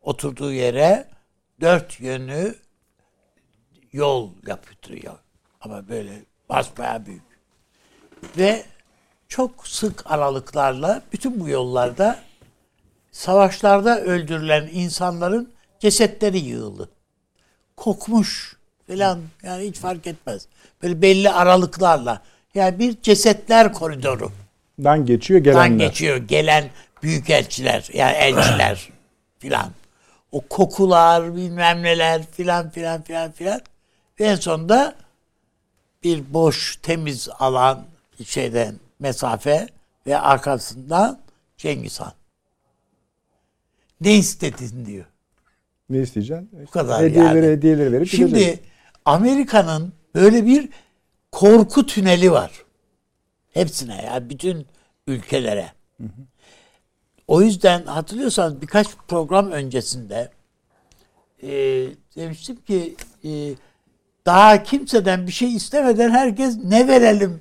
Oturduğu 0.01 0.53
yere 0.53 1.07
dört 1.61 1.99
yönü 1.99 2.55
yol 3.91 4.29
yaptırıyor. 4.47 5.17
Ama 5.61 5.89
böyle 5.89 6.11
basbayağı 6.49 7.05
büyük. 7.05 7.23
Ve 8.37 8.63
çok 9.27 9.67
sık 9.67 10.11
aralıklarla 10.11 11.01
bütün 11.13 11.39
bu 11.39 11.49
yollarda 11.49 12.19
savaşlarda 13.11 14.01
öldürülen 14.01 14.69
insanların 14.71 15.53
cesetleri 15.79 16.39
yığılı. 16.39 16.89
Kokmuş 17.77 18.57
falan 18.87 19.19
yani 19.43 19.67
hiç 19.67 19.77
fark 19.77 20.07
etmez. 20.07 20.47
Böyle 20.83 21.01
belli 21.01 21.31
aralıklarla. 21.31 22.21
Yani 22.55 22.79
bir 22.79 23.01
cesetler 23.01 23.73
koridoru. 23.73 24.31
Dan 24.83 25.05
geçiyor 25.05 25.39
gelenler. 25.39 25.69
Dan 25.69 25.77
geçiyor 25.77 26.17
gelen 26.17 26.69
büyükelçiler 27.03 27.89
yani 27.93 28.13
elçiler 28.17 28.89
filan. 29.39 29.71
O 30.31 30.41
kokular 30.41 31.35
bilmem 31.35 31.83
neler 31.83 32.21
filan 32.31 32.69
filan 32.69 33.01
filan 33.01 33.31
filan. 33.31 33.61
Ve 34.19 34.25
en 34.25 34.35
sonunda 34.35 34.95
bir 36.03 36.33
boş 36.33 36.75
temiz 36.81 37.29
alan 37.39 37.85
şeyden 38.25 38.75
mesafe 38.99 39.67
ve 40.07 40.17
arkasından 40.17 41.19
Cengiz 41.57 41.99
Han. 41.99 42.13
Ne 44.01 44.17
istedin 44.17 44.85
diyor. 44.85 45.05
Ne 45.89 45.99
isteyeceksin? 45.99 46.49
Bu 46.67 46.71
kadar 46.71 47.03
hediyeleri, 47.03 47.45
yani. 47.45 47.47
hediyeleri 47.47 47.91
verip 47.91 48.07
Şimdi 48.07 48.29
gideceksin. 48.29 48.65
Amerika'nın 49.05 49.93
böyle 50.15 50.45
bir 50.45 50.69
korku 51.31 51.85
tüneli 51.85 52.31
var. 52.31 52.51
Hepsine 53.53 54.03
ya 54.05 54.29
bütün 54.29 54.67
ülkelere. 55.07 55.71
O 57.27 57.41
yüzden 57.41 57.83
hatırlıyorsanız 57.83 58.61
birkaç 58.61 58.87
program 59.07 59.51
öncesinde 59.51 60.31
e, 61.43 61.49
demiştim 62.15 62.55
ki 62.55 62.95
e, 63.23 63.29
daha 64.25 64.63
kimseden 64.63 65.27
bir 65.27 65.31
şey 65.31 65.55
istemeden 65.55 66.09
herkes 66.09 66.57
ne 66.63 66.87
verelim 66.87 67.39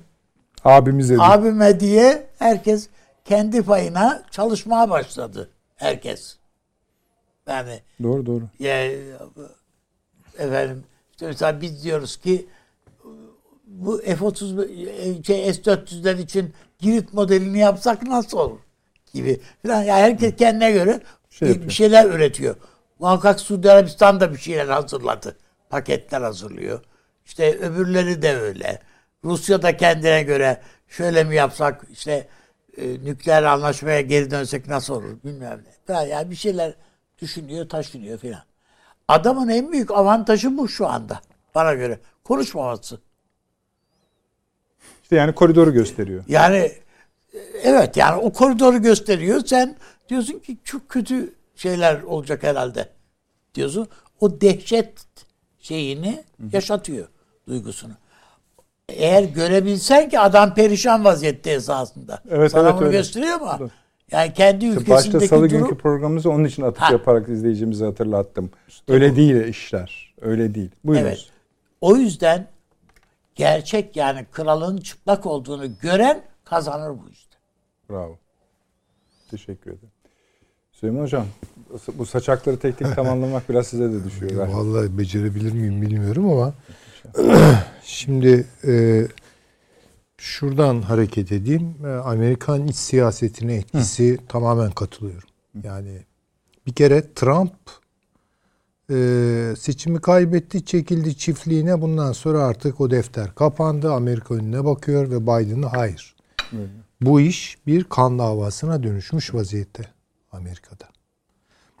abimize 0.63 1.15
abime 1.19 1.79
diye 1.79 2.27
herkes 2.39 2.89
kendi 3.25 3.61
payına 3.63 4.23
çalışmaya 4.31 4.89
başladı. 4.89 5.49
Herkes. 5.75 6.37
Yani 7.47 7.81
Doğru 8.03 8.25
doğru. 8.25 8.43
ya, 8.59 8.91
efendim 10.37 10.83
işte 11.11 11.27
mesela 11.27 11.61
biz 11.61 11.83
diyoruz 11.83 12.17
ki 12.17 12.45
bu 13.65 13.97
F-30 13.97 15.25
şey 15.25 15.53
S-400'ler 15.53 16.21
için 16.21 16.53
Girit 16.79 17.13
modelini 17.13 17.59
yapsak 17.59 18.03
nasıl 18.03 18.37
olur 18.37 18.59
gibi 19.13 19.41
falan. 19.65 19.83
Yani 19.83 20.01
herkes 20.01 20.35
kendine 20.35 20.71
göre 20.71 20.99
Şey 21.29 21.47
bir 21.47 21.53
yapıyor. 21.53 21.71
şeyler 21.71 22.05
üretiyor. 22.05 22.55
Muhakkak 22.99 23.39
Suudi 23.39 23.71
Arabistan 23.71 24.19
da 24.19 24.33
bir 24.33 24.37
şeyler 24.37 24.67
hazırladı. 24.67 25.37
Paketler 25.69 26.21
hazırlıyor. 26.21 26.79
İşte 27.25 27.57
öbürleri 27.59 28.21
de 28.21 28.37
öyle. 28.37 28.79
Rusya 29.23 29.61
da 29.61 29.77
kendine 29.77 30.23
göre 30.23 30.61
şöyle 30.87 31.23
mi 31.23 31.35
yapsak 31.35 31.81
işte 31.91 32.27
e, 32.77 32.87
nükleer 32.89 33.43
anlaşmaya 33.43 34.01
geri 34.01 34.31
dönsek 34.31 34.67
nasıl 34.67 34.93
olur 34.95 35.17
bilmem 35.25 35.61
ne. 35.65 35.71
Falan 35.93 36.03
Yani 36.07 36.31
bir 36.31 36.35
şeyler 36.35 36.73
düşünüyor, 37.21 37.69
taşınıyor 37.69 38.17
filan. 38.17 38.41
Adamın 39.07 39.49
en 39.49 39.71
büyük 39.71 39.91
avantajı 39.91 40.57
bu 40.57 40.67
şu 40.67 40.87
anda 40.87 41.21
bana 41.55 41.73
göre. 41.73 41.99
Konuşmaması. 42.23 42.99
İşte 45.03 45.15
yani 45.15 45.35
koridoru 45.35 45.73
gösteriyor. 45.73 46.23
Yani 46.27 46.71
evet 47.63 47.97
yani 47.97 48.21
o 48.21 48.33
koridoru 48.33 48.81
gösteriyor. 48.81 49.41
Sen 49.45 49.75
diyorsun 50.09 50.39
ki 50.39 50.57
çok 50.63 50.89
kötü 50.89 51.33
şeyler 51.55 52.01
olacak 52.01 52.43
herhalde 52.43 52.89
diyorsun. 53.55 53.87
O 54.19 54.41
dehşet 54.41 54.93
şeyini 55.59 56.23
yaşatıyor 56.53 57.07
duygusunu. 57.47 57.93
Eğer 58.89 59.23
görebilsen 59.23 60.09
ki 60.09 60.19
adam 60.19 60.53
perişan 60.53 61.05
vaziyette 61.05 61.51
esasında. 61.51 62.21
Evet, 62.29 62.51
Sana 62.51 62.69
evet, 62.69 62.79
bunu 62.79 62.87
öyle. 62.87 62.97
gösteriyor 62.97 63.41
mu? 63.41 63.51
Evet. 63.59 63.71
Yani 64.11 64.33
kendi 64.33 64.65
İşte 64.65 64.81
ülkesindeki 64.81 65.13
başta 65.13 65.27
salı 65.27 65.49
durum... 65.49 65.59
günkü 65.61 65.77
programımızı 65.77 66.29
onun 66.29 66.43
için 66.43 66.63
atıf 66.63 66.81
Ha. 66.81 66.91
yaparak 66.91 67.29
izleyicimize 67.29 67.85
hatırlattım. 67.85 68.51
Öyle 68.87 69.15
değil 69.15 69.35
işler. 69.35 70.13
Öyle 70.21 70.55
değil. 70.55 70.69
Buyurunuz. 70.83 71.07
Evet. 71.09 71.29
O 71.81 71.95
yüzden 71.95 72.47
gerçek 73.35 73.95
yani 73.95 74.25
kralın 74.31 74.77
çıplak 74.77 75.25
olduğunu 75.25 75.77
gören 75.81 76.21
kazanır 76.51 76.89
bu 76.89 77.09
işte. 77.11 77.35
Bravo. 77.89 78.17
Teşekkür 79.31 79.71
ederim. 79.71 79.89
Süleyman 80.71 81.01
Hocam 81.01 81.25
bu 81.93 82.05
saçakları 82.05 82.59
tek 82.59 82.77
tek 82.77 82.95
tamamlamak 82.95 83.49
biraz 83.49 83.67
size 83.67 83.91
de 83.91 84.03
düşüyor. 84.05 84.31
galiba. 84.31 84.57
Vallahi 84.57 84.97
becerebilir 84.97 85.51
miyim 85.51 85.81
bilmiyorum 85.81 86.29
ama 86.29 86.53
şimdi 87.83 88.47
e, 88.67 89.07
şuradan 90.17 90.81
hareket 90.81 91.31
edeyim. 91.31 91.75
E, 91.85 91.87
Amerikan 91.87 92.67
iç 92.67 92.75
siyasetine 92.75 93.55
etkisi 93.55 94.19
tamamen 94.27 94.71
katılıyorum. 94.71 95.29
Yani 95.63 96.01
bir 96.67 96.73
kere 96.73 97.13
Trump 97.13 97.53
e, 98.89 98.95
seçimi 99.57 100.01
kaybetti, 100.01 100.65
çekildi 100.65 101.17
çiftliğine. 101.17 101.81
Bundan 101.81 102.11
sonra 102.11 102.43
artık 102.43 102.81
o 102.81 102.91
defter 102.91 103.35
kapandı. 103.35 103.93
Amerika 103.93 104.33
önüne 104.33 104.65
bakıyor 104.65 105.11
ve 105.11 105.21
Biden'a 105.21 105.73
hayır. 105.73 106.15
Bu 107.01 107.21
iş 107.21 107.57
bir 107.67 107.83
kan 107.83 108.19
davasına 108.19 108.83
dönüşmüş 108.83 109.33
vaziyette 109.33 109.83
Amerika'da. 110.31 110.85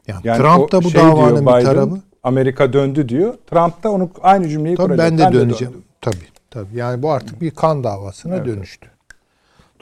Yani, 0.07 0.21
Yani 0.27 0.37
Trump 0.37 0.71
da 0.71 0.83
bu 0.83 0.89
şey 0.89 1.01
davanın 1.01 1.29
diyor 1.29 1.41
bir 1.41 1.61
Biden, 1.61 1.63
tarafı. 1.73 2.01
Amerika 2.23 2.73
döndü 2.73 3.09
diyor. 3.09 3.33
Trump 3.49 3.83
da 3.83 3.91
onu 3.91 4.09
aynı 4.21 4.49
cümleyi 4.49 4.75
Tabii 4.75 4.87
kuracak. 4.87 5.11
ben 5.11 5.17
de 5.17 5.33
döneceğim. 5.39 5.73
döndüm. 5.73 5.85
Tabii 6.01 6.27
tabii. 6.49 6.75
Yani 6.77 7.01
bu 7.03 7.11
artık 7.11 7.41
bir 7.41 7.51
kan 7.51 7.83
davasına 7.83 8.35
Evet. 8.35 8.45
dönüştü. 8.45 8.87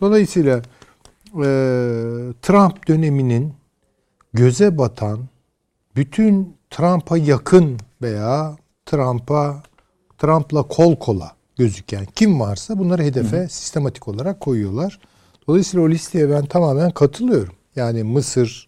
Dolayısıyla 0.02 0.58
e, 1.34 1.44
Trump 2.42 2.88
döneminin 2.88 3.54
göze 4.34 4.78
batan 4.78 5.20
bütün 5.96 6.58
Trump'a 6.70 7.18
yakın 7.18 7.78
veya 8.02 8.56
Trump'a 8.86 9.64
Trump'la 10.18 10.64
kol 10.64 10.96
kola 10.96 11.32
gözüken 11.64 12.06
kim 12.16 12.40
varsa 12.40 12.80
bunları 12.80 13.04
hedefe 13.04 13.50
sistematik 13.50 14.08
olarak 14.08 14.40
koyuyorlar. 14.40 15.00
Dolayısıyla 15.48 15.86
o 15.86 15.90
listeye 15.90 16.30
ben 16.30 16.46
tamamen 16.46 16.92
katılıyorum. 16.92 17.54
Yani 17.76 18.04
Mısır, 18.04 18.68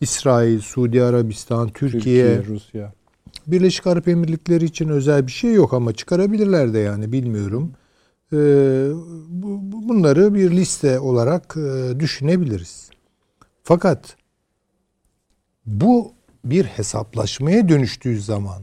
İsrail, 0.00 0.60
Suudi 0.60 1.02
Arabistan, 1.02 1.68
Türkiye, 1.68 2.02
Türkiye, 2.02 2.44
Rusya. 2.44 2.92
Birleşik 3.46 3.86
Arap 3.86 4.08
Emirlikleri 4.08 4.64
için 4.64 4.88
özel 4.88 5.26
bir 5.26 5.32
şey 5.32 5.52
yok 5.52 5.74
ama 5.74 5.92
çıkarabilirler 5.92 6.74
de 6.74 6.78
yani 6.78 7.12
bilmiyorum. 7.12 7.72
Ee, 8.32 8.36
bu- 9.28 9.60
bu- 9.72 9.88
bunları 9.88 10.34
bir 10.34 10.50
liste 10.50 11.00
olarak 11.00 11.56
e, 11.56 12.00
düşünebiliriz. 12.00 12.90
Fakat 13.62 14.16
bu 15.66 16.12
bir 16.44 16.64
hesaplaşmaya 16.64 17.68
dönüştüğü 17.68 18.20
zaman 18.20 18.62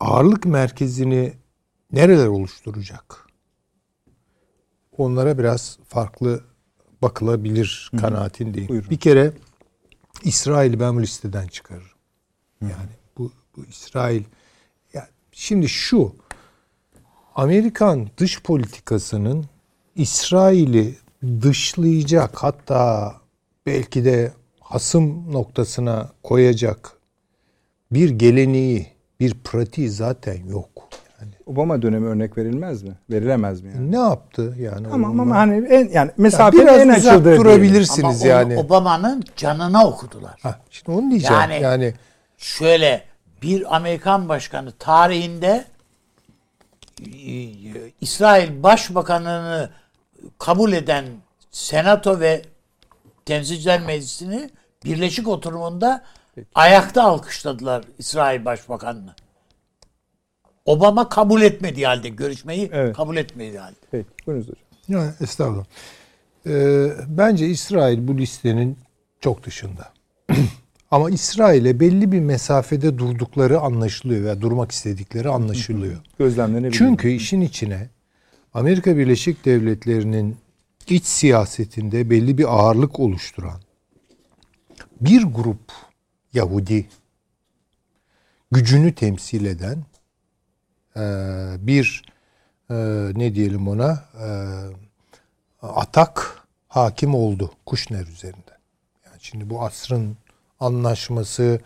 ağırlık 0.00 0.44
merkezini 0.46 1.32
nereler 1.92 2.26
oluşturacak? 2.26 3.26
Onlara 4.98 5.38
biraz 5.38 5.78
farklı 5.88 6.40
bakılabilir 7.02 7.90
kanaatindeyim. 8.00 8.68
Buyurun. 8.68 8.90
Bir 8.90 8.98
kere 8.98 9.32
İsrail'i 10.24 10.80
ben 10.80 10.96
bu 10.96 11.02
listeden 11.02 11.46
çıkarırım. 11.46 11.86
Yani 12.60 12.90
bu, 13.18 13.32
bu 13.56 13.64
İsrail 13.64 14.24
ya 14.94 15.08
şimdi 15.32 15.68
şu 15.68 16.16
Amerikan 17.34 18.08
dış 18.18 18.42
politikasının 18.42 19.44
İsrail'i 19.94 20.96
dışlayacak 21.42 22.42
hatta 22.42 23.14
belki 23.66 24.04
de 24.04 24.32
hasım 24.60 25.32
noktasına 25.32 26.12
koyacak 26.22 26.92
bir 27.90 28.10
geleneği, 28.10 28.86
bir 29.20 29.34
pratiği 29.34 29.90
zaten 29.90 30.44
yok. 30.46 30.71
Yani 31.46 31.56
Obama 31.56 31.82
dönemi 31.82 32.06
örnek 32.06 32.38
verilmez 32.38 32.82
mi? 32.82 32.92
Verilemez 33.10 33.62
mi 33.62 33.72
yani? 33.74 33.92
ne 33.92 33.98
yaptı 33.98 34.54
yani? 34.58 34.88
Tamam 34.90 35.10
onunla? 35.10 35.22
ama 35.22 35.36
hani 35.36 35.66
en 35.66 35.78
yani 35.78 35.94
Ya 35.94 36.14
mesafenin 36.16 36.66
biraz 36.66 37.06
en 37.06 37.24
diyelim. 37.24 37.40
durabilirsiniz 37.40 38.22
Ama 38.22 38.30
yani. 38.32 38.56
Obama'nın 38.58 39.22
canına 39.36 39.86
okudular. 39.86 40.38
Ha, 40.42 40.58
şimdi 40.70 40.98
onu 40.98 41.10
diyeceğim. 41.10 41.34
Yani- 41.34 41.62
yani 41.62 41.94
Şöyle 42.38 43.04
bir 43.42 43.76
Amerikan 43.76 44.28
başkanı 44.28 44.72
tarihinde 44.72 45.64
e, 47.06 47.10
İsrail 48.00 48.62
Başbakanını 48.62 49.70
kabul 50.38 50.72
eden 50.72 51.04
Senato 51.50 52.20
ve 52.20 52.42
Temsilciler 53.24 53.80
Meclisi'ni 53.80 54.50
birleşik 54.84 55.28
oturumunda 55.28 56.02
ayakta 56.54 57.02
alkışladılar 57.02 57.84
İsrail 57.98 58.44
Başbakanı'nı. 58.44 59.14
Obama 60.66 61.08
kabul 61.08 61.42
etmediği 61.42 61.86
halde 61.86 62.08
görüşmeyi 62.08 62.70
Evet. 62.72 62.96
kabul 62.96 63.16
etmediği 63.16 63.58
halde. 63.58 63.76
Peki. 63.90 64.08
Buyurunuz 64.26 64.48
hocam. 64.48 64.62
Ya 64.88 65.14
estağfurullah. 65.20 65.64
Ee, 66.46 66.86
bence 67.08 67.46
İsrail 67.46 68.08
bu 68.08 68.18
listenin 68.18 68.78
çok 69.20 69.44
dışında. 69.44 69.92
Ama 70.90 71.10
İsrail'e 71.10 71.80
belli 71.80 72.12
bir 72.12 72.20
mesafede 72.20 72.98
durdukları 72.98 73.60
anlaşılıyor 73.60 74.24
veya 74.24 74.40
durmak 74.40 74.72
istedikleri 74.72 75.28
anlaşılıyor. 75.28 75.96
Gözlemlenebilir. 76.18 76.78
Çünkü 76.78 77.10
işin 77.10 77.40
içine 77.40 77.88
Amerika 78.54 78.96
Birleşik 78.96 79.44
Devletleri'nin 79.44 80.36
iç 80.88 81.04
siyasetinde 81.04 82.10
belli 82.10 82.38
bir 82.38 82.54
ağırlık 82.54 83.00
oluşturan 83.00 83.60
bir 85.00 85.22
grup 85.22 85.72
Yahudi 86.32 86.88
gücünü 88.52 88.94
temsil 88.94 89.44
eden 89.44 89.78
bir 91.66 92.02
eee, 92.70 92.76
ne 93.14 93.34
diyelim 93.34 93.68
ona 93.68 94.04
eee, 94.20 94.76
atak 95.62 96.38
hakim 96.68 97.14
oldu 97.14 97.50
Kuşner 97.66 98.06
üzerinde. 98.06 98.58
Yani 99.06 99.16
şimdi 99.20 99.50
bu 99.50 99.62
asrın 99.62 100.16
anlaşması 100.60 101.60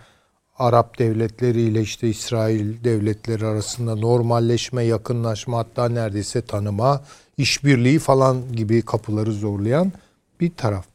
Arap 0.59 0.99
devletleriyle 0.99 1.81
işte 1.81 2.09
İsrail 2.09 2.85
devletleri 2.85 3.47
arasında 3.47 3.97
normalleşme, 3.97 4.83
yakınlaşma 4.85 5.59
hatta 5.59 5.89
neredeyse 5.89 6.43
tanıma, 6.43 7.05
işbirliği 7.37 7.99
falan 7.99 8.53
gibi 8.53 8.83
kapıları 8.83 9.33
zorlayan 9.33 9.93
bir 10.41 10.55
taraf. 10.57 10.87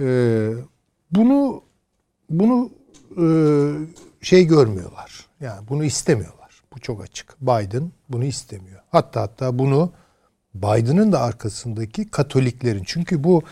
Ee, 0.00 0.50
bunu 1.10 1.62
bunu 2.30 2.70
e, 3.18 3.26
şey 4.22 4.44
görmüyorlar. 4.46 5.26
Yani 5.40 5.68
bunu 5.68 5.84
istemiyorlar. 5.84 6.41
Bu 6.74 6.80
çok 6.80 7.02
açık. 7.02 7.40
Biden 7.40 7.92
bunu 8.08 8.24
istemiyor. 8.24 8.80
Hatta 8.90 9.20
hatta 9.20 9.58
bunu 9.58 9.92
Biden'ın 10.54 11.12
da 11.12 11.20
arkasındaki 11.20 12.10
Katoliklerin. 12.10 12.82
Çünkü 12.86 13.24
bu 13.24 13.42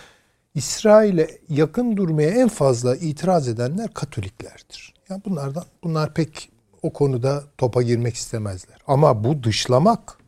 İsrail'e 0.55 1.38
yakın 1.48 1.97
durmaya 1.97 2.30
en 2.30 2.48
fazla 2.48 2.97
itiraz 2.97 3.48
edenler 3.48 3.94
Katoliklerdir. 3.94 4.94
Yani 5.09 5.22
bunlardan 5.24 5.64
bunlar 5.84 6.14
pek 6.14 6.51
o 6.82 6.92
konuda 6.92 7.44
topa 7.59 7.82
girmek 7.82 8.14
istemezler. 8.14 8.78
Ama 8.86 9.24
bu 9.24 9.42
dışlamak 9.42 10.18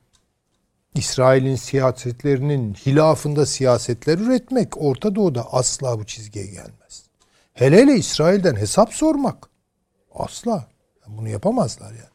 İsrail'in 0.95 1.57
siyasetlerinin 1.57 2.75
hilafında 2.75 3.47
siyasetler 3.47 4.19
üretmek 4.19 4.83
Orta 4.83 5.15
Doğu'da 5.15 5.53
asla 5.53 5.99
bu 5.99 6.05
çizgiye 6.05 6.47
gelmez. 6.47 7.03
Hele 7.55 7.77
hele 7.83 7.95
İsrail'den 7.95 8.57
hesap 8.57 8.95
sormak 8.95 9.49
asla. 10.15 10.69
Bunu 11.07 11.29
yapamazlar 11.29 11.91
yani. 11.91 12.12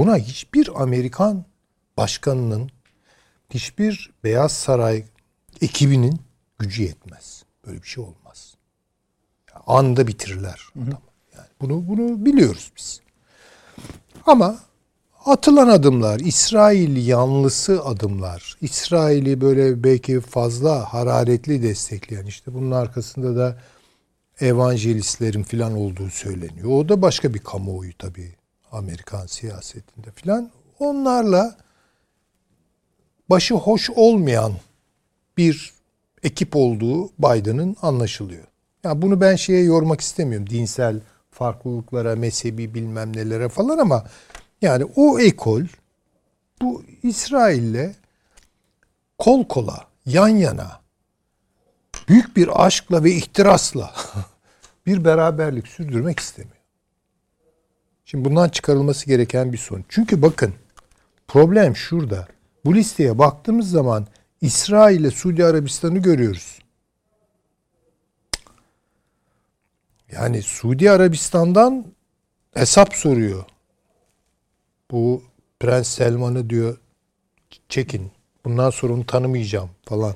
Buna 0.00 0.16
hiçbir 0.16 0.82
Amerikan 0.82 1.44
başkanının 1.96 2.70
hiçbir 3.50 4.10
Beyaz 4.24 4.52
Saray 4.52 5.04
ekibinin 5.60 6.20
gücü 6.58 6.82
yetmez. 6.82 7.44
Böyle 7.66 7.82
bir 7.82 7.86
şey 7.86 8.04
olmaz. 8.04 8.54
Anda 9.66 10.06
bitirirler 10.06 10.60
adamı. 10.76 10.98
Yani 11.36 11.48
bunu 11.60 11.88
bunu 11.88 12.24
biliyoruz 12.24 12.72
biz. 12.76 13.00
Ama 14.26 14.58
atılan 15.24 15.68
adımlar, 15.68 16.20
İsrail 16.20 17.06
yanlısı 17.06 17.84
adımlar, 17.84 18.56
İsrail'i 18.60 19.40
böyle 19.40 19.84
belki 19.84 20.20
fazla 20.20 20.94
hararetli 20.94 21.62
destekleyen 21.62 22.26
işte 22.26 22.54
bunun 22.54 22.70
arkasında 22.70 23.36
da 23.36 23.58
evangelistlerin 24.40 25.42
filan 25.42 25.76
olduğu 25.76 26.10
söyleniyor. 26.10 26.68
O 26.70 26.88
da 26.88 27.02
başka 27.02 27.34
bir 27.34 27.38
kamuoyu 27.38 27.92
tabii 27.98 28.39
Amerikan 28.72 29.26
siyasetinde 29.26 30.10
filan. 30.10 30.50
Onlarla 30.78 31.56
başı 33.30 33.54
hoş 33.54 33.90
olmayan 33.90 34.52
bir 35.36 35.72
ekip 36.22 36.56
olduğu 36.56 37.08
Biden'ın 37.08 37.76
anlaşılıyor. 37.82 38.44
Yani 38.84 39.02
bunu 39.02 39.20
ben 39.20 39.36
şeye 39.36 39.64
yormak 39.64 40.00
istemiyorum. 40.00 40.50
Dinsel 40.50 41.00
farklılıklara, 41.30 42.16
mezhebi 42.16 42.74
bilmem 42.74 43.16
nelere 43.16 43.48
falan 43.48 43.78
ama 43.78 44.04
yani 44.62 44.84
o 44.96 45.20
ekol 45.20 45.62
bu 46.62 46.82
İsrail'le 47.02 47.94
kol 49.18 49.44
kola, 49.44 49.86
yan 50.06 50.28
yana 50.28 50.80
büyük 52.08 52.36
bir 52.36 52.66
aşkla 52.66 53.04
ve 53.04 53.12
ihtirasla 53.12 53.94
bir 54.86 55.04
beraberlik 55.04 55.68
sürdürmek 55.68 56.20
istemiyor. 56.20 56.59
Şimdi 58.10 58.24
bundan 58.24 58.48
çıkarılması 58.48 59.06
gereken 59.06 59.52
bir 59.52 59.58
sonuç. 59.58 59.84
Çünkü 59.88 60.22
bakın 60.22 60.54
problem 61.28 61.76
şurada. 61.76 62.28
Bu 62.64 62.74
listeye 62.74 63.18
baktığımız 63.18 63.70
zaman 63.70 64.06
İsrail 64.40 65.00
ile 65.00 65.10
Suudi 65.10 65.44
Arabistan'ı 65.44 65.98
görüyoruz. 65.98 66.58
Yani 70.12 70.42
Suudi 70.42 70.90
Arabistan'dan 70.90 71.86
hesap 72.54 72.94
soruyor. 72.94 73.44
Bu 74.90 75.22
Prens 75.60 75.88
Selman'ı 75.88 76.50
diyor 76.50 76.76
çekin. 77.68 78.12
Bundan 78.44 78.70
sonra 78.70 78.92
onu 78.92 79.06
tanımayacağım 79.06 79.70
falan. 79.84 80.14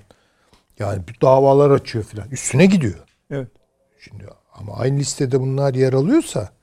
Yani 0.78 1.08
bir 1.08 1.20
davalar 1.20 1.70
açıyor 1.70 2.04
falan. 2.04 2.30
Üstüne 2.30 2.66
gidiyor. 2.66 3.04
Evet. 3.30 3.48
Şimdi 4.00 4.24
ama 4.54 4.76
aynı 4.76 4.98
listede 4.98 5.40
bunlar 5.40 5.74
yer 5.74 5.92
alıyorsa 5.92 6.54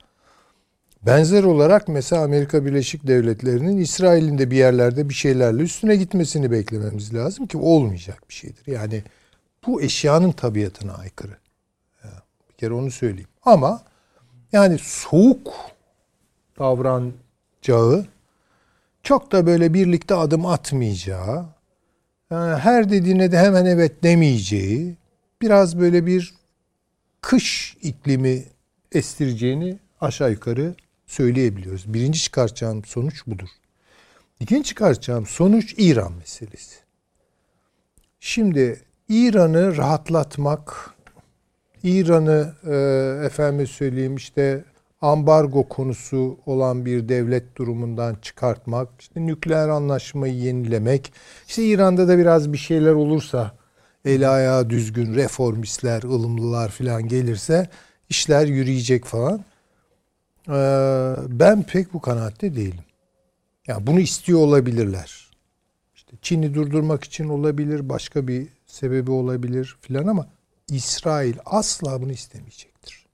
benzer 1.05 1.43
olarak 1.43 1.87
mesela 1.87 2.23
Amerika 2.23 2.65
Birleşik 2.65 3.07
Devletleri'nin 3.07 3.77
İsrail'in 3.77 4.37
de 4.37 4.51
bir 4.51 4.57
yerlerde 4.57 5.09
bir 5.09 5.13
şeylerle 5.13 5.63
üstüne 5.63 5.95
gitmesini 5.95 6.51
beklememiz 6.51 7.13
lazım 7.13 7.47
ki 7.47 7.57
olmayacak 7.57 8.23
bir 8.29 8.33
şeydir. 8.33 8.67
Yani 8.67 9.03
bu 9.67 9.81
eşyanın 9.81 10.31
tabiatına 10.31 10.93
aykırı. 10.93 11.37
Bir 12.49 12.57
kere 12.57 12.73
onu 12.73 12.91
söyleyeyim. 12.91 13.29
Ama 13.45 13.83
yani 14.51 14.77
soğuk 14.79 15.53
davranacağı 16.59 18.05
çok 19.03 19.31
da 19.31 19.45
böyle 19.45 19.73
birlikte 19.73 20.15
adım 20.15 20.45
atmayacağı 20.45 21.45
yani 22.31 22.59
her 22.59 22.89
dediğine 22.89 23.31
de 23.31 23.37
hemen 23.37 23.65
evet 23.65 24.03
demeyeceği 24.03 24.95
biraz 25.41 25.79
böyle 25.79 26.05
bir 26.05 26.33
kış 27.21 27.77
iklimi 27.81 28.43
estireceğini 28.91 29.79
aşağı 30.01 30.31
yukarı 30.31 30.75
söyleyebiliyoruz. 31.11 31.93
Birinci 31.93 32.21
çıkartacağım 32.21 32.85
sonuç 32.85 33.27
budur. 33.27 33.49
İkinci 34.39 34.63
çıkartacağım 34.63 35.25
sonuç 35.25 35.75
İran 35.77 36.13
meselesi. 36.13 36.75
Şimdi 38.19 38.81
İran'ı 39.09 39.77
rahatlatmak, 39.77 40.89
İran'ı 41.83 42.53
e, 42.63 42.75
efendim 43.25 43.67
söyleyeyim 43.67 44.15
işte 44.15 44.63
ambargo 45.01 45.63
konusu 45.67 46.37
olan 46.45 46.85
bir 46.85 47.09
devlet 47.09 47.57
durumundan 47.57 48.15
çıkartmak, 48.21 48.89
işte 48.99 49.25
nükleer 49.25 49.69
anlaşmayı 49.69 50.33
yenilemek, 50.33 51.13
işte 51.47 51.63
İran'da 51.63 52.07
da 52.07 52.17
biraz 52.17 52.53
bir 52.53 52.57
şeyler 52.57 52.91
olursa 52.93 53.51
eli 54.05 54.27
ayağı 54.27 54.69
düzgün 54.69 55.15
reformistler, 55.15 56.03
ılımlılar 56.03 56.69
falan 56.69 57.07
gelirse 57.07 57.69
işler 58.09 58.47
yürüyecek 58.47 59.05
falan. 59.05 59.43
Ee, 60.49 61.15
ben 61.27 61.63
pek 61.63 61.93
bu 61.93 62.01
kanaatte 62.01 62.55
değilim. 62.55 62.83
Yani 63.67 63.87
bunu 63.87 63.99
istiyor 63.99 64.39
olabilirler. 64.39 65.31
İşte 65.95 66.13
Çin'i 66.21 66.53
durdurmak 66.53 67.03
için 67.03 67.29
olabilir, 67.29 67.89
başka 67.89 68.27
bir 68.27 68.47
sebebi 68.65 69.11
olabilir 69.11 69.77
filan 69.81 70.07
ama 70.07 70.27
İsrail 70.67 71.35
asla 71.45 72.01
bunu 72.01 72.11
istemeyecektir. 72.11 73.05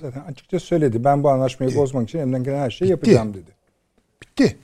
Zaten 0.00 0.20
açıkça 0.20 0.60
söyledi. 0.60 1.04
Ben 1.04 1.22
bu 1.22 1.30
anlaşmayı 1.30 1.70
Bitti. 1.70 1.80
bozmak 1.80 2.08
için 2.08 2.18
elimden 2.18 2.44
gelen 2.44 2.58
her 2.58 2.70
şeyi 2.70 2.86
Bitti. 2.86 2.90
yapacağım 2.90 3.34
dedi. 3.34 3.50
Bitti. 4.22 4.58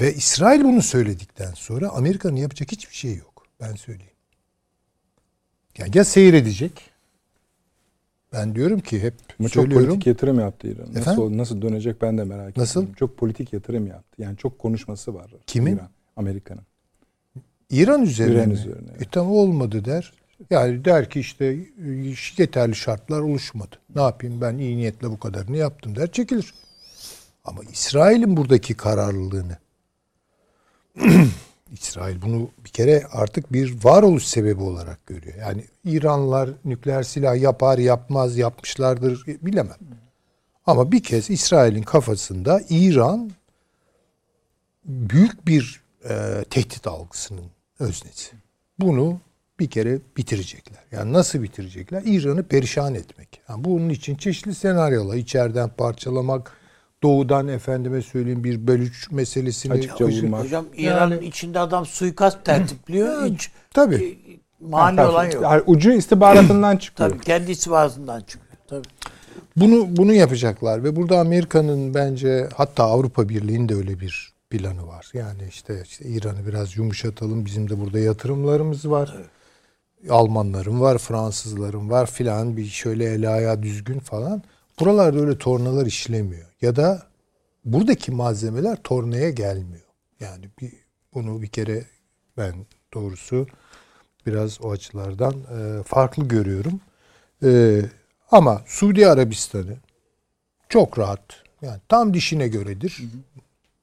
Ve 0.00 0.14
İsrail 0.14 0.64
bunu 0.64 0.82
söyledikten 0.82 1.52
sonra 1.52 1.88
Amerika'nın 1.88 2.36
yapacak 2.36 2.72
hiçbir 2.72 2.94
şey 2.94 3.16
yok. 3.16 3.46
Ben 3.60 3.74
söyleyeyim. 3.74 4.12
Yani 5.78 5.96
ya 5.96 6.04
seyredecek. 6.04 6.91
Ben 8.32 8.54
diyorum 8.54 8.80
ki 8.80 9.02
hep 9.02 9.14
Ama 9.40 9.48
çok 9.48 9.62
söylüyorum. 9.62 9.86
politik 9.88 10.06
yatırım 10.06 10.40
yaptı 10.40 10.68
İran. 10.68 10.94
Nasıl, 10.94 11.36
nasıl 11.38 11.62
dönecek 11.62 12.02
ben 12.02 12.18
de 12.18 12.24
merak 12.24 12.56
Nasıl? 12.56 12.80
ediyorum. 12.80 12.94
Çok 12.98 13.16
politik 13.18 13.52
yatırım 13.52 13.86
yaptı. 13.86 14.22
Yani 14.22 14.36
çok 14.36 14.58
konuşması 14.58 15.14
var. 15.14 15.34
Kimin? 15.46 15.76
İran, 15.76 15.88
Amerika'nın. 16.16 16.62
İran 17.70 18.02
üzerine 18.02 18.34
İran 18.34 18.48
mi? 18.48 18.54
üzerine, 18.54 18.88
evet. 18.90 19.02
E 19.02 19.04
tamam 19.10 19.32
olmadı 19.32 19.84
der. 19.84 20.12
Yani 20.50 20.84
der 20.84 21.10
ki 21.10 21.20
işte 21.20 21.56
yeterli 22.38 22.74
şartlar 22.74 23.20
oluşmadı. 23.20 23.76
Ne 23.94 24.02
yapayım 24.02 24.40
ben 24.40 24.58
iyi 24.58 24.76
niyetle 24.76 25.10
bu 25.10 25.18
kadarını 25.18 25.56
yaptım 25.56 25.96
der 25.96 26.12
çekilir. 26.12 26.54
Ama 27.44 27.60
İsrail'in 27.72 28.36
buradaki 28.36 28.74
kararlılığını 28.74 29.56
İsrail 31.72 32.22
bunu 32.22 32.50
bir 32.64 32.70
kere 32.70 33.06
artık 33.12 33.52
bir 33.52 33.84
varoluş 33.84 34.24
sebebi 34.24 34.62
olarak 34.62 35.06
görüyor. 35.06 35.36
Yani 35.38 35.64
İranlılar 35.84 36.50
nükleer 36.64 37.02
silah 37.02 37.36
yapar 37.40 37.78
yapmaz 37.78 38.36
yapmışlardır 38.36 39.26
bilemem. 39.26 39.78
Ama 40.66 40.92
bir 40.92 41.02
kez 41.02 41.30
İsrail'in 41.30 41.82
kafasında 41.82 42.60
İran 42.68 43.30
büyük 44.84 45.46
bir 45.46 45.82
e, 46.08 46.44
tehdit 46.50 46.86
algısının 46.86 47.44
öznesi. 47.78 48.32
Bunu 48.78 49.20
bir 49.60 49.70
kere 49.70 49.98
bitirecekler. 50.16 50.84
Yani 50.92 51.12
nasıl 51.12 51.42
bitirecekler? 51.42 52.02
İran'ı 52.04 52.42
perişan 52.42 52.94
etmek. 52.94 53.40
Yani 53.48 53.64
bunun 53.64 53.88
için 53.88 54.14
çeşitli 54.14 54.54
senaryolar, 54.54 55.16
içeriden 55.16 55.68
parçalamak, 55.68 56.52
doğudan 57.02 57.48
efendime 57.48 58.02
söyleyeyim 58.02 58.44
bir 58.44 58.66
bölüç 58.66 59.10
meselesini 59.10 59.72
Açıkça 59.72 60.04
vurmak. 60.04 60.44
Hocam 60.44 60.66
İran'ın 60.76 61.14
Yani- 61.14 61.26
içinde 61.26 61.58
adam 61.58 61.86
suikast 61.86 62.44
tertipliyor. 62.44 63.26
Hiç 63.26 63.50
Tabii. 63.74 63.94
e, 63.94 64.16
mani 64.60 65.00
olan 65.00 65.24
yok. 65.24 65.42
Yani 65.42 65.62
ucu 65.66 65.92
istihbaratından 65.92 66.76
çıkıyor. 66.76 67.10
Tabii 67.10 67.20
kendi 67.20 67.50
istihbaratından 67.50 68.20
çıkıyor. 68.20 68.52
Tabii. 68.68 68.88
Bunu 69.56 69.96
bunu 69.96 70.12
yapacaklar 70.12 70.84
ve 70.84 70.96
burada 70.96 71.18
Amerika'nın 71.20 71.94
bence 71.94 72.48
hatta 72.56 72.84
Avrupa 72.84 73.28
Birliği'nin 73.28 73.68
de 73.68 73.74
öyle 73.74 74.00
bir 74.00 74.32
planı 74.50 74.86
var. 74.86 75.10
Yani 75.14 75.42
işte, 75.48 75.82
işte 75.84 76.04
İran'ı 76.04 76.46
biraz 76.46 76.76
yumuşatalım. 76.76 77.46
Bizim 77.46 77.70
de 77.70 77.80
burada 77.80 77.98
yatırımlarımız 77.98 78.90
var. 78.90 79.16
Almanların 80.10 80.80
var, 80.80 80.98
Fransızların 80.98 81.90
var 81.90 82.06
filan 82.10 82.56
bir 82.56 82.66
şöyle 82.66 83.04
el 83.14 83.34
ayağı 83.34 83.62
düzgün 83.62 83.98
falan. 83.98 84.42
Buralarda 84.80 85.18
öyle 85.20 85.38
tornalar 85.38 85.86
işlemiyor. 85.86 86.46
Ya 86.62 86.76
da 86.76 87.02
buradaki 87.64 88.12
malzemeler 88.12 88.76
tornaya 88.84 89.30
gelmiyor. 89.30 89.86
Yani 90.20 90.44
bir 90.60 90.72
bunu 91.14 91.42
bir 91.42 91.46
kere 91.46 91.84
ben 92.36 92.54
doğrusu 92.94 93.46
biraz 94.26 94.60
o 94.62 94.70
açılardan 94.70 95.34
e, 95.34 95.82
farklı 95.82 96.28
görüyorum. 96.28 96.80
E, 97.44 97.80
ama 98.30 98.62
Suudi 98.66 99.08
Arabistan'ı 99.08 99.76
çok 100.68 100.98
rahat 100.98 101.22
yani 101.62 101.80
tam 101.88 102.14
dişine 102.14 102.48
göredir. 102.48 103.02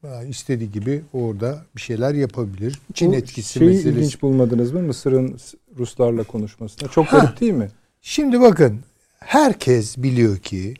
Yani 0.03 0.29
istediği 0.29 0.71
gibi 0.71 1.01
orada 1.13 1.65
bir 1.75 1.81
şeyler 1.81 2.13
yapabilir. 2.13 2.79
Çin 2.93 3.11
Bu 3.11 3.15
etkisi 3.15 3.59
şeyi 3.59 3.67
meselesi. 3.69 3.89
ilginç 3.89 4.21
bulmadınız 4.21 4.71
mı? 4.71 4.81
Mısır'ın 4.81 5.39
Ruslarla 5.77 6.23
konuşmasında. 6.23 6.89
Çok 6.89 7.09
garip 7.09 7.41
değil 7.41 7.53
mi? 7.53 7.69
Şimdi 8.01 8.41
bakın 8.41 8.79
herkes 9.19 9.97
biliyor 9.97 10.37
ki 10.37 10.73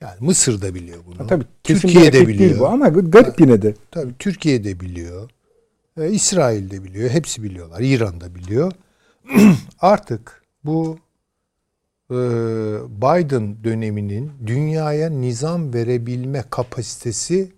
yani 0.00 0.16
Mısır 0.20 0.62
da 0.62 0.74
biliyor 0.74 0.98
bunu. 1.06 1.18
Ha, 1.18 1.26
tabii 1.26 1.44
kesin 1.62 1.80
Türkiye 1.88 2.06
bir 2.06 2.12
de 2.12 2.16
efekt 2.18 2.28
değil 2.28 2.50
biliyor. 2.50 2.60
bu 2.60 2.66
ama 2.66 2.88
garip 2.88 3.40
yine 3.40 3.62
de. 3.62 3.74
Tabii 3.90 4.14
Türkiye 4.18 4.64
de 4.64 4.80
biliyor. 4.80 5.30
E, 5.96 6.10
İsrail 6.10 6.70
de 6.70 6.84
biliyor. 6.84 7.10
Hepsi 7.10 7.42
biliyorlar. 7.42 7.80
İran 7.80 8.20
da 8.20 8.34
biliyor. 8.34 8.72
Artık 9.80 10.42
bu 10.64 10.98
e, 12.10 12.14
Biden 13.02 13.64
döneminin 13.64 14.32
dünyaya 14.46 15.10
nizam 15.10 15.74
verebilme 15.74 16.44
kapasitesi 16.50 17.52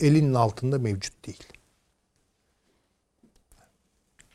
elinin 0.00 0.34
altında 0.34 0.78
mevcut 0.78 1.26
değil. 1.26 1.42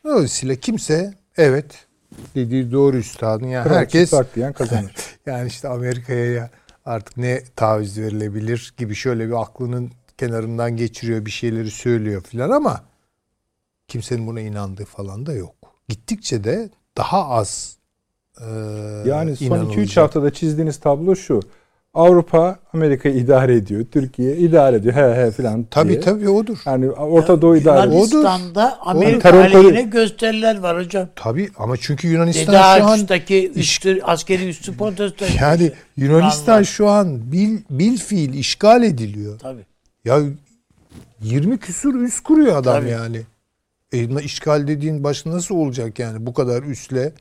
Dolayısıyla 0.03 0.55
kimse 0.55 1.13
evet 1.37 1.87
dediği 2.35 2.71
doğru 2.71 2.97
üstadın 2.97 3.47
yani 3.47 3.67
Kral 3.67 3.75
herkes 3.75 4.09
saklayan 4.09 4.53
kazanır. 4.53 4.95
yani 5.25 5.47
işte 5.47 5.67
Amerika'ya 5.67 6.25
ya 6.25 6.49
artık 6.85 7.17
ne 7.17 7.43
taviz 7.55 7.99
verilebilir 7.99 8.73
gibi 8.77 8.95
şöyle 8.95 9.27
bir 9.27 9.41
aklının 9.41 9.91
kenarından 10.17 10.77
geçiriyor 10.77 11.25
bir 11.25 11.31
şeyleri 11.31 11.71
söylüyor 11.71 12.21
filan 12.21 12.49
ama 12.49 12.83
kimsenin 13.87 14.27
buna 14.27 14.41
inandığı 14.41 14.85
falan 14.85 15.25
da 15.25 15.33
yok. 15.33 15.55
Gittikçe 15.89 16.43
de 16.43 16.69
daha 16.97 17.29
az 17.29 17.77
e, 18.41 18.45
Yani 19.05 19.35
son 19.35 19.45
inanılacak. 19.45 19.85
2-3 19.85 19.99
haftada 20.01 20.33
çizdiğiniz 20.33 20.79
tablo 20.79 21.15
şu. 21.15 21.39
Avrupa 21.93 22.59
Amerika'yı 22.73 23.15
idare 23.15 23.55
ediyor. 23.55 23.85
Türkiye 23.91 24.37
idare 24.37 24.75
ediyor. 24.75 24.93
He 24.95 25.21
he 25.25 25.31
filan 25.31 25.63
Tabii 25.71 25.89
diye. 25.89 25.99
tabii 25.99 26.29
odur. 26.29 26.57
Yani 26.65 26.91
Orta 26.91 27.41
Doğu 27.41 27.57
idare 27.57 27.79
ediyor. 27.87 27.93
Yunanistan'da 27.93 28.79
Amerika 28.81 29.29
Terör- 29.29 29.55
aleyhine 29.55 29.81
gösteriler 29.81 30.59
var 30.59 30.77
hocam. 30.77 31.07
Tabii 31.15 31.49
ama 31.57 31.77
çünkü 31.77 32.07
Yunanistan 32.07 32.55
Dede 32.55 32.79
şu 32.79 32.85
an 32.85 32.99
üstü, 33.55 34.01
askeri 34.03 34.49
üstü 34.49 34.77
protesto 34.77 35.25
yani 35.41 35.71
Yunanistan 35.97 36.51
Yunanlar. 36.53 36.63
şu 36.63 36.89
an 36.89 37.31
bil, 37.31 37.57
bil 37.69 37.97
fiil 37.97 38.33
işgal 38.33 38.83
ediliyor. 38.83 39.39
Tabii. 39.39 39.65
Ya 40.05 40.19
20 41.21 41.57
küsur 41.57 41.95
üs 41.95 42.19
kuruyor 42.19 42.57
adam 42.57 42.79
Tabii. 42.81 42.89
yani. 42.89 43.21
E, 43.91 44.23
işgal 44.23 44.67
dediğin 44.67 45.03
baş 45.03 45.25
nasıl 45.25 45.55
olacak 45.55 45.99
yani 45.99 46.25
bu 46.25 46.33
kadar 46.33 46.63
üsle 46.63 47.13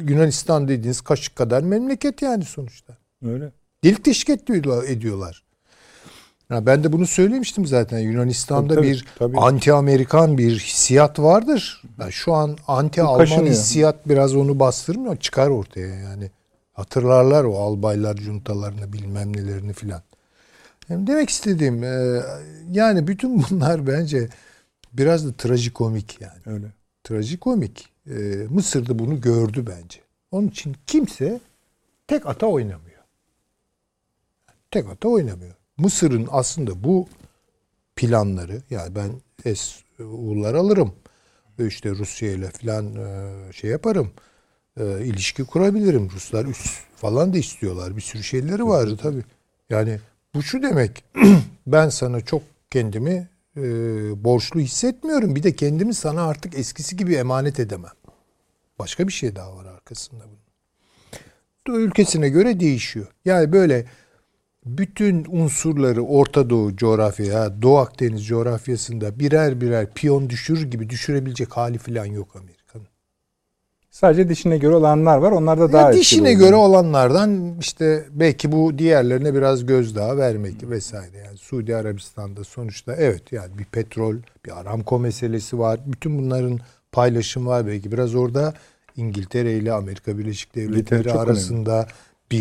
Yunanistan 0.00 0.68
dediğiniz 0.68 1.00
kaşık 1.00 1.36
kadar 1.36 1.62
memleket 1.62 2.22
yani 2.22 2.44
sonuçta. 2.44 2.96
Öyle. 3.26 3.52
Delik 3.84 4.06
deşik 4.06 4.30
ediyorlar. 4.30 5.44
Ya 6.50 6.66
ben 6.66 6.84
de 6.84 6.92
bunu 6.92 7.06
söylemiştim 7.06 7.66
zaten. 7.66 7.98
Yunanistan'da 7.98 8.74
Tabii, 8.74 8.86
bir 8.86 9.06
tabii. 9.18 9.36
anti-Amerikan 9.36 10.38
bir 10.38 10.58
hissiyat 10.58 11.18
vardır. 11.18 11.82
Yani 12.00 12.12
şu 12.12 12.32
an 12.32 12.56
anti-Alman 12.68 13.46
hissiyat 13.46 14.08
biraz 14.08 14.36
onu 14.36 14.60
bastırmıyor. 14.60 15.16
Çıkar 15.16 15.48
ortaya 15.48 15.94
yani. 15.94 16.30
Hatırlarlar 16.72 17.44
o 17.44 17.58
albaylar 17.58 18.16
juntalarını 18.16 18.92
bilmem 18.92 19.36
nelerini 19.36 19.72
filan. 19.72 20.02
Yani 20.88 21.06
demek 21.06 21.30
istediğim 21.30 21.84
e, 21.84 22.22
yani 22.72 23.06
bütün 23.06 23.44
bunlar 23.50 23.86
bence 23.86 24.28
biraz 24.92 25.26
da 25.26 25.32
trajikomik 25.32 26.20
yani. 26.20 26.56
Öyle. 26.56 26.66
Trajikomik. 27.04 27.88
E, 28.06 28.14
Mısır'da 28.50 28.98
bunu 28.98 29.20
gördü 29.20 29.64
bence. 29.66 30.00
Onun 30.30 30.48
için 30.48 30.76
kimse 30.86 31.40
tek 32.06 32.26
ata 32.26 32.46
oynamıyor. 32.46 32.83
Tek 34.74 34.88
ata 34.88 35.08
oynamıyor. 35.08 35.54
Mısır'ın 35.76 36.28
aslında 36.30 36.84
bu 36.84 37.08
planları 37.96 38.62
yani 38.70 38.94
ben 38.94 39.10
SU'lar 39.54 40.54
alırım. 40.54 40.92
İşte 41.58 41.90
Rusya 41.90 42.32
ile 42.32 42.50
falan 42.50 42.96
e, 42.96 43.52
şey 43.52 43.70
yaparım. 43.70 44.10
E, 44.80 45.04
ilişki 45.04 45.44
kurabilirim. 45.44 46.10
Ruslar 46.14 46.44
üst 46.44 46.68
falan 46.96 47.32
da 47.34 47.38
istiyorlar. 47.38 47.96
Bir 47.96 48.00
sürü 48.00 48.22
şeyleri 48.22 48.66
var 48.66 48.88
tabii. 49.02 49.24
Yani 49.70 50.00
bu 50.34 50.42
şu 50.42 50.62
demek. 50.62 51.04
ben 51.66 51.88
sana 51.88 52.20
çok 52.20 52.42
kendimi 52.70 53.28
e, 53.56 53.62
borçlu 54.24 54.60
hissetmiyorum. 54.60 55.36
Bir 55.36 55.42
de 55.42 55.56
kendimi 55.56 55.94
sana 55.94 56.22
artık 56.26 56.58
eskisi 56.58 56.96
gibi 56.96 57.14
emanet 57.14 57.60
edemem. 57.60 57.94
Başka 58.78 59.08
bir 59.08 59.12
şey 59.12 59.36
daha 59.36 59.56
var 59.56 59.64
arkasında 59.64 60.24
bunun. 60.24 60.44
Ülkesine 61.80 62.28
göre 62.28 62.60
değişiyor. 62.60 63.06
Yani 63.24 63.52
böyle 63.52 63.86
bütün 64.64 65.26
unsurları 65.28 66.02
Orta 66.02 66.50
Doğu 66.50 66.76
coğrafya, 66.76 67.62
Doğu 67.62 67.78
Akdeniz 67.78 68.26
coğrafyasında 68.26 69.18
birer 69.18 69.60
birer 69.60 69.86
piyon 69.94 70.30
düşürür 70.30 70.70
gibi 70.70 70.90
düşürebilecek 70.90 71.56
hali 71.56 71.78
falan 71.78 72.04
yok 72.04 72.36
Amerika'nın. 72.36 72.86
Sadece 73.90 74.28
dişine 74.28 74.58
göre 74.58 74.74
olanlar 74.74 75.18
var. 75.18 75.32
Onlar 75.32 75.60
da 75.60 75.72
daha 75.72 75.90
Ya 75.90 75.96
dişine 75.96 76.20
oluyor. 76.20 76.38
göre 76.38 76.54
olanlardan 76.54 77.54
işte 77.60 78.04
belki 78.10 78.52
bu 78.52 78.78
diğerlerine 78.78 79.34
biraz 79.34 79.66
gözdağı 79.66 80.16
vermek 80.16 80.70
vesaire. 80.70 81.18
Yani 81.18 81.36
Suudi 81.38 81.76
Arabistan'da 81.76 82.44
sonuçta 82.44 82.94
evet 82.94 83.32
yani 83.32 83.58
bir 83.58 83.64
petrol, 83.64 84.16
bir 84.46 84.60
Aramco 84.60 84.98
meselesi 84.98 85.58
var. 85.58 85.80
Bütün 85.86 86.18
bunların 86.18 86.58
paylaşım 86.92 87.46
var 87.46 87.66
belki. 87.66 87.92
Biraz 87.92 88.14
orada 88.14 88.54
İngiltere 88.96 89.52
ile 89.52 89.72
Amerika 89.72 90.18
Birleşik 90.18 90.54
Devletleri 90.54 91.12
arasında 91.12 91.86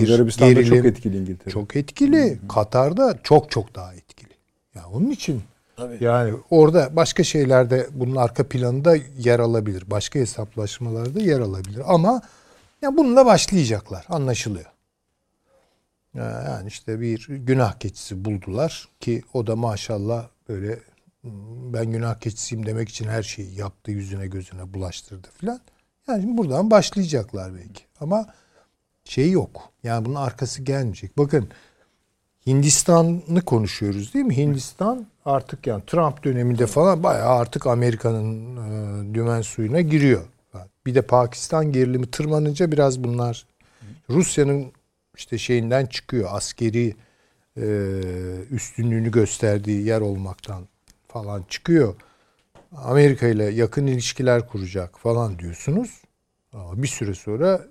bir 0.01 0.09
Arabistan'da 0.09 0.51
gerilim. 0.53 0.75
çok 0.77 0.85
etkili 0.85 1.17
İngiltere. 1.17 1.49
Çok 1.49 1.75
etkili. 1.75 2.39
Katar'da 2.49 3.17
çok 3.23 3.51
çok 3.51 3.75
daha 3.75 3.93
etkili. 3.93 4.29
Ya 4.75 4.81
onun 4.93 5.09
için 5.09 5.41
Tabii. 5.75 5.97
yani 6.03 6.33
orada 6.49 6.95
başka 6.95 7.23
şeylerde 7.23 7.87
bunun 7.91 8.15
arka 8.15 8.47
planında 8.47 8.95
yer 9.17 9.39
alabilir. 9.39 9.83
Başka 9.91 10.19
hesaplaşmalarda 10.19 11.19
yer 11.19 11.39
alabilir. 11.39 11.81
Ama 11.85 12.21
ya 12.81 12.97
bununla 12.97 13.25
başlayacaklar. 13.25 14.05
Anlaşılıyor. 14.09 14.65
Ya 16.13 16.23
Yani 16.49 16.67
işte 16.67 16.99
bir 17.01 17.27
günah 17.27 17.73
keçisi 17.73 18.25
buldular 18.25 18.87
ki 18.99 19.21
o 19.33 19.47
da 19.47 19.55
maşallah 19.55 20.27
böyle 20.49 20.79
"Hmm, 21.21 21.73
ben 21.73 21.85
günah 21.91 22.15
keçisiyim 22.19 22.65
demek 22.65 22.89
için 22.89 23.07
her 23.07 23.23
şeyi 23.23 23.59
yaptı 23.59 23.91
yüzüne 23.91 24.27
gözüne 24.27 24.73
bulaştırdı 24.73 25.27
filan. 25.37 25.59
Yani 26.07 26.21
şimdi 26.21 26.37
buradan 26.37 26.71
başlayacaklar 26.71 27.53
belki. 27.55 27.83
Ama 27.99 28.25
şey 29.05 29.31
yok. 29.31 29.71
Yani 29.83 30.05
bunun 30.05 30.15
arkası 30.15 30.61
gelmeyecek. 30.61 31.17
Bakın 31.17 31.49
Hindistan'ı 32.47 33.41
konuşuyoruz 33.41 34.13
değil 34.13 34.25
mi? 34.25 34.37
Hindistan 34.37 35.07
artık 35.25 35.67
yani 35.67 35.83
Trump 35.87 36.23
döneminde 36.23 36.67
falan 36.67 37.03
bayağı 37.03 37.29
artık 37.29 37.67
Amerika'nın 37.67 38.55
e, 38.57 39.13
dümen 39.13 39.41
suyuna 39.41 39.81
giriyor. 39.81 40.21
Bir 40.85 40.95
de 40.95 41.01
Pakistan 41.01 41.71
gerilimi 41.71 42.11
tırmanınca 42.11 42.71
biraz 42.71 43.03
bunlar 43.03 43.45
Rusya'nın 44.09 44.71
işte 45.17 45.37
şeyinden 45.37 45.85
çıkıyor. 45.85 46.29
Askeri 46.31 46.95
e, 47.57 47.65
üstünlüğünü 48.51 49.11
gösterdiği 49.11 49.85
yer 49.85 50.01
olmaktan 50.01 50.67
falan 51.07 51.43
çıkıyor. 51.49 51.95
Amerika 52.75 53.27
ile 53.27 53.43
yakın 53.43 53.87
ilişkiler 53.87 54.47
kuracak 54.47 54.99
falan 54.99 55.39
diyorsunuz. 55.39 56.01
Ama 56.53 56.83
bir 56.83 56.87
süre 56.87 57.13
sonra 57.13 57.61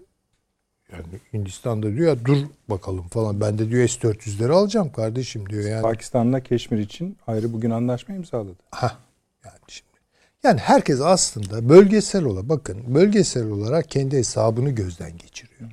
yani 0.93 1.05
Hindistan'da 1.33 1.93
diyor 1.97 2.09
ya 2.09 2.25
dur 2.25 2.37
bakalım 2.69 3.09
falan. 3.09 3.41
Ben 3.41 3.59
de 3.59 3.71
diyor 3.71 3.89
S-400'leri 3.89 4.53
alacağım 4.53 4.93
kardeşim 4.93 5.49
diyor 5.49 5.65
yani. 5.65 5.83
Pakistan'la 5.83 6.41
Keşmir 6.41 6.79
için 6.79 7.17
ayrı 7.27 7.53
bugün 7.53 7.71
anlaşma 7.71 8.15
imzaladı. 8.15 8.57
Ha 8.71 8.99
yani 9.45 9.59
şimdi. 9.69 9.93
Yani 10.43 10.61
herkes 10.61 11.01
aslında 11.01 11.69
bölgesel 11.69 12.25
olarak 12.25 12.49
bakın 12.49 12.95
bölgesel 12.95 13.51
olarak 13.51 13.91
kendi 13.91 14.17
hesabını 14.17 14.71
gözden 14.71 15.17
geçiriyor. 15.19 15.71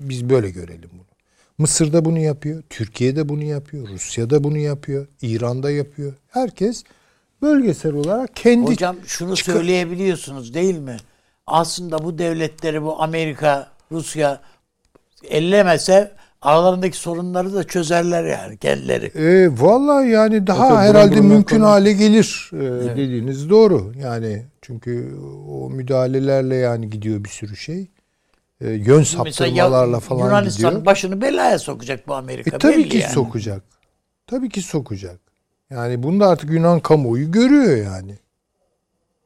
Biz 0.00 0.30
böyle 0.30 0.50
görelim 0.50 0.90
bunu. 0.92 1.06
Mısır'da 1.58 2.04
bunu 2.04 2.18
yapıyor, 2.18 2.62
Türkiye'de 2.70 3.28
bunu 3.28 3.42
yapıyor, 3.42 3.88
Rusya'da 3.88 4.44
bunu 4.44 4.58
yapıyor, 4.58 5.06
İran'da 5.22 5.70
yapıyor. 5.70 6.12
Herkes 6.28 6.84
bölgesel 7.42 7.92
olarak 7.94 8.36
kendi 8.36 8.70
Hocam 8.70 8.96
şunu 9.06 9.36
çıkar- 9.36 9.52
söyleyebiliyorsunuz 9.52 10.54
değil 10.54 10.78
mi? 10.78 10.96
Aslında 11.52 12.04
bu 12.04 12.18
devletleri 12.18 12.82
bu 12.82 13.02
Amerika, 13.02 13.68
Rusya 13.92 14.40
ellemese 15.28 16.12
aralarındaki 16.42 16.96
sorunları 16.96 17.54
da 17.54 17.64
çözerler 17.64 18.24
yani 18.24 18.56
kendileri. 18.56 19.06
E, 19.06 19.48
vallahi 19.60 20.08
yani 20.08 20.46
daha 20.46 20.68
Tabii, 20.68 20.88
herhalde 20.88 21.14
durum 21.14 21.26
mümkün 21.26 21.56
konu- 21.56 21.66
hale 21.68 21.92
gelir 21.92 22.50
e, 22.52 22.96
dediğiniz 22.96 23.50
doğru. 23.50 23.92
Yani 23.98 24.46
çünkü 24.62 25.16
o 25.48 25.70
müdahalelerle 25.70 26.56
yani 26.56 26.90
gidiyor 26.90 27.24
bir 27.24 27.28
sürü 27.28 27.56
şey. 27.56 27.90
E, 28.60 28.70
yön 28.70 29.02
saptırmalarla 29.02 30.00
falan 30.00 30.26
Yunanistan 30.26 30.70
gidiyor. 30.70 30.86
başını 30.86 31.20
belaya 31.20 31.58
sokacak 31.58 32.08
bu 32.08 32.14
Amerika. 32.14 32.56
E 32.56 32.58
tabii 32.58 32.76
belli 32.76 32.88
ki 32.88 32.96
yani. 32.96 33.12
sokacak. 33.12 33.62
Tabii 34.26 34.48
ki 34.48 34.62
sokacak. 34.62 35.20
Yani 35.70 36.02
bunu 36.02 36.20
da 36.20 36.28
artık 36.28 36.50
Yunan 36.50 36.80
kamuoyu 36.80 37.32
görüyor 37.32 37.76
yani. 37.76 38.18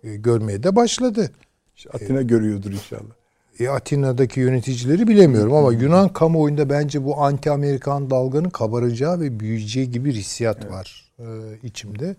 E, 0.03 0.17
görmeye 0.17 0.63
de 0.63 0.77
başladı. 0.77 1.31
İşte 1.77 1.91
Atina 1.95 2.23
görüyordur 2.23 2.73
inşallah. 2.73 3.15
E, 3.61 3.69
Atina'daki 3.69 4.41
yöneticileri 4.41 5.09
bilemiyorum 5.09 5.55
ama 5.55 5.73
Yunan 5.73 6.09
kamuoyunda 6.09 6.71
bence 6.71 7.05
bu 7.05 7.15
anti-Amerikan 7.15 8.11
dalganın 8.11 8.51
kabaracağı 8.51 9.21
ve 9.21 9.41
büyüyeceği 9.41 9.91
gibi 9.91 10.09
bir 10.09 10.15
hissiyat 10.15 10.71
var 10.71 11.13
e, 11.19 11.25
içimde. 11.63 12.17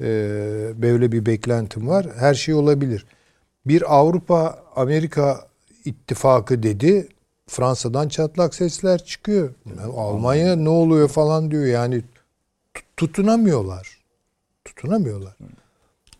E, 0.00 0.08
böyle 0.82 1.12
bir 1.12 1.26
beklentim 1.26 1.88
var. 1.88 2.06
Her 2.18 2.34
şey 2.34 2.54
olabilir. 2.54 3.06
Bir 3.66 3.94
Avrupa-Amerika 3.96 5.46
ittifakı 5.84 6.62
dedi. 6.62 7.08
Fransa'dan 7.46 8.08
çatlak 8.08 8.54
sesler 8.54 9.04
çıkıyor. 9.04 9.54
Almanya 9.96 10.56
ne 10.56 10.68
oluyor 10.68 11.08
falan 11.08 11.50
diyor. 11.50 11.64
Yani 11.64 12.02
tut- 12.74 12.84
tutunamıyorlar. 12.96 13.98
Tutunamıyorlar. 14.64 15.36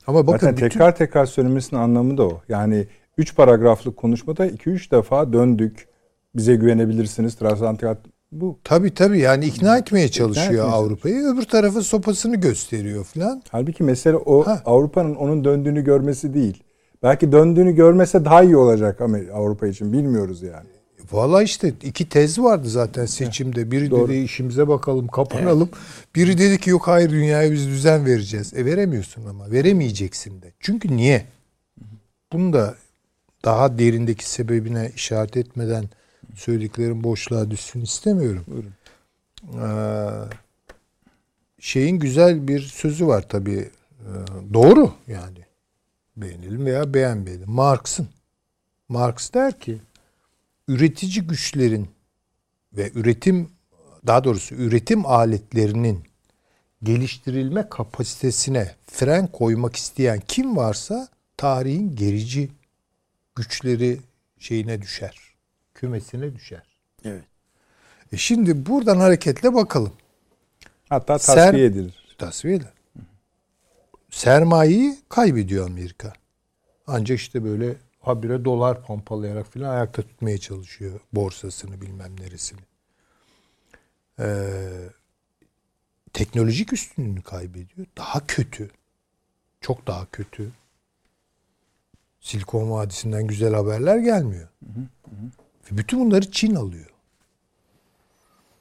Ama 0.06 0.26
bakın 0.26 0.38
Zaten 0.38 0.56
bütün- 0.56 0.68
tekrar 0.68 0.96
tekrar 0.96 1.26
söylemesinin 1.26 1.80
anlamı 1.80 2.18
da 2.18 2.22
o. 2.22 2.40
Yani 2.48 2.86
3 3.18 3.36
paragraflık 3.36 3.96
konuşmada 3.96 4.46
2-3 4.46 4.90
defa 4.92 5.32
döndük. 5.32 5.88
Bize 6.36 6.54
güvenebilirsiniz. 6.56 7.34
Transatlantik 7.34 8.12
bu. 8.32 8.58
Tabii 8.64 8.94
tabii 8.94 9.18
yani 9.20 9.44
ikna 9.46 9.78
etmeye 9.78 10.08
çalışıyor 10.08 10.68
Avrupa'yı. 10.70 11.26
Öbür 11.26 11.42
tarafa 11.42 11.80
sopasını 11.82 12.36
gösteriyor 12.36 13.04
falan. 13.04 13.42
Halbuki 13.50 13.84
mesele 13.84 14.16
o 14.16 14.46
Ha. 14.46 14.62
Avrupa'nın 14.64 15.14
onun 15.14 15.44
döndüğünü 15.44 15.84
görmesi 15.84 16.34
değil. 16.34 16.62
Belki 17.02 17.32
döndüğünü 17.32 17.72
görmese 17.74 18.24
daha 18.24 18.42
iyi 18.42 18.56
olacak 18.56 19.00
Amer- 19.00 19.30
Avrupa 19.32 19.66
için 19.66 19.92
bilmiyoruz 19.92 20.42
yani. 20.42 20.68
Valla 21.12 21.42
işte 21.42 21.72
iki 21.82 22.08
tez 22.08 22.38
vardı 22.38 22.68
zaten 22.68 23.06
seçimde. 23.06 23.70
Biri 23.70 23.90
Doğru. 23.90 24.08
dedi 24.08 24.18
işimize 24.18 24.68
bakalım 24.68 25.08
kapanalım. 25.08 25.68
Biri 26.14 26.38
dedi 26.38 26.60
ki 26.60 26.70
yok 26.70 26.88
hayır 26.88 27.10
dünyaya 27.10 27.52
biz 27.52 27.66
düzen 27.66 28.06
vereceğiz. 28.06 28.54
E 28.54 28.64
veremiyorsun 28.64 29.26
ama 29.26 29.50
veremeyeceksin 29.50 30.42
de. 30.42 30.52
Çünkü 30.60 30.96
niye? 30.96 31.26
Bunu 32.32 32.52
da 32.52 32.74
daha 33.44 33.78
derindeki 33.78 34.30
sebebine 34.30 34.92
işaret 34.96 35.36
etmeden 35.36 35.84
söylediklerim 36.34 37.04
boşluğa 37.04 37.50
düşsün 37.50 37.80
istemiyorum. 37.80 38.44
Buyurun. 38.46 38.72
Ee, 39.54 40.10
şeyin 41.60 41.98
güzel 41.98 42.48
bir 42.48 42.60
sözü 42.60 43.06
var 43.06 43.28
tabii. 43.28 43.70
Ee, 44.00 44.54
doğru 44.54 44.92
yani. 45.08 45.38
Beğenelim 46.16 46.66
veya 46.66 46.94
beğenmeyelim. 46.94 47.50
Marx'ın. 47.50 48.08
Marx 48.88 49.34
der 49.34 49.60
ki 49.60 49.78
üretici 50.68 51.26
güçlerin 51.26 51.88
ve 52.72 52.90
üretim 52.94 53.51
daha 54.06 54.24
doğrusu 54.24 54.55
üretim 54.55 55.06
aletlerinin 55.06 56.05
geliştirilme 56.82 57.68
kapasitesine 57.68 58.74
fren 58.86 59.26
koymak 59.26 59.76
isteyen 59.76 60.20
kim 60.28 60.56
varsa 60.56 61.09
tarihin 61.36 61.97
gerici 61.97 62.51
güçleri 63.36 63.98
şeyine 64.38 64.82
düşer. 64.82 65.16
Kümesine 65.74 66.34
düşer. 66.34 66.62
Evet. 67.05 67.24
E 68.12 68.16
şimdi 68.16 68.66
buradan 68.66 68.97
hareketle 68.97 69.55
bakalım. 69.55 69.93
Hatta 70.88 71.14
Ser- 71.14 71.34
tasfiye 72.18 72.55
edilir. 72.56 72.72
Sermayeyi 74.10 74.98
kaybediyor 75.09 75.66
Amerika. 75.66 76.12
Ancak 76.86 77.18
işte 77.18 77.44
böyle 77.44 77.76
habire 78.06 78.44
dolar 78.44 78.82
pompalayarak 78.82 79.52
filan 79.52 79.74
ayakta 79.74 80.02
tutmaya 80.02 80.38
çalışıyor 80.38 81.00
borsasını 81.12 81.80
bilmem 81.80 82.20
neresini. 82.20 82.60
Ee, 84.18 84.88
teknolojik 86.12 86.72
üstünlüğünü 86.72 87.22
kaybediyor. 87.22 87.86
Daha 87.96 88.26
kötü. 88.26 88.70
Çok 89.60 89.86
daha 89.86 90.06
kötü. 90.06 90.52
Silikon 92.20 92.70
Vadisi'nden 92.70 93.26
güzel 93.26 93.54
haberler 93.54 93.98
gelmiyor. 93.98 94.48
Ve 95.72 95.76
bütün 95.76 96.00
bunları 96.00 96.30
Çin 96.30 96.54
alıyor. 96.54 96.90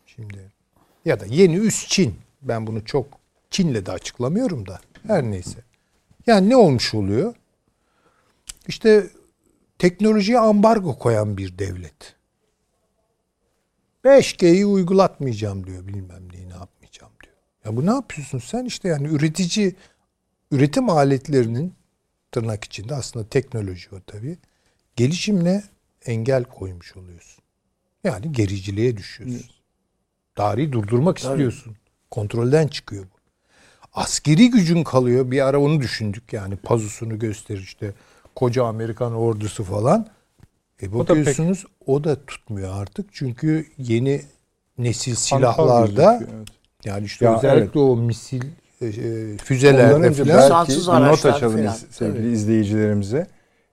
Şimdi 0.05 0.51
ya 1.05 1.19
da 1.19 1.25
yeni 1.25 1.55
üst 1.55 1.89
Çin. 1.89 2.15
Ben 2.41 2.67
bunu 2.67 2.85
çok 2.85 3.07
Çin'le 3.49 3.85
de 3.85 3.91
açıklamıyorum 3.91 4.67
da. 4.67 4.81
Her 5.07 5.23
neyse. 5.23 5.59
Yani 6.27 6.49
ne 6.49 6.55
olmuş 6.55 6.93
oluyor? 6.93 7.35
İşte 8.67 9.09
teknolojiye 9.79 10.39
ambargo 10.39 10.97
koyan 10.99 11.37
bir 11.37 11.57
devlet. 11.57 12.15
5G'yi 14.05 14.65
uygulatmayacağım 14.65 15.67
diyor. 15.67 15.87
Bilmem 15.87 16.31
neyi 16.33 16.49
ne 16.49 16.53
yapmayacağım 16.53 17.11
diyor. 17.23 17.35
Ya 17.65 17.75
bu 17.75 17.85
ne 17.85 17.91
yapıyorsun 17.91 18.39
sen? 18.39 18.65
işte 18.65 18.87
yani 18.87 19.07
üretici 19.07 19.75
üretim 20.51 20.89
aletlerinin 20.89 21.73
tırnak 22.31 22.63
içinde 22.63 22.95
aslında 22.95 23.29
teknoloji 23.29 23.95
o 23.95 23.99
tabii. 24.07 24.37
Gelişimine 24.95 25.63
engel 26.05 26.43
koymuş 26.43 26.97
oluyorsun. 26.97 27.43
Yani 28.03 28.31
gericiliğe 28.31 28.97
düşüyorsun. 28.97 29.49
Tarihi 30.35 30.71
durdurmak 30.71 31.17
istiyorsun. 31.17 31.75
Kontrolden 32.11 32.67
çıkıyor 32.67 33.03
bu. 33.03 33.15
Askeri 33.93 34.49
gücün 34.49 34.83
kalıyor. 34.83 35.31
Bir 35.31 35.47
ara 35.47 35.59
onu 35.59 35.81
düşündük 35.81 36.33
yani 36.33 36.55
pazusunu 36.55 37.19
gösterir 37.19 37.61
işte 37.61 37.93
koca 38.35 38.63
Amerikan 38.65 39.13
ordusu 39.15 39.63
falan. 39.63 40.07
E 40.81 40.89
O 40.89 40.91
da 40.91 40.97
pek- 40.97 41.09
bakıyorsunuz 41.09 41.65
o 41.85 42.03
da 42.03 42.25
tutmuyor 42.25 42.81
artık. 42.81 43.09
Çünkü 43.13 43.65
yeni 43.77 44.21
nesil 44.77 45.15
silahlarda 45.15 46.13
gözüküyor, 46.13 46.39
evet. 46.39 46.47
yani 46.85 47.05
işte 47.05 47.25
Ya 47.25 47.37
özellikle 47.37 47.79
o 47.79 47.95
misil 47.95 48.43
e, 48.81 48.85
e, 48.85 49.37
füzelerde 49.37 50.13
falan 50.13 50.27
belki 50.27 50.77
not 50.79 50.89
araçlar 50.89 51.33
açalım 51.33 51.57
filan. 51.57 51.73
iz- 51.73 51.85
sevgili 51.91 52.31
izleyicilerimize. 52.31 53.27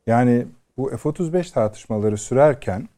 Yani 0.07 0.47
bu 0.77 0.89
F-35 0.97 1.53
tartışmaları 1.53 2.19
sürerken 2.19 2.89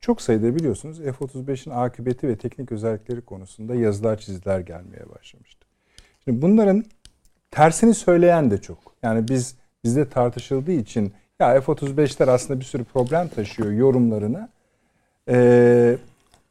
çok 0.00 0.22
sayıda 0.22 0.54
biliyorsunuz 0.56 0.98
F-35'in 0.98 1.72
akıbeti 1.72 2.28
ve 2.28 2.36
teknik 2.36 2.72
özellikleri 2.72 3.20
konusunda 3.20 3.74
yazılar 3.74 4.18
çiziler 4.18 4.60
gelmeye 4.60 5.10
başlamıştı. 5.18 5.66
Şimdi 6.24 6.42
bunların 6.42 6.84
tersini 7.50 7.94
söyleyen 7.94 8.50
de 8.50 8.60
çok. 8.60 8.78
Yani 9.02 9.28
biz 9.28 9.54
bizde 9.84 10.08
tartışıldığı 10.08 10.72
için 10.72 11.12
ya 11.40 11.60
F-35'ler 11.60 12.30
aslında 12.30 12.60
bir 12.60 12.64
sürü 12.64 12.84
problem 12.84 13.28
taşıyor 13.28 13.70
yorumlarını 13.72 14.48
eee, 15.28 15.96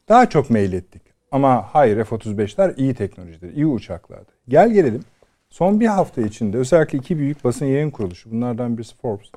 daha 0.08 0.28
çok 0.28 0.50
meylettik. 0.50 1.02
Ama 1.30 1.62
hayır 1.74 2.04
F-35'ler 2.04 2.74
iyi 2.76 2.94
teknolojidir, 2.94 3.56
iyi 3.56 3.66
uçaklardır. 3.66 4.34
Gel 4.48 4.70
gelelim. 4.72 5.02
Son 5.50 5.80
bir 5.80 5.86
hafta 5.86 6.22
içinde 6.22 6.56
özellikle 6.58 6.98
iki 6.98 7.18
büyük 7.18 7.44
basın 7.44 7.66
yayın 7.66 7.90
kuruluşu 7.90 8.30
bunlardan 8.30 8.78
birisi 8.78 8.96
Forbes, 8.96 9.28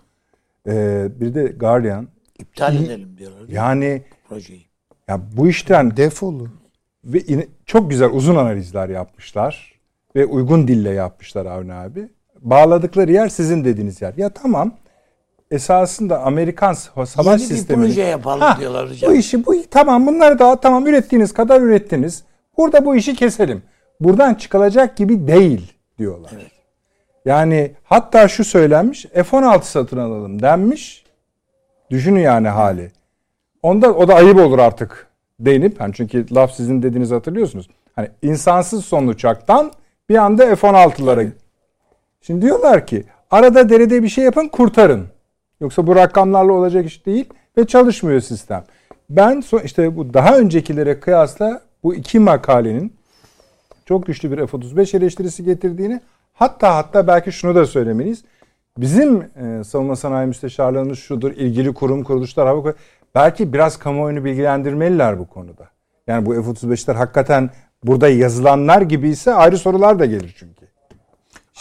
eee 0.67 1.07
bir 1.19 1.33
de 1.33 1.43
Guardian. 1.47 2.07
İptal 2.39 2.73
İyi- 2.75 2.85
edelim 2.85 3.15
diyorlar. 3.17 3.47
Yani 3.49 4.01
projeyi. 4.29 4.65
ya 5.07 5.21
bu 5.37 5.47
işten 5.47 5.97
defolu. 5.97 6.47
ve 7.05 7.19
in- 7.19 7.49
çok 7.65 7.89
güzel 7.89 8.09
uzun 8.09 8.35
analizler 8.35 8.89
yapmışlar 8.89 9.79
ve 10.15 10.25
uygun 10.25 10.67
dille 10.67 10.89
yapmışlar 10.89 11.45
Avni 11.45 11.73
abi. 11.73 12.07
Bağladıkları 12.41 13.11
yer 13.11 13.29
sizin 13.29 13.65
dediğiniz 13.65 14.01
yer. 14.01 14.13
Ya 14.17 14.29
tamam 14.29 14.71
esasında 15.51 16.21
Amerikan 16.21 16.73
savaş 16.73 17.17
Yeni 17.17 17.35
bir 17.49 17.55
sistemini 17.55 17.85
proje 17.87 18.01
yapalım 18.01 18.41
Ha, 18.41 18.57
diyorlar 18.59 18.89
hocam. 18.89 19.11
bu 19.11 19.15
işi 19.15 19.45
bu 19.45 19.55
tamam 19.71 20.07
bunları 20.07 20.39
da 20.39 20.55
tamam 20.55 20.87
ürettiğiniz 20.87 21.33
kadar 21.33 21.61
ürettiniz. 21.61 22.23
Burada 22.57 22.85
bu 22.85 22.95
işi 22.95 23.15
keselim. 23.15 23.63
Buradan 23.99 24.33
çıkılacak 24.33 24.97
gibi 24.97 25.27
değil 25.27 25.73
diyorlar. 25.99 26.31
Yani 27.25 27.71
hatta 27.83 28.27
şu 28.27 28.43
söylenmiş 28.43 29.05
F-16 29.05 29.63
satın 29.63 29.97
alalım 29.97 30.41
denmiş. 30.41 31.05
Düşünün 31.89 32.19
yani 32.19 32.47
hali. 32.47 32.91
Onda 33.63 33.93
o 33.93 34.07
da 34.07 34.15
ayıp 34.15 34.39
olur 34.39 34.59
artık 34.59 35.07
denip 35.39 35.81
hani 35.81 35.93
çünkü 35.93 36.35
laf 36.35 36.51
sizin 36.53 36.83
dediğinizi 36.83 37.13
hatırlıyorsunuz. 37.13 37.67
Hani 37.95 38.09
insansız 38.21 38.85
son 38.85 39.07
uçaktan 39.07 39.71
bir 40.09 40.15
anda 40.15 40.55
F-16'lara. 40.55 41.31
Şimdi 42.21 42.41
diyorlar 42.41 42.87
ki 42.87 43.03
arada 43.31 43.69
derede 43.69 44.03
bir 44.03 44.09
şey 44.09 44.23
yapın 44.23 44.47
kurtarın. 44.47 45.07
Yoksa 45.61 45.87
bu 45.87 45.95
rakamlarla 45.95 46.53
olacak 46.53 46.85
iş 46.85 47.05
değil 47.05 47.25
ve 47.57 47.67
çalışmıyor 47.67 48.21
sistem. 48.21 48.63
Ben 49.09 49.43
işte 49.63 49.97
bu 49.97 50.13
daha 50.13 50.37
öncekilere 50.37 50.99
kıyasla 50.99 51.61
bu 51.83 51.95
iki 51.95 52.19
makalenin 52.19 52.93
çok 53.85 54.05
güçlü 54.05 54.31
bir 54.31 54.47
F-35 54.47 54.97
eleştirisi 54.97 55.43
getirdiğini 55.43 56.01
hatta 56.33 56.75
hatta 56.75 57.07
belki 57.07 57.31
şunu 57.31 57.55
da 57.55 57.65
söylemeliyiz. 57.65 58.23
Bizim 58.77 59.21
e, 59.21 59.63
savunma 59.63 59.95
sanayi 59.95 60.27
müsteşarlığımız 60.27 60.99
şudur, 60.99 61.31
ilgili 61.31 61.73
kurum, 61.73 62.03
kuruluşlar, 62.03 62.47
hava 62.47 62.73
belki 63.15 63.53
biraz 63.53 63.77
kamuoyunu 63.77 64.25
bilgilendirmeliler 64.25 65.19
bu 65.19 65.27
konuda. 65.27 65.67
Yani 66.07 66.25
bu 66.25 66.33
F-35'ler 66.33 66.93
hakikaten 66.93 67.49
burada 67.83 68.09
yazılanlar 68.09 68.81
gibi 68.81 69.09
ise 69.09 69.33
ayrı 69.33 69.57
sorular 69.57 69.99
da 69.99 70.05
gelir 70.05 70.35
çünkü. 70.39 70.60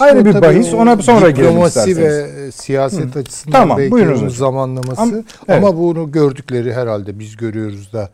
Ayrı 0.01 0.25
bir 0.25 0.43
bahis 0.43 0.75
ona 0.75 0.97
sonra 0.97 1.31
girelim 1.31 1.65
isterseniz. 1.65 1.99
ve 1.99 2.53
siyaset 2.53 3.15
Hı. 3.15 3.19
açısından 3.19 3.61
tamam, 3.61 3.79
belki 3.79 3.95
onun 3.95 4.29
zamanlaması. 4.29 5.03
Ama, 5.03 5.13
evet. 5.49 5.65
ama 5.65 5.77
bunu 5.77 6.13
gördükleri 6.13 6.75
herhalde 6.75 7.19
biz 7.19 7.37
görüyoruz 7.37 7.93
da 7.93 8.11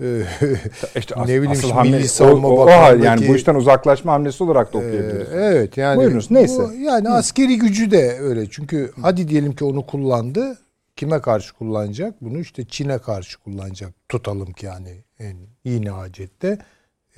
e, 0.00 0.22
işte 0.96 1.14
ne 1.18 1.24
bileyim 1.24 1.50
asıl 1.50 1.70
hamle, 1.70 1.96
Milli 1.96 2.08
Savunma 2.08 2.48
o, 2.48 2.52
o, 2.52 2.66
Bakanlığı'ndaki... 2.66 3.06
Yani 3.06 3.28
bu 3.28 3.36
işten 3.36 3.54
uzaklaşma 3.54 4.12
hamlesi 4.12 4.44
olarak 4.44 4.72
da 4.72 4.78
okuyabiliriz. 4.78 5.28
E, 5.32 5.36
evet 5.36 5.76
yani. 5.76 5.96
Buyurunuz 5.96 6.30
neyse. 6.30 6.62
Bu, 6.62 6.72
yani 6.72 7.08
Hı. 7.08 7.12
askeri 7.12 7.58
gücü 7.58 7.90
de 7.90 8.18
öyle. 8.20 8.50
Çünkü 8.50 8.76
Hı. 8.76 9.00
hadi 9.02 9.28
diyelim 9.28 9.52
ki 9.52 9.64
onu 9.64 9.86
kullandı. 9.86 10.58
Kime 10.96 11.20
karşı 11.20 11.54
kullanacak? 11.54 12.14
Bunu 12.20 12.38
işte 12.38 12.64
Çin'e 12.64 12.98
karşı 12.98 13.38
kullanacak. 13.38 13.90
Tutalım 14.08 14.52
ki 14.52 14.66
yani 14.66 15.04
en 15.18 15.36
iyi 15.64 15.82
nihacette. 15.82 16.58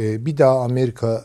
Ee, 0.01 0.27
bir 0.27 0.39
daha 0.39 0.61
Amerika 0.61 1.25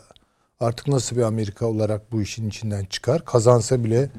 artık 0.60 0.88
nasıl 0.88 1.16
bir 1.16 1.22
Amerika 1.22 1.66
olarak 1.66 2.12
bu 2.12 2.22
işin 2.22 2.48
içinden 2.48 2.84
çıkar? 2.84 3.24
Kazansa 3.24 3.84
bile 3.84 4.10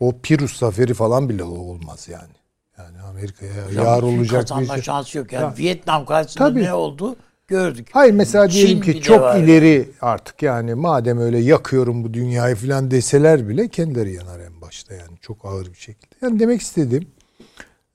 o 0.00 0.18
Pirus 0.22 0.58
zaferi 0.58 0.94
falan 0.94 1.28
bile 1.28 1.44
olmaz 1.44 2.08
yani. 2.08 2.32
Yani 2.78 3.00
Amerika'ya 3.00 3.84
yar 3.84 4.02
olacak 4.02 4.48
bir 4.60 4.66
şey. 4.66 4.82
şansı 4.82 5.18
yok. 5.18 5.32
Yani 5.32 5.42
ya, 5.42 5.54
Vietnam 5.58 6.06
karşısında 6.06 6.48
tabii. 6.48 6.62
ne 6.62 6.74
oldu 6.74 7.16
gördük. 7.48 7.88
Hayır 7.92 8.12
mesela 8.12 8.50
diyelim 8.50 8.82
Çin 8.82 8.92
ki 8.92 9.00
çok 9.00 9.20
var. 9.20 9.38
ileri 9.38 9.90
artık 10.00 10.42
yani 10.42 10.74
madem 10.74 11.18
öyle 11.18 11.38
yakıyorum 11.38 12.04
bu 12.04 12.14
dünyayı 12.14 12.56
falan 12.56 12.90
deseler 12.90 13.48
bile 13.48 13.68
kendileri 13.68 14.12
yanar 14.12 14.40
en 14.40 14.60
başta 14.60 14.94
yani 14.94 15.18
çok 15.20 15.44
ağır 15.44 15.66
bir 15.66 15.78
şekilde. 15.78 16.14
Yani 16.22 16.38
demek 16.38 16.60
istediğim 16.60 17.08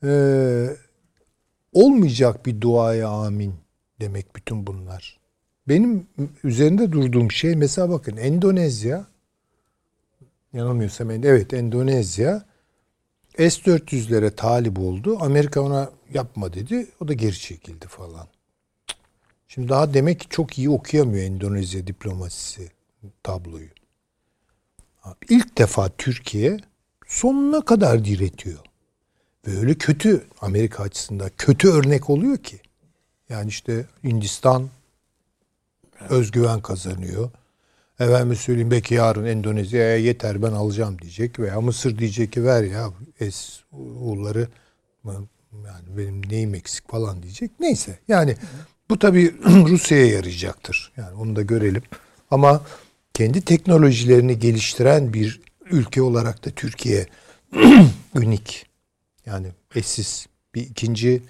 e, 0.03 0.11
olmayacak 1.73 2.45
bir 2.45 2.61
duaya 2.61 3.09
amin 3.09 3.53
demek 3.99 4.35
bütün 4.35 4.67
bunlar. 4.67 5.20
Benim 5.67 6.07
üzerinde 6.43 6.91
durduğum 6.91 7.31
şey 7.31 7.55
mesela 7.55 7.89
bakın 7.89 8.17
Endonezya 8.17 9.05
yanılmıyorsam 10.53 11.11
evet 11.11 11.53
Endonezya 11.53 12.45
S-400'lere 13.37 14.35
talip 14.35 14.79
oldu. 14.79 15.17
Amerika 15.21 15.61
ona 15.61 15.91
yapma 16.13 16.53
dedi. 16.53 16.87
O 17.01 17.07
da 17.07 17.13
geri 17.13 17.39
çekildi 17.39 17.87
falan. 17.87 18.27
Şimdi 19.47 19.69
daha 19.69 19.93
demek 19.93 20.19
ki 20.19 20.27
çok 20.29 20.57
iyi 20.57 20.69
okuyamıyor 20.69 21.23
Endonezya 21.23 21.87
diplomasisi 21.87 22.71
tabloyu. 23.23 23.67
İlk 25.29 25.57
defa 25.57 25.89
Türkiye 25.89 26.57
sonuna 27.07 27.61
kadar 27.61 28.05
diretiyor. 28.05 28.59
Böyle 29.47 29.73
kötü 29.73 30.27
Amerika 30.41 30.83
açısından 30.83 31.31
kötü 31.37 31.69
örnek 31.69 32.09
oluyor 32.09 32.37
ki. 32.37 32.59
Yani 33.29 33.49
işte 33.49 33.85
Hindistan 34.03 34.69
özgüven 36.09 36.61
kazanıyor. 36.61 37.29
Efendim 37.99 38.35
söyleyeyim 38.35 38.71
belki 38.71 38.93
yarın 38.93 39.25
Endonezya'ya 39.25 39.97
yeter 39.97 40.43
ben 40.43 40.51
alacağım 40.51 40.99
diyecek 41.01 41.39
veya 41.39 41.61
Mısır 41.61 41.97
diyecek 41.97 42.31
ki 42.31 42.45
ver 42.45 42.63
ya 42.63 42.89
es 43.19 43.59
uğurları 43.71 44.47
yani 45.53 45.97
benim 45.97 46.29
neyim 46.29 46.55
eksik 46.55 46.91
falan 46.91 47.23
diyecek. 47.23 47.51
Neyse 47.59 47.99
yani 48.07 48.35
bu 48.89 48.99
tabii 48.99 49.35
Rusya'ya 49.45 50.05
yarayacaktır. 50.05 50.91
Yani 50.97 51.13
onu 51.17 51.35
da 51.35 51.41
görelim. 51.41 51.83
Ama 52.31 52.61
kendi 53.13 53.41
teknolojilerini 53.41 54.39
geliştiren 54.39 55.13
bir 55.13 55.41
ülke 55.71 56.01
olarak 56.01 56.45
da 56.45 56.49
Türkiye 56.49 57.07
unik. 58.15 58.65
Yani 59.25 59.47
eşsiz 59.75 60.27
bir 60.55 60.61
ikinci 60.61 61.21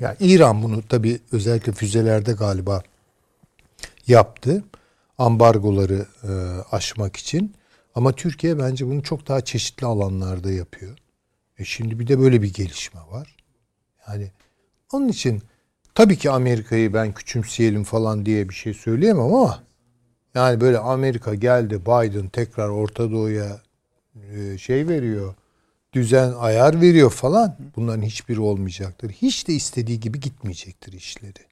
yani 0.00 0.16
İran 0.20 0.62
bunu 0.62 0.82
tabii 0.88 1.20
özellikle 1.32 1.72
füzelerde 1.72 2.32
galiba 2.32 2.82
yaptı 4.10 4.64
ambargoları 5.18 6.06
e, 6.22 6.30
aşmak 6.76 7.16
için. 7.16 7.54
Ama 7.94 8.12
Türkiye 8.12 8.58
bence 8.58 8.86
bunu 8.86 9.02
çok 9.02 9.28
daha 9.28 9.40
çeşitli 9.40 9.86
alanlarda 9.86 10.50
yapıyor. 10.50 10.98
E 11.58 11.64
şimdi 11.64 11.98
bir 11.98 12.06
de 12.06 12.18
böyle 12.18 12.42
bir 12.42 12.54
gelişme 12.54 13.00
var. 13.10 13.36
Yani 14.08 14.30
onun 14.92 15.08
için 15.08 15.42
tabii 15.94 16.16
ki 16.16 16.30
Amerika'yı 16.30 16.94
ben 16.94 17.12
küçümseyelim 17.12 17.84
falan 17.84 18.26
diye 18.26 18.48
bir 18.48 18.54
şey 18.54 18.74
söyleyemem 18.74 19.22
ama 19.22 19.62
yani 20.34 20.60
böyle 20.60 20.78
Amerika 20.78 21.34
geldi 21.34 21.80
Biden 21.80 22.28
tekrar 22.28 22.68
Orta 22.68 23.10
Doğu'ya 23.10 23.60
e, 24.32 24.58
şey 24.58 24.88
veriyor. 24.88 25.34
Düzen 25.92 26.32
ayar 26.32 26.80
veriyor 26.80 27.10
falan. 27.10 27.56
Bunların 27.76 28.02
hiçbiri 28.02 28.40
olmayacaktır. 28.40 29.10
Hiç 29.10 29.48
de 29.48 29.52
istediği 29.52 30.00
gibi 30.00 30.20
gitmeyecektir 30.20 30.92
işleri. 30.92 31.49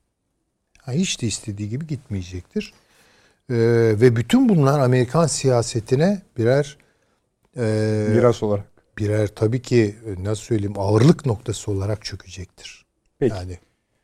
Hiç 0.93 1.23
de 1.23 1.27
istediği 1.27 1.69
gibi 1.69 1.86
gitmeyecektir. 1.86 2.73
Ee, 3.51 3.55
ve 4.01 4.16
bütün 4.16 4.48
bunlar 4.48 4.81
Amerikan 4.81 5.27
siyasetine 5.27 6.23
birer 6.39 6.77
e, 7.56 8.06
miras 8.10 8.43
olarak 8.43 8.65
birer 8.98 9.27
tabii 9.27 9.62
ki 9.62 9.97
e, 10.06 10.24
nasıl 10.24 10.43
söyleyeyim 10.43 10.78
ağırlık 10.78 11.27
noktası 11.27 11.70
olarak 11.70 12.05
çökecektir. 12.05 12.86
Peki. 13.19 13.35
Yani 13.35 13.59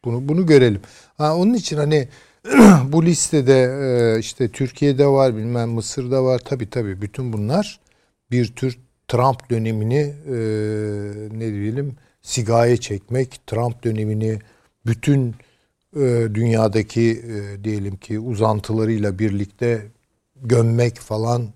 bunu 0.04 0.28
bunu 0.28 0.46
görelim. 0.46 0.80
Ha, 1.16 1.36
onun 1.36 1.54
için 1.54 1.76
hani 1.76 2.08
bu 2.84 3.06
listede 3.06 3.62
e, 3.62 4.18
işte 4.18 4.48
Türkiye'de 4.48 5.06
var, 5.06 5.36
bilmem 5.36 5.70
Mısır'da 5.70 6.24
var. 6.24 6.38
Tabii 6.38 6.70
tabii 6.70 7.02
bütün 7.02 7.32
bunlar 7.32 7.80
bir 8.30 8.46
tür 8.46 8.78
Trump 9.08 9.50
dönemini 9.50 10.14
e, 10.26 10.36
ne 11.38 11.52
diyelim 11.52 11.96
sigaya 12.22 12.76
çekmek, 12.76 13.40
Trump 13.46 13.84
dönemini 13.84 14.38
bütün 14.86 15.34
dünyadaki 16.34 17.22
e, 17.26 17.64
diyelim 17.64 17.96
ki 17.96 18.20
uzantılarıyla 18.20 19.18
birlikte 19.18 19.86
gömmek 20.36 20.96
falan 20.96 21.48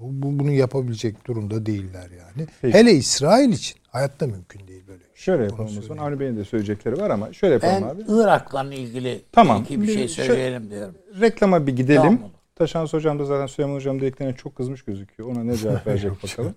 bu, 0.00 0.38
bunu 0.38 0.50
yapabilecek 0.50 1.26
durumda 1.26 1.66
değiller 1.66 2.08
yani. 2.10 2.48
Peki. 2.62 2.78
Hele 2.78 2.92
İsrail 2.92 3.52
için 3.52 3.78
hayatta 3.88 4.26
mümkün 4.26 4.68
değil 4.68 4.82
böyle. 4.88 5.02
Şey. 5.04 5.14
Şöyle 5.14 5.44
yapalım 5.44 5.78
o 5.78 5.82
zaman. 5.82 6.06
Avni 6.06 6.20
Bey'in 6.20 6.36
de 6.36 6.44
söyleyecekleri 6.44 7.00
var 7.00 7.10
ama 7.10 7.32
şöyle 7.32 7.54
yapalım 7.54 7.74
ben 7.82 7.88
abi. 7.88 8.02
Irak'la 8.08 8.74
ilgili 8.74 9.20
tamam. 9.32 9.66
bir 9.70 9.86
şey 9.86 10.08
söyleyelim 10.08 10.62
şöyle, 10.62 10.74
diyorum. 10.74 10.94
Reklama 11.20 11.66
bir 11.66 11.76
gidelim. 11.76 12.02
Tamam. 12.02 12.30
Taşans 12.56 12.92
Hocam 12.92 13.18
da 13.18 13.24
zaten 13.24 13.46
Süleyman 13.46 13.74
Hocam 13.74 14.00
dediklerine 14.00 14.36
çok 14.36 14.56
kızmış 14.56 14.82
gözüküyor. 14.82 15.28
Ona 15.28 15.44
ne 15.44 15.56
cevap 15.56 15.86
verecek 15.86 16.12
bakalım. 16.22 16.54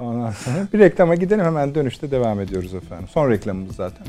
Ondan 0.00 0.30
sonra 0.30 0.68
bir 0.72 0.78
reklama 0.78 1.14
gidelim 1.14 1.44
hemen 1.44 1.74
dönüşte 1.74 2.10
devam 2.10 2.40
ediyoruz 2.40 2.74
efendim. 2.74 3.08
Son 3.08 3.30
reklamımız 3.30 3.76
zaten. 3.76 4.06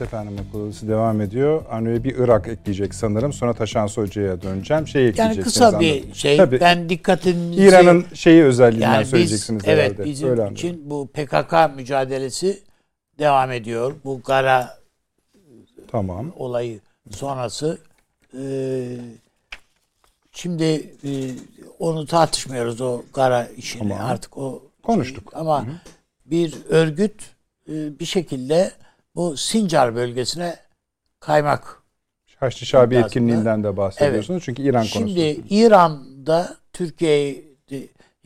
Evet 0.00 0.08
efendim 0.08 0.46
okulası 0.48 0.88
devam 0.88 1.20
ediyor. 1.20 1.64
Avni 1.70 2.04
bir 2.04 2.14
Irak 2.16 2.48
ekleyecek 2.48 2.94
sanırım. 2.94 3.32
Sonra 3.32 3.52
Taşan 3.52 3.88
Hoca'ya 3.88 4.42
döneceğim. 4.42 4.88
Şey 4.88 5.12
yani 5.16 5.40
kısa 5.40 5.80
bir 5.80 5.92
anladım. 5.92 6.14
şey. 6.14 6.36
Tabii. 6.36 6.60
Ben 6.60 6.88
dikkatinizi... 6.88 7.62
İran'ın 7.62 8.04
şeyi 8.14 8.42
özelliğinden 8.42 8.94
yani 8.94 9.06
söyleyeceksiniz 9.06 9.62
biz, 9.62 9.68
herhalde. 9.68 9.94
Evet 9.96 10.04
bizim 10.04 10.28
Öyle 10.28 10.50
için 10.52 10.68
anladım. 10.68 10.90
bu 10.90 11.06
PKK 11.06 11.76
mücadelesi 11.76 12.62
devam 13.18 13.52
ediyor. 13.52 13.94
Bu 14.04 14.22
Gara 14.22 14.78
tamam. 15.90 16.32
olayı 16.36 16.80
sonrası. 17.10 17.78
Ee, 18.40 18.86
şimdi 20.32 20.64
e, 21.04 21.10
onu 21.78 22.06
tartışmıyoruz 22.06 22.80
o 22.80 23.02
Gara 23.14 23.46
işini 23.56 23.88
tamam. 23.88 24.06
artık 24.06 24.38
o 24.38 24.62
konuştuk. 24.82 25.32
Şey. 25.32 25.40
Ama 25.40 25.66
Hı-hı. 25.66 25.74
bir 26.26 26.54
örgüt 26.68 27.22
e, 27.68 27.98
bir 27.98 28.04
şekilde 28.04 28.72
bu 29.16 29.36
Sincar 29.36 29.94
bölgesine 29.94 30.56
kaymak 31.20 31.82
Haçlı 32.40 32.66
Şabi 32.66 32.96
etkinliğinden 32.96 33.64
de 33.64 33.76
bahsediyorsunuz. 33.76 34.42
Çünkü 34.44 34.62
İran 34.62 34.80
konusu. 34.80 34.98
Şimdi 34.98 35.20
İran'da 35.50 36.56
Türkiye 36.72 37.44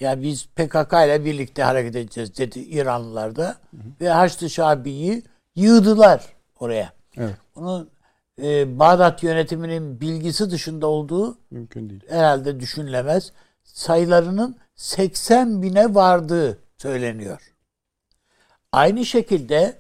ya 0.01 0.23
biz 0.23 0.47
PKK 0.47 0.93
ile 0.93 1.25
birlikte 1.25 1.63
hareket 1.63 1.97
edeceğiz 1.97 2.39
dedi 2.39 2.61
İranlılar 2.61 3.37
da 3.37 3.57
ve 4.01 4.09
Haçlı 4.09 4.51
Şabi'yi 4.51 5.23
yığdılar 5.57 6.25
oraya. 6.61 6.93
Evet. 7.17 7.35
Bunun 7.55 7.91
e, 8.43 8.79
Bağdat 8.79 9.23
yönetiminin 9.23 10.01
bilgisi 10.01 10.51
dışında 10.51 10.87
olduğu 10.87 11.39
Mümkün 11.51 11.91
değil. 11.91 12.03
herhalde 12.09 12.61
düşünülemez. 12.61 13.33
Sayılarının 13.65 14.57
80 14.75 15.63
bine 15.63 15.95
vardığı 15.95 16.59
söyleniyor. 16.79 17.55
Aynı 18.73 19.05
şekilde 19.05 19.77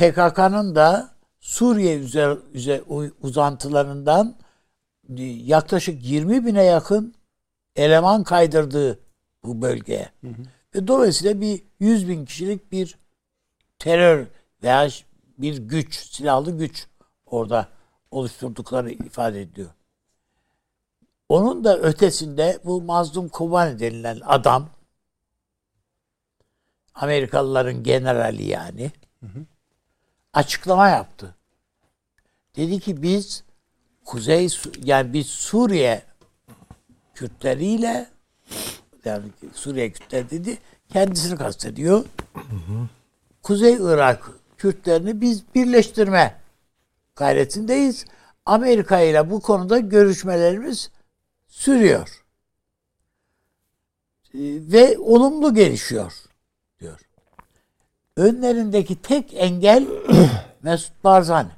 PKK'nın 0.00 0.74
da 0.74 1.10
Suriye 1.40 1.98
üzer, 1.98 2.38
üzer, 2.52 2.80
uzantılarından 3.22 4.36
yaklaşık 5.44 6.04
20 6.04 6.46
bine 6.46 6.64
yakın 6.64 7.14
eleman 7.76 8.24
kaydırdığı 8.24 8.98
bu 9.44 9.62
bölgeye. 9.62 10.10
Ve 10.74 10.88
dolayısıyla 10.88 11.40
bir 11.40 11.62
100 11.80 12.08
bin 12.08 12.24
kişilik 12.24 12.72
bir 12.72 12.98
terör 13.78 14.26
veya 14.62 14.88
bir 15.38 15.58
güç, 15.58 15.94
silahlı 15.94 16.58
güç 16.58 16.86
orada 17.26 17.68
oluşturdukları 18.10 18.90
ifade 18.90 19.42
ediyor. 19.42 19.70
Onun 21.28 21.64
da 21.64 21.78
ötesinde 21.78 22.58
bu 22.64 22.82
Mazlum 22.82 23.28
Kobani 23.28 23.78
denilen 23.78 24.20
adam 24.24 24.68
Amerikalıların 26.94 27.82
generali 27.82 28.42
yani 28.46 28.90
açıklama 30.32 30.88
yaptı. 30.88 31.34
Dedi 32.56 32.80
ki 32.80 33.02
biz 33.02 33.44
Kuzey 34.04 34.48
yani 34.82 35.12
biz 35.12 35.26
Suriye 35.26 36.02
Kürtleriyle 37.14 38.08
yani 39.04 39.24
Suriye 39.54 39.92
Kürtler 39.92 40.30
dedi 40.30 40.58
kendisini 40.88 41.38
kastediyor. 41.38 42.04
Kuzey 43.42 43.74
Irak 43.74 44.30
Kürtlerini 44.58 45.20
biz 45.20 45.54
birleştirme 45.54 46.40
gayretindeyiz. 47.16 48.04
Amerika 48.46 49.00
ile 49.00 49.30
bu 49.30 49.40
konuda 49.40 49.78
görüşmelerimiz 49.78 50.90
sürüyor. 51.48 52.24
Ve 54.34 54.98
olumlu 54.98 55.54
gelişiyor. 55.54 56.12
Önlerindeki 58.16 59.02
tek 59.02 59.34
engel 59.34 59.86
Mesut 60.62 61.04
Barzani. 61.04 61.50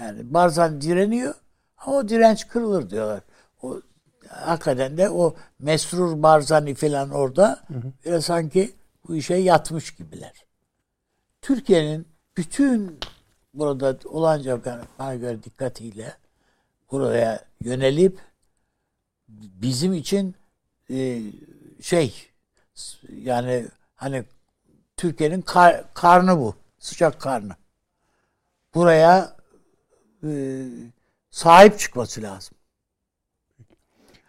Yani 0.00 0.34
Barzani 0.34 0.80
direniyor 0.80 1.34
ama 1.78 1.96
o 1.96 2.08
direnç 2.08 2.48
kırılır 2.48 2.90
diyorlar. 2.90 3.20
O 3.62 3.80
hakikaten 4.28 4.96
de 4.96 5.10
o 5.10 5.34
Mesrur 5.58 6.22
Barzani 6.22 6.74
falan 6.74 7.10
orada 7.10 7.62
hı 8.04 8.10
hı. 8.10 8.22
sanki 8.22 8.72
bu 9.08 9.16
işe 9.16 9.34
yatmış 9.34 9.94
gibiler. 9.94 10.44
Türkiye'nin 11.42 12.06
bütün 12.36 12.98
burada 13.54 13.98
olanca 14.04 14.60
bana 14.98 15.14
göre 15.14 15.42
dikkatiyle 15.42 16.16
buraya 16.90 17.44
yönelip 17.60 18.18
bizim 19.28 19.94
için 19.94 20.34
e, 20.90 21.22
şey 21.80 22.28
yani 23.12 23.66
hani 23.94 24.24
Türkiye'nin 25.02 25.40
kar, 25.40 25.84
karnı 25.94 26.38
bu. 26.38 26.54
Sıcak 26.78 27.20
karnı. 27.20 27.56
Buraya 28.74 29.32
e, 30.24 30.62
sahip 31.30 31.78
çıkması 31.78 32.22
lazım. 32.22 32.54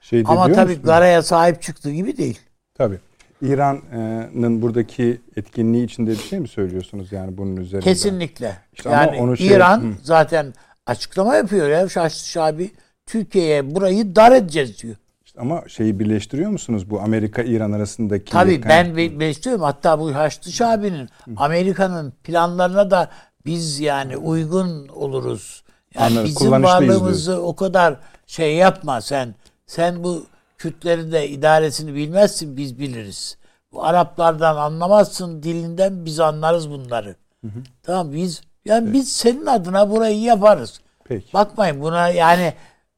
Şey 0.02 0.24
Ama 0.28 0.52
tabii 0.52 0.72
musun? 0.72 0.84
Gara'ya 0.84 1.22
sahip 1.22 1.62
çıktığı 1.62 1.92
gibi 1.92 2.18
değil. 2.18 2.40
Tabii. 2.74 3.00
İran'ın 3.42 4.62
buradaki 4.62 5.22
etkinliği 5.36 5.86
içinde 5.86 6.12
bir 6.12 6.18
şey 6.18 6.40
mi 6.40 6.48
söylüyorsunuz 6.48 7.12
yani 7.12 7.38
bunun 7.38 7.56
üzerinde? 7.56 7.86
Kesinlikle. 7.86 8.58
İşte 8.74 8.90
yani 8.90 9.18
onu 9.18 9.38
şey, 9.38 9.48
İran 9.48 9.82
hı. 9.82 9.94
zaten 10.04 10.54
açıklama 10.86 11.36
yapıyor 11.36 11.70
ya 11.70 11.90
Şahsı 11.90 12.30
Şabi. 12.30 12.72
Türkiye'ye 13.06 13.76
burayı 13.76 14.16
dar 14.16 14.32
edeceğiz 14.32 14.84
diyor. 14.84 14.96
Ama 15.38 15.64
şeyi 15.68 16.00
birleştiriyor 16.00 16.52
musunuz 16.52 16.90
bu 16.90 17.02
Amerika-İran 17.02 17.72
arasındaki? 17.72 18.32
Tabii 18.32 18.64
ben 18.64 18.98
birleştiriyorum. 18.98 19.64
Hatta 19.64 20.00
bu 20.00 20.16
Haçlı 20.16 20.52
Şabi'nin 20.52 21.10
Amerika'nın 21.38 22.14
planlarına 22.24 22.92
da 22.92 23.10
biz 23.46 23.80
yani 23.80 24.18
uygun 24.18 24.88
oluruz. 24.88 25.64
Yani 25.96 26.06
Anladım, 26.06 26.26
bizim 26.26 26.52
varlığımızı 26.52 27.32
diyor. 27.32 27.44
o 27.44 27.56
kadar 27.56 27.98
şey 28.28 28.56
yapma 28.56 29.02
sen. 29.02 29.36
Sen 29.66 30.04
bu 30.04 30.26
Kürtlerin 30.58 31.12
de 31.12 31.30
idaresini 31.30 31.94
bilmezsin 31.96 32.58
biz 32.58 32.80
biliriz. 32.80 33.38
Bu 33.72 33.86
Araplardan 33.86 34.56
anlamazsın 34.56 35.44
dilinden 35.44 36.06
biz 36.06 36.20
anlarız 36.20 36.70
bunları. 36.70 37.16
Hı 37.42 37.48
hı. 37.48 37.60
Tamam 37.84 38.14
biz 38.14 38.42
yani 38.66 38.84
evet. 38.84 38.94
biz 38.94 39.12
senin 39.12 39.46
adına 39.46 39.92
burayı 39.92 40.22
yaparız. 40.22 40.82
Peki. 41.04 41.34
Bakmayın 41.34 41.82
buna 41.82 42.10
yani 42.10 42.54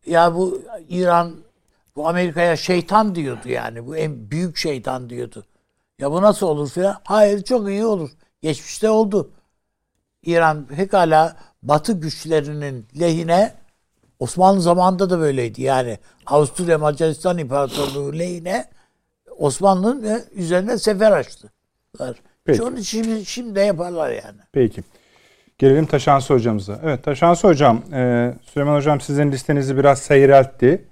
ya 0.06 0.36
bu 0.36 0.62
İran 0.90 1.32
bu 1.96 2.08
Amerika'ya 2.08 2.58
şeytan 2.58 3.16
diyordu 3.16 3.50
yani. 3.50 3.88
Bu 3.88 3.98
en 3.98 4.32
büyük 4.32 4.58
şeytan 4.58 5.10
diyordu. 5.10 5.46
Ya 6.00 6.12
bu 6.12 6.22
nasıl 6.22 6.48
olur 6.48 6.70
filan? 6.70 6.98
Hayır 7.04 7.44
çok 7.44 7.70
iyi 7.70 7.86
olur. 7.86 8.10
Geçmişte 8.42 8.90
oldu. 8.90 9.32
İran 10.24 10.66
pekala 10.66 11.36
Batı 11.64 11.94
güçlerinin 11.94 12.86
lehine 13.00 13.54
Osmanlı 14.20 14.62
zamanında 14.62 15.10
da 15.10 15.20
böyleydi. 15.20 15.62
Yani 15.62 15.98
Avusturya 16.26 16.78
Macaristan 16.78 17.38
İmparatorluğu 17.38 18.20
lehine 18.20 18.66
Osmanlı'nın 19.38 20.24
üzerine 20.36 20.78
sefer 20.78 21.12
açtılar. 21.12 22.16
Peki. 22.46 22.64
Onun 22.64 22.82
şimdi, 22.82 23.26
şimdi 23.26 23.56
de 23.56 23.62
yaparlar 23.62 24.10
yani. 24.10 24.40
Peki. 24.52 24.84
Gelelim 25.58 25.86
Taşansı 25.86 26.34
hocamıza. 26.34 26.80
Evet 26.84 27.04
Taşansı 27.04 27.48
hocam, 27.48 27.94
e, 27.94 28.34
Süleyman 28.42 28.76
hocam 28.76 29.02
sizin 29.02 29.32
listenizi 29.32 29.78
biraz 29.78 30.00
seyreltti. 30.00 30.88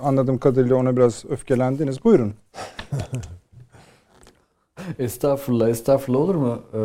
Anladığım 0.00 0.38
kadarıyla 0.38 0.76
ona 0.76 0.96
biraz 0.96 1.24
öfkelendiniz. 1.30 2.04
Buyurun. 2.04 2.34
estağfurullah, 4.98 5.68
estağfurullah 5.68 6.20
olur 6.20 6.34
mu? 6.34 6.62
Ee, 6.74 6.78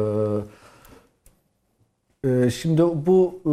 ee, 2.26 2.50
şimdi 2.50 2.82
bu 2.82 3.42
e, 3.46 3.50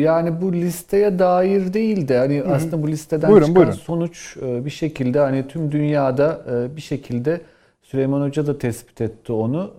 yani 0.00 0.40
bu 0.40 0.52
listeye 0.52 1.18
dair 1.18 1.72
değil 1.72 2.08
de 2.08 2.18
hani 2.18 2.38
Hı-hı. 2.38 2.54
aslında 2.54 2.82
bu 2.82 2.88
listeden 2.88 3.30
buyurun, 3.30 3.46
çıkan 3.46 3.62
buyurun. 3.62 3.78
sonuç 3.78 4.36
e, 4.42 4.64
bir 4.64 4.70
şekilde 4.70 5.18
hani 5.18 5.48
tüm 5.48 5.72
dünyada 5.72 6.44
e, 6.50 6.76
bir 6.76 6.80
şekilde 6.80 7.40
Süleyman 7.82 8.20
Hoca 8.20 8.46
da 8.46 8.58
tespit 8.58 9.00
etti 9.00 9.32
onu. 9.32 9.70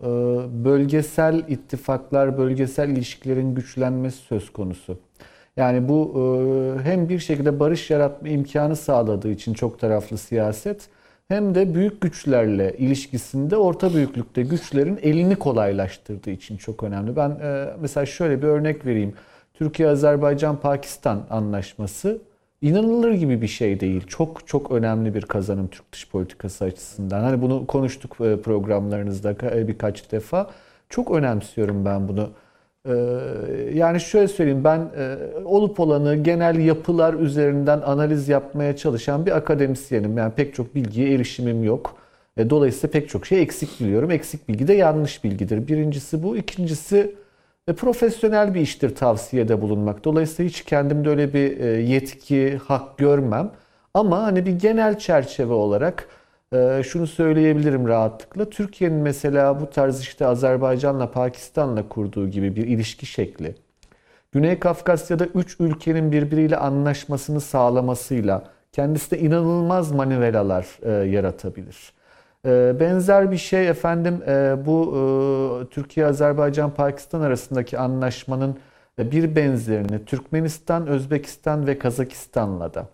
Bölgesel 0.63 1.43
ittifaklar, 1.47 2.37
bölgesel 2.37 2.89
ilişkilerin 2.89 3.55
güçlenmesi 3.55 4.17
söz 4.17 4.53
konusu. 4.53 4.97
Yani 5.57 5.89
bu 5.89 6.77
hem 6.83 7.09
bir 7.09 7.19
şekilde 7.19 7.59
barış 7.59 7.89
yaratma 7.89 8.27
imkanı 8.27 8.75
sağladığı 8.75 9.31
için 9.31 9.53
çok 9.53 9.79
taraflı 9.79 10.17
siyaset 10.17 10.89
hem 11.31 11.55
de 11.55 11.73
büyük 11.73 12.01
güçlerle 12.01 12.77
ilişkisinde 12.77 13.57
orta 13.57 13.93
büyüklükte 13.93 14.41
güçlerin 14.43 14.99
elini 15.01 15.35
kolaylaştırdığı 15.35 16.29
için 16.29 16.57
çok 16.57 16.83
önemli. 16.83 17.15
Ben 17.15 17.29
e, 17.29 17.73
mesela 17.81 18.05
şöyle 18.05 18.41
bir 18.41 18.47
örnek 18.47 18.85
vereyim. 18.85 19.13
Türkiye, 19.53 19.89
Azerbaycan, 19.89 20.59
Pakistan 20.59 21.23
anlaşması 21.29 22.21
inanılır 22.61 23.11
gibi 23.11 23.41
bir 23.41 23.47
şey 23.47 23.79
değil. 23.79 24.07
Çok 24.07 24.47
çok 24.47 24.71
önemli 24.71 25.13
bir 25.13 25.21
kazanım 25.21 25.67
Türk 25.67 25.91
dış 25.93 26.09
politikası 26.09 26.65
açısından. 26.65 27.23
Hani 27.23 27.41
bunu 27.41 27.67
konuştuk 27.67 28.17
e, 28.21 28.41
programlarınızda 28.41 29.35
e, 29.43 29.67
birkaç 29.67 30.11
defa. 30.11 30.49
Çok 30.89 31.11
önemsiyorum 31.11 31.85
ben 31.85 32.07
bunu. 32.07 32.29
Ee, 32.85 32.93
yani 33.73 33.99
şöyle 33.99 34.27
söyleyeyim 34.27 34.63
ben 34.63 34.79
e, 34.97 35.17
olup 35.45 35.79
olanı 35.79 36.15
genel 36.15 36.59
yapılar 36.59 37.13
üzerinden 37.13 37.81
analiz 37.81 38.29
yapmaya 38.29 38.75
çalışan 38.77 39.25
bir 39.25 39.37
akademisyenim. 39.37 40.17
Yani 40.17 40.33
pek 40.33 40.55
çok 40.55 40.75
bilgiye 40.75 41.13
erişimim 41.13 41.63
yok. 41.63 41.95
E, 42.37 42.49
dolayısıyla 42.49 42.91
pek 42.91 43.09
çok 43.09 43.25
şey 43.25 43.41
eksik 43.41 43.79
biliyorum. 43.79 44.11
Eksik 44.11 44.49
bilgi 44.49 44.67
de 44.67 44.73
yanlış 44.73 45.23
bilgidir. 45.23 45.67
Birincisi 45.67 46.23
bu. 46.23 46.37
İkincisi 46.37 47.15
e, 47.67 47.73
profesyonel 47.73 48.53
bir 48.53 48.61
iştir 48.61 48.95
tavsiyede 48.95 49.61
bulunmak. 49.61 50.03
Dolayısıyla 50.03 50.49
hiç 50.49 50.63
kendimde 50.63 51.09
öyle 51.09 51.33
bir 51.33 51.77
yetki, 51.77 52.57
hak 52.57 52.97
görmem. 52.97 53.51
Ama 53.93 54.23
hani 54.23 54.45
bir 54.45 54.51
genel 54.59 54.99
çerçeve 54.99 55.53
olarak 55.53 56.07
şunu 56.83 57.07
söyleyebilirim 57.07 57.87
rahatlıkla. 57.87 58.49
Türkiye'nin 58.49 58.97
mesela 58.97 59.61
bu 59.61 59.69
tarz 59.69 60.01
işte 60.01 60.25
Azerbaycan'la 60.25 61.11
Pakistan'la 61.11 61.89
kurduğu 61.89 62.29
gibi 62.29 62.55
bir 62.55 62.67
ilişki 62.67 63.05
şekli 63.05 63.55
Güney 64.31 64.59
Kafkasya'da 64.59 65.25
üç 65.25 65.59
ülkenin 65.59 66.11
birbiriyle 66.11 66.57
anlaşmasını 66.57 67.41
sağlamasıyla 67.41 68.43
kendisi 68.71 69.11
de 69.11 69.19
inanılmaz 69.19 69.91
manivelalar 69.91 70.67
e, 70.81 70.91
yaratabilir. 71.09 71.93
E, 72.45 72.79
benzer 72.79 73.31
bir 73.31 73.37
şey 73.37 73.69
efendim 73.69 74.21
e, 74.27 74.55
bu 74.65 74.95
e, 74.95 75.69
Türkiye, 75.69 76.05
Azerbaycan, 76.05 76.73
Pakistan 76.73 77.21
arasındaki 77.21 77.77
anlaşmanın 77.77 78.57
bir 78.99 79.35
benzerini 79.35 80.05
Türkmenistan, 80.05 80.87
Özbekistan 80.87 81.67
ve 81.67 81.79
Kazakistan'la 81.79 82.73
da 82.73 82.87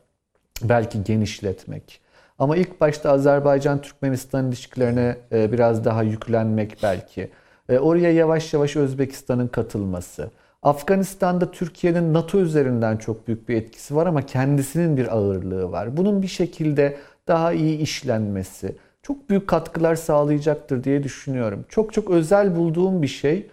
belki 0.64 1.04
genişletmek. 1.04 2.02
Ama 2.40 2.58
ilk 2.58 2.82
başta 2.82 3.12
Azerbaycan-Türkmenistan 3.12 4.48
ilişkilerine 4.48 5.18
e, 5.32 5.52
biraz 5.52 5.86
daha 5.86 6.04
yüklenmek 6.04 6.78
belki. 6.84 7.32
E, 7.70 7.80
oraya 7.80 8.12
yavaş 8.12 8.54
yavaş 8.54 8.76
Özbekistan'ın 8.76 9.48
katılması. 9.48 10.32
Afganistan'da 10.64 11.52
Türkiye'nin 11.52 12.14
NATO 12.14 12.40
üzerinden 12.40 12.98
çok 12.98 13.28
büyük 13.28 13.50
bir 13.50 13.56
etkisi 13.56 13.96
var 13.96 14.06
ama 14.06 14.22
kendisinin 14.22 14.98
bir 14.98 15.18
ağırlığı 15.18 15.72
var. 15.72 15.98
Bunun 15.98 16.22
bir 16.22 16.28
şekilde 16.28 16.98
daha 17.28 17.54
iyi 17.54 17.78
işlenmesi 17.78 18.76
çok 19.02 19.30
büyük 19.30 19.48
katkılar 19.48 19.96
sağlayacaktır 19.96 20.84
diye 20.84 21.04
düşünüyorum. 21.04 21.66
Çok 21.70 21.94
çok 21.94 22.10
özel 22.10 22.56
bulduğum 22.56 23.02
bir 23.02 23.08
şey. 23.08 23.48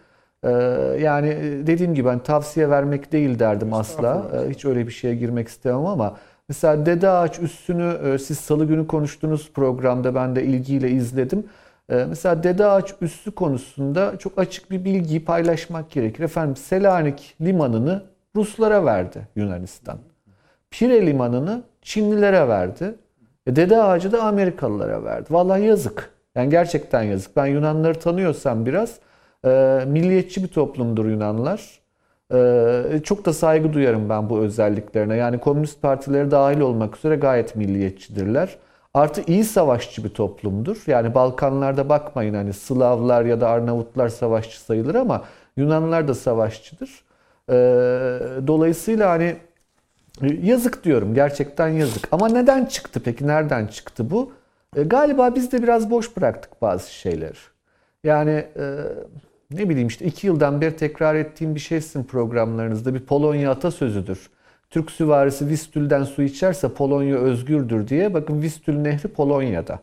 Ee, 0.45 0.51
yani 1.01 1.37
dediğim 1.67 1.95
gibi 1.95 2.09
ben 2.09 2.19
tavsiye 2.19 2.71
vermek 2.71 3.13
değil 3.13 3.39
derdim 3.39 3.73
asla. 3.73 4.31
Hiç 4.51 4.65
öyle 4.65 4.87
bir 4.87 4.93
şeye 4.93 5.15
girmek 5.15 5.49
istemem 5.49 5.87
ama 5.87 6.17
mesela 6.49 6.87
Dede 6.87 7.09
Ağaç 7.09 7.39
üstünü 7.39 7.99
e, 8.05 8.19
siz 8.19 8.39
salı 8.39 8.65
günü 8.65 8.87
konuştuğunuz 8.87 9.53
programda 9.53 10.15
ben 10.15 10.37
de 10.37 10.45
ilgiyle 10.45 10.91
izledim. 10.91 11.45
Ee, 11.91 12.05
mesela 12.09 12.43
Dede 12.43 12.67
Ağaç 12.67 12.95
üssü 13.01 13.31
konusunda 13.31 14.19
çok 14.19 14.39
açık 14.39 14.71
bir 14.71 14.85
bilgiyi 14.85 15.25
paylaşmak 15.25 15.91
gerekir. 15.91 16.25
Efendim 16.25 16.57
Selanik 16.57 17.37
limanını 17.41 18.03
Ruslara 18.37 18.85
verdi 18.85 19.29
Yunanistan. 19.37 19.99
Pire 20.71 21.07
limanını 21.07 21.63
Çinlilere 21.83 22.49
verdi. 22.49 22.95
E 23.47 23.57
Dede 23.57 23.83
Ağacı 23.83 24.13
da 24.13 24.23
Amerikalılara 24.23 25.05
verdi. 25.05 25.27
Vallahi 25.31 25.65
yazık. 25.65 26.11
Yani 26.35 26.51
gerçekten 26.51 27.03
yazık. 27.03 27.37
Ben 27.37 27.47
Yunanları 27.47 28.01
tanıyorsam 28.01 28.67
biraz 28.67 28.99
e, 29.45 29.85
milliyetçi 29.87 30.43
bir 30.43 30.49
toplumdur 30.49 31.07
Yunanlar. 31.07 31.81
E, 32.35 33.01
çok 33.05 33.25
da 33.25 33.33
saygı 33.33 33.73
duyarım 33.73 34.09
ben 34.09 34.31
bu 34.31 34.39
özelliklerine. 34.39 35.17
Yani 35.17 35.39
komünist 35.39 35.83
partileri 35.83 36.31
dahil 36.31 36.61
olmak 36.61 36.97
üzere 36.97 37.17
gayet 37.17 37.57
milliyetçidirler. 37.57 38.57
Artı 38.95 39.23
iyi 39.27 39.45
savaşçı 39.45 40.05
bir 40.05 40.09
toplumdur. 40.09 40.83
Yani 40.87 41.15
Balkanlarda 41.15 41.89
bakmayın 41.89 42.35
hani 42.35 42.53
Slavlar 42.53 43.25
ya 43.25 43.41
da 43.41 43.49
Arnavutlar 43.49 44.09
savaşçı 44.09 44.61
sayılır 44.61 44.95
ama 44.95 45.25
Yunanlılar 45.57 46.09
da 46.09 46.15
savaşçıdır. 46.15 47.05
E, 47.51 47.55
dolayısıyla 48.47 49.11
hani 49.11 49.37
yazık 50.43 50.85
diyorum 50.85 51.15
gerçekten 51.15 51.69
yazık. 51.69 52.09
Ama 52.13 52.29
neden 52.29 52.65
çıktı 52.65 53.01
peki? 53.05 53.27
Nereden 53.27 53.67
çıktı 53.67 54.11
bu? 54.11 54.33
E, 54.77 54.83
galiba 54.83 55.35
biz 55.35 55.53
de 55.53 55.63
biraz 55.63 55.91
boş 55.91 56.17
bıraktık 56.17 56.63
bazı 56.63 56.93
şeyler. 56.93 57.37
Yani 58.05 58.47
e, 58.57 58.65
ne 59.55 59.69
bileyim 59.69 59.89
işte 59.89 60.05
iki 60.05 60.27
yıldan 60.27 60.61
beri 60.61 60.77
tekrar 60.77 61.15
ettiğim 61.15 61.55
bir 61.55 61.61
şeysin 61.61 62.05
programlarınızda 62.05 62.95
bir 62.95 63.01
Polonya 63.01 63.51
atasözüdür. 63.51 64.31
Türk 64.71 64.91
süvarisi 64.91 65.49
Vistül'den 65.49 66.05
su 66.05 66.23
içerse 66.23 66.69
Polonya 66.69 67.17
özgürdür 67.17 67.89
diye. 67.89 68.15
Bakın 68.15 68.43
Vistül 68.43 68.77
Nehri 68.77 69.09
Polonya'da. 69.09 69.79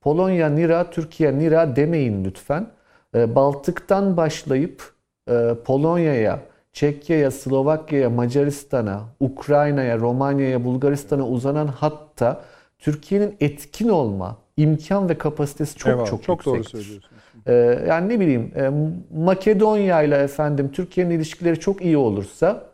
Polonya 0.00 0.48
Nira, 0.48 0.90
Türkiye 0.90 1.38
Nira 1.38 1.76
demeyin 1.76 2.24
lütfen. 2.24 2.66
E, 3.14 3.34
Baltık'tan 3.34 4.16
başlayıp 4.16 4.92
e, 5.30 5.50
Polonya'ya, 5.64 6.40
Çekya'ya, 6.72 7.30
Slovakya'ya, 7.30 8.10
Macaristan'a, 8.10 9.02
Ukrayna'ya, 9.20 9.98
Romanya'ya, 9.98 10.64
Bulgaristan'a 10.64 11.28
uzanan 11.28 11.66
hatta 11.66 12.42
Türkiye'nin 12.78 13.36
etkin 13.40 13.88
olma 13.88 14.36
imkan 14.56 15.08
ve 15.08 15.18
kapasitesi 15.18 15.76
çok 15.78 15.90
Eyvallah, 15.90 16.06
çok, 16.06 16.22
çok 16.22 16.46
yüksektir. 16.46 16.72
doğru 16.72 16.82
söylüyorsunuz. 16.82 17.13
Ee, 17.46 17.84
yani 17.88 18.08
ne 18.08 18.20
bileyim 18.20 18.52
e, 18.56 18.70
Makedonya 19.16 20.02
ile 20.02 20.16
efendim 20.16 20.70
Türkiye'nin 20.72 21.10
ilişkileri 21.10 21.60
çok 21.60 21.82
iyi 21.82 21.96
olursa 21.96 22.64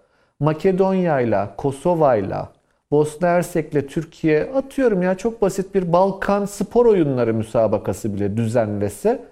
Makedonya 0.40 1.20
ile 1.20 1.48
Kosova 1.56 2.16
ile 2.16 2.36
Bosna 2.90 3.28
Hersek'le 3.28 3.88
Türkiye 3.88 4.44
atıyorum 4.55 5.02
ya 5.02 5.14
çok 5.14 5.42
basit 5.42 5.74
bir 5.74 5.92
Balkan 5.92 6.44
spor 6.44 6.86
oyunları 6.86 7.34
müsabakası 7.34 8.14
bile 8.14 8.36
düzenlese 8.36 9.24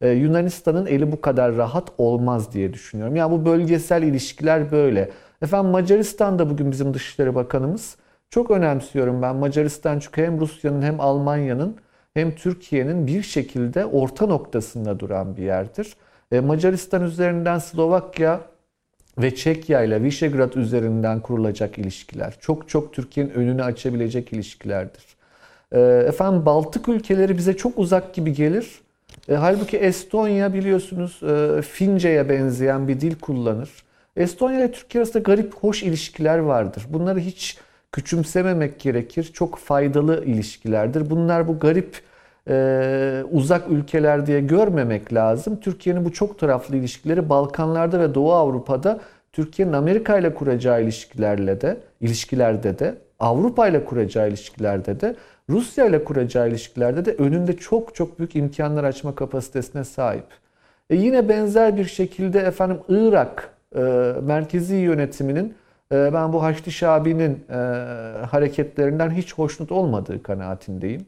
e, 0.00 0.08
Yunanistan'ın 0.08 0.86
eli 0.86 1.12
bu 1.12 1.20
kadar 1.20 1.56
rahat 1.56 1.88
olmaz 1.98 2.52
diye 2.52 2.72
düşünüyorum. 2.72 3.16
Yani 3.16 3.32
bu 3.32 3.44
bölgesel 3.44 4.02
ilişkiler 4.02 4.72
böyle. 4.72 5.10
Efendim 5.42 5.70
Macaristan'da 5.70 6.50
bugün 6.50 6.70
bizim 6.70 6.94
Dışişleri 6.94 7.34
Bakanımız 7.34 7.96
çok 8.30 8.50
önemsiyorum 8.50 9.22
ben 9.22 9.36
Macaristan 9.36 9.98
çünkü 9.98 10.22
hem 10.22 10.40
Rusya'nın 10.40 10.82
hem 10.82 11.00
Almanya'nın 11.00 11.76
hem 12.16 12.34
Türkiye'nin 12.34 13.06
bir 13.06 13.22
şekilde 13.22 13.84
orta 13.84 14.26
noktasında 14.26 15.00
duran 15.00 15.36
bir 15.36 15.42
yerdir. 15.42 15.96
E, 16.32 16.40
Macaristan 16.40 17.02
üzerinden 17.02 17.58
Slovakya 17.58 18.40
ve 19.18 19.34
Çekya 19.34 19.82
ile 19.82 20.02
Visegrad 20.02 20.52
üzerinden 20.52 21.20
kurulacak 21.20 21.78
ilişkiler. 21.78 22.36
Çok 22.40 22.68
çok 22.68 22.92
Türkiye'nin 22.92 23.30
önünü 23.30 23.62
açabilecek 23.62 24.32
ilişkilerdir. 24.32 25.04
E, 25.72 25.80
efendim 25.80 26.46
Baltık 26.46 26.88
ülkeleri 26.88 27.38
bize 27.38 27.56
çok 27.56 27.78
uzak 27.78 28.14
gibi 28.14 28.32
gelir. 28.32 28.80
E, 29.28 29.34
halbuki 29.34 29.76
Estonya 29.76 30.54
biliyorsunuz 30.54 31.20
Fince'ye 31.68 32.28
benzeyen 32.28 32.88
bir 32.88 33.00
dil 33.00 33.14
kullanır. 33.14 33.70
Estonya 34.16 34.58
ile 34.58 34.72
Türkiye 34.72 35.02
arasında 35.02 35.18
garip, 35.22 35.54
hoş 35.54 35.82
ilişkiler 35.82 36.38
vardır. 36.38 36.86
Bunları 36.88 37.18
hiç 37.18 37.58
küçümsememek 37.96 38.80
gerekir. 38.80 39.30
Çok 39.32 39.58
faydalı 39.58 40.24
ilişkilerdir. 40.24 41.10
Bunlar 41.10 41.48
bu 41.48 41.58
garip 41.58 42.00
e, 42.48 43.24
uzak 43.32 43.70
ülkeler 43.70 44.26
diye 44.26 44.40
görmemek 44.40 45.14
lazım. 45.14 45.60
Türkiye'nin 45.60 46.04
bu 46.04 46.12
çok 46.12 46.38
taraflı 46.38 46.76
ilişkileri 46.76 47.28
Balkanlarda 47.28 48.00
ve 48.00 48.14
Doğu 48.14 48.32
Avrupa'da 48.32 49.00
Türkiye'nin 49.32 49.72
Amerika 49.72 50.18
ile 50.18 50.34
kuracağı 50.34 50.82
ilişkilerle 50.82 51.60
de 51.60 51.76
ilişkilerde 52.00 52.78
de 52.78 52.94
Avrupa 53.20 53.68
ile 53.68 53.84
kuracağı 53.84 54.28
ilişkilerde 54.28 55.00
de 55.00 55.16
Rusya 55.50 55.86
ile 55.86 56.04
kuracağı 56.04 56.48
ilişkilerde 56.48 57.04
de 57.04 57.12
önünde 57.12 57.56
çok 57.56 57.94
çok 57.94 58.18
büyük 58.18 58.36
imkanlar 58.36 58.84
açma 58.84 59.14
kapasitesine 59.14 59.84
sahip. 59.84 60.26
E 60.90 60.96
yine 60.96 61.28
benzer 61.28 61.76
bir 61.76 61.84
şekilde 61.84 62.40
efendim 62.40 62.78
Irak 62.88 63.50
e, 63.76 63.80
merkezi 64.22 64.74
yönetiminin 64.74 65.54
ben 65.92 66.32
bu 66.32 66.42
Haçlı 66.42 66.72
Şabi'nin 66.72 67.44
e, 67.50 67.54
hareketlerinden 68.26 69.10
hiç 69.10 69.34
hoşnut 69.34 69.72
olmadığı 69.72 70.22
kanaatindeyim. 70.22 71.06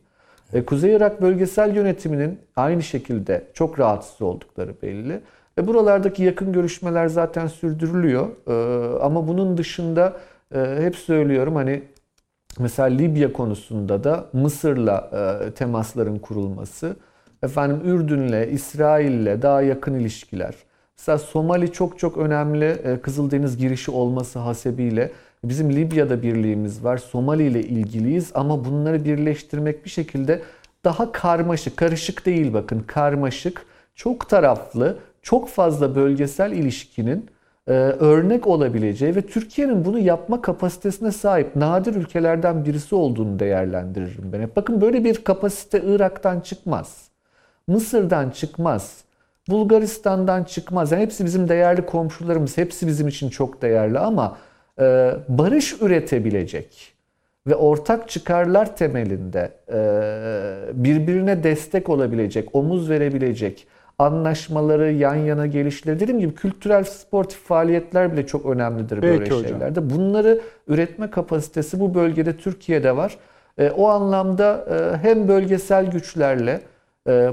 E, 0.53 0.65
Kuzey 0.65 0.93
Irak 0.93 1.23
bölgesel 1.23 1.77
yönetiminin 1.77 2.39
aynı 2.57 2.83
şekilde 2.83 3.45
çok 3.55 3.79
rahatsız 3.79 4.23
oldukları 4.23 4.75
belli. 4.83 5.21
E, 5.59 5.67
buralardaki 5.67 6.23
yakın 6.23 6.53
görüşmeler 6.53 7.07
zaten 7.07 7.47
sürdürülüyor. 7.47 8.29
E, 8.47 8.99
ama 8.99 9.29
bunun 9.29 9.59
dışında 9.59 10.17
e, 10.55 10.77
hep 10.81 10.97
söylüyorum 10.97 11.55
hani 11.55 11.83
mesela 12.59 12.89
Libya 12.89 13.33
konusunda 13.33 14.05
da 14.05 14.27
Mısır'la 14.33 15.11
e, 15.47 15.51
temasların 15.51 16.19
kurulması, 16.19 16.97
efendim 17.43 17.81
Ürdün'le, 17.85 18.53
İsrail'le 18.53 19.43
daha 19.43 19.63
yakın 19.63 19.95
ilişkiler. 19.95 20.55
Mesela 20.99 21.19
Somali 21.19 21.73
çok 21.73 21.99
çok 21.99 22.19
önemli 22.19 22.65
e, 22.65 23.01
Kızıldeniz 23.01 23.57
girişi 23.57 23.91
olması 23.91 24.39
hasebiyle 24.39 25.11
bizim 25.45 25.73
Libya'da 25.73 26.23
birliğimiz 26.23 26.85
var. 26.85 26.97
Somali 26.97 27.47
ile 27.47 27.63
ilgiliyiz 27.63 28.31
ama 28.35 28.65
bunları 28.65 29.05
birleştirmek 29.05 29.85
bir 29.85 29.91
şekilde 29.91 30.43
daha 30.85 31.13
karmaşık, 31.13 31.77
karışık 31.77 32.27
değil 32.27 32.53
bakın 32.53 32.81
karmaşık, 32.81 33.67
çok 33.95 34.29
taraflı, 34.29 34.99
çok 35.23 35.49
fazla 35.49 35.95
bölgesel 35.95 36.53
ilişkinin 36.53 37.27
e, 37.67 37.73
örnek 37.73 38.47
olabileceği 38.47 39.17
ve 39.17 39.23
Türkiye'nin 39.23 39.85
bunu 39.85 39.99
yapma 39.99 40.43
kapasitesine 40.43 41.13
sahip 41.13 41.57
nadir 41.57 41.95
ülkelerden 41.95 42.65
birisi 42.65 42.95
olduğunu 42.95 43.39
değerlendiririm 43.39 44.33
ben. 44.33 44.51
Bakın 44.57 44.81
böyle 44.81 45.05
bir 45.05 45.25
kapasite 45.25 45.83
Irak'tan 45.87 46.41
çıkmaz. 46.41 47.09
Mısır'dan 47.67 48.31
çıkmaz. 48.31 49.08
Bulgaristan'dan 49.49 50.45
çıkmaz. 50.45 50.93
Yani 50.93 51.03
hepsi 51.03 51.25
bizim 51.25 51.49
değerli 51.49 51.87
komşularımız. 51.87 52.59
Hepsi 52.59 52.87
bizim 52.87 53.09
için 53.09 53.29
çok 53.29 53.63
değerli 53.63 53.99
ama 53.99 54.37
e, 54.81 55.13
barış 55.29 55.83
üretebilecek 55.83 56.93
ve 57.47 57.55
ortak 57.55 58.09
çıkarlar 58.09 58.77
temelinde 58.77 59.53
e, 59.69 59.79
birbirine 60.85 61.43
destek 61.43 61.89
olabilecek, 61.89 62.55
omuz 62.55 62.91
verebilecek 62.91 63.67
anlaşmaları, 63.99 64.93
yan 64.93 65.15
yana 65.15 65.47
gelişleri, 65.47 66.01
dediğim 66.01 66.21
gibi 66.21 66.35
kültürel, 66.35 66.85
sportif 66.85 67.39
faaliyetler 67.39 68.13
bile 68.13 68.27
çok 68.27 68.47
önemlidir 68.47 69.01
Peki 69.01 69.21
böyle 69.21 69.25
hocam. 69.25 69.51
şeylerde. 69.51 69.91
Bunları 69.91 70.41
üretme 70.69 71.11
kapasitesi 71.11 71.81
bu 71.81 71.95
bölgede 71.95 72.37
Türkiye'de 72.37 72.97
var. 72.97 73.17
E, 73.59 73.71
o 73.71 73.89
anlamda 73.89 74.65
e, 74.71 74.97
hem 75.09 75.29
bölgesel 75.29 75.91
güçlerle 75.91 76.61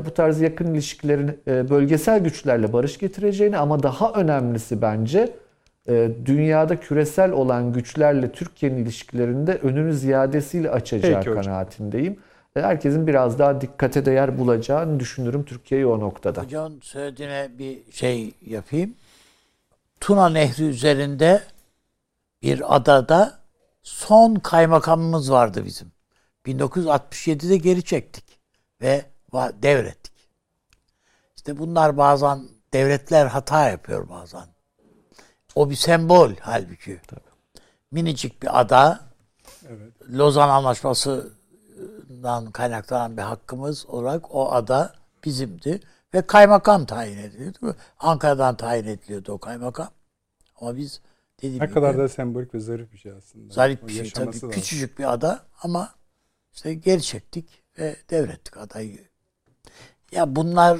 bu 0.05 0.13
tarz 0.13 0.41
yakın 0.41 0.73
ilişkilerin 0.73 1.39
e, 1.47 1.69
bölgesel 1.69 2.19
güçlerle 2.19 2.73
barış 2.73 2.97
getireceğini 2.97 3.57
ama 3.57 3.83
daha 3.83 4.11
önemlisi 4.13 4.81
bence 4.81 5.35
e, 5.89 6.11
dünyada 6.25 6.79
küresel 6.79 7.31
olan 7.31 7.73
güçlerle 7.73 8.31
Türkiye'nin 8.31 8.77
ilişkilerinde 8.77 9.53
önünü 9.53 9.93
ziyadesiyle 9.93 10.69
açacağı 10.69 11.19
Peki 11.19 11.29
hocam. 11.29 11.43
kanaatindeyim. 11.43 12.19
E, 12.55 12.61
Herkesin 12.61 13.07
biraz 13.07 13.39
daha 13.39 13.61
dikkate 13.61 14.05
değer 14.05 14.37
bulacağını 14.37 14.99
düşünürüm 14.99 15.43
Türkiye'yi 15.45 15.87
o 15.87 15.99
noktada. 15.99 16.43
Hocam 16.43 16.81
söylediğine 16.81 17.49
bir 17.59 17.91
şey 17.91 18.33
yapayım. 18.45 18.93
Tuna 19.99 20.29
Nehri 20.29 20.63
üzerinde 20.63 21.41
bir 22.43 22.75
adada 22.75 23.39
son 23.83 24.35
kaymakamımız 24.35 25.31
vardı 25.31 25.61
bizim. 25.65 25.91
1967'de 26.45 27.57
geri 27.57 27.83
çektik 27.83 28.25
ve 28.81 29.05
devrettik. 29.63 30.13
İşte 31.35 31.57
bunlar 31.57 31.97
bazen 31.97 32.47
devletler 32.73 33.25
hata 33.25 33.69
yapıyor 33.69 34.09
bazen. 34.09 34.45
O 35.55 35.69
bir 35.69 35.75
sembol 35.75 36.31
halbuki. 36.39 36.99
Minicik 37.91 38.41
bir 38.41 38.59
ada. 38.59 38.99
Lozan 40.09 40.49
Anlaşması'ndan 40.49 42.51
kaynaklanan 42.51 43.17
bir 43.17 43.21
hakkımız 43.21 43.85
olarak 43.85 44.35
o 44.35 44.51
ada 44.51 44.93
bizimdi. 45.25 45.79
Ve 46.13 46.21
kaymakam 46.21 46.85
tayin 46.85 47.17
ediliyordu. 47.17 47.75
Ankara'dan 47.99 48.57
tayin 48.57 48.85
ediliyordu 48.85 49.31
o 49.31 49.37
kaymakam. 49.37 49.89
Ama 50.61 50.77
biz 50.77 51.01
dediğim 51.37 51.61
Ne 51.61 51.65
gibi 51.65 51.73
kadar 51.73 51.97
da 51.97 52.09
sembolik 52.09 52.53
ve 52.53 52.59
zarif 52.59 52.93
bir 52.93 52.97
şey 52.97 53.11
aslında. 53.11 53.53
zarif 53.53 53.83
O 53.83 53.87
bir 53.87 53.93
şey 53.93 54.11
tabii. 54.11 54.27
lazım. 54.27 54.51
Küçücük 54.51 54.99
bir 54.99 55.13
ada 55.13 55.45
ama 55.61 55.89
işte 56.53 56.73
geri 56.73 57.01
çektik 57.01 57.63
ve 57.79 57.95
devrettik 58.09 58.57
adayı. 58.57 59.07
Ya 60.15 60.35
bunlar 60.35 60.79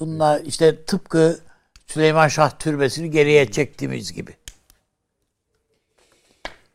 bunlar 0.00 0.40
işte 0.40 0.84
tıpkı 0.84 1.40
Süleyman 1.86 2.28
Şah 2.28 2.58
Türbesi'ni 2.58 3.10
geriye 3.10 3.50
çektiğimiz 3.50 4.12
gibi. 4.12 4.36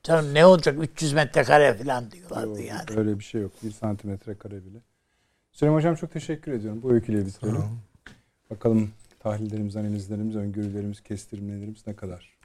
Canım 0.03 0.33
ne 0.33 0.45
olacak 0.45 0.77
300 0.81 1.13
metrekare 1.13 1.73
falan 1.73 2.11
diyorlardı 2.11 2.49
Yok, 2.49 2.69
yani. 2.69 2.99
Öyle 2.99 3.19
bir 3.19 3.23
şey 3.23 3.41
yok. 3.41 3.51
Bir 3.63 3.71
santimetre 3.71 4.37
kare 4.37 4.65
bile. 4.65 4.77
Süleyman 5.51 5.77
Hocam 5.77 5.95
çok 5.95 6.11
teşekkür 6.11 6.51
ediyorum. 6.51 6.81
Bu 6.81 6.91
öyküyle 6.91 7.25
bitirelim. 7.25 7.63
Bakalım 8.49 8.91
tahlillerimiz, 9.19 9.75
analizlerimiz, 9.75 10.35
öngörülerimiz, 10.35 11.01
kestirimlerimiz 11.01 11.87
ne 11.87 11.95
kadar 11.95 12.37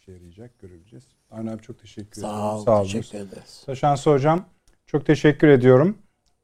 işe 0.00 0.12
yarayacak 0.12 0.58
göreceğiz. 0.58 1.04
Avni 1.30 1.50
abi 1.50 1.62
çok 1.62 1.78
teşekkür 1.78 2.20
ediyorum. 2.20 2.38
Sağ 2.38 2.56
ol, 2.56 2.64
Sağ 2.64 2.80
olun. 2.80 2.84
teşekkür 2.84 3.18
ederiz. 3.18 3.62
Taşansı 3.66 4.10
Hocam 4.10 4.44
çok 4.86 5.06
teşekkür 5.06 5.48
ediyorum. 5.48 5.98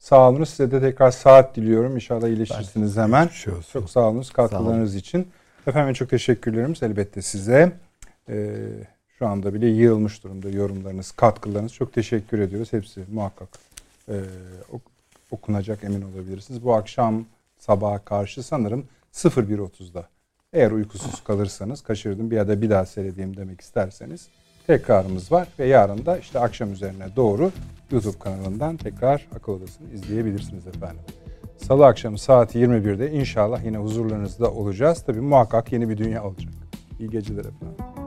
Sağ 0.05 0.31
olunuz. 0.31 0.49
Size 0.49 0.71
de 0.71 0.81
tekrar 0.81 1.11
saat 1.11 1.57
diliyorum. 1.57 1.95
İnşallah 1.95 2.29
iyileşirsiniz 2.29 2.97
hemen. 2.97 3.27
Olsun. 3.27 3.65
Çok 3.73 3.91
sağ 3.91 4.01
olunuz 4.01 4.31
katkılarınız 4.31 4.95
için. 4.95 5.29
Efendim 5.67 5.95
çok 5.95 6.11
teşekkürlerimiz 6.11 6.83
elbette 6.83 7.23
size. 7.23 7.73
Ee, 8.29 8.57
şu 9.19 9.27
anda 9.27 9.55
bile 9.55 9.67
yığılmış 9.67 10.25
durumda 10.25 10.51
yorumlarınız, 10.51 11.13
katkılarınız. 11.13 11.73
Çok 11.73 11.93
teşekkür 11.93 12.39
ediyoruz. 12.39 12.73
Hepsi 12.73 13.05
muhakkak 13.13 13.49
e, 14.09 14.15
ok- 14.73 14.91
okunacak 15.31 15.85
emin 15.85 16.03
olabilirsiniz. 16.03 16.65
Bu 16.65 16.75
akşam 16.75 17.25
sabaha 17.59 17.99
karşı 17.99 18.43
sanırım 18.43 18.85
01.30'da 19.15 20.09
eğer 20.53 20.71
uykusuz 20.71 21.25
kalırsanız 21.25 21.83
kaçırdım 21.83 22.31
bir 22.31 22.37
ya 22.37 22.49
da 22.49 22.63
bir 22.63 22.71
daha 22.71 22.87
seyredeyim 22.87 23.37
demek 23.37 23.61
isterseniz 23.61 24.29
tekrarımız 24.67 25.33
var 25.33 25.49
ve 25.59 25.67
yarın 25.67 26.07
da 26.07 26.19
işte 26.19 26.39
akşam 26.41 26.73
üzerine 26.73 27.05
doğru 27.17 27.51
YouTube 27.91 28.19
kanalından 28.19 28.77
tekrar 28.77 29.29
akıl 29.37 29.53
odasını 29.53 29.93
izleyebilirsiniz 29.93 30.67
efendim. 30.67 31.03
Salı 31.57 31.87
akşamı 31.87 32.19
saat 32.19 32.55
21'de 32.55 33.13
inşallah 33.13 33.65
yine 33.65 33.77
huzurlarınızda 33.77 34.53
olacağız. 34.53 35.03
Tabii 35.07 35.21
muhakkak 35.21 35.73
yeni 35.73 35.89
bir 35.89 35.99
dünya 35.99 36.25
olacak. 36.25 36.53
İyi 37.01 37.11
geceler 37.11 37.45
efendim. 37.45 38.04